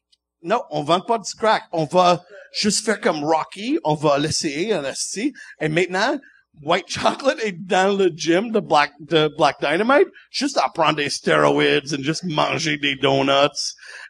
Non, 0.43 0.63
on 0.71 0.83
vend 0.83 1.01
pas 1.01 1.19
du 1.19 1.35
crack. 1.35 1.65
On 1.73 1.85
va 1.85 2.23
juste 2.53 2.85
faire 2.85 3.01
comme 3.01 3.25
Rocky. 3.25 3.79
On 3.85 3.95
va 3.95 4.19
l'essayer 4.19 4.71
esti. 4.71 5.33
Et 5.61 5.69
maintenant, 5.69 6.19
White 6.63 6.87
Chocolate 6.89 7.39
est 7.45 7.53
dans 7.53 7.97
le 7.97 8.11
gym 8.15 8.51
de 8.51 8.61
Black, 8.61 8.93
de 9.01 9.31
Black 9.37 9.57
Dynamite, 9.61 10.09
juste 10.31 10.59
à 10.59 10.69
prendre 10.75 10.97
des 10.97 11.11
steroids 11.11 11.65
et 11.65 11.81
juste 12.01 12.25
manger 12.25 12.79
des 12.79 12.97
donuts. 12.97 13.49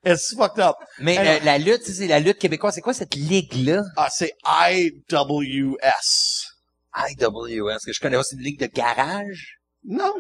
It's 0.07 0.35
fucked 0.35 0.63
up. 0.65 0.77
Mais 1.01 1.17
Et- 1.17 1.19
euh, 1.19 1.39
la 1.45 1.59
lutte, 1.59 1.83
c'est 1.85 2.07
la 2.07 2.21
lutte 2.21 2.39
québécoise. 2.39 2.75
C'est 2.75 2.81
quoi 2.81 2.95
cette 2.95 3.15
ligue-là? 3.15 3.83
Ah, 3.97 4.09
c'est 4.11 4.33
IWS. 4.45 5.77
IWS, 6.97 7.79
que 7.85 7.93
je 7.93 8.01
connais 8.01 8.17
aussi 8.17 8.35
une 8.35 8.43
ligue 8.43 8.61
de 8.61 8.67
garage? 8.67 9.59
Non. 9.85 10.15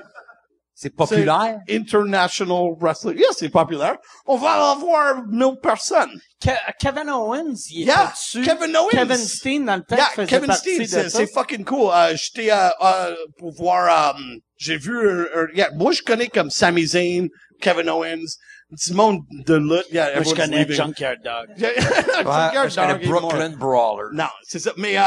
C'est 0.80 0.94
populaire? 0.94 1.58
International 1.68 2.76
Wrestling. 2.78 3.18
Yes, 3.18 3.34
c'est 3.36 3.48
populaire. 3.48 3.96
On 4.26 4.36
va 4.36 4.70
avoir 4.70 5.26
1000 5.26 5.56
personnes. 5.60 6.20
Ke- 6.40 6.50
Kevin 6.78 7.10
Owens, 7.10 7.66
il 7.70 7.86
Yeah, 7.86 7.94
était 8.04 8.12
dessus. 8.12 8.42
Kevin 8.42 8.76
Owens. 8.76 8.88
Kevin 8.92 9.16
Steen, 9.16 9.64
dans 9.64 9.74
le 9.76 9.82
temps, 9.82 9.96
Yeah, 9.96 10.26
Kevin 10.26 10.52
Steen, 10.52 10.86
c'est 10.86 11.26
fucking 11.32 11.64
cool. 11.64 11.90
Euh, 11.92 12.14
J'étais 12.14 12.52
euh, 12.52 12.68
euh, 12.80 13.16
pour 13.38 13.52
voir. 13.54 14.14
euh, 14.16 14.20
J'ai 14.56 14.76
vu. 14.76 14.96
un- 14.96 15.26
un- 15.40 15.48
yeah, 15.52 15.68
moi, 15.74 15.90
je 15.90 16.02
connais 16.02 16.28
comme 16.28 16.48
Sami 16.50 16.86
Zayn, 16.86 17.26
Kevin 17.60 17.90
Owens, 17.90 18.36
du 18.70 18.92
monde 18.94 19.22
de 19.32 19.54
lutte. 19.56 19.86
Yeah, 19.90 20.14
Moi, 20.14 20.22
je 20.22 20.34
connais 20.40 20.58
leaving. 20.58 20.76
Junkyard 20.76 21.16
Dog. 21.24 21.56
Yeah, 21.58 21.70
Ouais, 22.24 22.54
Junkyard 22.54 22.68
je 22.70 22.74
connais 22.76 22.92
Dog 22.94 23.02
est 23.02 23.08
Brooklyn. 23.08 23.50
Brawler. 23.58 24.08
Non, 24.12 24.28
c'est 24.44 24.60
ça. 24.60 24.70
Mais 24.76 24.96
euh, 24.96 25.02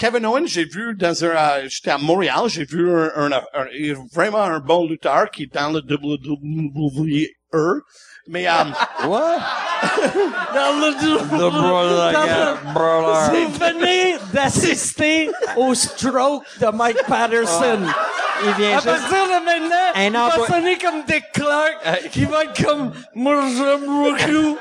Kevin 0.00 0.24
Owens, 0.24 0.46
j'ai 0.46 0.64
vu 0.64 0.94
dans 0.96 1.24
un. 1.24 1.28
euh, 1.28 1.66
J'étais 1.68 1.90
à 1.90 1.98
Montréal, 1.98 2.44
j'ai 2.48 2.64
vu 2.64 2.90
un, 2.90 3.10
un, 3.16 3.32
un- 3.32 3.42
vraiment 4.14 4.40
un 4.42 4.58
bon 4.58 4.88
lutteur 4.88 5.30
qui 5.30 5.42
est 5.42 5.54
dans 5.54 5.68
le 5.70 5.80
WWE. 5.80 7.82
Mais 8.28 8.48
euh, 8.48 8.52
Dans 10.54 10.72
le 10.80 12.12
yeah, 12.12 12.54
le-. 12.74 13.46
Vous 13.46 13.58
venez 13.58 14.16
d'assister 14.32 15.30
au 15.56 15.74
stroke 15.74 16.44
de 16.60 16.66
Mike 16.68 17.02
Patterson. 17.06 17.80
Il 18.42 18.52
vient 18.54 18.78
À 18.78 18.80
partir 18.80 19.26
de 19.26 19.44
maintenant, 19.44 19.92
il 20.06 20.12
va 20.12 20.46
sonner 20.46 20.78
comme 20.78 21.02
Dick 21.06 21.24
Clark. 21.34 21.76
Il 22.16 22.26
va 22.26 22.44
être 22.44 22.64
comme 22.64 22.92
moi 23.14 23.34
j'aime 23.54 23.84
beaucoup. 23.86 24.56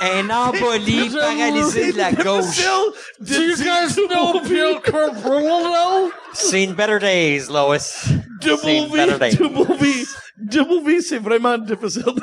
Un 0.00 0.30
embolie 0.30 1.10
paralysé 1.10 1.92
de 1.92 1.98
la 1.98 2.12
gauche. 2.12 2.64
Do 3.20 3.42
you 3.42 3.56
guys 3.56 3.96
know 3.96 4.40
Bill 4.40 4.80
Carbollo? 4.80 6.10
Seen 6.32 6.74
better 6.74 6.98
days, 6.98 7.50
Lois. 7.50 7.82
Seen 7.82 8.24
Double 8.40 8.88
better 8.88 9.12
V, 9.12 9.18
days. 9.18 9.36
Double 9.36 9.76
V, 9.76 10.06
Double 10.48 10.80
V, 10.82 11.00
c'est 11.02 11.18
vraiment 11.18 11.58
difficile 11.58 12.14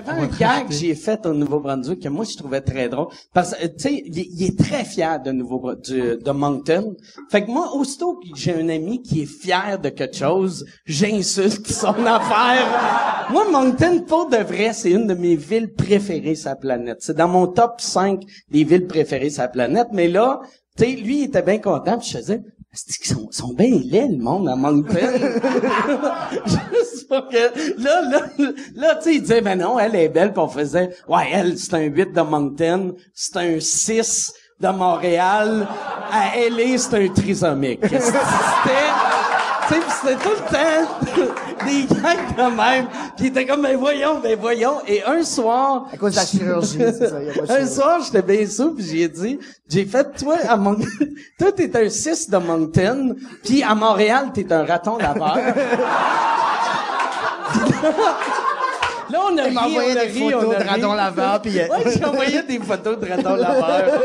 avait 0.00 0.22
un 0.22 0.26
gag 0.26 0.68
que 0.68 0.74
j'ai 0.74 0.94
fait 0.94 1.24
au 1.26 1.34
Nouveau-Brunswick 1.34 2.02
que 2.02 2.08
moi 2.08 2.24
je 2.24 2.36
trouvais 2.36 2.60
très 2.60 2.88
drôle. 2.88 3.08
Parce 3.32 3.54
que, 3.54 3.66
tu 3.66 3.72
sais, 3.78 4.02
il, 4.04 4.18
il 4.18 4.46
est 4.46 4.58
très 4.58 4.84
fier 4.84 5.20
de 5.22 5.32
Nouveau 5.32 5.74
de 5.74 6.30
Moncton. 6.30 6.94
Fait 7.30 7.44
que 7.44 7.50
moi, 7.50 7.74
aussitôt 7.74 8.16
que 8.16 8.28
j'ai 8.34 8.54
un 8.54 8.68
ami 8.68 9.02
qui 9.02 9.22
est 9.22 9.26
fier 9.26 9.78
de 9.78 9.88
quelque 9.88 10.16
chose, 10.16 10.64
j'insulte 10.86 11.66
son 11.66 11.88
affaire. 12.06 13.28
Moi, 13.30 13.50
Moncton, 13.50 14.04
pour 14.06 14.28
de 14.28 14.38
vrai, 14.38 14.72
c'est 14.72 14.90
une 14.90 15.06
de 15.06 15.14
mes 15.14 15.36
villes 15.36 15.72
préférées 15.72 16.34
sur 16.34 16.50
la 16.50 16.56
planète. 16.56 16.98
C'est 17.00 17.16
dans 17.16 17.28
mon 17.28 17.46
top 17.46 17.80
5 17.80 18.22
des 18.50 18.64
villes 18.64 18.86
préférées 18.86 19.30
sur 19.30 19.42
la 19.42 19.48
planète. 19.48 19.88
Mais 19.92 20.08
là, 20.08 20.40
tu 20.76 20.84
sais, 20.84 20.90
lui, 20.92 21.20
il 21.20 21.24
était 21.24 21.42
bien 21.42 21.58
content, 21.58 21.98
puis 21.98 22.08
je 22.10 22.18
faisais, 22.18 22.40
c'est 22.72 22.96
qu'ils 22.98 23.16
sont, 23.16 23.28
sont 23.30 23.52
bien 23.52 23.80
laids, 23.84 24.08
le 24.08 24.18
monde, 24.18 24.48
à 24.48 24.54
Moncton? 24.54 24.94
Juste 26.46 27.08
pour 27.08 27.28
que, 27.28 27.82
là, 27.82 28.02
là, 28.02 28.20
là, 28.74 28.94
tu 28.96 29.02
sais, 29.02 29.14
il 29.16 29.22
disait, 29.22 29.40
ben 29.40 29.58
non, 29.58 29.78
elle 29.78 29.96
est 29.96 30.08
belle, 30.08 30.32
puis 30.32 30.40
on 30.40 30.48
faisait, 30.48 30.90
ouais, 31.08 31.28
elle, 31.32 31.58
c'est 31.58 31.74
un 31.74 31.82
8 31.82 32.12
de 32.12 32.20
Moncton, 32.20 32.94
c'est 33.12 33.36
un 33.36 33.58
6 33.58 34.32
de 34.60 34.68
Montréal, 34.68 35.66
à 36.12 36.36
LA, 36.36 36.78
c'est 36.78 37.04
un 37.04 37.08
trisomique. 37.08 37.80
C'était, 37.82 37.98
tu 39.68 39.74
sais, 39.74 39.80
c'était 40.00 40.16
tout 40.16 40.30
le 40.30 41.26
temps 41.26 41.34
des 41.64 41.84
gags 41.94 42.36
de 42.36 42.56
même. 42.56 42.86
Puis 43.16 43.26
il 43.26 43.26
était 43.26 43.46
comme, 43.46 43.62
ben 43.62 43.76
voyons, 43.76 44.20
ben 44.20 44.38
voyons. 44.38 44.80
Et 44.86 45.02
un 45.04 45.22
soir... 45.22 45.88
À 45.92 45.96
cause 45.96 46.12
de 46.12 46.16
la 46.16 46.26
chirurgie, 46.26 46.78
c'est 46.78 47.08
ça, 47.08 47.22
y 47.22 47.30
a 47.30 47.32
pas 47.32 47.46
de 47.46 47.52
un 47.62 47.66
soir, 47.66 48.00
j'étais 48.04 48.22
bien 48.22 48.46
sous, 48.46 48.74
puis 48.74 48.84
j'ai 48.84 49.08
dit, 49.08 49.38
j'ai 49.68 49.84
fait, 49.84 50.16
toi, 50.18 50.36
à 50.48 50.56
Mon... 50.56 50.76
toi, 51.38 51.52
t'es 51.52 51.70
un 51.76 51.88
6 51.88 52.30
de 52.30 52.36
Moncton, 52.38 53.16
puis 53.44 53.62
à 53.62 53.74
Montréal, 53.74 54.30
t'es 54.34 54.52
un 54.52 54.64
raton 54.64 54.96
laveur. 54.98 55.36
Là, 59.10 59.18
on 59.30 59.38
a 59.38 59.48
Il 59.48 59.94
des 59.94 60.00
ri, 60.00 60.30
photos 60.30 60.50
de 60.50 60.62
ri. 60.62 60.68
raton 60.68 60.92
laveur, 60.94 61.42
puis, 61.42 61.50
Ouais, 61.56 61.68
j'ai 61.86 62.04
envoyé 62.04 62.42
des 62.42 62.58
photos 62.58 62.98
de 62.98 63.08
raton 63.08 63.34
laveur. 63.34 64.00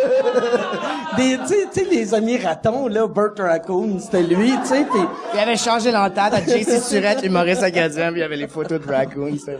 des, 1.18 1.38
tu 1.48 1.56
sais, 1.72 1.88
les 1.90 2.14
amis 2.14 2.38
ratons, 2.38 2.88
là, 2.88 3.08
Burt 3.08 3.40
Raccoon, 3.40 4.00
c'était 4.00 4.24
lui, 4.24 4.52
tu 4.62 4.66
sais, 4.68 4.86
puis... 4.90 5.02
Il 5.34 5.40
avait 5.40 5.58
changé 5.58 5.92
l'entente 5.92 6.34
à 6.34 6.42
JC 6.42 6.80
Surette, 6.82 7.22
l'humoriste 7.22 7.64
acadien, 7.64 8.12
puis 8.12 8.20
il 8.20 8.24
y 8.24 8.26
avait 8.26 8.36
les 8.36 8.48
photos 8.48 8.80
de 8.80 8.92
Raccoon, 8.92 9.38
c'était. 9.38 9.58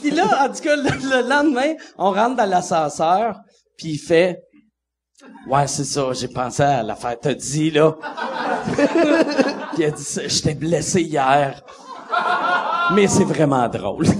Puis 0.00 0.10
là, 0.10 0.24
en 0.44 0.48
tout 0.48 0.62
cas, 0.62 0.76
le, 0.76 1.22
le 1.22 1.28
lendemain, 1.28 1.74
on 1.98 2.10
rentre 2.12 2.36
dans 2.36 2.48
l'ascenseur, 2.48 3.38
puis 3.76 3.90
il 3.92 3.98
fait... 3.98 4.40
Ouais, 5.46 5.66
c'est 5.66 5.84
ça, 5.84 6.12
j'ai 6.12 6.28
pensé 6.28 6.62
à 6.62 6.82
l'affaire 6.82 7.16
t'as 7.20 7.34
dit, 7.34 7.70
là. 7.70 7.92
puis 8.74 8.86
il 9.78 9.84
a 9.84 9.90
dit, 9.90 10.04
j'étais 10.26 10.54
blessé 10.54 11.02
hier. 11.02 11.62
Mais 12.94 13.06
c'est 13.06 13.24
vraiment 13.24 13.68
drôle. 13.68 14.06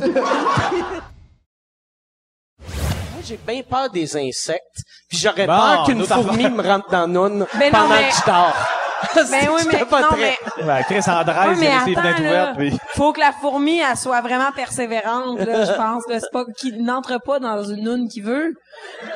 Moi, 2.59 3.23
j'ai 3.25 3.39
bien 3.47 3.63
peur 3.63 3.91
des 3.91 4.17
insectes, 4.17 4.83
puis 5.09 5.19
j'aurais 5.19 5.47
Bon, 5.47 5.57
peur 5.57 5.85
qu'une 5.87 6.05
fourmi 6.05 6.49
me 6.49 6.63
rentre 6.63 6.89
dans 6.91 7.01
la 7.01 7.07
noune 7.07 7.47
Mais 7.59 7.71
non, 7.71 7.79
pendant 7.79 7.95
mais- 7.95 8.09
que 8.09 8.15
je 8.15 8.27
dors. 8.27 8.57
Ben 9.15 9.49
oui, 9.55 9.63
mais, 9.73 9.81
non, 9.81 10.09
mais, 10.17 10.65
Ouais, 10.65 10.83
Chris 10.85 11.01
Andrade, 11.11 11.49
Ouais, 11.49 11.55
il 11.55 11.61
mais 11.61 11.67
a 11.69 11.79
laissé 11.79 11.91
les 11.91 11.97
attends, 11.97 12.09
là. 12.09 12.19
ouvertes, 12.29 12.57
puis... 12.59 12.79
faut 12.95 13.13
que 13.13 13.21
la 13.21 13.33
fourmi, 13.33 13.79
elle 13.81 13.97
soit 13.97 14.21
vraiment 14.21 14.53
persévérante, 14.55 15.39
là, 15.41 15.65
je 15.65 15.73
pense. 15.73 16.03
là. 16.09 16.21
C'est 16.21 16.31
pas, 16.33 16.45
qu'il 16.59 16.85
n'entre 16.85 17.19
pas 17.25 17.39
dans 17.39 17.63
une 17.65 17.83
noune 17.85 18.09
qu'il 18.09 18.25
veut. 18.25 18.55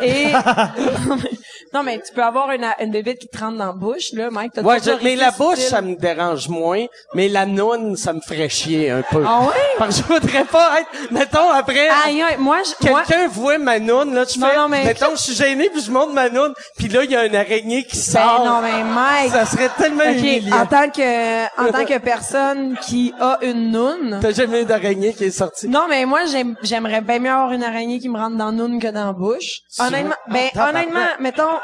Et, 0.03 0.33
non, 1.73 1.83
mais 1.83 2.01
tu 2.07 2.13
peux 2.13 2.23
avoir 2.23 2.51
une, 2.53 2.67
une 2.81 2.91
bébête 2.91 3.19
qui 3.19 3.29
te 3.29 3.39
rentre 3.39 3.59
dans 3.59 3.67
la 3.67 3.73
bouche, 3.73 4.13
là, 4.13 4.31
Mike. 4.31 4.53
t'as 4.55 4.63
Ouais, 4.63 4.79
je- 4.85 5.03
mais 5.03 5.17
la 5.17 5.31
bouche, 5.33 5.59
ça 5.59 5.81
me 5.83 5.97
dérange 5.97 6.49
moins, 6.49 6.85
mais 7.15 7.29
la 7.29 7.47
noune, 7.47 7.97
ça 7.97 8.13
me 8.13 8.21
ferait 8.21 8.49
chier 8.49 8.91
un 8.91 9.03
peu. 9.03 9.25
Ah 9.27 9.41
ouais? 9.41 9.49
Parce 9.79 10.01
que 10.01 10.03
je 10.09 10.13
voudrais 10.15 10.45
pas 10.45 10.81
être, 10.81 11.11
mettons, 11.13 11.51
après, 11.51 11.89
Aïe, 12.07 12.23
aïe, 12.23 12.37
moi, 12.39 12.59
je, 12.83 12.89
moi, 12.89 13.03
quelqu'un 13.07 13.29
voit 13.29 13.59
ma 13.59 13.79
noune, 13.79 14.15
là, 14.15 14.25
je 14.33 14.39
Non, 14.39 14.47
fais, 14.49 14.57
non, 14.57 14.69
mais- 14.69 14.85
mettons, 14.85 15.11
je 15.17 15.21
suis 15.23 15.35
gêné, 15.35 15.69
puis 15.71 15.83
je 15.83 15.91
monte 15.91 16.13
ma 16.13 16.29
noune, 16.29 16.55
puis 16.77 16.89
là, 16.89 17.05
il 17.05 17.11
y 17.11 17.17
a 17.17 17.25
une 17.27 17.37
araignée 17.37 17.85
qui 17.85 17.97
sort. 17.97 18.43
Ben 18.45 18.51
non, 18.51 18.61
mais 18.61 18.83
Mike. 18.85 19.33
Ça 19.33 19.47
serait 19.47 19.71
tellement 19.77 20.05
Ok, 20.05 20.17
humiliant. 20.19 20.57
En 20.61 20.67
tant 20.67 20.89
que, 20.91 21.45
en 21.61 21.73
tant 21.73 21.85
que 21.85 21.99
personne 21.99 22.77
qui 22.83 23.15
a 23.21 23.39
une 23.43 23.71
noune. 23.71 24.19
T'as 24.23 24.33
jamais 24.33 24.63
eu 24.63 24.65
d'araignée 24.65 25.13
qui 25.15 25.25
est 25.25 25.31
sortie? 25.31 25.69
Non, 25.69 25.87
mais 25.89 26.05
moi, 26.07 26.25
j'aime- 26.27 26.57
j'aimerais 26.63 27.01
bien 27.01 27.19
mieux 27.19 27.31
avoir 27.31 27.53
une 27.53 27.65
araignée 27.65 27.99
qui 27.99 28.09
me 28.09 28.19
rentre 28.19 28.37
dans 28.37 28.53
noune 28.53 28.81
que 28.81 28.89
dans 28.89 29.07
la 29.07 29.13
bouche. 29.13 29.61
Honnêtement, 29.79 30.15
ben, 30.29 30.47
Ah, 30.47 30.51
tabarnak. 30.55 30.83
honnêtement, 30.85 31.07
mettons, 31.21 31.59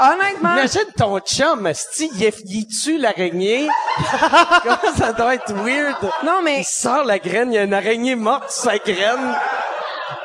honnêtement. 0.00 0.52
Imagine 0.52 0.92
ton 0.96 1.18
chum, 1.20 1.66
esti, 1.66 2.10
il, 2.18 2.30
il 2.46 2.66
tue 2.66 2.98
l'araignée. 2.98 3.68
Comment 4.62 4.94
ça 4.96 5.12
doit 5.12 5.34
être 5.34 5.52
weird? 5.54 5.96
Non, 6.24 6.40
mais. 6.42 6.60
Il 6.60 6.64
sort 6.64 7.04
la 7.04 7.18
graine, 7.18 7.52
il 7.52 7.56
y 7.56 7.58
a 7.58 7.64
une 7.64 7.74
araignée 7.74 8.14
morte 8.16 8.50
sur 8.50 8.64
sa 8.70 8.78
graine. 8.78 9.34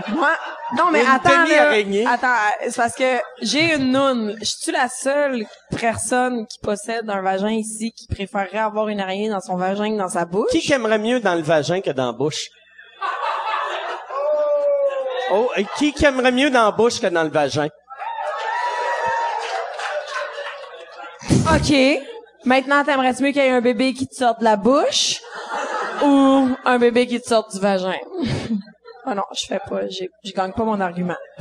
Moi, 0.09 0.29
non, 0.73 0.89
mais 0.91 1.01
Une 1.01 1.07
attends, 1.07 1.45
là, 1.45 2.11
attends, 2.11 2.35
c'est 2.63 2.75
parce 2.75 2.95
que 2.95 3.19
j'ai 3.41 3.75
une 3.75 3.91
noune. 3.91 4.35
Je 4.39 4.45
suis 4.45 4.71
la 4.71 4.89
seule 4.89 5.45
personne 5.77 6.47
qui 6.47 6.57
possède 6.57 7.07
un 7.07 7.21
vagin 7.21 7.51
ici 7.51 7.91
qui 7.91 8.07
préférerait 8.07 8.57
avoir 8.57 8.87
une 8.87 8.99
araignée 8.99 9.29
dans 9.29 9.41
son 9.41 9.57
vagin 9.57 9.91
que 9.91 9.97
dans 9.97 10.09
sa 10.09 10.25
bouche. 10.25 10.49
Qui 10.49 10.73
aimerait 10.73 10.97
mieux 10.97 11.19
dans 11.19 11.35
le 11.35 11.43
vagin 11.43 11.81
que 11.81 11.91
dans 11.91 12.07
la 12.07 12.13
bouche? 12.13 12.49
Oh, 15.31 15.49
et 15.55 15.65
qui 15.75 15.91
qui 15.91 16.05
aimerait 16.05 16.31
mieux 16.31 16.51
dans 16.51 16.65
la 16.65 16.71
bouche 16.71 17.01
que 17.01 17.07
dans 17.07 17.23
le 17.23 17.29
vagin? 17.29 17.67
OK. 21.31 21.73
Maintenant, 22.45 22.83
t'aimerais-tu 22.83 23.23
mieux 23.23 23.31
qu'il 23.31 23.41
y 23.41 23.47
ait 23.47 23.49
un 23.49 23.59
bébé 23.59 23.93
qui 23.93 24.07
te 24.07 24.13
sorte 24.13 24.39
de 24.39 24.43
la 24.43 24.55
bouche 24.55 25.19
ou 26.03 26.49
un 26.63 26.77
bébé 26.77 27.07
qui 27.07 27.19
te 27.19 27.27
sorte 27.27 27.55
du 27.55 27.59
vagin? 27.59 27.95
Ah 29.05 29.13
non, 29.15 29.23
je 29.37 29.45
fais 29.45 29.59
pas, 29.69 29.87
j'ai- 29.87 30.09
je 30.23 30.31
gagne 30.31 30.51
pas 30.51 30.63
mon 30.63 30.79
argument. 30.81 31.15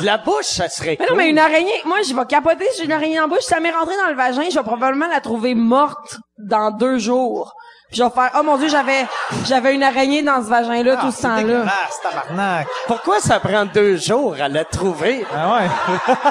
De 0.00 0.04
la 0.04 0.18
bouche, 0.18 0.44
ça 0.44 0.68
serait 0.68 0.96
Mais 1.00 1.06
non, 1.08 1.16
mais 1.16 1.30
une 1.30 1.38
araignée, 1.38 1.80
moi, 1.84 1.98
je 2.08 2.14
vais 2.14 2.26
capoter 2.26 2.64
si 2.72 2.78
j'ai 2.78 2.84
une 2.84 2.92
araignée 2.92 3.16
la 3.18 3.26
bouche. 3.26 3.40
Si 3.40 3.48
ça 3.48 3.60
m'est 3.60 3.70
rentré 3.70 3.94
dans 3.96 4.08
le 4.10 4.14
vagin, 4.16 4.42
je 4.50 4.56
vais 4.56 4.62
probablement 4.62 5.08
la 5.08 5.20
trouver 5.20 5.54
morte 5.54 6.18
dans 6.38 6.70
deux 6.70 6.98
jours. 6.98 7.54
Puis 7.88 7.98
je 7.98 8.02
vais 8.04 8.10
faire, 8.10 8.30
oh 8.38 8.42
mon 8.42 8.56
dieu, 8.56 8.68
j'avais, 8.68 9.06
j'avais 9.46 9.72
une 9.74 9.82
araignée 9.84 10.22
dans 10.22 10.42
ce 10.42 10.48
vagin-là 10.48 10.96
tout 10.96 11.12
ce 11.12 11.22
temps-là. 11.22 11.64
tabarnak. 12.02 12.66
Pourquoi 12.88 13.20
ça 13.20 13.38
prend 13.38 13.64
deux 13.64 13.96
jours 13.96 14.34
à 14.40 14.48
la 14.48 14.64
trouver? 14.64 15.24
Ah 15.34 15.54
ouais. 15.56 15.68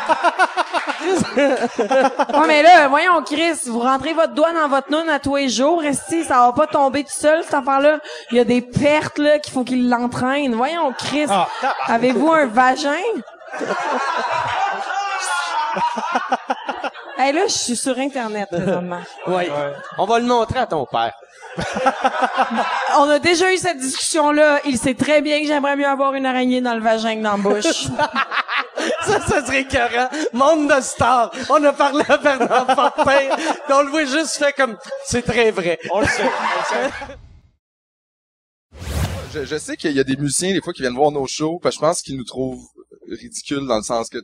Ouais, 1.38 2.48
mais 2.48 2.64
là, 2.64 2.88
voyons, 2.88 3.22
Chris, 3.24 3.54
vous 3.68 3.80
rentrez 3.80 4.14
votre 4.14 4.34
doigt 4.34 4.52
dans 4.54 4.68
votre 4.68 4.90
noune 4.92 5.08
à 5.10 5.20
tous 5.20 5.36
les 5.36 5.50
jours, 5.50 5.82
restez, 5.82 6.24
ça 6.24 6.40
va 6.40 6.52
pas 6.54 6.68
tomber 6.68 7.04
tout 7.04 7.12
seul, 7.12 7.44
cette 7.44 7.54
affaire-là. 7.54 8.00
Il 8.32 8.38
y 8.38 8.40
a 8.40 8.44
des 8.44 8.62
pertes, 8.62 9.18
là, 9.20 9.38
qu'il 9.40 9.54
faut 9.54 9.64
qu'il 9.64 9.90
l'entraîne. 9.90 10.56
Voyons, 10.56 10.94
Chris, 10.98 11.28
Ah, 11.30 11.48
avez-vous 11.88 12.32
un 12.32 12.46
vagin? 12.48 12.90
hey, 17.18 17.34
là, 17.34 17.42
je 17.48 17.54
suis 17.54 17.76
sur 17.76 17.98
Internet, 17.98 18.50
présentement. 18.50 19.02
Oui. 19.28 19.50
On 19.98 20.06
va 20.06 20.20
le 20.20 20.26
montrer 20.26 20.60
à 20.60 20.66
ton 20.66 20.86
père. 20.86 21.14
On 22.98 23.10
a 23.10 23.20
déjà 23.20 23.54
eu 23.54 23.58
cette 23.58 23.78
discussion-là. 23.78 24.62
Il 24.66 24.78
sait 24.78 24.94
très 24.94 25.22
bien 25.22 25.42
que 25.42 25.48
j'aimerais 25.48 25.76
mieux 25.76 25.88
avoir 25.88 26.14
une 26.14 26.26
araignée 26.26 26.62
dans 26.62 26.76
le 26.76 26.82
vagin 26.82 27.18
que 27.18 27.22
dans 27.24 27.38
la 27.38 27.44
bouche. 27.44 27.88
Ça, 29.02 29.20
ça 29.22 29.46
serait 29.46 29.62
écœurant. 29.62 30.10
Monde 30.34 30.70
de 30.70 30.82
stars. 30.82 31.32
On 31.50 31.64
a 31.64 31.74
parlé 31.74 32.04
à 32.08 32.18
Bernard 32.18 32.68
Fortin. 32.76 33.36
on 33.70 33.82
le 33.82 33.90
voit 33.90 34.06
juste 34.06 34.38
fait 34.38 34.54
comme, 34.54 34.78
c'est 35.06 35.24
très 35.24 35.50
vrai. 35.50 35.80
On 35.92 36.02
le 36.02 36.06
sait. 36.06 36.30
je, 39.34 39.46
je 39.46 39.58
sais 39.58 39.76
qu'il 39.76 39.92
y 39.92 40.00
a 40.00 40.04
des 40.04 40.18
musiciens, 40.18 40.54
des 40.54 40.62
fois, 40.62 40.74
qui 40.74 40.82
viennent 40.82 40.96
voir 40.96 41.12
nos 41.12 41.26
shows, 41.26 41.60
parce 41.64 41.76
que 41.76 41.82
je 41.82 41.88
pense 41.88 42.02
qu'ils 42.02 42.18
nous 42.18 42.26
trouvent 42.26 42.64
ridicules 43.10 43.66
dans 43.66 43.78
le 43.78 43.84
sens 43.84 44.10
que, 44.10 44.18
tu 44.18 44.24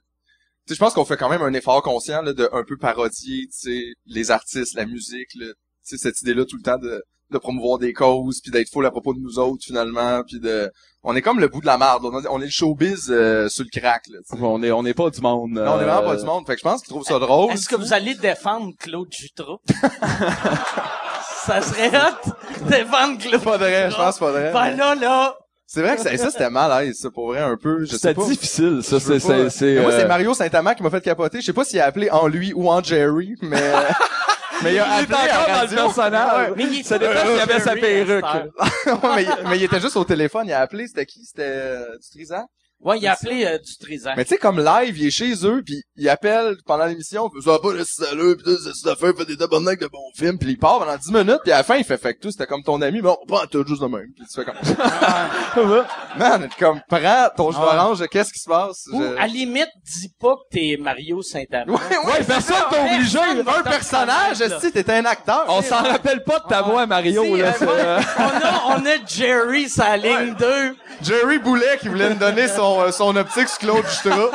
sais, 0.67 0.75
je 0.75 0.79
pense 0.79 0.93
qu'on 0.93 1.05
fait 1.05 1.17
quand 1.17 1.29
même 1.29 1.41
un 1.41 1.53
effort 1.53 1.82
conscient, 1.82 2.21
là, 2.21 2.34
de 2.34 2.49
un 2.51 2.63
peu 2.63 2.77
parodier, 2.77 3.47
tu 3.47 3.51
sais, 3.51 3.93
les 4.05 4.32
artistes, 4.32 4.75
la 4.75 4.86
musique, 4.86 5.34
là, 5.36 5.47
tu 5.47 5.55
sais, 5.84 5.97
cette 5.97 6.21
idée-là 6.21 6.45
tout 6.45 6.57
le 6.57 6.63
temps 6.63 6.77
de, 6.77 7.03
de 7.32 7.38
promouvoir 7.38 7.77
des 7.79 7.93
causes, 7.93 8.41
puis 8.41 8.51
d'être 8.51 8.69
full 8.71 8.86
à 8.86 8.91
propos 8.91 9.13
de 9.13 9.19
nous 9.19 9.39
autres, 9.39 9.63
finalement, 9.65 10.21
puis 10.27 10.39
de, 10.39 10.69
on 11.03 11.15
est 11.15 11.21
comme 11.21 11.39
le 11.39 11.47
bout 11.47 11.61
de 11.61 11.65
la 11.65 11.77
marde, 11.77 12.03
on, 12.05 12.11
on 12.29 12.41
est 12.41 12.45
le 12.45 12.49
showbiz 12.51 13.07
euh, 13.09 13.47
sur 13.49 13.63
le 13.63 13.79
crack, 13.79 14.03
là, 14.11 14.19
tu 14.29 14.38
sais. 14.38 14.43
On 14.43 14.61
est, 14.61 14.71
on 14.71 14.86
est 14.86 14.93
pas 14.93 15.09
du 15.09 15.21
monde. 15.21 15.51
Non, 15.51 15.61
on 15.61 15.79
est 15.79 15.86
vraiment 15.86 16.03
pas 16.03 16.15
du 16.15 16.25
monde, 16.25 16.45
fait 16.45 16.53
que 16.53 16.59
je 16.59 16.63
pense 16.63 16.82
qu'ils 16.82 16.89
trouvent 16.89 17.05
ça 17.05 17.19
drôle. 17.19 17.51
Est-ce 17.53 17.67
que 17.69 17.75
vous 17.75 17.93
allez 17.93 18.13
défendre 18.15 18.71
Claude 18.79 19.07
Jutras? 19.11 19.57
ça 21.45 21.61
serait 21.61 21.89
hot, 21.89 22.32
défendre 22.69 23.17
Claude 23.19 23.41
Faudrait, 23.41 23.89
je 23.91 23.95
pense 23.95 24.17
faudrait. 24.19 24.51
Ben 24.53 24.75
là, 24.75 24.95
là... 24.95 25.36
C'est 25.65 25.82
vrai 25.82 25.95
que 25.95 26.01
ça, 26.01 26.15
ça 26.17 26.29
c'était 26.32 26.49
mal, 26.49 26.69
hein, 26.71 26.91
ça, 26.93 27.09
pour 27.09 27.27
vrai, 27.27 27.39
un 27.39 27.55
peu, 27.55 27.86
C'était 27.86 28.13
difficile, 28.13 28.82
ça, 28.84 28.99
c'est- 28.99 29.19
c'est- 29.19 29.38
Moi, 29.79 29.91
c'est 29.91 30.03
euh, 30.03 30.07
Mario 30.07 30.34
Saint-Amand 30.34 30.73
qui 30.73 30.84
m'a 30.84 30.89
fait 30.89 30.99
capoter. 30.99 31.39
Je 31.39 31.45
sais 31.45 31.53
pas 31.53 31.63
s'il 31.63 31.79
a 31.79 31.86
appelé 31.86 32.09
en 32.11 32.27
lui 32.27 32.51
ou 32.53 32.69
en 32.69 32.84
Jerry, 32.84 33.36
mais... 33.41 33.71
mais 34.64 34.74
il 34.74 34.80
a 34.80 34.91
appelé 34.93 35.16
à 35.16 35.22
encore 35.22 35.47
dans 35.47 35.53
le 35.53 35.59
radio. 35.59 35.78
personnage. 35.78 36.49
Ouais. 36.49 36.53
Mais 36.57 36.64
il 36.64 36.84
Ça 36.86 36.97
dépend 36.99 37.14
s'il 37.22 37.39
avait 37.39 37.59
sa 37.59 37.76
perruque. 37.76 38.26
Mais, 39.16 39.24
il- 39.24 39.47
mais 39.49 39.57
il 39.57 39.64
était 39.64 39.80
juste 39.80 39.95
au 39.97 40.03
téléphone, 40.03 40.47
il 40.47 40.53
a 40.53 40.62
appelé, 40.62 40.88
c'était 40.88 41.05
qui? 41.05 41.24
C'était 41.26 41.43
euh, 41.45 41.97
du 41.97 42.09
Trizan? 42.09 42.45
Ouais, 42.84 42.97
il 42.99 43.07
a 43.07 43.13
appelé 43.13 43.45
euh, 43.45 43.57
du 43.59 43.77
Trizan. 43.77 44.13
Mais 44.17 44.23
tu 44.25 44.29
sais, 44.29 44.38
comme 44.38 44.59
live, 44.59 44.97
il 44.97 45.07
est 45.07 45.11
chez 45.11 45.34
eux, 45.45 45.61
puis 45.65 45.82
il 45.97 46.09
appelle 46.09 46.55
pendant 46.65 46.86
l'émission, 46.86 47.29
ça 47.43 47.51
va 47.51 47.59
pas 47.59 47.73
le 47.73 47.84
salaud, 47.86 48.36
puis 48.36 48.43
tout, 48.43 48.57
cette 48.73 48.88
affaire, 48.91 49.13
fait 49.15 49.25
des 49.25 49.38
tabarnak 49.38 49.79
de 49.79 49.88
bons 49.88 49.99
films, 50.15 50.38
puis 50.39 50.49
il 50.51 50.57
part 50.57 50.79
pendant 50.79 50.97
10 50.97 51.11
minutes, 51.11 51.39
puis 51.43 51.51
à 51.51 51.57
la 51.57 51.63
fin, 51.63 51.75
il 51.77 51.84
fait 51.84 51.97
fait 51.97 52.15
que 52.15 52.19
tout, 52.21 52.32
c'était 52.32 52.47
comme 52.47 52.63
ton 52.63 52.82
ami, 52.82 53.01
mais 53.01 53.09
on 53.09 53.25
pas 53.27 53.45
tout 53.47 53.63
juste 53.67 53.82
de 53.82 53.88
même. 53.88 54.07
Puis 54.15 54.25
tu 54.27 54.41
fais 54.41 54.45
comme... 54.45 54.55
Man, 56.17 56.49
comme, 56.59 56.82
prends 56.89 57.29
ton 57.36 57.51
jus 57.51 57.57
Ah. 57.61 57.73
d'orange, 57.75 58.07
qu'est-ce 58.09 58.34
qui 58.34 58.39
se 58.39 58.49
passe? 58.49 58.86
Ou, 58.91 59.01
Je- 59.01 59.17
à 59.17 59.27
limite, 59.27 59.69
dis 59.86 60.09
pas 60.19 60.36
que 60.36 60.41
t'es 60.51 60.77
Mario 60.79 61.21
Saint-Amand. 61.21 61.73
Ouais, 61.73 61.97
ouais, 62.05 62.23
personne 62.25 62.55
t'a 62.69 62.84
obligé. 62.95 63.19
Un 63.19 63.63
personnage, 63.63 64.38
si 64.61 64.71
t'étais 64.71 64.93
un 64.93 65.05
acteur. 65.05 65.45
On 65.47 65.61
s'en 65.61 65.84
rappelle 65.84 66.23
pas 66.23 66.39
de 66.39 66.47
ta 66.47 66.61
voix, 66.61 66.86
Mario, 66.86 67.23
Si, 67.23 67.38
là. 67.38 67.47
euh, 67.47 67.51
c'est, 67.57 67.65
ouais, 67.65 67.71
euh, 67.77 67.99
on 68.17 68.21
a, 68.21 68.77
on 68.77 68.86
a 68.86 69.05
Jerry 69.05 69.69
sa 69.69 69.95
ligne 69.97 70.36
2. 70.38 70.75
Jerry 71.01 71.39
Boulet 71.39 71.77
qui 71.79 71.88
voulait 71.88 72.09
me 72.09 72.15
donner 72.15 72.47
son, 72.47 72.70
euh, 72.80 72.91
son 72.91 73.15
optique 73.15 73.49
sur 73.49 73.59
Claude 73.59 73.86
Justra. 73.86 74.30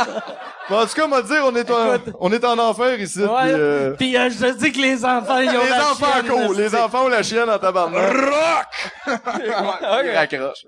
Mais 0.68 0.76
en 0.76 0.86
tout 0.86 0.94
cas, 0.94 1.06
m'a 1.06 1.22
dire, 1.22 1.42
on 1.44 1.54
est 1.56 1.70
en, 1.70 1.96
on 2.20 2.32
est 2.32 2.44
en 2.44 2.58
enfer 2.58 3.00
ici. 3.00 3.20
Ouais. 3.20 3.28
Puis, 3.44 3.52
euh, 3.54 3.90
Puis 3.98 4.16
euh, 4.16 4.28
je 4.30 4.38
te 4.46 4.58
dis 4.58 4.72
que 4.72 4.80
les 4.80 5.04
enfants, 5.04 5.38
ils 5.38 5.48
ont 5.50 5.62
les 5.64 5.70
la 5.70 5.90
enfants 5.90 6.06
chienne, 6.12 6.46
cool, 6.46 6.56
les 6.56 6.74
enfants 6.74 7.04
ont 7.04 7.08
la 7.08 7.22
chienne 7.22 7.48
en 7.48 7.58
tabarnak. 7.58 8.12
Rock! 8.12 9.16
Il 10.04 10.10
raccroche. 10.14 10.66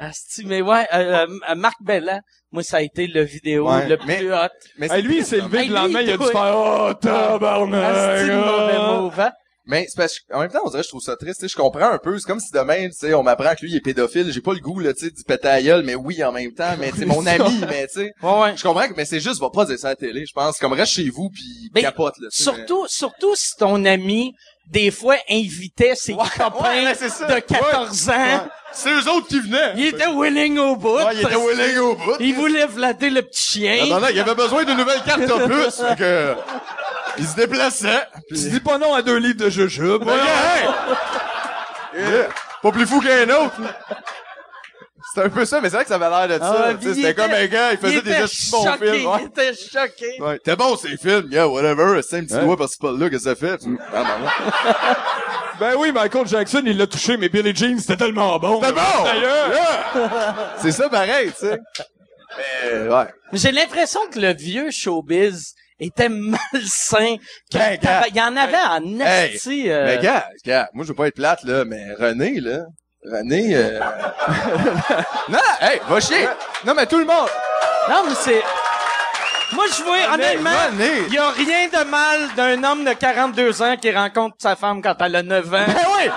Asti, 0.00 0.44
mais 0.44 0.60
ouais, 0.60 0.86
euh, 0.92 1.26
euh, 1.48 1.54
Marc 1.54 1.76
Bellan, 1.80 2.20
moi, 2.50 2.62
ça 2.64 2.78
a 2.78 2.80
été 2.80 3.06
le 3.06 3.22
vidéo 3.22 3.70
Ouais, 3.70 3.86
le 3.86 3.96
mais- 4.06 4.16
plus 4.18 4.34
hot. 4.34 4.48
mais 4.78 4.88
Hey, 4.90 5.02
lui, 5.02 5.18
il 5.18 5.24
s'est 5.24 5.36
levé 5.40 5.66
le 5.66 5.74
lendemain, 5.74 6.00
il 6.00 6.10
a 6.10 6.16
dû 6.16 6.24
faire, 6.24 6.52
Oh, 6.56 6.92
tabarnak, 7.00 7.84
Asti 7.96 8.30
mauvais 8.32 8.74
ah. 8.76 8.92
move, 8.98 9.20
hein? 9.20 9.30
Mais 9.64 9.86
c'est 9.88 9.96
parce 9.96 10.18
que, 10.18 10.34
en 10.34 10.40
même 10.40 10.50
temps, 10.50 10.62
on 10.64 10.68
dirait 10.70 10.80
que 10.80 10.86
je 10.86 10.88
trouve 10.90 11.02
ça 11.02 11.16
triste, 11.16 11.46
je 11.46 11.54
comprends 11.56 11.90
un 11.90 11.98
peu, 11.98 12.18
c'est 12.18 12.26
comme 12.26 12.40
si 12.40 12.50
demain, 12.52 12.88
tu 12.88 12.94
sais, 12.94 13.14
on 13.14 13.22
m'apprend 13.22 13.54
que 13.54 13.60
lui 13.62 13.70
il 13.70 13.76
est 13.76 13.80
pédophile, 13.80 14.32
j'ai 14.32 14.40
pas 14.40 14.54
le 14.54 14.58
goût, 14.60 14.80
là, 14.80 14.92
tu 14.92 15.06
sais, 15.06 15.38
la 15.44 15.62
gueule, 15.62 15.82
mais 15.84 15.94
oui, 15.94 16.22
en 16.24 16.32
même 16.32 16.52
temps, 16.52 16.74
mais 16.78 16.90
c'est 16.98 17.06
mon 17.06 17.24
ami, 17.26 17.60
mais 17.68 17.86
tu 17.86 18.00
sais, 18.00 18.12
je 18.22 18.62
comprends 18.62 18.88
que, 18.88 18.94
mais 18.96 19.04
c'est 19.04 19.20
juste, 19.20 19.40
va 19.40 19.50
pas 19.50 19.64
dire 19.64 19.78
ça 19.78 19.88
à 19.88 19.90
la 19.90 19.96
télé, 19.96 20.24
je 20.26 20.32
pense, 20.32 20.58
comme 20.58 20.72
reste 20.72 20.92
chez 20.92 21.08
vous 21.10 21.30
puis 21.30 21.70
Mais 21.74 21.82
capote, 21.82 22.14
là, 22.18 22.28
tu 22.30 22.36
sais, 22.36 22.42
Surtout, 22.42 22.86
surtout 22.88 23.34
si 23.36 23.54
ton 23.56 23.84
ami, 23.84 24.34
des 24.66 24.90
fois, 24.90 25.16
invitait 25.30 25.94
ses 25.94 26.14
copains 26.14 26.84
ouais, 26.84 26.94
de 26.94 27.40
14 27.40 28.08
Ouais, 28.08 28.14
ans. 28.14 28.18
ouais. 28.18 28.40
C'est 28.72 28.90
eux 28.90 29.08
autres 29.10 29.26
qui 29.28 29.40
venaient. 29.40 29.74
Il 29.76 29.86
était 29.86 30.06
willing 30.06 30.56
au 30.58 30.76
bout. 30.76 30.96
Ouais, 30.96 31.14
il 31.14 31.20
était 31.20 31.34
willing 31.36 31.78
au 31.78 31.94
bout. 31.94 32.16
Il 32.20 32.34
voulait 32.34 32.66
flatter 32.68 33.10
le 33.10 33.22
petit 33.22 33.42
chien. 33.42 33.76
mais- 33.84 33.92
Attendez, 33.92 34.12
il 34.14 34.20
avait 34.20 34.34
besoin 34.34 34.64
d'une 34.64 34.78
nouvelle 34.78 35.02
carte 35.02 35.28
opus, 35.30 35.82
que, 35.98 36.34
il 37.18 37.26
se 37.26 37.34
déplaçait. 37.36 38.02
Tu 38.28 38.34
dis 38.34 38.60
pas 38.60 38.78
non 38.78 38.94
à 38.94 39.02
deux 39.02 39.16
livres 39.18 39.38
de 39.44 39.50
jujube. 39.50 40.02
Ouais, 40.04 40.12
hey! 40.14 40.68
Yeah. 41.94 42.28
Pas 42.62 42.72
plus 42.72 42.86
fou 42.86 43.00
qu'un 43.00 43.28
autre. 43.28 43.54
C'était 45.14 45.26
un 45.26 45.30
peu 45.30 45.44
ça, 45.44 45.60
mais 45.60 45.68
c'est 45.68 45.76
vrai 45.76 45.84
que 45.84 45.90
ça 45.90 45.96
avait 45.96 46.08
l'air 46.26 46.38
de 46.38 46.42
ça. 46.42 46.64
Ah, 46.68 46.74
puis 46.74 46.88
il 46.88 46.94
C'était 46.94 47.10
était- 47.10 47.22
comme 47.22 47.32
un 47.32 47.46
gars, 47.46 47.72
il 47.72 47.78
faisait 47.78 47.94
il 47.96 48.02
des 48.02 48.12
gestes 48.14 48.50
bons 48.50 48.62
films. 48.78 49.06
ouais. 49.06 49.18
Il 49.20 49.26
était 49.26 49.52
choqué. 49.54 50.22
Ouais, 50.22 50.38
t'es 50.38 50.56
bon 50.56 50.76
ces 50.76 50.96
films, 50.96 51.28
yeah, 51.30 51.46
whatever, 51.46 52.00
c'est 52.02 52.18
un 52.18 52.24
petit 52.24 52.34
Hein? 52.34 52.44
doigt 52.44 52.56
par-ci 52.56 52.78
par-là, 52.78 53.10
qu'est-ce 53.10 53.24
que 53.24 53.30
ça 53.30 53.34
fait? 53.36 53.58
Ah, 53.94 54.04
ben. 54.04 54.94
Ben 55.60 55.74
oui, 55.76 55.92
Michael 55.92 56.26
Jackson, 56.26 56.62
il 56.64 56.76
l'a 56.78 56.86
touché, 56.86 57.16
mais 57.18 57.28
Billie 57.28 57.54
Jean, 57.54 57.78
c'était 57.78 57.96
tellement 57.98 58.36
bon. 58.38 58.60
C'était 58.60 58.72
bon! 58.72 59.04
D'ailleurs. 59.04 59.48
Yeah! 59.52 60.54
C'est 60.60 60.72
ça 60.72 60.88
pareil, 60.88 61.30
tu 61.38 61.46
sais. 61.46 61.58
Mais, 62.72 62.88
ouais. 62.88 63.04
Mais 63.30 63.38
J'ai 63.38 63.52
l'impression 63.52 64.00
que 64.10 64.18
le 64.18 64.32
vieux 64.32 64.70
showbiz 64.70 65.54
était 65.82 66.08
malsain. 66.08 67.16
Ben, 67.52 67.78
gars. 67.80 68.04
Il 68.08 68.16
y 68.16 68.20
en 68.20 68.36
avait 68.36 68.56
en 68.56 69.00
Hey, 69.00 69.34
esti. 69.36 69.70
euh, 69.70 69.86
Mais 69.86 69.98
gars, 70.02 70.26
gars, 70.44 70.68
moi 70.72 70.84
je 70.84 70.88
veux 70.90 70.94
pas 70.94 71.08
être 71.08 71.14
plate, 71.16 71.42
là, 71.44 71.64
mais 71.64 71.92
René, 71.98 72.40
là, 72.40 72.60
René, 73.04 73.54
euh... 73.56 73.80
non, 75.28 75.38
hey, 75.60 75.80
va 75.88 76.00
chier! 76.00 76.28
Non, 76.64 76.74
mais 76.74 76.86
tout 76.86 76.98
le 76.98 77.04
monde! 77.04 77.28
Non, 77.88 78.04
mais 78.06 78.14
c'est... 78.14 78.42
Moi, 79.52 79.64
je 79.76 79.82
vois, 79.82 79.96
René, 80.12 80.24
honnêtement, 80.36 80.50
il 81.08 81.12
y 81.14 81.18
a 81.18 81.30
rien 81.30 81.68
de 81.68 81.84
mal 81.90 82.28
d'un 82.36 82.64
homme 82.64 82.84
de 82.84 82.92
42 82.92 83.60
ans 83.62 83.76
qui 83.76 83.90
rencontre 83.92 84.36
sa 84.40 84.56
femme 84.56 84.80
quand 84.80 84.94
elle 85.00 85.16
a 85.16 85.22
9 85.22 85.46
ans. 85.46 85.50
Ben 85.66 85.74
oui! 85.98 86.10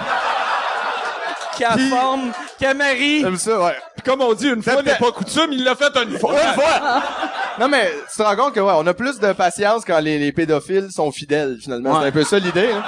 Qui 1.57 1.63
a 1.63 1.77
forme, 1.89 2.31
qui 2.57 2.65
a 2.65 2.73
mari. 2.73 3.21
Comme 3.23 3.37
ça, 3.37 3.59
ouais. 3.59 3.75
Puis 3.95 4.03
comme 4.03 4.21
on 4.21 4.33
dit, 4.33 4.47
une 4.49 4.61
fois 4.61 4.81
n'est 4.83 4.95
pas 4.95 5.11
coutume, 5.11 5.51
il 5.53 5.63
l'a 5.63 5.73
fait 5.75 5.95
une 5.97 6.19
fois. 6.19 6.33
Une 6.33 6.53
fois! 6.53 7.03
Non, 7.59 7.67
mais 7.69 7.91
tu 8.11 8.17
te 8.17 8.23
rends 8.23 8.35
compte 8.35 8.53
que, 8.53 8.59
ouais, 8.59 8.73
on 8.75 8.85
a 8.87 8.93
plus 8.93 9.19
de 9.19 9.31
patience 9.33 9.83
quand 9.85 9.99
les, 9.99 10.17
les 10.19 10.31
pédophiles 10.31 10.89
sont 10.91 11.11
fidèles, 11.11 11.57
finalement. 11.61 12.01
C'est 12.01 12.07
un 12.07 12.11
peu 12.11 12.23
ça 12.23 12.39
l'idée, 12.39 12.69
hein. 12.73 12.83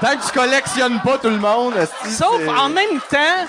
Tant 0.00 0.16
que 0.16 0.24
tu 0.26 0.32
collectionnes 0.32 1.00
pas 1.02 1.18
tout 1.18 1.28
le 1.28 1.36
monde, 1.36 1.74
Sauf 2.08 2.40
en 2.48 2.68
même 2.70 3.00
temps, 3.10 3.46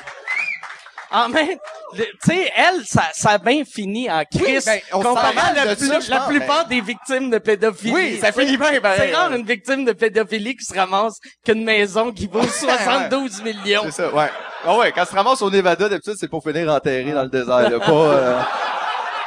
en 1.09 1.29
même, 1.29 1.57
tu 1.95 2.03
sais, 2.25 2.51
elle, 2.55 2.85
ça, 2.85 3.03
ça 3.13 3.31
a 3.31 3.37
bien 3.37 3.63
fini 3.65 4.09
en 4.11 4.23
crise. 4.25 4.65
ben, 4.65 4.79
on 4.93 5.01
comparé 5.01 5.35
à 5.37 5.53
la, 5.65 5.75
ça, 5.75 5.75
plus- 5.75 6.05
je 6.05 6.11
la 6.11 6.17
pense, 6.19 6.27
plupart 6.27 6.65
des 6.67 6.81
victimes 6.81 7.29
de 7.29 7.37
pédophilie. 7.37 7.93
Oui, 7.93 8.19
ça 8.21 8.31
finit 8.31 8.57
bien, 8.57 8.79
pareil. 8.81 8.99
C'est 9.09 9.15
rare 9.15 9.33
une 9.33 9.45
victime 9.45 9.83
de 9.85 9.93
pédophilie 9.93 10.55
qui 10.57 10.65
se 10.65 10.73
ramasse 10.73 11.15
qu'une 11.45 11.63
maison 11.63 12.11
qui 12.11 12.27
vaut 12.27 12.43
72 12.47 13.41
millions. 13.43 13.81
C'est 13.85 13.91
ça, 14.03 14.13
ouais. 14.13 14.29
Ah 14.65 14.77
ouais, 14.77 14.91
quand 14.91 15.03
tu 15.05 15.11
te 15.11 15.15
ramasses 15.15 15.41
au 15.41 15.49
Nevada, 15.49 15.89
d'habitude, 15.89 16.15
c'est 16.19 16.29
pour 16.29 16.43
finir 16.43 16.69
enterré 16.71 17.11
dans 17.13 17.23
le 17.23 17.29
désert, 17.29 17.69
là. 17.69 17.79
Pas, 17.79 17.91
euh, 17.91 18.39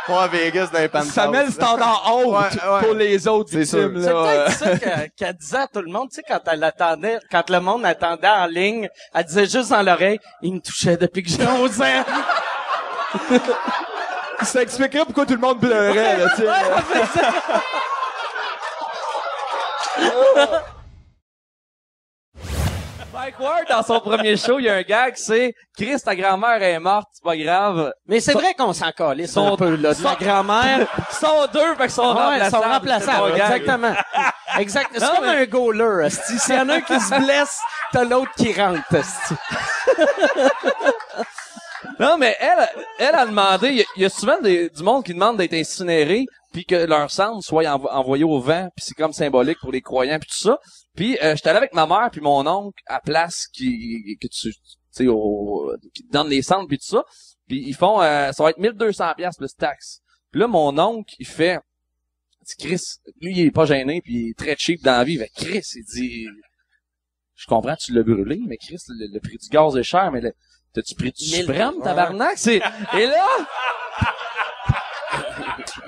pas 0.06 0.24
à 0.24 0.28
Vegas 0.28 0.68
dans 0.72 0.78
les 0.78 0.88
penthouse. 0.88 1.12
Ça 1.12 1.28
met 1.28 1.44
le 1.44 1.50
standard 1.50 2.10
haut 2.14 2.32
Ouais, 2.34 2.38
ouais. 2.38 2.80
pour 2.82 2.94
les 2.94 3.26
autres 3.28 3.50
C'est 3.52 3.60
victimes, 3.60 3.94
peut-être 3.94 4.50
ça 4.52 4.78
qu'elle 4.78 5.10
qu'elle 5.16 5.34
disait 5.36 5.56
à 5.58 5.66
tout 5.66 5.80
le 5.80 5.90
monde, 5.90 6.08
tu 6.10 6.16
sais, 6.16 6.22
quand 6.26 6.40
elle 6.46 6.62
attendait, 6.64 7.18
quand 7.30 7.48
le 7.50 7.60
monde 7.60 7.84
attendait 7.86 8.28
en 8.28 8.46
ligne, 8.46 8.88
elle 9.14 9.24
disait 9.24 9.46
juste 9.46 9.70
dans 9.70 9.82
l'oreille, 9.82 10.18
il 10.42 10.54
me 10.54 10.60
touchait 10.60 10.96
depuis 10.96 11.22
que 11.22 11.30
j'ai 11.30 11.46
11 11.46 11.80
ans. 11.82 12.04
Ça 14.42 14.60
expliquerait 14.62 15.04
pourquoi 15.04 15.24
tout 15.24 15.34
le 15.34 15.40
monde 15.40 15.60
pleurait, 15.60 16.18
là, 16.18 16.28
tu 16.30 16.42
sais. 16.42 16.48
Ouais, 16.48 16.52
elle 16.76 16.82
fait 17.06 17.20
ça. 17.20 17.32
Mike 23.24 23.40
Ward, 23.40 23.64
dans 23.70 23.82
son 23.82 24.00
premier 24.00 24.36
show, 24.36 24.58
il 24.58 24.66
y 24.66 24.68
a 24.68 24.74
un 24.74 24.82
gag, 24.82 25.14
c'est 25.16 25.54
Chris, 25.78 25.96
ta 26.04 26.14
grand-mère 26.14 26.62
est 26.62 26.78
morte, 26.78 27.08
c'est 27.12 27.24
pas 27.24 27.34
grave. 27.36 27.90
Mais 28.06 28.20
c'est 28.20 28.34
vrai 28.34 28.52
qu'on 28.52 28.74
s'en 28.74 28.90
calisse 28.92 29.32
Son- 29.32 29.54
un 29.54 29.56
peu, 29.56 29.76
là, 29.76 29.94
de 29.94 30.02
la 30.04 30.14
grand-mère. 30.14 30.86
Sont 31.10 31.46
deux, 31.52 31.74
fait 31.74 31.82
qu'ils 31.84 31.90
sont 31.90 32.14
Ouais, 32.14 32.38
ils 32.38 32.50
sont 32.50 32.60
remplaçables. 32.60 32.72
remplaçables, 32.74 33.06
C'est 33.06 33.16
ton 33.16 33.28
gag. 33.28 33.40
exactement. 33.62 33.94
Exact. 34.58 34.90
C'est 34.94 35.00
comme 35.16 35.24
un 35.24 35.44
goaler, 35.46 36.06
esti. 36.06 36.38
S'il 36.38 36.54
y 36.54 36.58
en 36.58 36.68
a 36.68 36.74
un 36.74 36.80
qui 36.82 37.00
se 37.00 37.18
blesse, 37.24 37.58
t'as 37.92 38.04
l'autre 38.04 38.30
qui 38.36 38.52
rentre, 38.52 38.94
esti. 38.94 39.34
Non, 42.00 42.16
mais 42.18 42.36
elle, 42.40 42.68
elle 42.98 43.14
a 43.14 43.24
demandé, 43.24 43.68
il 43.68 43.76
y 43.76 43.80
a- 43.82 43.84
il 43.96 44.02
y, 44.02 44.04
a 44.04 44.08
souvent 44.10 44.40
des- 44.40 44.68
du 44.68 44.82
monde 44.82 45.04
qui 45.04 45.14
demande 45.14 45.36
d'être 45.36 45.54
incinéré, 45.54 46.24
puis 46.52 46.64
que 46.66 46.74
leur 46.74 47.08
sang 47.10 47.40
soit 47.40 47.62
envo- 47.64 47.88
envoyé 47.90 48.24
au 48.24 48.40
vent, 48.40 48.68
puis 48.76 48.84
c'est 48.88 48.94
comme 48.94 49.12
symbolique 49.12 49.58
pour 49.60 49.70
les 49.70 49.80
croyants, 49.80 50.18
puis 50.18 50.28
tout 50.28 50.36
ça. 50.48 50.58
Puis 50.94 51.18
euh, 51.22 51.34
j'étais 51.36 51.48
allé 51.50 51.58
avec 51.58 51.74
ma 51.74 51.86
mère 51.86 52.08
puis 52.12 52.20
mon 52.20 52.46
oncle 52.46 52.80
à 52.86 53.00
place 53.00 53.46
qui 53.48 54.16
que 54.20 54.28
tu 54.28 54.52
tu 54.52 54.58
sais 54.90 55.06
au 55.08 55.72
qui 55.92 56.04
te 56.06 56.12
donne 56.12 56.28
les 56.28 56.42
cendres 56.42 56.68
puis 56.68 56.78
tout 56.78 56.86
ça. 56.86 57.04
Puis 57.48 57.62
ils 57.66 57.74
font 57.74 58.00
euh, 58.00 58.30
ça 58.32 58.42
va 58.44 58.50
être 58.50 58.58
1200 58.58 59.14
pièces 59.16 59.36
plus 59.36 59.54
taxe. 59.54 60.00
Puis 60.30 60.40
là 60.40 60.46
mon 60.46 60.78
oncle, 60.78 61.14
il 61.18 61.26
fait 61.26 61.58
Chris, 62.58 62.80
lui 63.20 63.32
il 63.32 63.46
est 63.46 63.50
pas 63.50 63.64
gêné 63.64 64.00
puis 64.02 64.14
il 64.14 64.28
est 64.30 64.38
très 64.38 64.54
cheap 64.56 64.82
dans 64.82 64.92
la 64.98 65.04
vie, 65.04 65.14
il 65.14 65.18
fait 65.18 65.30
Chris, 65.34 65.64
il 65.76 65.84
dit 65.84 66.26
je 67.34 67.46
comprends 67.46 67.74
tu 67.76 67.92
l'as 67.92 68.02
brûlé 68.02 68.38
mais 68.46 68.56
Chris 68.58 68.76
le, 68.88 69.12
le 69.12 69.20
prix 69.20 69.38
du 69.38 69.48
gaz 69.48 69.76
est 69.76 69.82
cher 69.82 70.12
mais 70.12 70.20
le- 70.20 70.34
t'as-tu 70.74 70.94
pris 70.94 71.10
du 71.12 71.24
suprême 71.24 71.80
tabarnak? 71.82 72.34
C'est 72.36 72.56
et 72.58 73.06
là 73.06 73.26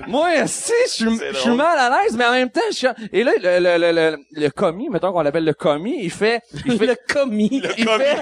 Moi, 0.07 0.47
si, 0.47 0.73
je 0.87 0.91
suis, 0.91 1.19
je 1.33 1.37
suis 1.39 1.51
mal 1.55 1.79
à 1.79 1.91
l'aise, 2.03 2.17
mais 2.17 2.25
en 2.25 2.33
même 2.33 2.51
temps, 2.51 2.61
je 2.71 2.77
suis... 2.77 2.87
Et 3.13 3.25
là, 3.25 3.33
le, 3.43 3.59
le, 3.59 3.79
le, 3.79 3.93
le, 4.11 4.19
le 4.33 4.51
commis, 4.51 4.89
mettons 4.89 5.13
qu'on 5.13 5.23
l'appelle 5.23 5.45
le 5.45 5.55
commis, 5.55 5.99
il 6.03 6.11
fait... 6.11 6.41
Il 6.65 6.79
fait 6.79 6.87
le 6.87 6.97
commis. 7.13 7.49
il 7.53 7.89
fait... 7.89 8.17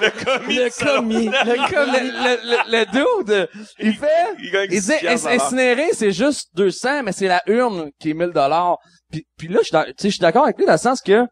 Le 0.00 0.24
commis. 0.24 0.56
Le 0.56 0.84
commis. 0.84 1.26
Le 1.44 1.70
commis. 1.70 2.10
le, 2.10 2.36
le, 2.50 2.78
le 2.78 3.24
dude, 3.26 3.48
il 3.78 3.94
fait... 3.94 4.34
Il 4.38 4.50
gagne 4.50 4.68
Il 4.70 4.80
10 4.80 4.86
dit, 4.86 5.08
incinérer, 5.28 5.88
c'est 5.92 6.12
juste 6.12 6.50
200, 6.54 7.02
mais 7.04 7.12
c'est 7.12 7.28
la 7.28 7.42
urne 7.46 7.90
qui 7.98 8.10
est 8.10 8.14
1000 8.14 8.30
dollars. 8.30 8.78
Puis, 9.10 9.26
puis 9.36 9.48
là, 9.48 9.58
je 9.60 9.64
suis 9.64 9.72
dans- 9.72 9.84
tu 9.84 9.92
sais, 9.98 10.08
je 10.08 10.14
suis 10.14 10.20
d'accord 10.20 10.44
avec 10.44 10.58
lui 10.58 10.66
dans 10.66 10.72
le 10.72 10.78
sens 10.78 11.00
que, 11.00 11.24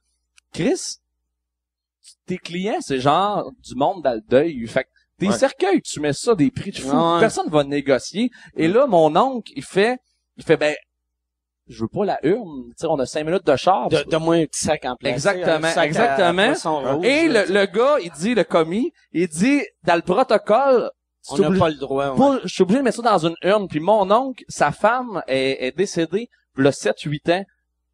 Chris, 0.54 0.96
tes 2.26 2.38
clients, 2.38 2.78
c'est 2.80 3.00
genre 3.00 3.50
du 3.66 3.74
monde 3.74 4.02
dans 4.02 4.14
le 4.14 4.20
deuil. 4.28 4.66
Fait 4.66 4.84
que 4.84 4.88
Ouais. 5.28 5.32
cercueils, 5.36 5.80
tu 5.82 6.00
mets 6.00 6.12
ça 6.12 6.34
des 6.34 6.50
prix 6.50 6.70
de 6.72 6.78
fou. 6.78 6.90
Ouais. 6.94 7.20
Personne 7.20 7.48
va 7.48 7.64
négocier. 7.64 8.30
Et 8.56 8.68
là, 8.68 8.86
mon 8.86 9.14
oncle, 9.16 9.50
il 9.56 9.64
fait, 9.64 9.98
il 10.36 10.44
fait, 10.44 10.56
ben, 10.56 10.74
je 11.68 11.80
veux 11.82 11.88
pas 11.88 12.04
la 12.04 12.18
urne. 12.22 12.66
Tu 12.70 12.74
sais, 12.76 12.86
on 12.86 12.98
a 12.98 13.06
cinq 13.06 13.24
minutes 13.24 13.46
de 13.46 13.56
char. 13.56 13.88
De- 13.88 14.02
Donne-moi 14.08 14.36
un 14.36 14.44
petit 14.46 14.62
sac 14.64 14.84
en 14.84 14.94
plastique. 14.94 15.14
Exactement, 15.32 15.68
sac 15.68 15.86
exactement. 15.86 16.94
rouge, 16.96 17.06
Et 17.06 17.28
le, 17.28 17.44
le 17.52 17.66
gars, 17.66 17.96
il 18.02 18.10
dit, 18.12 18.34
le 18.34 18.44
commis, 18.44 18.92
il 19.12 19.26
dit, 19.28 19.62
dans 19.84 19.96
le 19.96 20.02
protocole, 20.02 20.90
On 21.30 21.38
n'a 21.38 21.58
pas 21.58 21.68
le 21.70 21.74
droit. 21.76 22.10
ouais. 22.14 22.38
je 22.44 22.48
suis 22.54 22.62
obligé 22.62 22.78
de 22.78 22.84
mettre 22.84 23.02
ça 23.02 23.10
dans 23.10 23.26
une 23.26 23.34
urne. 23.42 23.66
Puis 23.68 23.80
mon 23.80 24.08
oncle, 24.12 24.44
sa 24.48 24.70
femme 24.70 25.22
est, 25.26 25.66
est 25.66 25.72
décédée 25.76 26.28
le 26.54 26.70
7-8 26.70 27.32
ans. 27.32 27.44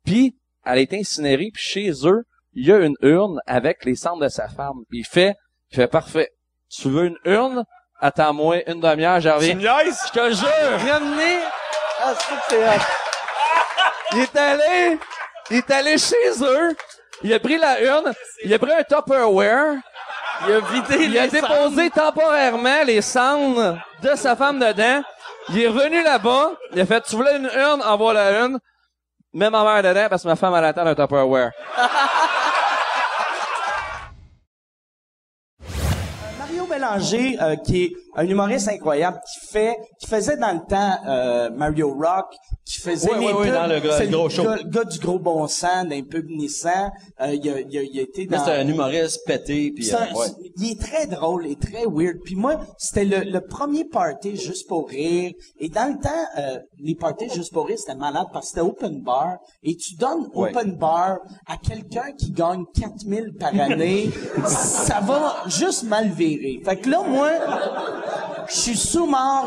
Puis 0.05 0.37
elle 0.67 0.73
a 0.79 0.81
été 0.81 0.99
incinérée. 0.99 1.51
Puis 1.55 1.63
chez 1.63 1.91
eux, 2.05 2.25
il 2.55 2.67
y 2.67 2.73
a 2.73 2.79
une 2.81 2.97
urne 3.01 3.41
avec 3.47 3.85
les 3.87 3.95
cendres 3.95 4.23
de 4.25 4.29
sa 4.29 4.49
femme. 4.49 4.83
Puis 4.91 4.99
il 4.99 5.07
fait, 5.07 5.35
il 5.71 5.77
fait 5.77 5.89
parfait. 5.89 6.29
Tu 6.73 6.89
veux 6.89 7.05
une 7.05 7.19
urne? 7.25 7.65
Attends-moi 8.01 8.63
une 8.67 8.81
demi-heure, 8.81 9.21
j'en 9.21 9.35
reviens. 9.37 9.51
Tu 9.51 9.57
me 9.57 9.61
niaises? 9.61 10.01
Je 10.07 10.21
te 10.21 10.35
jure! 10.35 10.93
Ramenez. 10.93 11.39
Ah, 12.03 12.13
c'est 12.19 12.35
que 12.35 12.41
c'est 12.49 12.67
hot. 12.67 12.83
Il 14.13 14.19
est 14.21 14.37
allé, 14.37 14.99
il 15.51 15.57
est 15.59 15.71
allé 15.71 15.99
chez 15.99 16.43
eux. 16.43 16.77
Il 17.23 17.33
a 17.33 17.39
pris 17.39 17.59
la 17.59 17.81
urne. 17.81 18.13
Il 18.45 18.53
a 18.53 18.59
pris 18.59 18.73
un 18.73 18.83
Tupperware. 18.83 19.75
Il 20.47 20.55
a 20.55 20.61
vidé 20.61 21.05
Il 21.05 21.19
a 21.19 21.29
déposé 21.29 21.91
temporairement 21.91 22.83
les 22.85 23.01
cendres 23.01 23.79
de 24.03 24.15
sa 24.17 24.35
femme 24.35 24.59
dedans. 24.59 25.03
Il 25.51 25.63
est 25.63 25.69
revenu 25.69 26.03
là-bas. 26.03 26.53
Il 26.73 26.81
a 26.81 26.87
fait, 26.87 27.01
tu 27.03 27.17
voulais 27.17 27.37
une 27.37 27.51
urne? 27.55 27.83
Envoie 27.83 28.15
la 28.15 28.33
urne. 28.33 28.59
Mets 29.33 29.51
ma 29.51 29.63
mère 29.63 29.83
dedans 29.83 30.09
parce 30.11 30.23
que 30.23 30.29
ma 30.29 30.37
femme 30.37 30.55
a 30.55 30.61
la 30.61 30.73
tête 30.73 30.85
d'un 30.85 30.95
Tupperware. 30.95 31.53
Mario 36.73 37.05
Bélanger, 37.05 37.37
euh, 37.41 37.57
qui 37.57 37.97
un 38.15 38.27
humoriste 38.27 38.69
incroyable, 38.69 39.19
qui 39.27 39.47
fait, 39.47 39.77
qui 39.99 40.07
faisait 40.07 40.37
dans 40.37 40.53
le 40.53 40.61
temps 40.69 40.97
euh, 41.07 41.51
Mario 41.51 41.93
Rock, 41.95 42.35
qui 42.65 42.81
faisait 42.81 43.11
Oui, 43.11 43.19
les 43.21 43.27
oui, 43.27 43.33
oui, 43.41 43.47
pubs. 43.47 43.55
dans 43.55 43.67
le 43.67 43.81
gros- 43.81 43.99
le 44.01 44.07
gros 44.09 44.29
show. 44.29 44.43
Gars, 44.45 44.57
le 44.57 44.69
gars 44.71 44.85
du 44.85 44.99
gros 44.99 45.19
bon 45.19 45.47
sang, 45.49 45.85
d'un 45.85 46.03
pub 46.03 46.27
Nissan. 46.29 46.91
Euh, 47.21 47.35
il, 47.35 47.49
a, 47.51 47.61
il, 47.61 47.79
a, 47.79 47.83
il 47.83 47.99
a 47.99 48.03
été 48.03 48.27
dans. 48.27 48.45
c'est 48.45 48.53
un 48.53 48.67
humoriste 48.69 49.21
pété, 49.27 49.73
puis 49.75 49.93
euh, 49.93 49.97
un- 49.99 50.15
ouais. 50.15 50.27
c'est- 50.27 50.53
Il 50.59 50.71
est 50.73 50.81
très 50.81 51.07
drôle 51.07 51.47
et 51.47 51.57
très 51.57 51.85
weird. 51.87 52.19
Puis 52.25 52.35
moi, 52.37 52.61
c'était 52.79 53.05
le, 53.05 53.31
le 53.31 53.41
premier 53.41 53.85
party 53.85 54.37
juste 54.37 54.69
pour 54.69 54.89
rire. 54.89 55.33
Et 55.59 55.69
dans 55.69 55.93
le 55.93 55.99
temps, 56.01 56.11
euh, 56.39 56.59
les 56.79 56.95
parties 56.95 57.29
juste 57.35 57.53
pour 57.53 57.67
rire, 57.67 57.79
c'était 57.79 57.95
malade 57.95 58.27
parce 58.33 58.47
que 58.47 58.49
c'était 58.51 58.61
open 58.69 59.01
bar. 59.03 59.39
Et 59.63 59.75
tu 59.77 59.95
donnes 59.97 60.29
Ouais. 60.35 60.51
open 60.51 60.77
bar 60.77 61.19
à 61.47 61.57
quelqu'un 61.57 62.13
qui 62.19 62.31
gagne 62.33 62.65
4000 62.75 63.33
par 63.41 63.59
année, 63.59 64.11
ça 64.47 65.01
va 65.01 65.43
juste 65.47 65.85
mal 65.85 66.09
virer. 66.11 66.61
Fait 66.65 66.77
que 66.77 66.89
là, 66.91 67.03
moi, 67.07 67.31
je 68.49 68.55
suis 68.55 68.99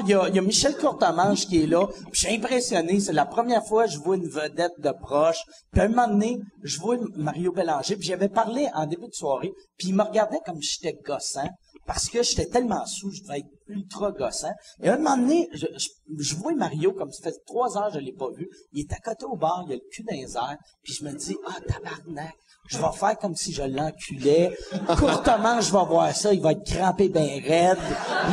y 0.07 0.14
a, 0.14 0.27
il 0.30 0.36
y 0.36 0.40
a 0.40 0.41
Michel 0.41 0.76
Courtemanche 0.77 1.45
qui 1.48 1.64
est 1.64 1.68
là. 1.68 1.88
Je 2.11 2.19
suis 2.19 2.36
impressionné. 2.36 2.99
C'est 2.99 3.14
la 3.14 3.26
première 3.26 3.64
fois 3.64 3.86
que 3.86 3.91
je 3.91 3.99
vois 3.99 4.15
une 4.15 4.27
vedette 4.27 4.80
de 4.80 4.91
proche. 4.91 5.41
Puis 5.72 5.82
à 5.82 5.86
un 5.86 5.88
moment 5.90 6.07
donné, 6.07 6.38
je 6.64 6.80
vois 6.80 6.98
Mario 7.15 7.52
Bélanger. 7.52 7.95
Puis 7.98 8.07
j'avais 8.07 8.30
parlé 8.30 8.68
en 8.73 8.86
début 8.86 9.07
de 9.07 9.14
soirée. 9.14 9.52
Puis 9.77 9.90
il 9.90 9.95
me 9.95 10.03
regardait 10.03 10.40
comme 10.45 10.61
j'étais 10.61 10.98
gossant. 11.06 11.49
Parce 11.86 12.10
que 12.10 12.23
j'étais 12.23 12.48
tellement 12.48 12.86
sous, 12.86 13.11
je 13.11 13.22
devais 13.22 13.40
être 13.40 13.48
ultra 13.67 14.11
gossant. 14.11 14.53
Et 14.81 14.89
à 14.89 14.93
un 14.93 14.97
moment 14.97 15.17
donné, 15.17 15.49
je, 15.53 15.65
je, 15.77 15.87
je 16.19 16.35
vois 16.35 16.53
Mario 16.53 16.91
comme 16.93 17.11
ça 17.11 17.23
fait 17.23 17.35
trois 17.45 17.77
heures, 17.77 17.91
je 17.93 17.99
l'ai 17.99 18.13
pas 18.13 18.29
vu. 18.35 18.49
Il 18.73 18.81
est 18.81 18.93
à 18.93 18.97
côté 18.97 19.25
au 19.25 19.35
bar, 19.35 19.63
il 19.67 19.73
a 19.73 19.75
le 19.75 19.81
cul 19.91 20.03
dans 20.03 20.15
les 20.15 20.35
airs. 20.35 20.57
Puis 20.83 20.93
je 20.93 21.03
me 21.05 21.11
dis, 21.13 21.35
ah, 21.47 21.59
tabarnak. 21.67 22.33
Je 22.67 22.77
vais 22.79 22.97
faire 22.97 23.15
comme 23.19 23.35
si 23.35 23.53
je 23.53 23.61
l'enculais. 23.61 24.57
Courtement, 24.97 25.61
je 25.61 25.71
vais 25.71 25.85
voir 25.85 26.11
ça. 26.15 26.33
Il 26.33 26.41
va 26.41 26.53
être 26.53 26.63
crampé 26.65 27.09
ben 27.09 27.23
raide. 27.43 27.77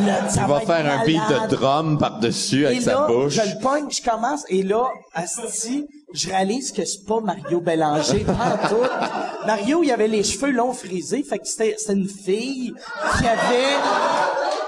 Le- 0.01 0.31
ça 0.31 0.43
Il 0.43 0.49
va 0.49 0.61
faire 0.61 0.87
un 1.01 1.05
beat 1.05 1.21
de 1.29 1.55
drum 1.55 1.99
par-dessus 1.99 2.65
avec 2.65 2.81
sa 2.81 3.07
bouche. 3.07 3.35
je 3.35 3.43
le 3.43 3.61
pogne, 3.61 3.91
je 3.91 4.03
commence, 4.03 4.45
et 4.49 4.63
là, 4.63 4.89
asti, 5.13 5.87
je 6.15 6.29
réalise 6.31 6.73
que 6.73 6.83
c'est 6.87 7.05
pas 7.05 7.21
Mario 7.21 7.61
Bélanger, 7.61 8.21
pas 8.25 8.57
tout. 8.71 9.47
Mario, 9.47 9.83
il 9.83 9.91
avait 9.93 10.09
les 10.09 10.23
cheveux 10.23 10.51
longs 10.51 10.73
frisés, 10.73 11.23
fait 11.25 11.39
que 11.39 11.47
c'était, 11.47 11.75
c'était 11.77 11.93
une 11.93 12.09
fille 12.09 12.73
qui 13.19 13.27
avait 13.27 13.77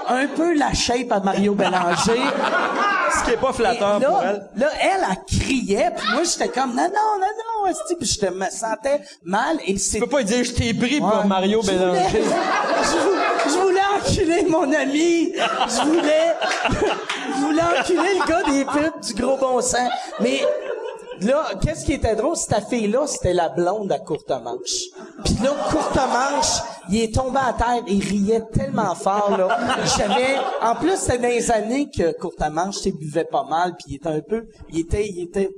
un 0.09 0.27
peu 0.27 0.53
la 0.55 0.73
shape 0.73 1.11
à 1.11 1.19
Mario 1.19 1.53
Bélanger. 1.55 2.19
Ce 3.17 3.23
qui 3.23 3.31
est 3.31 3.37
pas 3.37 3.53
flatteur 3.53 3.99
là, 3.99 4.07
pour 4.07 4.21
elle. 4.23 4.47
Là, 4.57 4.67
elle, 4.81 5.05
elle 5.09 5.37
criait, 5.39 5.91
puis 5.95 6.05
moi, 6.13 6.23
j'étais 6.23 6.49
comme, 6.49 6.71
non, 6.71 6.83
non, 6.83 7.19
non, 7.19 7.27
non, 7.67 7.73
puis 7.97 8.07
je 8.07 8.19
te- 8.19 8.25
me 8.33 8.45
sentais 8.49 9.01
mal, 9.23 9.57
et 9.65 9.77
c'est... 9.77 9.99
Tu 9.99 10.03
peux 10.03 10.09
pas 10.09 10.23
dire, 10.23 10.43
je 10.43 10.51
t'ai 10.51 10.73
pris 10.73 10.99
pour 10.99 11.23
Mario 11.25 11.61
je 11.63 11.71
voulais- 11.71 12.03
je, 12.11 12.97
vou- 12.97 13.49
je 13.49 13.57
voulais 13.59 13.81
enculer 13.97 14.45
mon 14.49 14.71
ami. 14.73 15.33
Je 15.33 15.81
voulais, 15.87 16.35
je 17.35 17.41
voulais 17.45 17.61
enculer 17.61 18.19
le 18.19 18.27
gars 18.27 18.43
des 18.43 18.65
pubs 18.65 18.99
du 19.01 19.13
gros 19.21 19.37
bon 19.37 19.61
sang. 19.61 19.87
Mais, 20.19 20.41
là, 21.21 21.45
qu'est-ce 21.61 21.85
qui 21.85 21.93
était 21.93 22.15
drôle? 22.15 22.35
Cette 22.35 22.67
fille-là, 22.69 23.07
c'était 23.07 23.33
la 23.33 23.49
blonde 23.49 23.91
à 23.91 23.99
courte 23.99 24.29
manche. 24.29 24.83
Puis 25.23 25.35
là, 25.43 25.51
courte 25.69 25.95
manche, 25.95 26.61
il 26.89 27.01
est 27.01 27.13
tombé 27.15 27.39
à 27.39 27.53
terre 27.53 27.83
et 27.87 27.93
il 27.93 28.03
riait 28.03 28.43
tellement 28.53 28.95
fort, 28.95 29.35
là. 29.37 29.57
J'avais, 29.97 30.35
en 30.61 30.75
plus, 30.75 30.95
c'était 30.97 31.17
dans 31.19 31.27
les 31.27 31.51
années 31.51 31.89
que 31.89 32.17
courte 32.19 32.39
manche, 32.51 32.81
tu 32.81 32.91
buvait 32.91 33.25
pas 33.25 33.43
mal, 33.49 33.73
puis 33.77 33.85
il 33.93 33.95
était 33.95 34.09
un 34.09 34.21
peu, 34.21 34.45
il 34.71 34.79
était, 34.79 35.07
il 35.07 35.23
était, 35.23 35.49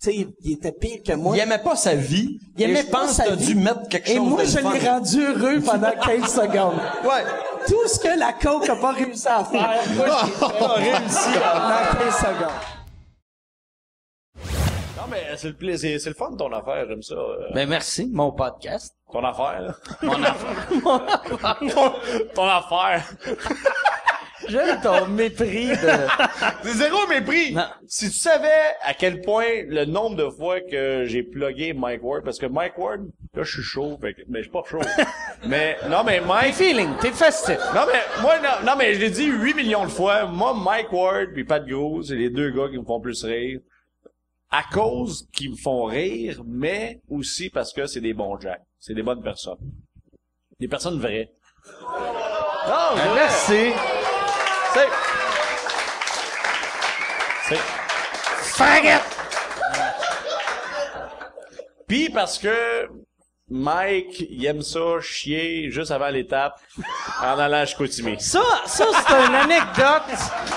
tu 0.00 0.10
sais, 0.12 0.26
il 0.44 0.52
était 0.52 0.72
pire 0.72 0.98
que 1.04 1.12
moi. 1.14 1.36
Il 1.36 1.40
aimait 1.40 1.58
pas 1.58 1.74
sa 1.76 1.94
vie. 1.94 2.38
Il 2.56 2.64
aimait 2.64 2.80
et 2.80 2.86
je 2.86 2.90
pas 2.90 3.00
pense 3.00 3.12
sa 3.12 3.24
que 3.24 3.28
t'as 3.30 3.34
vie. 3.34 3.46
dû 3.46 3.54
mettre 3.56 3.88
quelque 3.88 4.10
Et 4.10 4.16
chose 4.16 4.28
moi, 4.28 4.42
de 4.42 4.48
je 4.48 4.56
l'ai 4.58 4.80
fun. 4.80 4.92
rendu 4.92 5.24
heureux 5.26 5.60
pendant 5.60 5.90
15 5.90 6.32
secondes. 6.32 6.78
Ouais. 7.04 7.24
Tout 7.66 7.88
ce 7.88 7.98
que 7.98 8.18
la 8.18 8.32
coke 8.32 8.68
a 8.68 8.76
pas 8.76 8.92
réussi 8.92 9.26
à 9.26 9.44
faire, 9.44 9.80
moi, 9.96 10.06
j'ai 10.06 10.46
réussi 10.92 11.28
pendant 11.34 12.04
15 12.04 12.14
secondes. 12.16 12.77
Non, 15.08 15.16
mais 15.16 15.36
c'est 15.36 15.48
le 15.48 15.54
plaisir, 15.54 15.98
c'est 16.00 16.10
le 16.10 16.14
fun 16.14 16.34
ton 16.36 16.52
affaire, 16.52 16.84
j'aime 16.88 17.02
ça. 17.02 17.14
euh. 17.14 17.48
Ben 17.54 17.66
merci, 17.68 18.10
mon 18.12 18.30
podcast. 18.32 18.94
Ton 19.10 19.24
affaire, 19.24 19.62
là. 19.62 19.74
Mon 20.02 20.22
affaire. 20.22 21.58
ton, 21.74 21.92
ton 22.34 22.44
affaire. 22.44 23.04
J'aime 24.48 24.80
ton 24.80 25.06
mépris 25.08 25.68
de... 25.68 25.76
C'est 26.62 26.72
zéro 26.72 27.06
mépris. 27.08 27.54
Si 27.86 28.06
tu 28.08 28.16
savais 28.16 28.48
à 28.82 28.94
quel 28.94 29.20
point 29.20 29.44
le 29.66 29.84
nombre 29.84 30.16
de 30.16 30.30
fois 30.30 30.60
que 30.62 31.04
j'ai 31.06 31.22
plugué 31.22 31.74
Mike 31.74 32.02
Ward, 32.02 32.24
parce 32.24 32.38
que 32.38 32.46
Mike 32.46 32.78
Ward, 32.78 33.00
là, 33.34 33.42
je 33.42 33.52
suis 33.52 33.62
chaud, 33.62 33.98
fait 34.00 34.14
que- 34.14 34.22
mais 34.28 34.38
je 34.38 34.44
suis 34.44 34.52
pas 34.52 34.62
chaud. 34.70 34.78
mais, 35.46 35.76
non, 35.90 36.02
mais 36.02 36.20
Mike... 36.20 36.56
T'es 36.56 36.64
feeling, 36.64 36.88
t'es 36.98 37.10
festif. 37.10 37.58
Non, 37.74 37.82
mais, 37.92 38.00
moi, 38.22 38.38
non, 38.38 38.64
non, 38.64 38.72
mais 38.78 38.94
je 38.94 39.00
l'ai 39.00 39.10
dit 39.10 39.26
8 39.26 39.52
millions 39.54 39.84
de 39.84 39.90
fois. 39.90 40.24
Moi, 40.24 40.54
Mike 40.54 40.92
Ward 40.92 41.26
puis 41.34 41.44
Pat 41.44 41.66
Grose, 41.66 42.08
c'est 42.08 42.14
les 42.16 42.30
deux 42.30 42.50
gars 42.50 42.68
qui 42.70 42.78
me 42.78 42.84
font 42.84 43.00
plus 43.00 43.22
rire. 43.24 43.60
À 44.50 44.64
cause 44.72 45.28
qu'ils 45.32 45.50
me 45.50 45.56
font 45.56 45.84
rire, 45.84 46.42
mais 46.46 47.00
aussi 47.08 47.50
parce 47.50 47.72
que 47.72 47.86
c'est 47.86 48.00
des 48.00 48.14
bons 48.14 48.38
jacks. 48.40 48.62
C'est 48.78 48.94
des 48.94 49.02
bonnes 49.02 49.22
personnes. 49.22 49.58
Des 50.58 50.68
personnes 50.68 50.98
vraies. 50.98 51.30
Non, 51.66 52.96
c'est 52.96 53.02
vrai. 53.02 53.14
Merci. 53.14 53.72
C'est... 54.72 54.88
C'est... 57.48 57.60
Faggot! 58.56 59.04
Puis 61.86 62.10
parce 62.10 62.38
que 62.38 62.88
Mike, 63.50 64.26
il 64.28 64.44
aime 64.44 64.60
ça 64.60 65.00
chier 65.00 65.70
juste 65.70 65.90
avant 65.90 66.08
l'étape 66.08 66.60
en 67.22 67.38
allant 67.38 67.58
à 67.58 67.66
Chicoutimi. 67.66 68.20
Ça, 68.20 68.42
ça 68.66 68.84
c'est 69.06 69.26
une 69.26 69.34
anecdote 69.34 70.02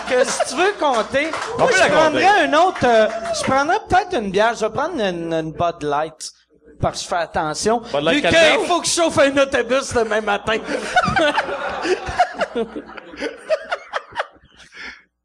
que 0.09 0.23
si 0.25 0.39
tu 0.49 0.55
veux 0.61 0.73
compter, 0.77 1.31
moi 1.57 1.69
je 1.71 1.89
prendrais 1.89 2.23
compter. 2.23 2.25
un 2.25 2.53
autre, 2.53 2.85
euh, 2.85 3.07
je 3.33 3.43
prendrais 3.43 3.79
peut-être 3.87 4.17
une 4.21 4.31
bière, 4.31 4.55
je 4.55 4.65
vais 4.65 4.71
prendre 4.71 4.99
une, 4.99 5.33
une 5.33 5.51
Bud 5.53 5.83
Light. 5.83 6.33
Parce 6.81 6.97
que 6.97 7.03
je 7.03 7.09
fais 7.09 7.21
attention. 7.21 7.79
Bud 7.93 8.03
Light 8.03 8.25
Vu 8.25 8.29
qu'il 8.29 8.65
faut 8.67 8.81
que 8.81 8.87
je 8.87 8.91
chauffe 8.91 9.19
un 9.19 9.37
autobus 9.37 9.93
demain 9.93 10.21
matin. 10.21 10.57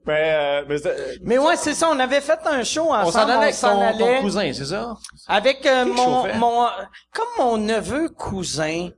Ben, 0.06 0.12
euh, 0.14 0.64
mais, 0.68 0.78
c'est- 0.78 1.18
Mais 1.22 1.36
ouais, 1.38 1.56
c'est 1.56 1.74
ça, 1.74 1.88
on 1.90 1.98
avait 1.98 2.20
fait 2.20 2.38
un 2.46 2.62
show 2.62 2.92
ensemble. 2.92 3.06
on 3.08 3.10
s'en 3.10 3.18
allait 3.22 3.32
avec 3.32 3.60
ton, 3.60 3.80
allait 3.80 3.98
ton 3.98 4.20
cousin, 4.22 4.52
c'est 4.52 4.64
ça? 4.66 4.94
Avec 5.26 5.66
euh, 5.66 5.84
mon, 5.84 6.32
mon, 6.36 6.68
comme 7.12 7.26
mon 7.38 7.56
neveu 7.58 8.08
cousin, 8.10 8.90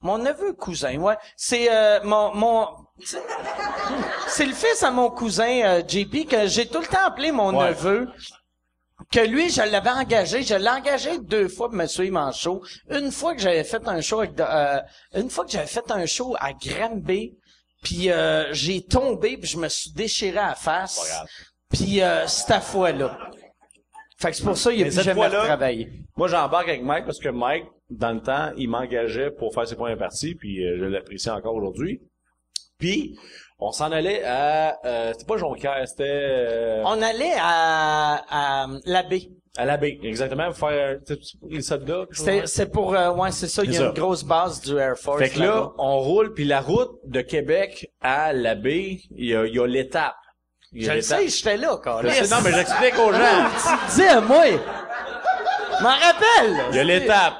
Mon 0.00 0.18
neveu 0.18 0.52
cousin, 0.52 0.96
ouais. 0.98 1.16
C'est 1.36 1.68
euh, 1.72 1.98
mon 2.04 2.32
mon 2.34 2.68
c'est- 3.04 4.46
le 4.46 4.52
fils 4.52 4.82
à 4.84 4.90
mon 4.92 5.10
cousin 5.10 5.60
euh, 5.64 5.82
JP 5.86 6.26
que 6.28 6.46
j'ai 6.46 6.66
tout 6.68 6.80
le 6.80 6.86
temps 6.86 7.04
appelé 7.06 7.32
mon 7.32 7.52
Ouais. 7.56 7.70
neveu. 7.70 8.08
Que 9.12 9.20
lui, 9.20 9.48
je 9.50 9.62
l'avais 9.62 9.90
engagé, 9.90 10.42
je 10.42 10.54
l'ai 10.54 10.68
engagé 10.68 11.18
deux 11.18 11.48
fois 11.48 11.68
pour 11.68 11.76
me 11.78 11.86
suivre 11.86 12.18
en 12.18 12.30
show. 12.32 12.62
Une 12.90 13.10
fois 13.10 13.34
que 13.34 13.40
j'avais 13.40 13.64
fait 13.64 13.86
un 13.88 14.00
show 14.00 14.18
avec 14.20 14.34
de- 14.34 14.44
euh, 14.46 14.80
une 15.14 15.30
fois 15.30 15.44
que 15.44 15.50
j'avais 15.50 15.66
fait 15.66 15.90
un 15.90 16.04
show 16.06 16.36
à 16.38 16.52
Granby, 16.52 17.36
puis 17.82 18.10
euh, 18.10 18.52
j'ai 18.52 18.82
tombé 18.82 19.36
puis 19.36 19.48
je 19.48 19.58
me 19.58 19.68
suis 19.68 19.92
déchiré 19.92 20.38
à 20.38 20.48
la 20.48 20.54
face. 20.54 21.22
Puis 21.70 22.00
euh, 22.00 22.26
cette 22.26 22.62
fois-là. 22.62 23.18
Fait 24.18 24.30
que 24.30 24.36
c'est 24.36 24.44
pour 24.44 24.56
ça 24.56 24.72
qu'il 24.72 24.80
a 24.80 24.84
Mais 24.84 24.90
plus 24.90 24.96
cette 24.96 25.04
jamais 25.04 25.20
fois-là, 25.20 25.40
retravaillé. 25.42 25.92
Moi, 26.16 26.26
j'embarque 26.26 26.68
avec 26.68 26.82
Mike 26.82 27.04
parce 27.04 27.20
que 27.20 27.28
Mike, 27.28 27.66
dans 27.88 28.12
le 28.12 28.20
temps, 28.20 28.52
il 28.56 28.68
m'engageait 28.68 29.30
pour 29.30 29.54
faire 29.54 29.66
ses 29.66 29.76
premières 29.76 29.98
parties, 29.98 30.34
puis 30.34 30.64
euh, 30.64 30.76
je 30.78 30.84
l'apprécie 30.84 31.30
encore 31.30 31.54
aujourd'hui. 31.54 32.00
Puis, 32.78 33.16
on 33.58 33.72
s'en 33.72 33.90
allait 33.92 34.22
à... 34.24 34.78
Euh, 34.84 35.12
c'était 35.12 35.24
pas 35.24 35.36
Jonquière, 35.36 35.82
c'était... 35.86 36.04
euh, 36.06 36.82
On 36.84 37.00
allait 37.02 37.34
à, 37.40 38.22
à 38.30 38.66
l'abbé. 38.86 39.30
À 39.56 39.64
l'abbé, 39.64 39.98
exactement, 40.04 40.46
pour 40.52 40.68
faire 40.68 40.98
les 41.48 41.62
soldats. 41.62 42.04
C'est 42.12 42.24
même? 42.26 42.46
c'est 42.46 42.70
pour 42.70 42.94
euh, 42.94 43.10
ouais 43.12 43.32
c'est 43.32 43.48
ça 43.48 43.64
il 43.64 43.72
y 43.72 43.76
a 43.76 43.80
ça. 43.80 43.86
une 43.86 43.92
grosse 43.92 44.22
base 44.22 44.60
du 44.60 44.76
Air 44.78 44.96
Force 44.96 45.18
Fait 45.20 45.30
que 45.30 45.40
là, 45.40 45.72
on 45.78 45.98
roule, 45.98 46.32
puis 46.32 46.44
la 46.44 46.60
route 46.60 46.92
de 47.04 47.20
Québec 47.22 47.90
à 48.00 48.32
l'abbé, 48.32 49.00
il 49.16 49.24
y 49.26 49.34
a, 49.34 49.46
il 49.46 49.54
y 49.54 49.58
a 49.58 49.66
l'étape. 49.66 50.14
Je 50.72 50.92
le 50.92 51.00
sais 51.00 51.26
j'étais 51.28 51.56
là 51.56 51.76
quand 51.82 52.02
sais, 52.02 52.28
non, 52.28 52.36
mais 52.44 52.52
j'explique 52.52 52.94
aux 52.98 53.12
gens. 53.12 53.48
tu 53.88 53.96
dis 53.96 54.06
à 54.06 54.20
moi 54.20 54.44
m'en 55.80 55.88
rappelle 55.90 56.56
Il 56.70 56.76
y 56.76 56.78
a 56.80 56.84
l'étape. 56.84 57.34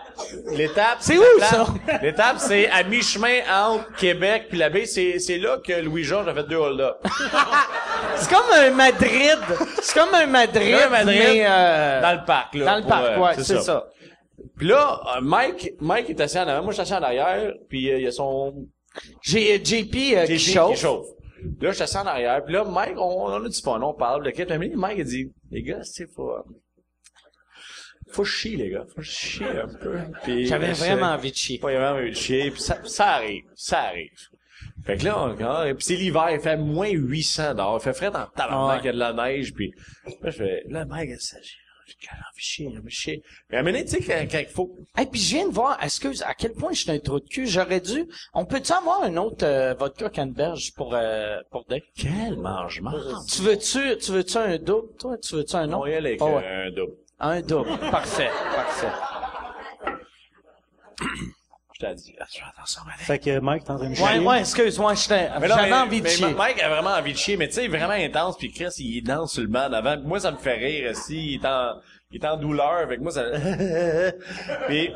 L'étape. 0.52 0.98
C'est 1.00 1.18
où, 1.18 1.22
ça? 1.40 1.66
L'étape, 2.02 2.36
c'est 2.38 2.68
à 2.68 2.82
mi-chemin 2.82 3.40
entre 3.50 3.94
Québec 3.96 4.46
puis 4.48 4.58
la 4.58 4.70
baie. 4.70 4.86
C'est, 4.86 5.18
c'est 5.18 5.38
là 5.38 5.58
que 5.58 5.72
Louis-Georges 5.80 6.28
a 6.28 6.34
fait 6.34 6.44
deux 6.44 6.56
hold-up. 6.56 6.96
c'est 8.16 8.30
comme 8.30 8.50
un 8.54 8.70
Madrid 8.70 9.38
c'est 9.82 9.98
comme 9.98 10.14
un 10.14 10.26
Madrid, 10.26 10.70
Là, 10.72 10.88
Madrid, 10.88 11.18
mais 11.18 11.44
euh, 11.46 12.00
dans 12.02 12.12
le 12.12 12.24
parc, 12.24 12.54
là. 12.54 12.64
dans 12.64 12.76
le 12.76 12.82
pour, 12.82 12.90
parc 12.90 13.04
euh, 13.04 13.20
ouais 13.20 13.32
c'est 13.38 13.60
ça. 13.60 13.88
Puis 14.58 14.66
là, 14.66 15.00
euh, 15.16 15.20
Mike, 15.22 15.72
Mike 15.80 16.10
est 16.10 16.20
assis 16.20 16.38
en 16.38 16.48
avant. 16.48 16.62
Moi, 16.64 16.72
je 16.72 16.74
suis 16.74 16.82
assis 16.82 16.94
en 16.94 17.02
arrière. 17.02 17.54
Puis 17.68 17.90
euh, 17.90 17.98
il 17.98 18.04
y 18.04 18.06
a 18.06 18.10
son... 18.10 18.66
J'ai 19.22 19.54
euh, 19.54 19.64
JP, 19.64 19.94
euh, 20.16 20.26
qui 20.26 20.38
JP 20.38 20.74
chauffe. 20.76 21.06
Là, 21.60 21.70
je 21.70 21.74
suis 21.74 21.82
assis 21.84 21.96
en 21.96 22.06
arrière. 22.06 22.44
Puis 22.44 22.54
là, 22.54 22.64
Mike, 22.64 22.94
on, 22.96 23.26
on 23.26 23.44
a 23.44 23.48
du 23.48 23.60
fun. 23.60 23.80
On 23.80 23.94
parle 23.94 24.24
minutes. 24.58 24.76
Mike, 24.76 24.98
il 24.98 25.04
dit, 25.04 25.32
les 25.50 25.62
gars, 25.62 25.82
c'est 25.82 26.10
faut... 26.12 26.32
Faut 28.10 28.24
chier, 28.24 28.56
les 28.56 28.70
gars. 28.70 28.84
Faut 28.94 29.02
chier 29.02 29.46
un 29.46 29.68
peu. 29.68 29.98
Puis, 30.24 30.46
J'avais 30.46 30.70
euh, 30.70 30.74
vraiment 30.74 31.06
envie 31.06 31.30
de 31.30 31.36
chier. 31.36 31.60
Ouais, 31.62 31.76
vraiment 31.76 31.98
envie 31.98 32.10
de 32.10 32.16
chier. 32.16 32.50
Puis 32.50 32.60
ça, 32.60 32.78
ça 32.84 33.06
arrive. 33.12 33.44
Ça 33.54 33.80
arrive. 33.82 34.10
Fait 34.84 34.96
que 34.96 35.04
là, 35.04 35.22
on 35.22 35.30
regarde, 35.30 35.74
puis 35.74 35.84
c'est 35.84 35.96
l'hiver, 35.96 36.28
il 36.30 36.40
fait 36.40 36.56
moins 36.56 36.88
800 36.90 37.54
dehors. 37.54 37.78
Il 37.80 37.84
fait 37.84 37.92
frais 37.92 38.10
dans 38.10 38.20
le 38.20 38.26
tabarnak, 38.34 38.80
il 38.82 38.86
y 38.86 38.88
a 38.88 38.92
de 38.92 38.98
la 38.98 39.12
neige, 39.12 39.52
puis 39.52 39.72
là, 40.22 40.30
je 40.30 40.30
fais, 40.30 40.62
là, 40.68 40.84
mec, 40.84 41.20
ça, 41.20 41.36
j'ai 41.42 41.50
j'ai 42.00 42.08
envie 42.10 42.36
de 42.36 42.40
chier, 42.40 42.68
j'ai 42.70 42.78
envie 42.78 42.84
de 42.84 42.90
chier. 42.90 43.22
Mais 43.50 43.56
à 43.56 43.60
un 43.60 43.62
moment 43.62 43.78
tu 43.80 43.88
sais, 43.88 44.00
quand, 44.00 44.26
quand 44.30 44.38
il 44.38 44.46
faut... 44.46 44.76
Hey, 44.96 45.06
puis 45.06 45.20
je 45.20 45.34
viens 45.36 45.48
de 45.48 45.52
voir, 45.54 45.82
excuse, 45.82 46.22
à 46.22 46.34
quel 46.34 46.52
point 46.52 46.72
je 46.72 46.82
suis 46.82 46.90
un 46.90 46.98
trou 46.98 47.18
de 47.18 47.26
cul. 47.26 47.46
J'aurais 47.46 47.80
dû. 47.80 48.06
On 48.34 48.44
peut-tu 48.44 48.72
avoir 48.72 49.02
un 49.02 49.16
autre 49.16 49.44
euh, 49.44 49.74
vodka 49.74 50.10
canneberge 50.10 50.74
pour 50.74 50.94
euh, 50.94 51.40
pour 51.50 51.64
Dave? 51.64 51.80
Quel 51.96 52.36
mangement! 52.36 52.92
Tu 53.30 53.42
veux-tu, 53.42 53.96
tu 53.98 54.12
veux-tu 54.12 54.36
un 54.36 54.58
double, 54.58 54.88
toi? 54.98 55.16
Tu 55.18 55.34
veux-tu 55.34 55.56
un 55.56 55.68
autre? 55.72 55.78
On 55.78 55.86
y 55.86 55.94
allait 55.94 56.10
avec 56.10 56.22
Ah 56.22 56.26
ouais. 56.26 56.46
un 56.46 56.70
double. 56.70 56.92
Un 57.20 57.40
double. 57.40 57.76
Parfait, 57.90 58.30
parfait. 58.54 58.92
Je 61.80 61.86
t'ai 61.86 61.94
dit, 61.94 62.14
là, 62.18 62.26
fais 62.28 62.42
attention, 62.42 62.82
allez. 62.92 63.04
Fait 63.04 63.18
que 63.20 63.38
Mike, 63.38 63.62
t'es 63.62 63.70
en 63.70 63.78
train 63.78 63.88
de 63.90 63.94
chier. 63.94 64.04
Ouais, 64.04 64.18
ouais, 64.18 64.40
excuse-moi, 64.40 64.94
j'étais- 64.94 65.30
j'avais 65.46 65.72
envie 65.72 66.00
de 66.00 66.04
mais 66.04 66.10
chier. 66.10 66.34
Mike 66.34 66.60
a 66.60 66.68
vraiment 66.68 66.90
envie 66.90 67.12
de 67.12 67.18
chier, 67.18 67.36
mais 67.36 67.46
tu 67.46 67.54
sais, 67.54 67.68
vraiment 67.68 67.92
intense, 67.92 68.36
puis 68.36 68.50
Chris, 68.50 68.70
il 68.78 69.02
danse 69.02 69.34
sur 69.34 69.42
le 69.42 69.48
banc 69.48 69.72
avant. 69.72 69.96
Moi, 70.02 70.18
ça 70.18 70.32
me 70.32 70.38
fait 70.38 70.54
rire, 70.56 70.96
si, 70.96 71.34
il 71.34 71.40
est 71.40 71.46
en, 71.46 71.74
il 72.10 72.22
est 72.24 72.26
en 72.26 72.38
douleur, 72.38 72.78
avec 72.82 73.00
moi, 73.02 73.12
ça... 73.12 73.22
puis, 74.66 74.90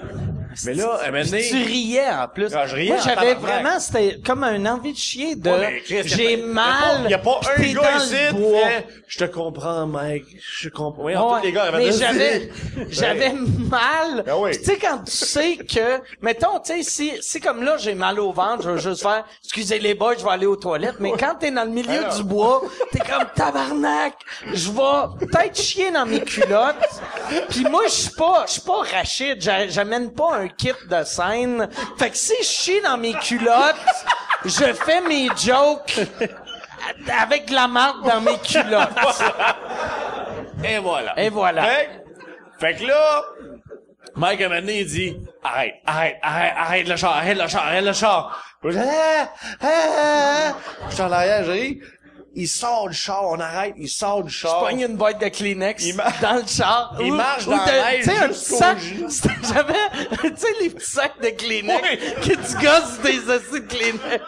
mais 0.65 0.75
là, 0.75 0.95
à 1.03 1.09
un 1.09 1.11
moment 1.11 1.25
donné- 1.25 1.41
Puis 1.41 1.51
tu 1.51 1.57
riais 1.65 2.09
en 2.11 2.29
plus. 2.29 2.55
Ah, 2.55 2.67
je 2.67 2.75
riais 2.75 2.89
Moi, 2.89 2.99
en 2.99 3.03
j'avais 3.03 3.35
tabarnak. 3.35 3.41
vraiment, 3.41 3.81
c'était 3.81 4.19
comme 4.25 4.45
un 4.45 4.65
envie 4.67 4.93
de 4.93 4.99
chier 4.99 5.35
de. 5.35 5.49
Ouais, 5.51 5.59
mais 5.73 5.81
Chris, 5.81 6.03
J'ai 6.09 6.33
y 6.33 6.35
a 6.35 6.39
pas- 6.39 6.47
mal. 6.53 7.11
Y 7.11 7.15
a 7.15 7.19
pas, 7.19 7.31
y 7.31 7.35
a 7.35 7.39
pis 7.39 7.45
pas 7.47 7.55
t'es 7.57 7.71
un 7.71 7.75
dans 7.75 7.83
gars 7.83 7.99
le 7.99 8.05
ici 8.05 8.17
qui 8.29 8.35
bois. 8.43 8.61
fait, 8.69 8.87
je 9.09 9.19
te 9.19 9.25
comprends, 9.25 9.87
Mike. 9.87 10.25
Je 10.59 10.69
comprends. 10.69 11.05
Oui, 11.05 11.15
Ouais, 11.15 11.21
tous 11.41 11.47
les 11.47 11.53
gars 11.53 11.63
avaient 11.65 11.79
mais 11.79 11.91
dit- 11.91 11.99
j'avais, 11.99 12.51
Ben, 12.77 12.87
j'avais 12.91 13.33
mal. 13.33 14.23
Ben 14.27 14.35
oui. 14.39 14.51
Puis 14.51 14.59
Tu 14.61 14.65
sais, 14.65 14.77
quand 14.79 14.99
tu 15.05 15.11
sais 15.13 15.57
que, 15.57 16.01
mettons, 16.21 16.59
tu 16.61 16.73
sais, 16.73 16.83
si, 16.83 17.13
si 17.23 17.41
comme 17.41 17.63
là, 17.63 17.77
j'ai 17.79 17.95
mal 17.95 18.21
au 18.21 18.33
ventre, 18.33 18.63
je 18.63 18.71
vais 18.71 18.81
juste 18.81 19.03
faire, 19.03 19.25
excusez 19.43 19.79
les 19.79 19.95
boys, 19.95 20.17
je 20.19 20.25
vais 20.25 20.31
aller 20.31 20.47
aux 20.47 20.57
toilettes. 20.57 20.97
Mais 21.01 21.13
quand 21.19 21.35
t'es 21.41 21.51
dans 21.51 21.65
le 21.65 21.71
milieu 21.71 21.91
Alors. 22.05 22.15
du 22.17 22.25
bois, 22.25 22.63
t'es 22.91 22.99
comme 23.01 23.25
tabarnak. 23.35 24.15
Je 24.53 24.71
vais 24.71 25.27
peut-être 25.27 25.59
chier 25.59 25.91
dans 25.91 26.05
mes 26.05 26.21
culottes. 26.21 26.77
Puis 27.51 27.65
moi, 27.65 27.83
je 27.87 27.91
suis 27.93 28.11
pas, 28.11 28.45
je 28.47 28.53
suis 28.53 28.61
pas 28.63 28.83
Rachid. 28.93 29.41
J'a- 29.43 29.69
J'amène 29.69 30.13
pas 30.13 30.35
un 30.37 30.49
kit 30.49 30.73
de 30.89 31.05
scène. 31.05 31.69
Fait 31.99 32.11
que 32.11 32.17
si 32.17 32.35
je 32.41 32.45
chie 32.47 32.81
dans 32.83 32.97
mes 32.97 33.15
culottes, 33.15 33.77
je 34.45 34.73
fais 34.75 35.01
mes 35.01 35.29
jokes 35.37 36.01
avec 37.21 37.47
de 37.49 37.55
la 37.55 37.69
marque 37.69 38.03
dans 38.05 38.21
mes 38.21 38.39
culottes. 38.39 38.91
Et 40.65 40.79
voilà. 40.79 41.19
Et 41.19 41.29
voilà. 41.31 41.63
Fait, 41.65 41.87
que- 41.87 42.61
fait 42.67 42.75
que 42.77 42.87
là, 42.87 43.23
Mike, 44.15 44.41
à 44.43 44.45
un 44.45 44.49
moment 44.49 44.61
donné, 44.61 44.81
il 44.81 44.87
dit, 44.87 45.17
arrête, 45.43 45.75
arrête, 45.87 46.19
arrête, 46.23 46.53
arrête 46.57 46.89
le 46.89 46.97
char, 46.97 47.17
arrête 47.17 47.39
le 47.39 47.49
char, 47.49 47.67
arrête 47.67 47.85
le 47.85 47.93
char. 47.93 48.45
Puis 48.61 48.73
je 48.73 48.79
dis, 48.79 48.85
ah, 48.87 49.29
ah, 49.63 49.67
ah. 49.67 50.55
Je 50.89 50.95
suis 50.95 51.03
en 51.03 51.11
arrière, 51.13 51.45
je 51.45 51.51
ris. 51.51 51.81
Il 52.35 52.49
sort 52.49 52.89
du 52.89 52.95
char, 52.97 53.25
on 53.29 53.39
arrête, 53.41 53.75
il 53.77 53.89
sort 53.91 54.23
du 54.25 54.31
Je 54.31 54.39
char. 54.39 54.61
pogne 54.61 54.81
une 54.81 54.97
boîte 54.97 55.21
de 55.21 55.29
Kleenex 55.29 55.85
dans 56.23 56.35
le 56.37 56.47
char. 56.47 56.97
Il 57.01 57.13
Ou- 57.13 57.17
marche 57.17 57.45
dans 57.47 57.59
Tu 57.59 58.03
sais, 58.05 58.17
un 58.19 58.29
petit 58.29 58.39
sac. 58.39 58.79
J'avais, 59.53 59.75
tu 60.23 60.37
sais, 60.37 60.47
les 60.63 60.71
petits 60.71 60.91
sacs 60.91 61.21
de 61.21 61.29
Kleenex 61.29 61.83
que 62.23 62.31
tu 62.33 62.65
gosses 62.65 62.99
des 63.03 63.31
assis 63.31 63.61
de 63.61 63.67
Kleenex. 63.67 64.23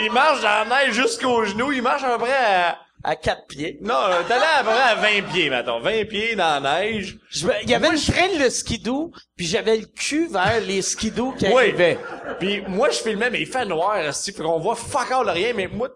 Il 0.00 0.12
marche 0.12 0.40
dans 0.42 0.68
la 0.68 0.84
neige 0.84 0.94
jusqu'au 0.94 1.44
genou, 1.44 1.72
il 1.72 1.82
marche 1.82 2.04
à 2.04 2.10
peu 2.10 2.18
près 2.24 2.32
à... 2.32 2.78
À 3.06 3.16
quatre 3.16 3.46
pieds. 3.46 3.78
Non, 3.82 3.92
euh, 3.94 4.22
allé 4.30 4.44
à 4.58 4.64
près 4.64 4.72
à 4.80 4.94
20 4.94 5.22
pieds, 5.30 5.50
mettons. 5.50 5.78
20 5.80 6.06
pieds 6.08 6.34
dans 6.36 6.62
la 6.62 6.80
neige. 6.80 7.18
Je 7.30 7.46
me- 7.46 7.52
Il 7.62 7.68
y 7.68 7.74
avait 7.74 7.88
une 7.88 8.00
traîne 8.00 8.42
de 8.42 8.48
skidoo, 8.48 9.12
puis 9.36 9.44
j'avais 9.46 9.76
le 9.76 9.84
cul 9.86 10.26
vers 10.28 10.60
les 10.66 10.80
skidoos 10.80 11.32
qui 11.32 11.46
Oui. 11.48 11.52
arrivaient. 11.54 11.98
Puis 12.40 12.62
moi, 12.66 12.88
je 12.88 12.96
filmais, 12.98 13.28
mais 13.28 13.40
il 13.42 13.46
fait 13.46 13.66
noir, 13.66 13.98
esti, 13.98 14.32
fait 14.32 14.42
qu'on 14.42 14.58
voit 14.58 14.74
fuck 14.74 15.10
all 15.12 15.28
rien, 15.28 15.52
mais 15.52 15.66
moi, 15.68 15.90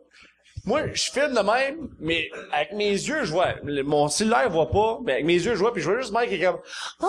moi, 0.66 0.82
je 0.93 1.02
filme 1.10 1.32
de 1.35 1.40
même, 1.40 1.89
mais 1.98 2.28
avec 2.52 2.72
mes 2.72 2.90
yeux, 2.90 3.24
je 3.24 3.30
vois. 3.32 3.55
Le- 3.64 3.82
Mon 3.85 4.09
cellulaire 4.09 4.51
voit 4.51 4.70
pas, 4.70 4.98
mais 5.02 5.12
avec 5.12 5.24
mes 5.24 5.32
yeux, 5.35 5.55
je 5.55 5.60
vois, 5.60 5.72
puis 5.72 5.80
je 5.82 5.89
vois 5.90 6.01
juste 6.01 6.12
Mike 6.12 6.28
qui 6.28 6.35
est 6.35 6.44
comme... 6.44 6.60
Ah, 7.01 7.06
ah, 7.06 7.09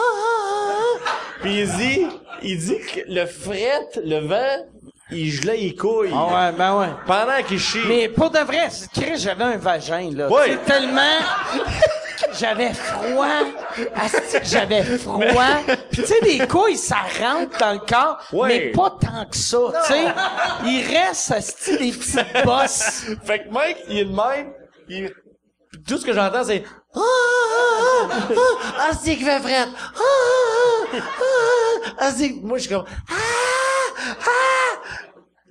ah. 1.05 1.09
Puis 1.41 1.59
il 1.61 1.71
dit, 1.75 2.07
il 2.41 2.57
dit 2.57 2.77
que 2.79 3.01
le 3.07 3.25
fret, 3.25 3.87
le 4.01 4.19
vent, 4.19 4.65
il 5.11 5.31
gelait 5.31 5.57
les 5.57 5.75
couilles. 5.75 6.11
Ah 6.13 6.25
ouais, 6.25 6.57
ben 6.57 6.79
ouais. 6.79 6.87
Pendant 7.05 7.41
qu'il 7.47 7.59
chie. 7.59 7.79
Mais 7.87 8.09
pour 8.09 8.29
de 8.29 8.39
vrai, 8.39 8.69
Chris, 8.93 9.17
j'avais 9.17 9.43
un 9.43 9.57
vagin, 9.57 10.11
là. 10.13 10.27
Oui. 10.29 10.41
Sais, 10.45 10.57
tellement... 10.65 11.19
J'avais 12.37 12.73
froid. 12.73 13.25
Asti 13.95 14.37
j'avais 14.43 14.83
froid. 14.83 15.23
Puis 15.91 16.01
tu 16.01 16.05
sais, 16.05 16.19
les 16.21 16.47
couilles, 16.47 16.77
ça 16.77 16.97
rentre 17.19 17.57
dans 17.57 17.73
le 17.73 17.79
corps, 17.79 18.19
Oui. 18.33 18.47
mais 18.49 18.59
pas 18.71 18.97
tant 19.01 19.25
que 19.25 19.37
ça, 19.37 19.57
tu 19.87 19.93
sais. 19.93 20.05
Il 20.65 20.85
reste, 20.95 21.31
asti, 21.31 21.77
des 21.77 21.91
petites 21.91 22.45
bosses. 22.45 23.05
Fait 23.23 23.39
que 23.39 23.49
Mike, 23.49 23.77
il 23.87 23.97
est 23.99 24.05
de 24.05 24.11
même, 24.11 24.53
il... 24.89 25.09
Tout 25.89 25.97
ce 25.97 26.05
que 26.05 26.13
j'entends, 26.13 26.43
c'est... 26.43 26.63
Ah, 26.95 26.99
ah, 26.99 28.07
ah, 28.11 28.27
ah, 28.29 28.73
ah, 28.77 28.91
c'est 28.93 29.15
qu'il 29.15 29.25
fait 29.25 29.39
fret. 29.39 29.65
Ah, 29.65 30.01
ah, 30.93 30.99
ah, 30.99 31.89
ah, 31.97 32.11
c'est... 32.15 32.29
Moi, 32.43 32.59
je 32.59 32.67
suis 32.67 32.73
comme... 32.75 32.85
Ah, 33.09 34.13
ah. 34.21 34.79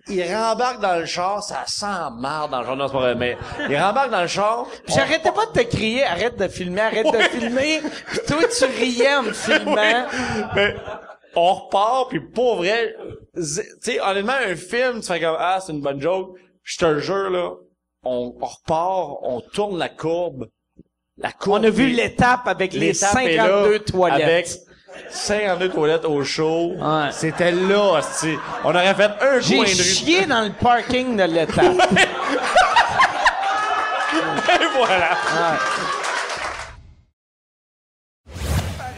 Il 0.06 0.22
rembarque 0.32 0.80
dans 0.80 1.00
le 1.00 1.06
char, 1.06 1.42
ça 1.42 1.64
sent 1.66 2.14
marre 2.20 2.48
dans 2.48 2.60
le 2.60 2.66
char. 2.66 2.76
Non, 2.76 2.86
c'est 2.86 2.92
pas 2.92 3.00
vrai, 3.00 3.14
mais 3.16 3.36
il 3.68 3.76
rembarque 3.76 4.10
dans 4.10 4.22
le 4.22 4.28
char. 4.28 4.66
Puis 4.86 4.94
j'arrêtais 4.94 5.32
pas 5.32 5.46
de 5.46 5.50
te 5.50 5.76
crier, 5.76 6.04
arrête 6.04 6.36
de 6.36 6.46
filmer, 6.46 6.82
arrête 6.82 7.12
de 7.12 7.18
filmer. 7.18 7.82
Puis 8.06 8.20
toi, 8.26 8.38
tu 8.46 8.64
riais 8.64 9.16
en 9.16 9.22
me 9.24 9.32
filmant. 9.32 10.06
Mais 10.54 10.76
on 11.34 11.52
repart, 11.52 12.10
puis 12.10 12.20
pour 12.20 12.58
vrai, 12.58 12.94
tu 13.34 13.42
sais, 13.42 14.00
honnêtement, 14.00 14.32
un 14.32 14.54
film, 14.54 15.00
tu 15.00 15.08
fais 15.08 15.20
comme, 15.20 15.36
ah, 15.36 15.58
c'est 15.60 15.72
une 15.72 15.82
bonne 15.82 16.00
joke. 16.00 16.38
Je 16.62 16.78
te 16.78 16.98
jure, 17.00 17.28
là, 17.30 17.50
on, 18.04 18.34
on 18.40 18.46
repart, 18.46 19.18
on 19.22 19.40
tourne 19.40 19.78
la 19.78 19.88
courbe. 19.88 20.48
La 21.16 21.32
courbe. 21.32 21.60
On 21.60 21.64
a 21.64 21.70
vu 21.70 21.88
l'étape 21.88 22.46
avec 22.46 22.72
les 22.72 22.92
l'étape 22.92 23.16
est 23.16 23.36
52 23.36 23.72
là, 23.72 23.78
toilettes. 23.80 24.22
Avec 24.22 24.46
52 25.10 25.68
toilettes 25.70 26.04
au 26.04 26.22
show. 26.24 26.74
C'était 27.12 27.52
là, 27.52 27.98
hostie. 27.98 28.36
On 28.64 28.70
aurait 28.70 28.94
fait 28.94 29.04
un 29.04 29.08
coin 29.18 29.40
J'ai 29.40 29.56
de 29.56 29.62
rue. 29.64 29.66
chié 29.74 30.26
dans 30.26 30.42
le 30.44 30.52
parking 30.52 31.16
de 31.16 31.24
l'étape. 31.24 31.76
Et 34.48 34.64
voilà. 34.76 35.18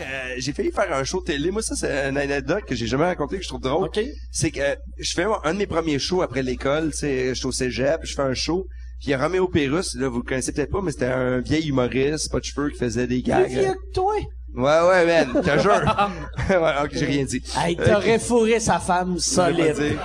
Euh, 0.01 0.35
j'ai 0.39 0.52
failli 0.52 0.70
faire 0.70 0.93
un 0.93 1.05
show 1.05 1.20
télé. 1.20 1.51
Moi, 1.51 1.62
ça, 1.62 1.74
c'est 1.74 2.09
une 2.09 2.16
anecdote 2.18 2.64
que 2.64 2.74
j'ai 2.74 2.86
jamais 2.86 3.05
racontée 3.05 3.36
que 3.39 3.43
je 3.43 3.48
trouve 3.48 3.60
drôle. 3.60 3.90
C'est 4.31 4.51
que 4.51 4.60
euh, 4.60 4.74
je 4.98 5.10
fais 5.12 5.24
un 5.44 5.52
de 5.55 5.59
mes 5.59 5.66
premiers 5.66 5.98
shows 5.98 6.22
après 6.22 6.43
l'école, 6.43 6.93
tu 6.93 6.98
sais, 6.98 7.28
je 7.31 7.35
suis 7.35 7.47
au 7.47 7.52
cégep, 7.52 8.01
je 8.05 8.14
fais 8.14 8.22
un 8.22 8.35
show. 8.35 8.66
Puis 9.01 9.09
il 9.09 9.10
y 9.12 9.14
a 9.14 9.18
Roméo 9.18 9.48
Pérus, 9.48 9.94
là, 9.97 10.09
vous 10.09 10.18
le 10.18 10.22
connaissez 10.24 10.52
peut-être 10.52 10.70
pas, 10.70 10.81
mais 10.82 10.93
c'était 10.93 11.06
un 11.06 11.39
vieil 11.40 11.68
humoriste, 11.68 12.31
pas 12.31 12.39
de 12.39 12.44
cheveux, 12.44 12.68
qui 12.68 12.77
faisait 12.78 13.06
des 13.06 13.22
gags. 13.22 13.47
Plus 13.47 13.55
vieux 13.60 13.72
que 13.72 13.93
toi. 13.94 14.12
Ouais, 14.55 14.89
ouais, 14.89 15.06
man, 15.06 15.43
te 15.43 15.59
jure. 15.59 15.81
ouais, 16.51 16.72
ok, 16.85 16.90
j'ai 16.93 17.06
rien 17.06 17.24
dit. 17.24 17.43
Hey, 17.56 17.77
t'aurais 17.77 18.18
fourré 18.18 18.60
sa 18.60 18.78
femme 18.78 19.18
solide. 19.18 19.97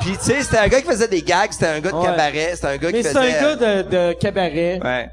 Puis 0.00 0.12
tu 0.12 0.18
sais, 0.20 0.42
c'était 0.42 0.58
un 0.58 0.68
gars 0.68 0.80
qui 0.80 0.86
faisait 0.86 1.08
des 1.08 1.22
gags, 1.22 1.50
c'était 1.50 1.66
un 1.66 1.80
gars 1.80 1.90
de 1.90 1.96
Ouais. 1.96 2.04
cabaret, 2.06 2.50
c'était 2.54 2.66
un 2.68 2.76
gars 2.76 2.90
Mais 2.92 2.98
qui 2.98 3.02
c'est 3.02 3.14
faisait... 3.14 3.38
un 3.38 3.56
gars 3.56 3.82
de, 3.82 3.88
de 3.90 4.12
cabaret. 4.12 4.80
Ouais. 4.82 5.08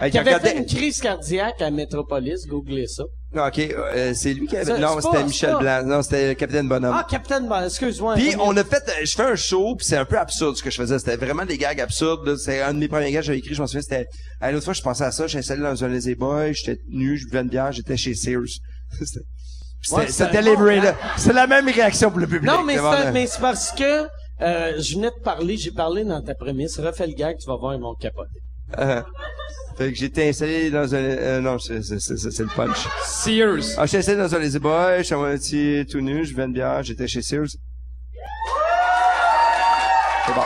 Hey, 0.00 0.10
Qui 0.10 0.18
avait 0.18 0.38
fait 0.40 0.58
une 0.58 0.66
crise 0.66 1.00
cardiaque 1.00 1.62
à 1.62 1.70
Metropolis, 1.70 2.46
googlez 2.48 2.88
ça. 2.88 3.04
Non, 3.32 3.46
ok, 3.46 3.58
euh, 3.58 4.12
c'est 4.14 4.34
lui 4.34 4.46
qui 4.46 4.56
avait... 4.56 4.78
Non, 4.78 5.00
c'était 5.00 5.22
Michel 5.24 5.56
Blanc. 5.60 5.82
Non, 5.84 6.02
c'était 6.02 6.34
Capitaine 6.34 6.68
Bonhomme. 6.68 6.94
Ah, 6.96 7.06
Captain 7.08 7.42
Bon, 7.42 7.64
excuse-moi. 7.64 8.14
Puis 8.14 8.34
on 8.40 8.56
a 8.56 8.64
fait, 8.64 8.82
euh, 8.88 9.04
je 9.04 9.14
fais 9.14 9.22
un 9.22 9.36
show, 9.36 9.76
puis 9.76 9.86
c'est 9.86 9.96
un 9.96 10.04
peu 10.04 10.18
absurde 10.18 10.56
ce 10.56 10.62
que 10.62 10.70
je 10.70 10.76
faisais. 10.76 10.98
C'était 10.98 11.16
vraiment 11.16 11.44
des 11.44 11.58
gags 11.58 11.80
absurdes. 11.80 12.36
C'est 12.36 12.60
un 12.60 12.74
de 12.74 12.78
mes 12.78 12.88
premiers 12.88 13.12
gags 13.12 13.20
que 13.22 13.26
j'avais 13.26 13.38
écrit. 13.38 13.54
Je 13.54 13.60
m'en 13.60 13.66
souviens, 13.68 13.82
c'était. 13.82 14.06
Hey, 14.40 14.52
L'autre 14.52 14.64
fois, 14.64 14.74
je 14.74 14.82
pensais 14.82 15.04
à 15.04 15.12
ça. 15.12 15.26
J'étais 15.28 15.38
installé 15.40 15.62
dans 15.62 15.84
un 15.84 15.88
Lazy 15.88 16.14
Boy. 16.16 16.54
J'étais 16.54 16.80
nu, 16.88 17.16
je 17.16 17.26
buvais 17.26 17.40
une 17.42 17.48
bière. 17.48 17.70
J'étais 17.72 17.96
chez 17.96 18.14
Sears. 18.14 18.42
C'était- 19.00 19.20
Ouais, 19.92 20.80
là. 20.80 20.96
C'est 21.18 21.32
la 21.34 21.46
même 21.46 21.68
réaction 21.68 22.10
pour 22.10 22.18
le 22.18 22.26
public. 22.26 22.50
Non, 22.50 22.64
mais 22.64 22.78
C'est 23.26 23.40
parce 23.40 23.70
que 23.72 24.06
euh, 24.40 24.80
je 24.80 24.94
venais 24.94 25.10
de 25.10 25.22
parler, 25.22 25.56
j'ai 25.56 25.70
parlé 25.72 26.04
dans 26.04 26.22
ta 26.22 26.34
prémisse. 26.34 26.78
Refais 26.80 27.06
le 27.06 27.14
gag, 27.14 27.36
tu 27.38 27.46
vas 27.46 27.56
voir, 27.56 27.74
ils 27.74 27.80
vont 27.80 27.94
capoter. 27.94 28.40
Euh, 28.78 29.02
fait 29.76 29.90
que 29.92 29.98
j'étais 29.98 30.28
installé 30.28 30.70
dans 30.70 30.94
un... 30.94 30.98
euh, 30.98 31.40
non, 31.40 31.58
c'est 31.58 31.74
le 31.78 32.54
punch. 32.54 32.86
Sears. 33.06 33.74
Ah, 33.76 33.86
j'étais 33.86 33.98
installé 33.98 34.18
dans 34.18 34.34
un 34.34 34.38
Lazy 34.38 34.58
Boy. 34.58 35.02
J'étais 35.02 35.14
à 35.14 35.18
moitié 35.18 35.86
tout 35.86 36.00
nu. 36.00 36.24
Je 36.24 36.30
buvais 36.30 36.44
une 36.44 36.52
bière. 36.52 36.82
J'étais 36.82 37.08
chez 37.08 37.22
Sears. 37.22 37.48
C'est 40.26 40.34
bon. 40.34 40.42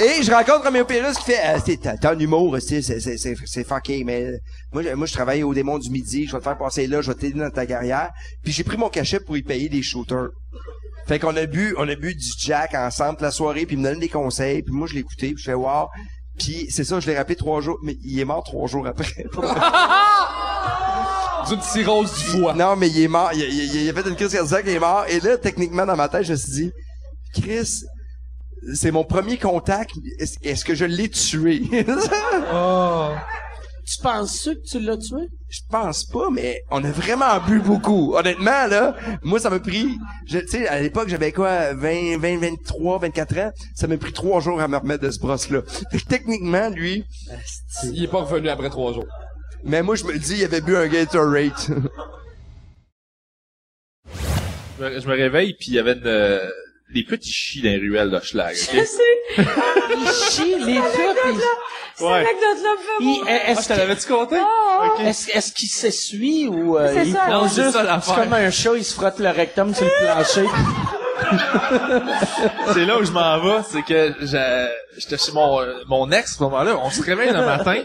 Et 0.00 0.22
je 0.22 0.30
rencontre 0.30 0.64
Roméo 0.64 0.84
Pérus 0.84 1.16
qui 1.18 1.24
fait, 1.32 1.40
euh, 1.44 1.58
c'est, 1.64 1.78
t'as 2.00 2.12
un 2.14 2.18
humour, 2.20 2.56
c'est, 2.60 3.64
fucké, 3.64 4.04
mais 4.04 4.30
moi, 4.72 4.82
je- 4.84 4.90
moi, 4.94 5.06
je 5.08 5.12
travaille 5.12 5.42
au 5.42 5.52
démon 5.52 5.76
du 5.78 5.90
midi, 5.90 6.24
je 6.26 6.32
vais 6.32 6.38
te 6.38 6.44
faire 6.44 6.56
passer 6.56 6.86
là, 6.86 7.02
je 7.02 7.10
vais 7.10 7.16
t'aider 7.18 7.40
dans 7.40 7.50
ta 7.50 7.66
carrière. 7.66 8.10
Puis 8.44 8.52
j'ai 8.52 8.62
pris 8.62 8.76
mon 8.76 8.90
cachet 8.90 9.18
pour 9.18 9.36
y 9.36 9.42
payer 9.42 9.68
des 9.68 9.82
shooters. 9.82 10.28
Fait 11.08 11.18
qu'on 11.18 11.34
a 11.36 11.46
bu, 11.46 11.74
on 11.78 11.88
a 11.88 11.96
bu 11.96 12.14
du 12.14 12.28
Jack 12.38 12.74
ensemble 12.74 13.18
la 13.22 13.32
soirée, 13.32 13.66
puis 13.66 13.74
il 13.74 13.80
me 13.80 13.88
donnait 13.88 13.98
des 13.98 14.08
conseils, 14.08 14.62
puis 14.62 14.72
moi, 14.72 14.86
je 14.86 14.94
l'écoutais, 14.94 15.28
puis 15.32 15.38
je 15.38 15.44
fais 15.50 15.54
wow. 15.54 15.88
Puis 16.38 16.66
c'est 16.70 16.84
ça, 16.84 17.00
je 17.00 17.06
l'ai 17.06 17.16
rappelé 17.16 17.36
trois 17.36 17.60
jours, 17.60 17.78
mais 17.82 17.96
il 18.04 18.18
est 18.20 18.24
mort 18.24 18.44
trois 18.44 18.66
jours 18.68 18.86
après. 18.86 19.24
D'une 21.48 21.62
cirrhose 21.62 22.12
du 22.14 22.24
foie. 22.24 22.52
Non, 22.54 22.76
mais 22.76 22.88
il 22.88 23.00
est 23.02 23.08
mort. 23.08 23.30
Il, 23.32 23.40
il- 23.40 23.82
il 23.84 23.88
a 23.90 23.92
fait 23.94 24.08
une 24.08 24.16
crise 24.16 24.32
cardiaque, 24.32 24.64
il 24.66 24.72
est 24.74 24.78
mort. 24.78 25.04
Et 25.08 25.18
là, 25.20 25.38
techniquement, 25.38 25.86
dans 25.86 25.96
ma 25.96 26.08
tête, 26.08 26.24
je 26.24 26.32
me 26.32 26.36
suis 26.36 26.52
dit, 26.52 26.70
Chris, 27.32 27.84
c'est 28.74 28.90
mon 28.90 29.04
premier 29.04 29.38
contact. 29.38 29.92
Est-ce, 30.18 30.36
est-ce 30.42 30.64
que 30.64 30.74
je 30.74 30.84
l'ai 30.84 31.08
tué? 31.08 31.62
Tu 33.90 34.02
penses 34.02 34.44
que 34.44 34.50
tu 34.68 34.80
l'as 34.80 34.98
tué? 34.98 35.28
Je 35.48 35.60
pense 35.70 36.04
pas, 36.04 36.28
mais 36.30 36.62
on 36.70 36.84
a 36.84 36.90
vraiment 36.90 37.40
bu 37.46 37.58
beaucoup. 37.60 38.14
Honnêtement, 38.14 38.66
là, 38.68 38.94
moi, 39.22 39.40
ça 39.40 39.48
m'a 39.48 39.60
pris, 39.60 39.96
je- 40.26 40.40
tu 40.40 40.48
sais, 40.48 40.68
à 40.68 40.78
l'époque, 40.80 41.08
j'avais 41.08 41.32
quoi, 41.32 41.72
20, 41.72 42.18
20, 42.18 42.38
23, 42.38 42.98
24 42.98 43.38
ans. 43.38 43.50
Ça 43.74 43.86
m'a 43.86 43.96
pris 43.96 44.12
trois 44.12 44.40
jours 44.40 44.60
à 44.60 44.68
me 44.68 44.76
remettre 44.76 45.04
de 45.04 45.10
ce 45.10 45.18
brosse-là. 45.18 45.62
Fait 45.90 45.98
que 46.00 46.04
techniquement, 46.04 46.68
lui, 46.68 47.04
Il 47.84 48.04
est 48.04 48.08
pas 48.08 48.20
revenu 48.22 48.50
après 48.50 48.68
trois 48.68 48.92
jours. 48.92 49.06
mais 49.64 49.82
moi, 49.82 49.94
je 49.94 50.04
me 50.04 50.18
dis, 50.18 50.36
il 50.38 50.44
avait 50.44 50.60
bu 50.60 50.76
un 50.76 50.86
Gatorade. 50.86 51.52
Je 54.78 54.84
me, 54.84 55.00
je 55.00 55.08
me 55.08 55.14
réveille, 55.14 55.54
puis 55.54 55.68
il 55.68 55.74
y 55.74 55.78
avait 55.78 55.94
une, 55.94 56.40
des 56.94 57.02
petits 57.04 57.32
chis 57.32 57.60
dans 57.62 57.68
les 57.70 57.76
ruelles 57.78 58.10
d'Hochelag, 58.10 58.56
ok? 58.56 58.70
Je 58.74 58.84
sais. 58.84 59.44
Les 60.64 60.72
ils- 60.72 60.80
Cette 61.94 62.06
anecdote-là 62.06 62.72
me 62.72 62.76
fait 62.78 63.00
Il- 63.00 63.28
est-ce 63.50 63.72
Ah, 63.72 63.76
l'avais-tu 63.76 64.06
compté? 64.08 64.36
Ah, 64.38 64.46
ah. 64.98 65.02
Est-ce, 65.04 65.30
est-ce 65.30 65.52
qu'il 65.52 65.68
s'essuie 65.68 66.46
ou 66.48 66.78
euh, 66.78 66.90
C'est 66.94 67.06
il 67.08 67.12
ça, 67.12 67.18
prend 67.26 67.32
non, 67.32 67.42
juste, 67.44 67.56
c'est 67.56 67.72
ça, 67.72 68.00
c'est 68.02 68.14
comme 68.14 68.32
un 68.32 68.50
chat, 68.50 68.76
il 68.76 68.84
se 68.84 68.94
frotte 68.94 69.18
le 69.18 69.30
rectum 69.30 69.74
sur 69.74 69.84
le 69.84 69.90
plancher? 70.04 70.46
c'est 72.72 72.84
là 72.84 72.98
où 72.98 73.04
je 73.04 73.12
m'en 73.12 73.38
vais, 73.40 73.62
c'est 73.68 73.82
que 73.82 74.14
j'étais 74.96 75.18
chez 75.18 75.32
mon, 75.32 75.60
mon 75.86 76.10
ex, 76.10 76.32
à 76.32 76.36
ce 76.36 76.42
moment-là, 76.44 76.76
on 76.82 76.90
se 76.90 77.02
réveille 77.02 77.32
le 77.32 77.44
matin, 77.44 77.76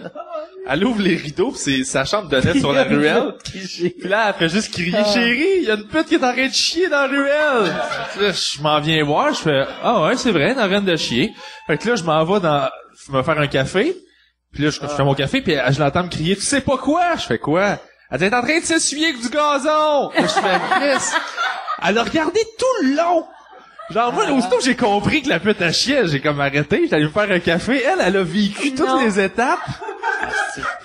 elle 0.67 0.85
ouvre 0.85 1.01
les 1.01 1.15
rideaux, 1.15 1.51
pis 1.51 1.57
c'est 1.57 1.83
sa 1.83 2.05
chambre 2.05 2.29
de 2.29 2.37
net 2.37 2.57
sur 2.59 2.71
la 2.73 2.83
ruelle. 2.89 3.33
Puis 3.43 3.93
là, 4.05 4.27
elle 4.29 4.33
fait 4.35 4.49
juste 4.55 4.71
crier, 4.73 4.95
Ah. 4.97 5.03
chérie, 5.05 5.57
il 5.57 5.63
y 5.63 5.71
a 5.71 5.75
une 5.75 5.87
pute 5.87 6.05
qui 6.07 6.15
est 6.15 6.23
en 6.23 6.33
train 6.33 6.47
de 6.47 6.53
chier 6.53 6.89
dans 6.89 7.01
la 7.01 7.07
ruelle. 7.07 7.73
Là, 8.21 8.31
je 8.31 8.61
m'en 8.61 8.79
viens 8.79 9.03
voir, 9.03 9.33
je 9.33 9.39
fais, 9.41 9.63
ah 9.83 10.03
ouais, 10.03 10.15
c'est 10.17 10.31
vrai, 10.31 10.51
elle 10.51 10.57
est 10.57 10.61
en 10.61 10.67
train 10.69 10.81
de 10.81 10.95
chier. 10.95 11.33
Fait 11.67 11.77
que 11.77 11.89
là, 11.89 11.95
je 11.95 12.03
m'en 12.03 12.23
vais 12.23 12.39
dans, 12.39 12.69
me 13.09 13.21
faire 13.23 13.39
un 13.39 13.47
café. 13.47 13.95
Puis 14.53 14.63
là, 14.63 14.69
je, 14.69 14.79
je 14.81 14.87
fais 14.87 15.03
mon 15.03 15.15
café, 15.15 15.41
puis 15.41 15.55
je 15.71 15.79
l'entends 15.79 16.03
me 16.03 16.09
crier, 16.09 16.35
tu 16.35 16.41
sais 16.43 16.61
pas 16.61 16.77
quoi? 16.77 17.15
Je 17.15 17.23
fais 17.25 17.39
quoi? 17.39 17.79
Elle 18.13 18.19
dit, 18.19 18.25
elle 18.25 18.33
est 18.33 18.35
en 18.35 18.43
train 18.43 18.59
de 18.59 18.63
s'essuyer 18.63 19.07
avec 19.07 19.21
du 19.21 19.29
gazon. 19.29 20.11
Là, 20.11 20.11
je 20.21 20.27
fais, 20.27 20.59
Chris. 20.69 21.15
Elle 21.83 21.97
a 21.97 22.03
regardé 22.03 22.39
tout 22.59 22.85
le 22.85 22.95
long. 22.95 23.25
Genre, 23.89 24.13
moi, 24.13 24.29
aussitôt 24.31 24.57
que 24.57 24.63
j'ai 24.63 24.75
compris 24.75 25.23
que 25.23 25.29
la 25.29 25.39
pute 25.39 25.59
à 25.63 25.71
chier, 25.71 26.03
j'ai 26.05 26.21
comme 26.21 26.39
arrêté, 26.39 26.81
j'étais 26.83 26.95
allé 26.95 27.05
me 27.05 27.09
faire 27.09 27.29
un 27.31 27.39
café. 27.39 27.83
Elle, 27.83 27.99
elle 28.05 28.17
a 28.17 28.23
vécu 28.23 28.75
toutes 28.75 29.01
les 29.01 29.19
étapes. 29.19 29.59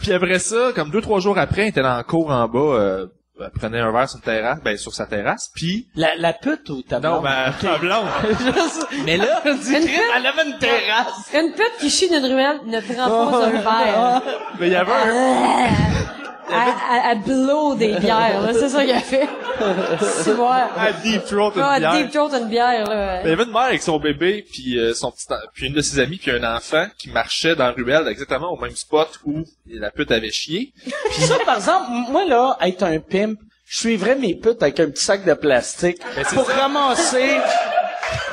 Puis 0.01 0.13
après 0.13 0.39
ça, 0.39 0.73
comme 0.75 0.91
deux, 0.91 1.03
trois 1.03 1.21
jours 1.21 1.39
après, 1.39 1.63
elle 1.63 1.69
était 1.69 1.83
dans 1.83 1.99
le 1.99 2.03
cours 2.03 2.31
en 2.31 2.49
bas, 2.49 2.59
euh, 2.59 3.07
elle 3.39 3.51
prenait 3.51 3.79
un 3.79 3.93
verre 3.93 4.09
sur 4.09 4.17
une 4.19 4.25
terrasse, 4.25 4.59
ben, 4.65 4.77
sur 4.79 4.95
sa 4.95 5.05
terrasse, 5.05 5.51
puis... 5.55 5.87
La, 5.95 6.17
la 6.17 6.33
pute 6.33 6.69
ou 6.71 6.83
ta 6.83 6.99
Non, 6.99 7.21
ben, 7.21 7.53
ma 7.63 7.79
blonde. 7.79 8.07
Mais 9.05 9.19
là, 9.19 9.43
Une 9.45 9.59
pute, 9.59 9.91
elle 10.17 10.27
avait 10.27 10.51
une 10.51 10.59
terrasse. 10.59 11.31
une 11.35 11.53
pute 11.53 11.77
qui 11.79 11.91
chie 11.91 12.09
d'une 12.09 12.25
ruelle 12.25 12.61
ne 12.67 12.81
prend 12.81 13.31
pas 13.31 13.47
un 13.47 13.51
verre. 13.51 14.23
Mais 14.59 14.67
il 14.69 14.73
y 14.73 14.77
avait 14.77 14.93
un... 14.93 16.28
Elle, 16.51 16.73
elle, 16.93 17.03
elle 17.11 17.21
blow 17.23 17.75
des 17.75 17.95
bières, 17.99 18.41
là. 18.41 18.53
C'est 18.53 18.69
ça 18.69 18.83
qu'il 18.85 18.93
a 18.95 19.01
fait. 19.01 19.29
C'est 20.01 20.35
moi. 20.35 20.69
À 20.77 20.93
deep 20.93 21.25
throat 21.25 21.53
une 21.55 21.79
bière. 21.81 21.93
deep 21.97 22.11
throat 22.11 22.31
une 22.39 22.49
bière, 22.49 22.89
là. 22.89 23.23
Il 23.23 23.31
y 23.31 23.33
avait 23.33 23.45
une 23.45 23.53
mère 23.53 23.63
avec 23.63 23.83
son 23.83 23.99
bébé, 23.99 24.45
puis 24.51 24.79
euh, 24.79 24.95
son 24.95 25.11
petit, 25.11 25.27
puis 25.55 25.67
une 25.67 25.75
de 25.75 25.81
ses 25.81 25.99
amies, 26.01 26.17
puis 26.17 26.31
un 26.31 26.57
enfant 26.57 26.87
qui 26.99 27.11
marchait 27.11 27.55
dans 27.57 27.67
la 27.67 27.73
ruelle 27.73 28.07
exactement 28.09 28.51
au 28.53 28.59
même 28.61 28.77
spot 28.77 29.09
où 29.25 29.45
la 29.67 29.91
pute 29.91 30.11
avait 30.11 30.31
chié. 30.31 30.73
Ça, 31.19 31.37
par 31.45 31.57
exemple, 31.57 31.87
moi, 32.11 32.25
là, 32.25 32.57
être 32.63 32.83
un 32.83 32.99
pimp, 33.01 33.39
je 33.67 33.79
suivrais 33.79 34.15
mes 34.17 34.35
putes 34.35 34.63
avec 34.63 34.81
un 34.81 34.89
petit 34.91 35.05
sac 35.05 35.25
de 35.25 35.35
plastique 35.35 35.99
Ben, 36.17 36.25
pour 36.35 36.47
ça. 36.51 36.63
ramasser... 36.63 37.37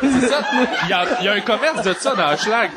C'est 0.02 0.28
ça. 0.28 0.42
Il 0.84 0.90
y 0.90 0.94
a, 0.94 1.06
il 1.20 1.26
y 1.26 1.28
a 1.28 1.34
un 1.34 1.42
commerce 1.42 1.84
de 1.84 1.94
ça 1.94 2.16
dans 2.16 2.36
Schlag. 2.38 2.72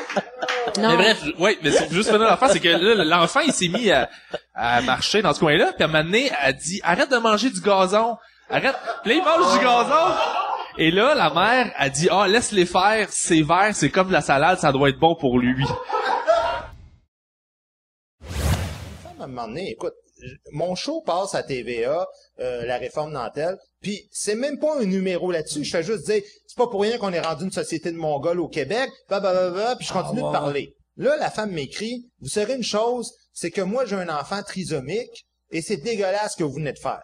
Non. 0.77 0.89
Mais 0.89 0.97
bref, 0.97 1.23
ouais, 1.39 1.57
mais 1.63 1.71
c'est 1.71 1.91
juste 1.91 2.09
finir 2.11 2.27
l'enfant, 2.29 2.47
c'est 2.49 2.59
que 2.59 2.69
là, 2.69 3.03
l'enfant, 3.03 3.39
il 3.41 3.51
s'est 3.53 3.67
mis 3.67 3.91
à, 3.91 4.09
à 4.53 4.81
marcher 4.81 5.21
dans 5.21 5.33
ce 5.33 5.39
coin-là, 5.39 5.73
puis 5.73 5.83
à 5.83 5.85
un 5.85 5.89
moment 5.89 6.03
donné, 6.03 6.31
elle 6.43 6.55
dit, 6.55 6.79
arrête 6.83 7.09
de 7.11 7.17
manger 7.17 7.49
du 7.49 7.61
gazon. 7.61 8.17
Arrête. 8.49 8.75
Puis 9.03 9.13
là, 9.13 9.17
il 9.17 9.23
mange 9.23 9.53
du 9.53 9.63
gazon. 9.63 10.15
Et 10.77 10.91
là, 10.91 11.13
la 11.13 11.29
mère 11.29 11.71
a 11.77 11.89
dit, 11.89 12.07
ah, 12.11 12.27
laisse-les 12.27 12.65
faire, 12.65 13.07
c'est 13.09 13.41
vert, 13.41 13.71
c'est 13.73 13.89
comme 13.89 14.07
de 14.07 14.13
la 14.13 14.21
salade, 14.21 14.59
ça 14.59 14.71
doit 14.71 14.89
être 14.89 14.99
bon 14.99 15.15
pour 15.15 15.39
lui. 15.39 15.65
à 19.19 19.23
un 19.23 19.27
moment 19.27 19.47
donné, 19.47 19.71
écoute, 19.71 19.93
mon 20.51 20.75
show 20.75 21.01
passe 21.01 21.35
à 21.35 21.43
TVA, 21.43 22.07
euh, 22.39 22.65
la 22.65 22.77
réforme 22.77 23.11
Nantel, 23.13 23.57
puis 23.81 24.07
c'est 24.11 24.35
même 24.35 24.59
pas 24.59 24.79
un 24.79 24.85
numéro 24.85 25.31
là-dessus. 25.31 25.63
Je 25.63 25.71
fais 25.71 25.83
juste 25.83 26.05
dire, 26.05 26.21
c'est 26.47 26.57
pas 26.57 26.67
pour 26.67 26.81
rien 26.81 26.97
qu'on 26.97 27.13
est 27.13 27.19
rendu 27.21 27.45
une 27.45 27.51
société 27.51 27.91
de 27.91 27.97
Mongols 27.97 28.39
au 28.39 28.47
Québec, 28.47 28.89
blablabla, 29.07 29.75
puis 29.77 29.87
je 29.87 29.93
continue 29.93 30.19
Ah, 30.19 30.23
de 30.23 30.27
ouais. 30.27 30.31
parler. 30.33 30.75
Là, 30.97 31.15
la 31.17 31.29
femme 31.29 31.51
m'écrit, 31.51 32.09
vous 32.19 32.27
saurez 32.27 32.55
une 32.55 32.63
chose, 32.63 33.13
c'est 33.33 33.51
que 33.51 33.61
moi, 33.61 33.85
j'ai 33.85 33.95
un 33.95 34.09
enfant 34.09 34.43
trisomique, 34.43 35.25
et 35.51 35.61
c'est 35.61 35.77
dégueulasse 35.77 36.33
ce 36.33 36.37
que 36.37 36.43
vous 36.43 36.53
venez 36.53 36.73
de 36.73 36.79
faire. 36.79 37.01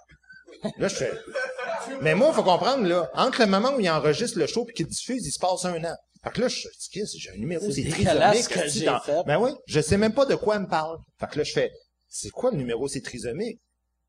Là, 0.78 0.88
je 0.88 0.96
fais... 0.96 1.12
Mais 2.02 2.16
moi, 2.16 2.34
faut 2.34 2.44
comprendre, 2.44 2.86
là, 2.88 3.10
entre 3.14 3.42
le 3.42 3.48
moment 3.48 3.74
où 3.76 3.80
il 3.80 3.90
enregistre 3.90 4.40
le 4.40 4.48
show 4.48 4.66
puis 4.66 4.74
qu'il 4.74 4.88
diffuse, 4.88 5.26
il 5.26 5.32
se 5.32 5.40
passe 5.40 5.66
un 5.66 5.84
an. 5.84 5.96
Fait 6.24 6.32
que 6.32 6.42
là, 6.42 6.48
je 6.48 6.68
j'ai 7.18 7.30
un 7.32 7.38
numéro, 7.38 7.70
C'est 7.70 7.84
trisomique. 7.84 8.48
que 8.48 8.60
esti, 8.66 8.80
j'ai 8.80 8.86
dans- 8.86 9.00
fait. 9.00 9.24
Ben 9.28 9.38
oui, 9.40 9.52
je 9.68 9.80
sais 9.80 9.98
même 9.98 10.14
pas 10.14 10.26
de 10.26 10.34
quoi 10.36 10.56
elle 10.56 10.62
me 10.64 10.68
parle. 10.68 10.98
Fait 11.20 11.28
que 11.28 11.38
là, 11.38 11.44
je 11.44 11.52
fais, 11.54 11.72
c'est 12.08 12.30
quoi 12.30 12.52
le 12.52 12.58
numéro, 12.58 12.88
c'est 12.88 13.02
trisomique? 13.02 13.60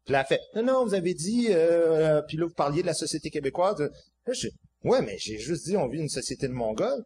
Puis 0.05 0.13
là, 0.13 0.21
elle 0.21 0.37
fait, 0.37 0.41
non, 0.55 0.63
non, 0.63 0.85
vous 0.85 0.95
avez 0.95 1.15
dit, 1.15 1.49
euh, 1.51 2.23
puis 2.29 2.37
là, 2.37 2.47
vous 2.47 2.55
parliez 2.55 2.83
de 2.83 2.87
la 2.87 2.95
société 2.95 3.29
québécoise. 3.29 3.91
Ouais, 4.85 5.03
mais 5.03 5.17
j'ai 5.19 5.39
juste 5.39 5.65
dit, 5.67 5.77
on 5.77 5.89
vit 5.89 5.99
une 5.99 6.09
société 6.09 6.47
de 6.47 6.53
Mongols. 6.53 7.03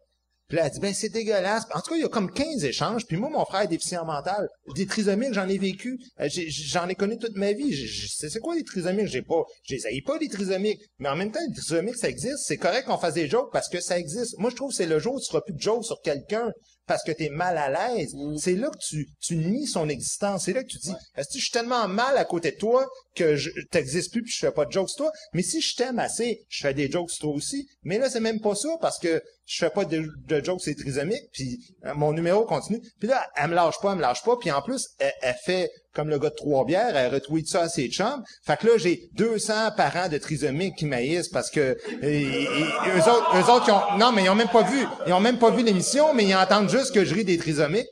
Puis 0.51 0.57
là, 0.57 0.65
elle 0.65 0.71
dit, 0.73 0.81
ben, 0.81 0.93
c'est 0.93 1.07
dégueulasse. 1.07 1.63
En 1.73 1.79
tout 1.79 1.91
cas, 1.91 1.95
il 1.95 2.01
y 2.01 2.03
a 2.03 2.09
comme 2.09 2.29
15 2.29 2.65
échanges. 2.65 3.05
Puis 3.07 3.15
moi, 3.15 3.29
mon 3.29 3.45
frère 3.45 3.61
est 3.61 3.67
déficient 3.67 4.03
mental. 4.05 4.49
Des 4.75 4.85
trisomiques, 4.85 5.33
j'en 5.33 5.47
ai 5.47 5.57
vécu. 5.57 5.97
Euh, 6.19 6.27
J'en 6.29 6.89
ai 6.89 6.95
connu 6.95 7.17
toute 7.17 7.37
ma 7.37 7.53
vie. 7.53 7.73
C'est 8.05 8.39
quoi 8.41 8.55
les 8.55 8.63
trisomiques? 8.63 9.07
J'ai 9.07 9.21
pas, 9.21 9.45
je 9.63 10.03
pas, 10.05 10.17
les 10.19 10.27
trisomiques. 10.27 10.81
Mais 10.99 11.07
en 11.07 11.15
même 11.15 11.31
temps, 11.31 11.39
les 11.47 11.55
trisomiques, 11.55 11.95
ça 11.95 12.09
existe. 12.09 12.39
C'est 12.39 12.57
correct 12.57 12.85
qu'on 12.85 12.97
fasse 12.97 13.13
des 13.13 13.29
jokes 13.29 13.49
parce 13.53 13.69
que 13.69 13.79
ça 13.79 13.97
existe. 13.97 14.37
Moi, 14.39 14.49
je 14.49 14.57
trouve 14.57 14.71
que 14.71 14.75
c'est 14.75 14.87
le 14.87 14.99
jour 14.99 15.15
où 15.15 15.19
tu 15.21 15.27
feras 15.27 15.39
plus 15.39 15.53
de 15.53 15.61
jokes 15.61 15.85
sur 15.85 16.01
quelqu'un 16.01 16.51
parce 16.87 17.03
que 17.03 17.11
t'es 17.11 17.29
mal 17.29 17.57
à 17.57 17.69
l'aise. 17.69 18.15
C'est 18.37 18.55
là 18.55 18.69
que 18.69 18.77
tu, 18.77 19.07
tu 19.19 19.35
nies 19.35 19.67
son 19.67 19.89
existence. 19.89 20.45
C'est 20.45 20.53
là 20.53 20.63
que 20.63 20.69
tu 20.69 20.77
dis, 20.77 20.93
est-ce 21.15 21.29
que 21.29 21.37
je 21.37 21.43
suis 21.43 21.51
tellement 21.51 21.87
mal 21.87 22.17
à 22.17 22.25
côté 22.25 22.51
de 22.51 22.57
toi 22.57 22.87
que 23.15 23.35
je 23.35 23.49
t'existes 23.71 24.11
plus 24.11 24.23
puis 24.23 24.31
je 24.31 24.39
fais 24.39 24.51
pas 24.51 24.65
de 24.65 24.71
jokes 24.71 24.89
sur 24.89 25.05
toi. 25.05 25.11
Mais 25.33 25.43
si 25.43 25.61
je 25.61 25.75
t'aime 25.75 25.99
assez, 25.99 26.45
je 26.49 26.61
fais 26.61 26.73
des 26.73 26.89
jokes 26.89 27.11
sur 27.11 27.27
toi 27.27 27.35
aussi. 27.35 27.67
Mais 27.83 27.97
là, 27.97 28.09
c'est 28.09 28.19
même 28.19 28.39
pas 28.39 28.55
ça 28.55 28.77
parce 28.79 28.99
que 28.99 29.21
je 29.45 29.57
fais 29.57 29.69
pas 29.69 29.85
de, 29.85 30.07
de 30.27 30.43
jokes 30.43 30.61
c'est 30.63 30.75
trisomique 30.75 31.29
puis 31.33 31.59
euh, 31.85 31.93
mon 31.93 32.13
numéro 32.13 32.45
continue. 32.45 32.81
Puis 32.99 33.09
là, 33.09 33.25
elle 33.35 33.49
me 33.49 33.55
lâche 33.55 33.79
pas, 33.81 33.91
elle 33.91 33.97
me 33.97 34.01
lâche 34.01 34.23
pas. 34.23 34.37
Puis 34.37 34.51
en 34.51 34.61
plus, 34.61 34.87
elle, 34.99 35.13
elle 35.21 35.35
fait 35.43 35.69
comme 35.93 36.09
le 36.09 36.19
gars 36.19 36.29
de 36.29 36.35
trois 36.35 36.65
bières, 36.65 36.95
elle 36.95 37.13
retweet 37.13 37.47
ça 37.47 37.63
à 37.63 37.69
ses 37.69 37.89
chums. 37.89 38.23
Fait 38.45 38.57
que 38.57 38.67
là, 38.67 38.73
j'ai 38.77 39.09
200 39.13 39.71
parents 39.75 40.07
de 40.07 40.17
trisomiques 40.17 40.75
qui 40.77 40.85
maïssent 40.85 41.27
parce 41.27 41.49
que 41.49 41.77
eux 42.03 43.09
autres, 43.09 43.35
eux 43.35 43.51
autres, 43.51 43.65
ils 43.67 43.71
ont, 43.71 43.97
non, 43.99 44.11
mais 44.11 44.23
ils 44.23 44.29
ont 44.29 44.35
même 44.35 44.47
pas 44.47 44.63
vu, 44.63 44.85
ils 45.05 45.13
ont 45.13 45.19
même 45.19 45.37
pas 45.37 45.51
vu 45.51 45.63
l'émission, 45.63 46.13
mais 46.13 46.25
ils 46.25 46.35
entendent 46.35 46.69
juste 46.69 46.93
que 46.93 47.03
je 47.03 47.13
ris 47.13 47.25
des 47.25 47.37
trisomiques. 47.37 47.87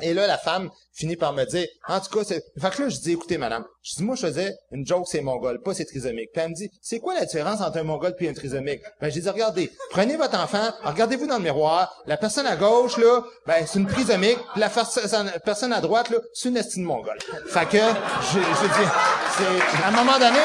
Et 0.00 0.14
là, 0.14 0.26
la 0.26 0.38
femme 0.38 0.70
finit 0.94 1.16
par 1.16 1.32
me 1.32 1.44
dire, 1.44 1.66
en 1.86 2.00
tout 2.00 2.18
cas, 2.18 2.24
c'est... 2.24 2.42
Fait 2.58 2.78
là, 2.78 2.88
je 2.88 2.98
dis, 2.98 3.12
écoutez, 3.12 3.36
madame, 3.36 3.64
je 3.82 3.96
dis, 3.96 4.02
moi, 4.02 4.14
je 4.14 4.26
faisais 4.26 4.56
une 4.72 4.86
joke, 4.86 5.06
c'est 5.06 5.20
mongol, 5.20 5.60
pas 5.62 5.74
c'est 5.74 5.84
trisomique. 5.84 6.30
Puis 6.32 6.42
elle 6.42 6.50
me 6.50 6.54
dit, 6.54 6.70
c'est 6.80 6.98
quoi 6.98 7.14
la 7.14 7.26
différence 7.26 7.60
entre 7.60 7.78
un 7.78 7.82
mongol 7.82 8.14
puis 8.16 8.26
un 8.26 8.32
trisomique? 8.32 8.80
Ben, 9.00 9.10
j'ai 9.10 9.20
dit, 9.20 9.28
regardez, 9.28 9.70
prenez 9.90 10.16
votre 10.16 10.38
enfant, 10.38 10.70
regardez-vous 10.82 11.26
dans 11.26 11.36
le 11.36 11.42
miroir, 11.42 11.94
la 12.06 12.16
personne 12.16 12.46
à 12.46 12.56
gauche, 12.56 12.96
là, 12.96 13.22
ben, 13.46 13.66
c'est 13.66 13.78
une 13.78 13.86
trisomique, 13.86 14.38
la 14.56 14.70
personne 14.70 15.72
à 15.72 15.80
droite, 15.80 16.10
là, 16.10 16.18
c'est 16.32 16.48
une 16.48 16.56
estime 16.56 16.84
mongole. 16.84 17.18
Fait 17.48 17.68
que, 17.68 17.76
je, 17.76 18.38
je 18.38 18.66
dis, 18.66 18.88
c'est, 19.36 19.84
à 19.84 19.88
un 19.88 19.92
moment 19.92 20.18
donné, 20.18 20.40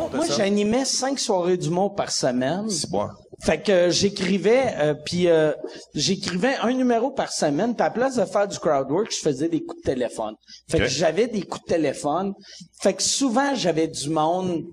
Moi, 0.00 0.10
moi, 0.14 0.26
j'animais 0.36 0.84
cinq 0.84 1.18
soirées 1.18 1.56
d'humour 1.56 1.94
par 1.94 2.10
semaine. 2.10 2.68
C'est 2.70 2.90
bon. 2.90 3.06
Fait 3.42 3.58
que 3.62 3.72
euh, 3.72 3.90
j'écrivais, 3.90 4.74
euh, 4.78 4.94
puis 4.94 5.28
euh, 5.28 5.52
j'écrivais 5.94 6.56
un 6.62 6.72
numéro 6.72 7.10
par 7.10 7.32
semaine. 7.32 7.74
Puis 7.74 7.82
à 7.82 7.86
la 7.86 7.90
place 7.90 8.16
de 8.16 8.24
faire 8.24 8.46
du 8.46 8.58
crowd 8.58 8.90
work, 8.90 9.10
je 9.10 9.18
faisais 9.20 9.48
des 9.48 9.62
coups 9.62 9.80
de 9.82 9.86
téléphone. 9.92 10.34
Fait 10.70 10.78
que 10.78 10.86
j'avais 10.86 11.26
des 11.26 11.42
coups 11.42 11.64
de 11.64 11.68
téléphone. 11.74 12.34
Fait 12.82 12.92
que 12.94 13.02
souvent 13.02 13.54
j'avais 13.54 13.88
du 13.88 14.10
monde 14.10 14.64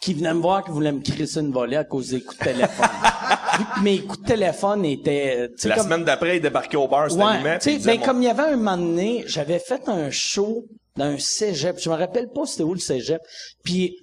qui 0.00 0.14
venait 0.14 0.34
me 0.34 0.40
voir, 0.40 0.64
qui 0.64 0.70
voulait 0.70 0.92
me 0.92 1.00
crisser 1.00 1.40
une 1.40 1.52
volée 1.52 1.76
à 1.76 1.84
cause 1.84 2.10
des 2.10 2.20
coups 2.22 2.38
de 2.38 2.44
téléphone. 2.44 2.86
Vu 3.58 3.64
que 3.74 3.80
mes 3.82 3.98
coups 4.02 4.20
de 4.22 4.26
téléphone 4.26 4.84
étaient, 4.84 5.48
euh, 5.50 5.68
La 5.68 5.74
comme- 5.76 5.84
semaine 5.84 6.04
d'après, 6.04 6.36
il 6.36 6.40
débarquait 6.42 6.76
au 6.76 6.86
bar, 6.86 7.10
c'était 7.10 7.24
Ouais, 7.24 7.58
tu 7.58 7.78
ben, 7.80 7.98
mon- 7.98 8.04
comme 8.06 8.22
il 8.22 8.26
y 8.26 8.28
avait 8.28 8.42
un 8.52 8.56
moment 8.56 8.76
donné, 8.76 9.24
j'avais 9.26 9.58
fait 9.58 9.88
un 9.88 10.10
show 10.10 10.64
dans 10.96 11.06
un 11.06 11.18
cégep. 11.18 11.78
Je 11.80 11.90
me 11.90 11.96
rappelle 11.96 12.28
pas 12.28 12.46
c'était 12.46 12.62
où 12.62 12.74
le 12.74 12.78
cégep. 12.80 13.20
Puis 13.64 13.96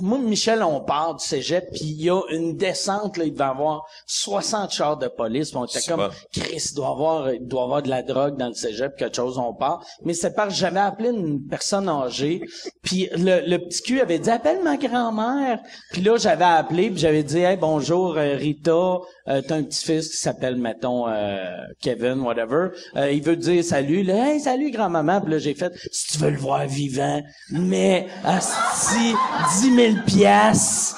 moi, 0.00 0.18
Michel, 0.18 0.62
on 0.62 0.80
part 0.80 1.16
du 1.16 1.24
cégep, 1.24 1.70
puis 1.72 1.84
il 1.84 2.02
y 2.02 2.10
a 2.10 2.20
une 2.30 2.56
descente, 2.56 3.16
là, 3.16 3.24
il 3.24 3.32
devait 3.32 3.44
avoir 3.44 3.86
60 4.06 4.70
chars 4.70 4.96
de 4.96 5.08
police. 5.08 5.50
puis 5.50 5.58
on 5.58 5.64
était 5.64 5.80
comme, 5.80 6.00
bon. 6.00 6.10
Chris, 6.32 6.68
il 6.70 6.74
doit 6.74 6.88
avoir, 6.88 7.32
il 7.32 7.46
doit 7.46 7.64
avoir 7.64 7.82
de 7.82 7.88
la 7.88 8.02
drogue 8.02 8.36
dans 8.36 8.48
le 8.48 8.54
cégep, 8.54 8.96
quelque 8.96 9.16
chose, 9.16 9.38
on 9.38 9.54
part. 9.54 9.84
Mais 10.04 10.14
c'est 10.14 10.34
parce 10.34 10.54
que 10.54 10.60
j'avais 10.60 10.80
appelé 10.80 11.10
une 11.10 11.46
personne 11.46 11.88
âgée, 11.88 12.42
puis 12.82 13.08
le, 13.12 13.48
le 13.48 13.58
petit 13.58 13.82
cul 13.82 14.00
avait 14.00 14.18
dit, 14.18 14.30
appelle 14.30 14.62
ma 14.62 14.76
grand-mère. 14.76 15.60
Puis 15.92 16.02
là, 16.02 16.16
j'avais 16.16 16.44
appelé, 16.44 16.90
puis 16.90 16.98
j'avais 16.98 17.22
dit, 17.22 17.38
hey, 17.38 17.56
bonjour, 17.56 18.16
euh, 18.16 18.36
Rita, 18.36 18.98
euh, 19.28 19.42
t'as 19.46 19.56
un 19.56 19.62
petit-fils 19.62 20.08
qui 20.10 20.16
s'appelle, 20.16 20.56
mettons, 20.56 21.08
euh, 21.08 21.44
Kevin, 21.80 22.20
whatever. 22.20 22.68
Euh, 22.96 23.12
il 23.12 23.22
veut 23.22 23.36
te 23.36 23.42
dire 23.42 23.64
salut, 23.64 24.02
là, 24.02 24.32
hey, 24.32 24.40
salut, 24.40 24.70
grand-maman. 24.70 25.20
Puis 25.20 25.32
là, 25.32 25.38
j'ai 25.38 25.54
fait, 25.54 25.72
si 25.92 26.12
tu 26.12 26.18
veux 26.18 26.30
le 26.30 26.38
voir 26.38 26.66
vivant, 26.66 27.22
mais, 27.50 28.06
asti, 28.24 29.14
10 29.60 29.74
000 29.74 29.87
piastres, 29.96 30.96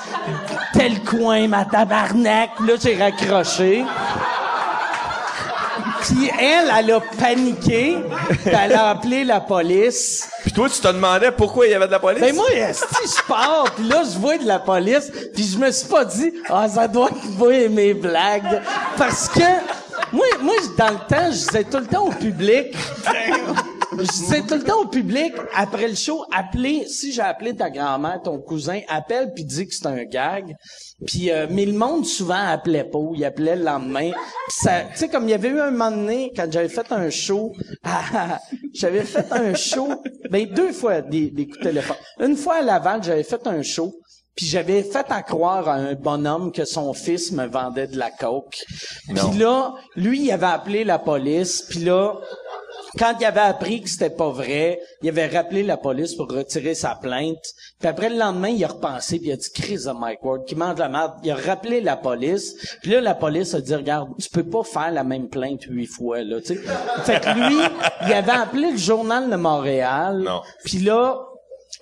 tel 0.72 1.02
coin, 1.02 1.48
ma 1.48 1.64
tabarnak. 1.64 2.50
Puis 2.56 2.66
là, 2.66 2.74
j'ai 2.80 2.96
raccroché. 2.96 3.84
Puis 6.02 6.30
elle, 6.38 6.72
elle 6.78 6.92
a 6.92 7.00
paniqué, 7.00 7.98
puis 8.28 8.50
elle 8.50 8.72
a 8.72 8.88
appelé 8.88 9.24
la 9.24 9.40
police. 9.40 10.28
Puis 10.42 10.52
toi, 10.52 10.68
tu 10.68 10.80
te 10.80 10.88
demandais 10.88 11.30
pourquoi 11.30 11.66
il 11.66 11.72
y 11.72 11.74
avait 11.74 11.86
de 11.86 11.92
la 11.92 11.98
police? 11.98 12.20
Ben 12.20 12.34
moi, 12.34 12.46
esti, 12.52 12.86
je 13.04 13.22
pars, 13.28 13.64
puis 13.76 13.86
là, 13.86 14.02
je 14.10 14.18
vois 14.18 14.38
de 14.38 14.46
la 14.46 14.58
police, 14.58 15.12
puis 15.34 15.44
je 15.44 15.58
me 15.58 15.70
suis 15.70 15.88
pas 15.88 16.04
dit, 16.06 16.32
ah, 16.48 16.68
ça 16.68 16.88
doit 16.88 17.10
qu'il 17.10 17.36
va 17.38 17.52
aimer 17.52 17.92
blagues. 17.94 18.62
Parce 18.96 19.28
que, 19.28 19.40
moi, 20.12 20.24
moi, 20.40 20.54
dans 20.78 20.90
le 20.90 21.06
temps, 21.06 21.26
je 21.26 21.36
disais 21.36 21.64
tout 21.64 21.78
le 21.78 21.86
temps 21.86 22.06
au 22.06 22.12
public, 22.12 22.74
je 23.98 24.02
disais 24.02 24.42
tout 24.42 24.54
le 24.54 24.62
temps 24.62 24.80
au 24.82 24.86
public, 24.86 25.32
après 25.54 25.88
le 25.88 25.94
show, 25.94 26.24
appelez, 26.32 26.86
si 26.86 27.12
j'ai 27.12 27.22
appelé 27.22 27.54
ta 27.54 27.70
grand-mère, 27.70 28.20
ton 28.22 28.38
cousin, 28.38 28.80
appelle 28.88 29.32
puis 29.34 29.44
dis 29.44 29.66
que 29.66 29.74
c'est 29.74 29.86
un 29.86 30.04
gag. 30.04 30.54
Puis, 31.06 31.30
euh, 31.30 31.46
mais 31.50 31.64
le 31.66 31.72
monde 31.72 32.06
souvent 32.06 32.46
appelait 32.46 32.84
pas, 32.84 32.98
il 33.14 33.24
appelait 33.24 33.56
le 33.56 33.64
lendemain. 33.64 34.10
Tu 34.48 34.68
sais, 34.94 35.08
comme 35.08 35.24
il 35.24 35.30
y 35.30 35.34
avait 35.34 35.48
eu 35.48 35.60
un 35.60 35.70
moment 35.70 35.90
donné, 35.90 36.32
quand 36.34 36.46
j'avais 36.50 36.68
fait 36.68 36.90
un 36.92 37.10
show, 37.10 37.52
j'avais 38.74 39.04
fait 39.04 39.26
un 39.32 39.54
show, 39.54 39.88
ben 40.30 40.46
deux 40.46 40.72
fois 40.72 41.00
des, 41.00 41.30
des 41.30 41.46
coups 41.46 41.58
de 41.58 41.64
téléphone. 41.64 41.96
Une 42.20 42.36
fois 42.36 42.56
à 42.56 42.62
Laval, 42.62 43.02
j'avais 43.02 43.24
fait 43.24 43.46
un 43.46 43.62
show, 43.62 43.94
puis 44.36 44.46
j'avais 44.46 44.82
fait 44.82 45.06
à 45.10 45.22
croire 45.22 45.68
à 45.68 45.74
un 45.74 45.94
bonhomme 45.94 46.52
que 46.52 46.64
son 46.64 46.94
fils 46.94 47.32
me 47.32 47.46
vendait 47.46 47.88
de 47.88 47.98
la 47.98 48.10
coke. 48.10 48.64
Puis 49.08 49.38
là, 49.38 49.74
lui, 49.96 50.22
il 50.22 50.32
avait 50.32 50.46
appelé 50.46 50.84
la 50.84 50.98
police, 50.98 51.62
puis 51.68 51.80
là, 51.80 52.14
quand 52.98 53.14
il 53.20 53.24
avait 53.24 53.40
appris 53.40 53.82
que 53.82 53.88
c'était 53.88 54.10
pas 54.10 54.30
vrai, 54.30 54.80
il 55.02 55.08
avait 55.08 55.26
rappelé 55.26 55.62
la 55.62 55.76
police 55.76 56.14
pour 56.14 56.30
retirer 56.30 56.74
sa 56.74 56.94
plainte. 56.94 57.44
Puis 57.78 57.88
après 57.88 58.08
le 58.08 58.18
lendemain, 58.18 58.48
il 58.48 58.64
a 58.64 58.68
repensé 58.68 59.18
puis 59.18 59.28
il 59.28 59.32
a 59.32 59.36
dit 59.36 59.50
crise 59.52 59.84
de 59.84 59.92
Mike 59.92 60.24
Ward 60.24 60.44
qui 60.44 60.56
mange 60.56 60.78
la 60.78 60.88
merde. 60.88 61.12
Il 61.22 61.30
a 61.30 61.36
rappelé 61.36 61.80
la 61.80 61.96
police. 61.96 62.54
Puis 62.82 62.90
là 62.92 63.00
la 63.00 63.14
police 63.14 63.54
a 63.54 63.60
dit 63.60 63.74
regarde, 63.74 64.10
tu 64.18 64.28
peux 64.30 64.44
pas 64.44 64.64
faire 64.64 64.90
la 64.90 65.04
même 65.04 65.28
plainte 65.28 65.62
huit 65.64 65.86
fois 65.86 66.22
là, 66.22 66.40
tu 66.40 66.54
sais. 66.54 66.60
Fait 67.04 67.20
que 67.20 67.30
lui, 67.30 67.56
il 68.06 68.12
avait 68.12 68.32
appelé 68.32 68.72
le 68.72 68.78
journal 68.78 69.30
de 69.30 69.36
Montréal. 69.36 70.28
Puis 70.64 70.78
là 70.78 71.29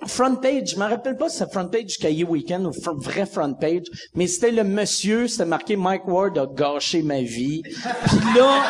Front 0.07 0.35
page, 0.35 0.71
je 0.71 0.75
me 0.77 0.85
rappelle 0.85 1.17
pas 1.17 1.29
si 1.29 1.37
c'est 1.37 1.51
front 1.51 1.67
page 1.67 1.85
du 1.85 1.97
cahier 1.97 2.23
week-end 2.23 2.63
ou 2.65 2.71
vrai 2.99 3.25
front 3.25 3.53
page, 3.53 3.83
mais 4.13 4.27
c'était 4.27 4.51
le 4.51 4.63
monsieur, 4.63 5.27
c'était 5.27 5.45
marqué 5.45 5.75
Mike 5.75 6.07
Ward 6.07 6.37
a 6.37 6.45
gâché 6.45 7.01
ma 7.01 7.21
vie. 7.21 7.63
Puis 7.63 8.19
là, 8.37 8.63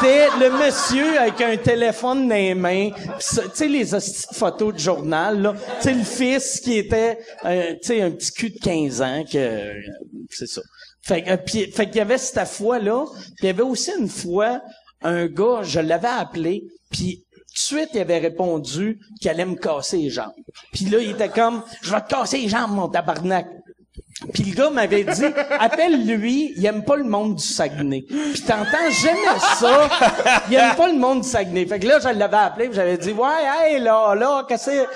c'était 0.00 0.26
le 0.40 0.50
monsieur 0.50 1.20
avec 1.20 1.40
un 1.40 1.56
téléphone 1.56 2.28
dans 2.28 2.34
les 2.34 2.54
mains, 2.54 2.90
tu 2.90 3.40
sais 3.54 3.68
les 3.68 3.86
photos 4.32 4.74
de 4.74 4.78
journal 4.78 5.40
là, 5.40 5.54
tu 5.80 5.82
sais 5.82 5.94
le 5.94 6.04
fils 6.04 6.60
qui 6.60 6.78
était 6.78 7.18
euh, 7.44 7.74
tu 7.74 7.88
sais 7.88 8.02
un 8.02 8.10
petit 8.10 8.32
cul 8.32 8.50
de 8.50 8.58
15 8.58 9.02
ans 9.02 9.24
que 9.30 9.38
euh, 9.38 9.72
c'est 10.30 10.48
ça. 10.48 10.60
Fait 11.02 11.22
que 11.22 11.30
euh, 11.30 11.36
fait 11.46 11.86
qu'il 11.86 11.96
y 11.96 12.00
avait 12.00 12.18
cette 12.18 12.46
fois 12.48 12.78
là, 12.78 13.04
puis 13.36 13.42
il 13.42 13.46
y 13.46 13.50
avait 13.50 13.62
aussi 13.62 13.92
une 13.98 14.08
fois 14.08 14.60
un 15.02 15.26
gars, 15.26 15.60
je 15.62 15.80
l'avais 15.80 16.08
appelé, 16.08 16.64
puis 16.90 17.24
de 17.54 17.58
suite, 17.58 17.90
il 17.94 18.00
avait 18.00 18.18
répondu 18.18 19.00
qu'il 19.20 19.30
allait 19.30 19.44
me 19.44 19.56
casser 19.56 19.98
les 19.98 20.10
jambes. 20.10 20.32
Puis 20.72 20.86
là, 20.86 20.98
il 20.98 21.10
était 21.10 21.28
comme, 21.28 21.62
je 21.82 21.90
vais 21.90 22.00
te 22.00 22.08
casser 22.08 22.38
les 22.38 22.48
jambes, 22.48 22.72
mon 22.72 22.88
tabarnak. 22.88 23.46
Puis 24.32 24.44
le 24.44 24.54
gars 24.54 24.70
m'avait 24.70 25.04
dit, 25.04 25.24
appelle-lui, 25.58 26.54
il 26.56 26.64
aime 26.66 26.84
pas 26.84 26.96
le 26.96 27.04
monde 27.04 27.34
du 27.34 27.42
Saguenay. 27.42 28.02
Puis 28.08 28.42
t'entends, 28.46 28.88
j'aimais 28.90 29.38
ça, 29.58 29.88
il 30.48 30.54
aime 30.54 30.74
pas 30.76 30.86
le 30.86 30.98
monde 30.98 31.22
du 31.22 31.28
Saguenay. 31.28 31.66
Fait 31.66 31.78
que 31.80 31.86
là, 31.86 31.98
je 31.98 32.08
l'avais 32.16 32.36
appelé, 32.36 32.66
puis 32.66 32.76
j'avais 32.76 32.96
dit, 32.96 33.10
ouais, 33.12 33.72
hey, 33.72 33.80
là, 33.80 34.14
là, 34.14 34.44
qu'est-ce 34.48 34.70
que. 34.70 34.86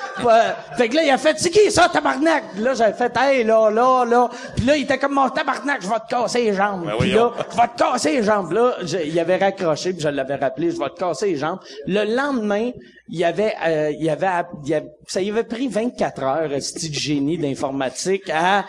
Fait 0.76 0.88
que 0.88 0.94
là, 0.94 1.02
il 1.02 1.10
a 1.10 1.18
fait, 1.18 1.34
c'est 1.38 1.50
qui 1.50 1.70
ça, 1.70 1.88
tabarnak? 1.88 2.44
Puis 2.54 2.62
là, 2.62 2.74
j'avais 2.74 2.92
fait, 2.96 3.12
hey, 3.18 3.44
là, 3.44 3.70
là, 3.70 4.04
là. 4.04 4.30
Puis 4.56 4.64
là, 4.64 4.76
il 4.76 4.84
était 4.84 4.98
comme, 4.98 5.14
mon 5.14 5.28
tabarnak, 5.28 5.82
je 5.82 5.88
vais 5.88 5.98
te 6.00 6.08
casser 6.08 6.44
les 6.44 6.54
jambes. 6.54 6.86
Ben 6.86 6.92
puis 6.98 7.12
là, 7.12 7.32
je 7.50 7.56
vais 7.56 7.68
te 7.68 7.76
casser 7.82 8.12
les 8.12 8.22
jambes. 8.22 8.52
Là, 8.52 8.74
je- 8.82 8.98
il 9.04 9.18
avait 9.20 9.36
raccroché, 9.36 9.92
puis 9.92 10.00
je 10.02 10.08
l'avais 10.08 10.36
rappelé, 10.36 10.70
je 10.70 10.78
vais 10.78 10.88
te 10.90 10.98
casser 10.98 11.26
les 11.26 11.36
jambes. 11.36 11.58
Le 11.86 12.04
lendemain, 12.14 12.70
il 13.10 13.18
y 13.18 13.24
avait, 13.24 13.54
euh, 13.66 13.90
il 13.98 14.04
y 14.04 14.10
avait, 14.10 14.26
il 14.64 14.68
y 14.70 14.74
avait- 14.74 14.86
ça 15.06 15.20
y 15.22 15.30
avait 15.30 15.42
pris 15.44 15.66
24 15.68 16.22
heures, 16.22 16.50
style 16.62 16.94
génie 16.94 17.38
d'informatique, 17.38 18.28
à 18.30 18.64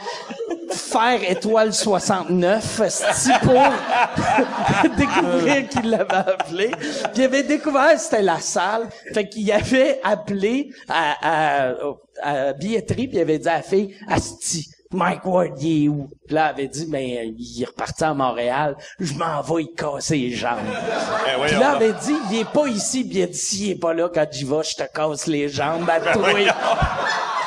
faire 0.71 1.19
étoile 1.29 1.73
69, 1.73 2.81
esti, 2.81 3.29
pour 3.41 3.53
découvrir 4.97 5.67
qu'il 5.69 5.89
l'avait 5.89 6.13
appelé. 6.13 6.71
Puis 6.79 7.11
il 7.15 7.23
avait 7.23 7.43
découvert 7.43 7.99
c'était 7.99 8.21
la 8.21 8.39
salle. 8.39 8.87
Fait 9.13 9.27
qu'il 9.27 9.51
avait 9.51 9.99
appelé 10.03 10.69
à, 10.87 11.15
à, 11.21 11.73
à 12.21 12.53
billetterie, 12.53 13.07
puis 13.07 13.17
il 13.17 13.21
avait 13.21 13.39
dit 13.39 13.49
à 13.49 13.57
la 13.57 13.61
fille, 13.61 13.95
Asti, 14.07 14.69
Mike 14.91 15.23
Ward, 15.25 15.61
il 15.61 15.85
est 15.85 15.87
où? 15.87 16.09
Puis 16.25 16.35
là, 16.35 16.45
elle 16.45 16.55
avait 16.55 16.67
dit, 16.67 16.87
ben, 16.87 16.99
il 17.37 17.61
est 17.61 17.65
reparti 17.65 18.03
à 18.03 18.13
Montréal. 18.13 18.75
Je 18.99 19.13
m'en 19.13 19.41
vais 19.41 19.63
y 19.63 19.73
casser 19.75 20.17
les 20.17 20.31
jambes. 20.31 20.57
Eh, 20.65 21.41
Puis 21.45 21.59
là, 21.59 21.75
elle 21.77 21.83
avait 21.83 21.99
dit, 21.99 22.15
il 22.31 22.39
est 22.39 22.49
pas 22.51 22.67
ici. 22.67 23.03
Puis 23.03 23.19
il 23.19 23.23
a 23.23 23.27
dit, 23.27 23.37
s'il 23.37 23.69
est 23.71 23.75
pas 23.75 23.93
là, 23.93 24.09
quand 24.11 24.25
j'y 24.31 24.45
vais, 24.45 24.63
je 24.63 24.75
te 24.75 24.91
casse 24.91 25.27
les 25.27 25.47
jambes 25.47 25.87
à 25.87 25.99
toi. 25.99 26.29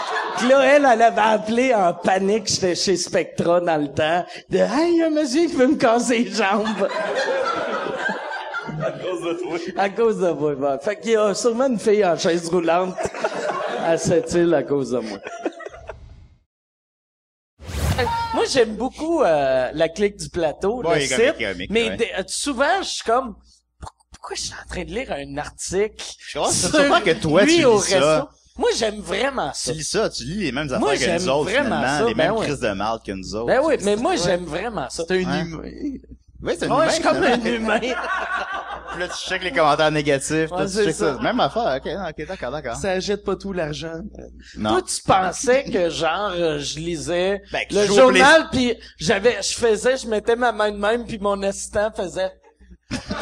Puis 0.43 0.51
là, 0.51 0.64
elle, 0.64 0.89
elle 0.93 1.02
avait 1.02 1.20
appelé 1.20 1.73
en 1.73 1.94
panique, 1.94 2.48
j'étais 2.48 2.74
chez 2.74 2.97
Spectra 2.97 3.60
dans 3.60 3.77
le 3.77 3.86
temps, 3.86 4.27
de 4.51 4.59
«Hey, 4.59 4.90
il 4.90 4.97
y 4.97 5.02
a 5.05 5.06
un 5.06 5.10
monsieur 5.10 5.47
qui 5.47 5.55
veut 5.55 5.69
me 5.69 5.77
casser 5.77 6.19
les 6.19 6.32
jambes!» 6.32 6.66
À 8.85 8.90
cause 8.90 9.23
de 9.23 9.35
toi. 9.40 9.59
À 9.77 9.89
cause 9.89 10.19
de 10.19 10.31
moi. 10.31 10.55
bon. 10.56 10.78
Fait 10.81 10.98
qu'il 10.98 11.12
y 11.12 11.16
a 11.16 11.32
sûrement 11.32 11.69
une 11.69 11.78
fille 11.78 12.05
en 12.05 12.19
chaise 12.19 12.48
roulante 12.48 12.97
à 13.85 13.97
cette 13.97 14.32
île 14.32 14.52
à 14.52 14.64
cause 14.64 14.90
de 14.90 14.98
moi. 14.98 15.19
Moi, 18.35 18.44
j'aime 18.51 18.74
beaucoup 18.74 19.23
euh, 19.23 19.70
la 19.73 19.89
clique 19.89 20.16
du 20.16 20.28
plateau, 20.28 20.82
le 20.82 20.89
comique, 20.89 21.06
site, 21.06 21.39
comique, 21.39 21.70
mais 21.70 21.90
ouais. 21.90 22.12
euh, 22.19 22.23
souvent, 22.27 22.82
je 22.82 22.89
suis 22.89 23.05
comme... 23.05 23.36
Pourquoi 24.10 24.35
je 24.35 24.40
suis 24.40 24.55
en 24.55 24.69
train 24.69 24.82
de 24.85 24.90
lire 24.90 25.12
un 25.12 25.36
article? 25.36 26.05
Je 26.19 26.40
sûrement 26.51 27.01
que 27.01 27.12
toi, 27.12 27.44
lui 27.44 27.59
tu 27.59 27.64
lis 27.64 27.81
ça. 27.82 28.28
Moi, 28.59 28.69
j'aime 28.77 29.01
vraiment 29.01 29.51
ça. 29.55 29.73
Tu 29.73 29.79
lis 29.79 29.85
ça, 29.85 30.11
tu 30.11 30.24
lis 30.24 30.37
les 30.45 30.53
mêmes 30.53 30.66
affaires 30.66 30.81
Moi, 30.81 30.97
que 30.97 31.19
nous 31.19 31.29
autres, 31.29 31.51
vraiment 31.51 31.65
finalement, 31.65 31.99
ça, 31.99 32.05
les 32.07 32.15
ben 32.15 32.24
mêmes 32.29 32.37
ouais. 32.37 32.47
crises 32.47 32.61
de 32.61 32.69
mal 32.73 32.99
que 33.05 33.12
nous 33.12 33.35
autres. 33.35 33.47
Ben 33.47 33.61
oui, 33.65 33.74
mais 33.83 33.97
moi, 33.97 34.15
j'aime 34.16 34.45
vraiment 34.45 34.89
ça. 34.91 35.05
C'est 35.09 35.15
un 35.15 35.19
humain. 35.19 35.47
Oui, 36.43 36.55
c'est 36.59 36.66
un 36.66 36.70
Ouais, 36.70 36.74
humain. 36.85 36.89
je 36.89 36.93
suis 36.95 37.03
comme 37.03 37.23
un 37.23 37.45
humain. 37.45 37.81
Puis 38.93 39.01
là, 39.01 39.09
tu 39.09 39.16
checkes 39.27 39.45
les 39.45 39.53
commentaires 39.53 39.91
négatifs, 39.91 40.51
Ouais, 40.53 40.59
là, 40.59 40.66
tu 40.66 40.73
checkes 40.85 40.95
ça. 40.95 41.16
ça. 41.16 41.23
Même 41.23 41.41
affaire, 41.41 41.79
ok, 41.79 41.87
non, 41.87 42.09
ok, 42.11 42.27
d'accord, 42.29 42.51
d'accord. 42.51 42.77
Ça 42.77 43.01
jette 43.01 43.24
pas 43.24 43.37
tout 43.37 43.55
l'argent. 43.55 44.01
Non. 44.59 44.70
Toi, 44.73 44.83
tu 44.83 45.03
pensais 45.03 45.65
que 45.65 45.89
genre 45.89 46.33
euh, 46.35 46.59
je 46.59 46.79
lisais 46.79 47.41
Ben, 47.53 47.62
le 47.70 47.87
journal 47.87 48.49
puis 48.53 48.74
j'avais 48.99 49.39
je 49.41 49.55
faisais 49.55 49.97
je 49.97 50.07
mettais 50.09 50.37
ma 50.37 50.53
main 50.53 50.70
de 50.73 50.77
même 50.77 51.07
puis 51.07 51.19
mon 51.19 51.43
assistant 51.43 51.91
faisait 51.97 52.33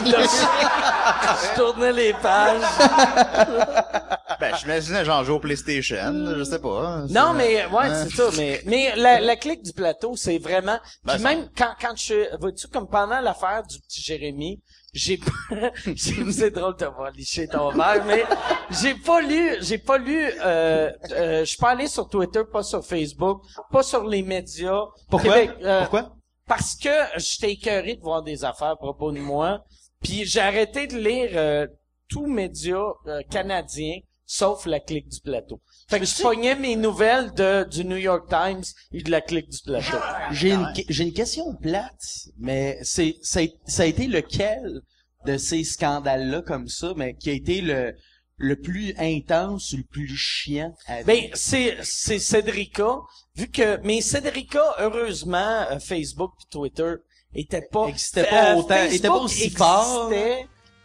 je, 0.05 0.11
je 0.11 1.55
tournais 1.57 1.93
les 1.93 2.13
pages. 2.15 2.63
Ben, 4.41 4.55
j'imaginais 4.59 5.05
genre 5.05 5.23
jouer 5.23 5.35
au 5.35 5.39
PlayStation, 5.41 6.15
je 6.39 6.45
sais 6.45 6.61
pas. 6.61 6.69
hein, 6.87 7.07
Non, 7.11 7.35
mais 7.35 7.67
ouais, 7.67 7.85
Hein. 7.91 8.07
c'est 8.09 8.17
ça. 8.17 8.31
Mais 8.39 8.63
mais 8.65 8.95
la, 8.97 9.21
la 9.21 9.37
clique 9.37 9.63
du 9.63 9.73
plateau, 9.75 10.17
c'est 10.17 10.39
vraiment. 10.39 10.79
Ben, 11.05 11.15
Puis 11.17 11.23
même 11.23 11.49
quand 11.55 11.75
quand 11.79 11.95
je 11.95 12.35
vois-tu 12.39 12.67
comme 12.69 12.89
pendant 12.89 13.21
l'affaire 13.21 13.63
du 13.69 13.79
petit 13.81 14.01
Jérémy, 14.01 14.63
j'ai 14.95 15.19
pas. 15.19 15.31
c'est 15.97 16.51
drôle 16.53 16.75
de 16.77 16.87
voir 16.87 17.11
licher 17.11 17.49
ton 17.49 17.71
verre, 17.71 18.03
mais 18.07 18.25
j'ai 18.71 18.95
pas 18.95 19.21
lu, 19.21 19.57
j'ai 19.61 19.77
pas 19.79 19.99
lu. 19.99 20.31
Euh, 20.43 20.91
euh, 21.13 21.41
je 21.41 21.45
suis 21.45 21.59
pas 21.59 21.71
allé 21.73 21.87
sur 21.87 22.09
Twitter, 22.09 22.41
pas 22.51 22.63
sur 22.63 22.83
Facebook, 22.83 23.43
pas 23.71 23.83
sur 23.83 24.05
les 24.07 24.23
médias. 24.23 24.85
Pourquoi? 25.11 25.35
Québec, 25.35 25.51
euh, 25.65 25.81
Pourquoi? 25.83 26.13
Parce 26.51 26.75
que 26.75 26.89
j'étais 27.17 27.53
écœuré 27.53 27.95
de 27.95 28.01
voir 28.01 28.25
des 28.25 28.45
affaires 28.45 28.71
à 28.71 28.77
propos 28.77 29.13
de 29.13 29.21
moi. 29.21 29.65
Puis 30.03 30.25
j'ai 30.25 30.41
arrêté 30.41 30.89
de 30.89 30.99
lire 30.99 31.31
euh, 31.35 31.69
tous 32.09 32.27
médias 32.27 32.91
euh, 33.07 33.23
canadiens, 33.31 34.01
sauf 34.27 34.67
la 34.67 34.81
clique 34.81 35.09
du 35.09 35.21
plateau. 35.21 35.61
Fait 35.89 36.01
que 36.01 36.07
je 36.07 36.21
pognais 36.21 36.57
mes 36.57 36.75
nouvelles 36.75 37.33
de, 37.35 37.63
du 37.71 37.85
New 37.85 37.99
York 37.99 38.29
Times 38.29 38.65
et 38.91 39.01
de 39.01 39.13
la 39.13 39.21
clique 39.21 39.49
du 39.49 39.59
plateau. 39.65 39.99
J'ai 40.33 40.51
une, 40.51 40.67
j'ai 40.89 41.05
une 41.05 41.13
question 41.13 41.55
plate, 41.55 42.03
mais 42.37 42.81
c'est, 42.83 43.15
ça 43.23 43.43
a 43.43 43.87
été 43.87 44.09
lequel 44.09 44.81
de 45.27 45.37
ces 45.37 45.63
scandales-là 45.63 46.43
comme 46.43 46.67
ça, 46.67 46.95
mais 46.97 47.15
qui 47.15 47.31
a 47.31 47.33
été 47.33 47.61
le, 47.61 47.95
le 48.43 48.57
plus 48.57 48.95
intense 48.99 49.75
ou 49.75 49.77
le 49.77 49.83
plus 49.85 50.17
chiant 50.17 50.75
à 50.89 51.03
Ben, 51.03 51.29
c'est, 51.35 51.77
c'est 51.83 52.19
Cédrica. 52.19 52.97
Vu 53.37 53.49
que, 53.49 53.79
mais 53.85 54.01
Cédrica, 54.01 54.63
heureusement, 54.79 55.67
euh, 55.71 55.79
Facebook 55.79 56.33
et 56.41 56.47
Twitter 56.51 56.95
étaient 57.35 57.69
pas, 57.71 57.87
Existait 57.89 58.25
pas 58.25 58.57
autant- 58.57 58.69
Facebook 58.75 58.95
était 58.97 59.09
pas 59.09 59.15
aussi 59.17 59.51
fort. 59.51 60.11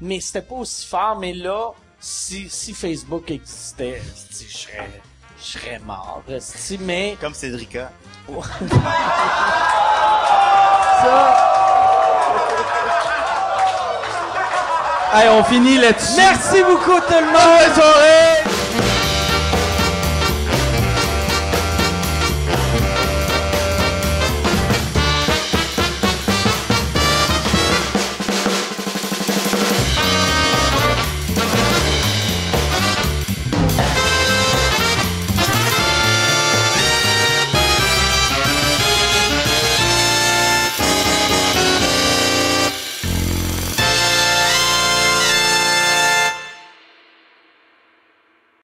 Mais 0.02 0.19
c'était 0.19 0.41
pas 0.41 0.56
aussi 0.56 0.86
fort, 0.86 1.18
mais 1.18 1.34
là, 1.34 1.72
si, 1.99 2.49
si 2.49 2.73
Facebook 2.73 3.32
existait, 3.32 4.02
je 4.30 4.57
serais, 4.57 4.90
je 5.40 5.44
serais 5.44 5.80
mort, 5.80 6.23
esti, 6.27 6.77
mais. 6.77 7.15
Comme 7.22 7.34
Cédrica. 7.34 7.91
Hey, 15.17 15.29
on 15.29 15.45
finit 15.45 15.77
là-dessus. 15.77 16.17
Merci 16.17 16.61
beaucoup 16.63 16.99
tout 16.99 17.13
le 17.13 17.25
monde! 17.27 17.33
Bonne 17.33 17.73
soirée! 17.73 18.55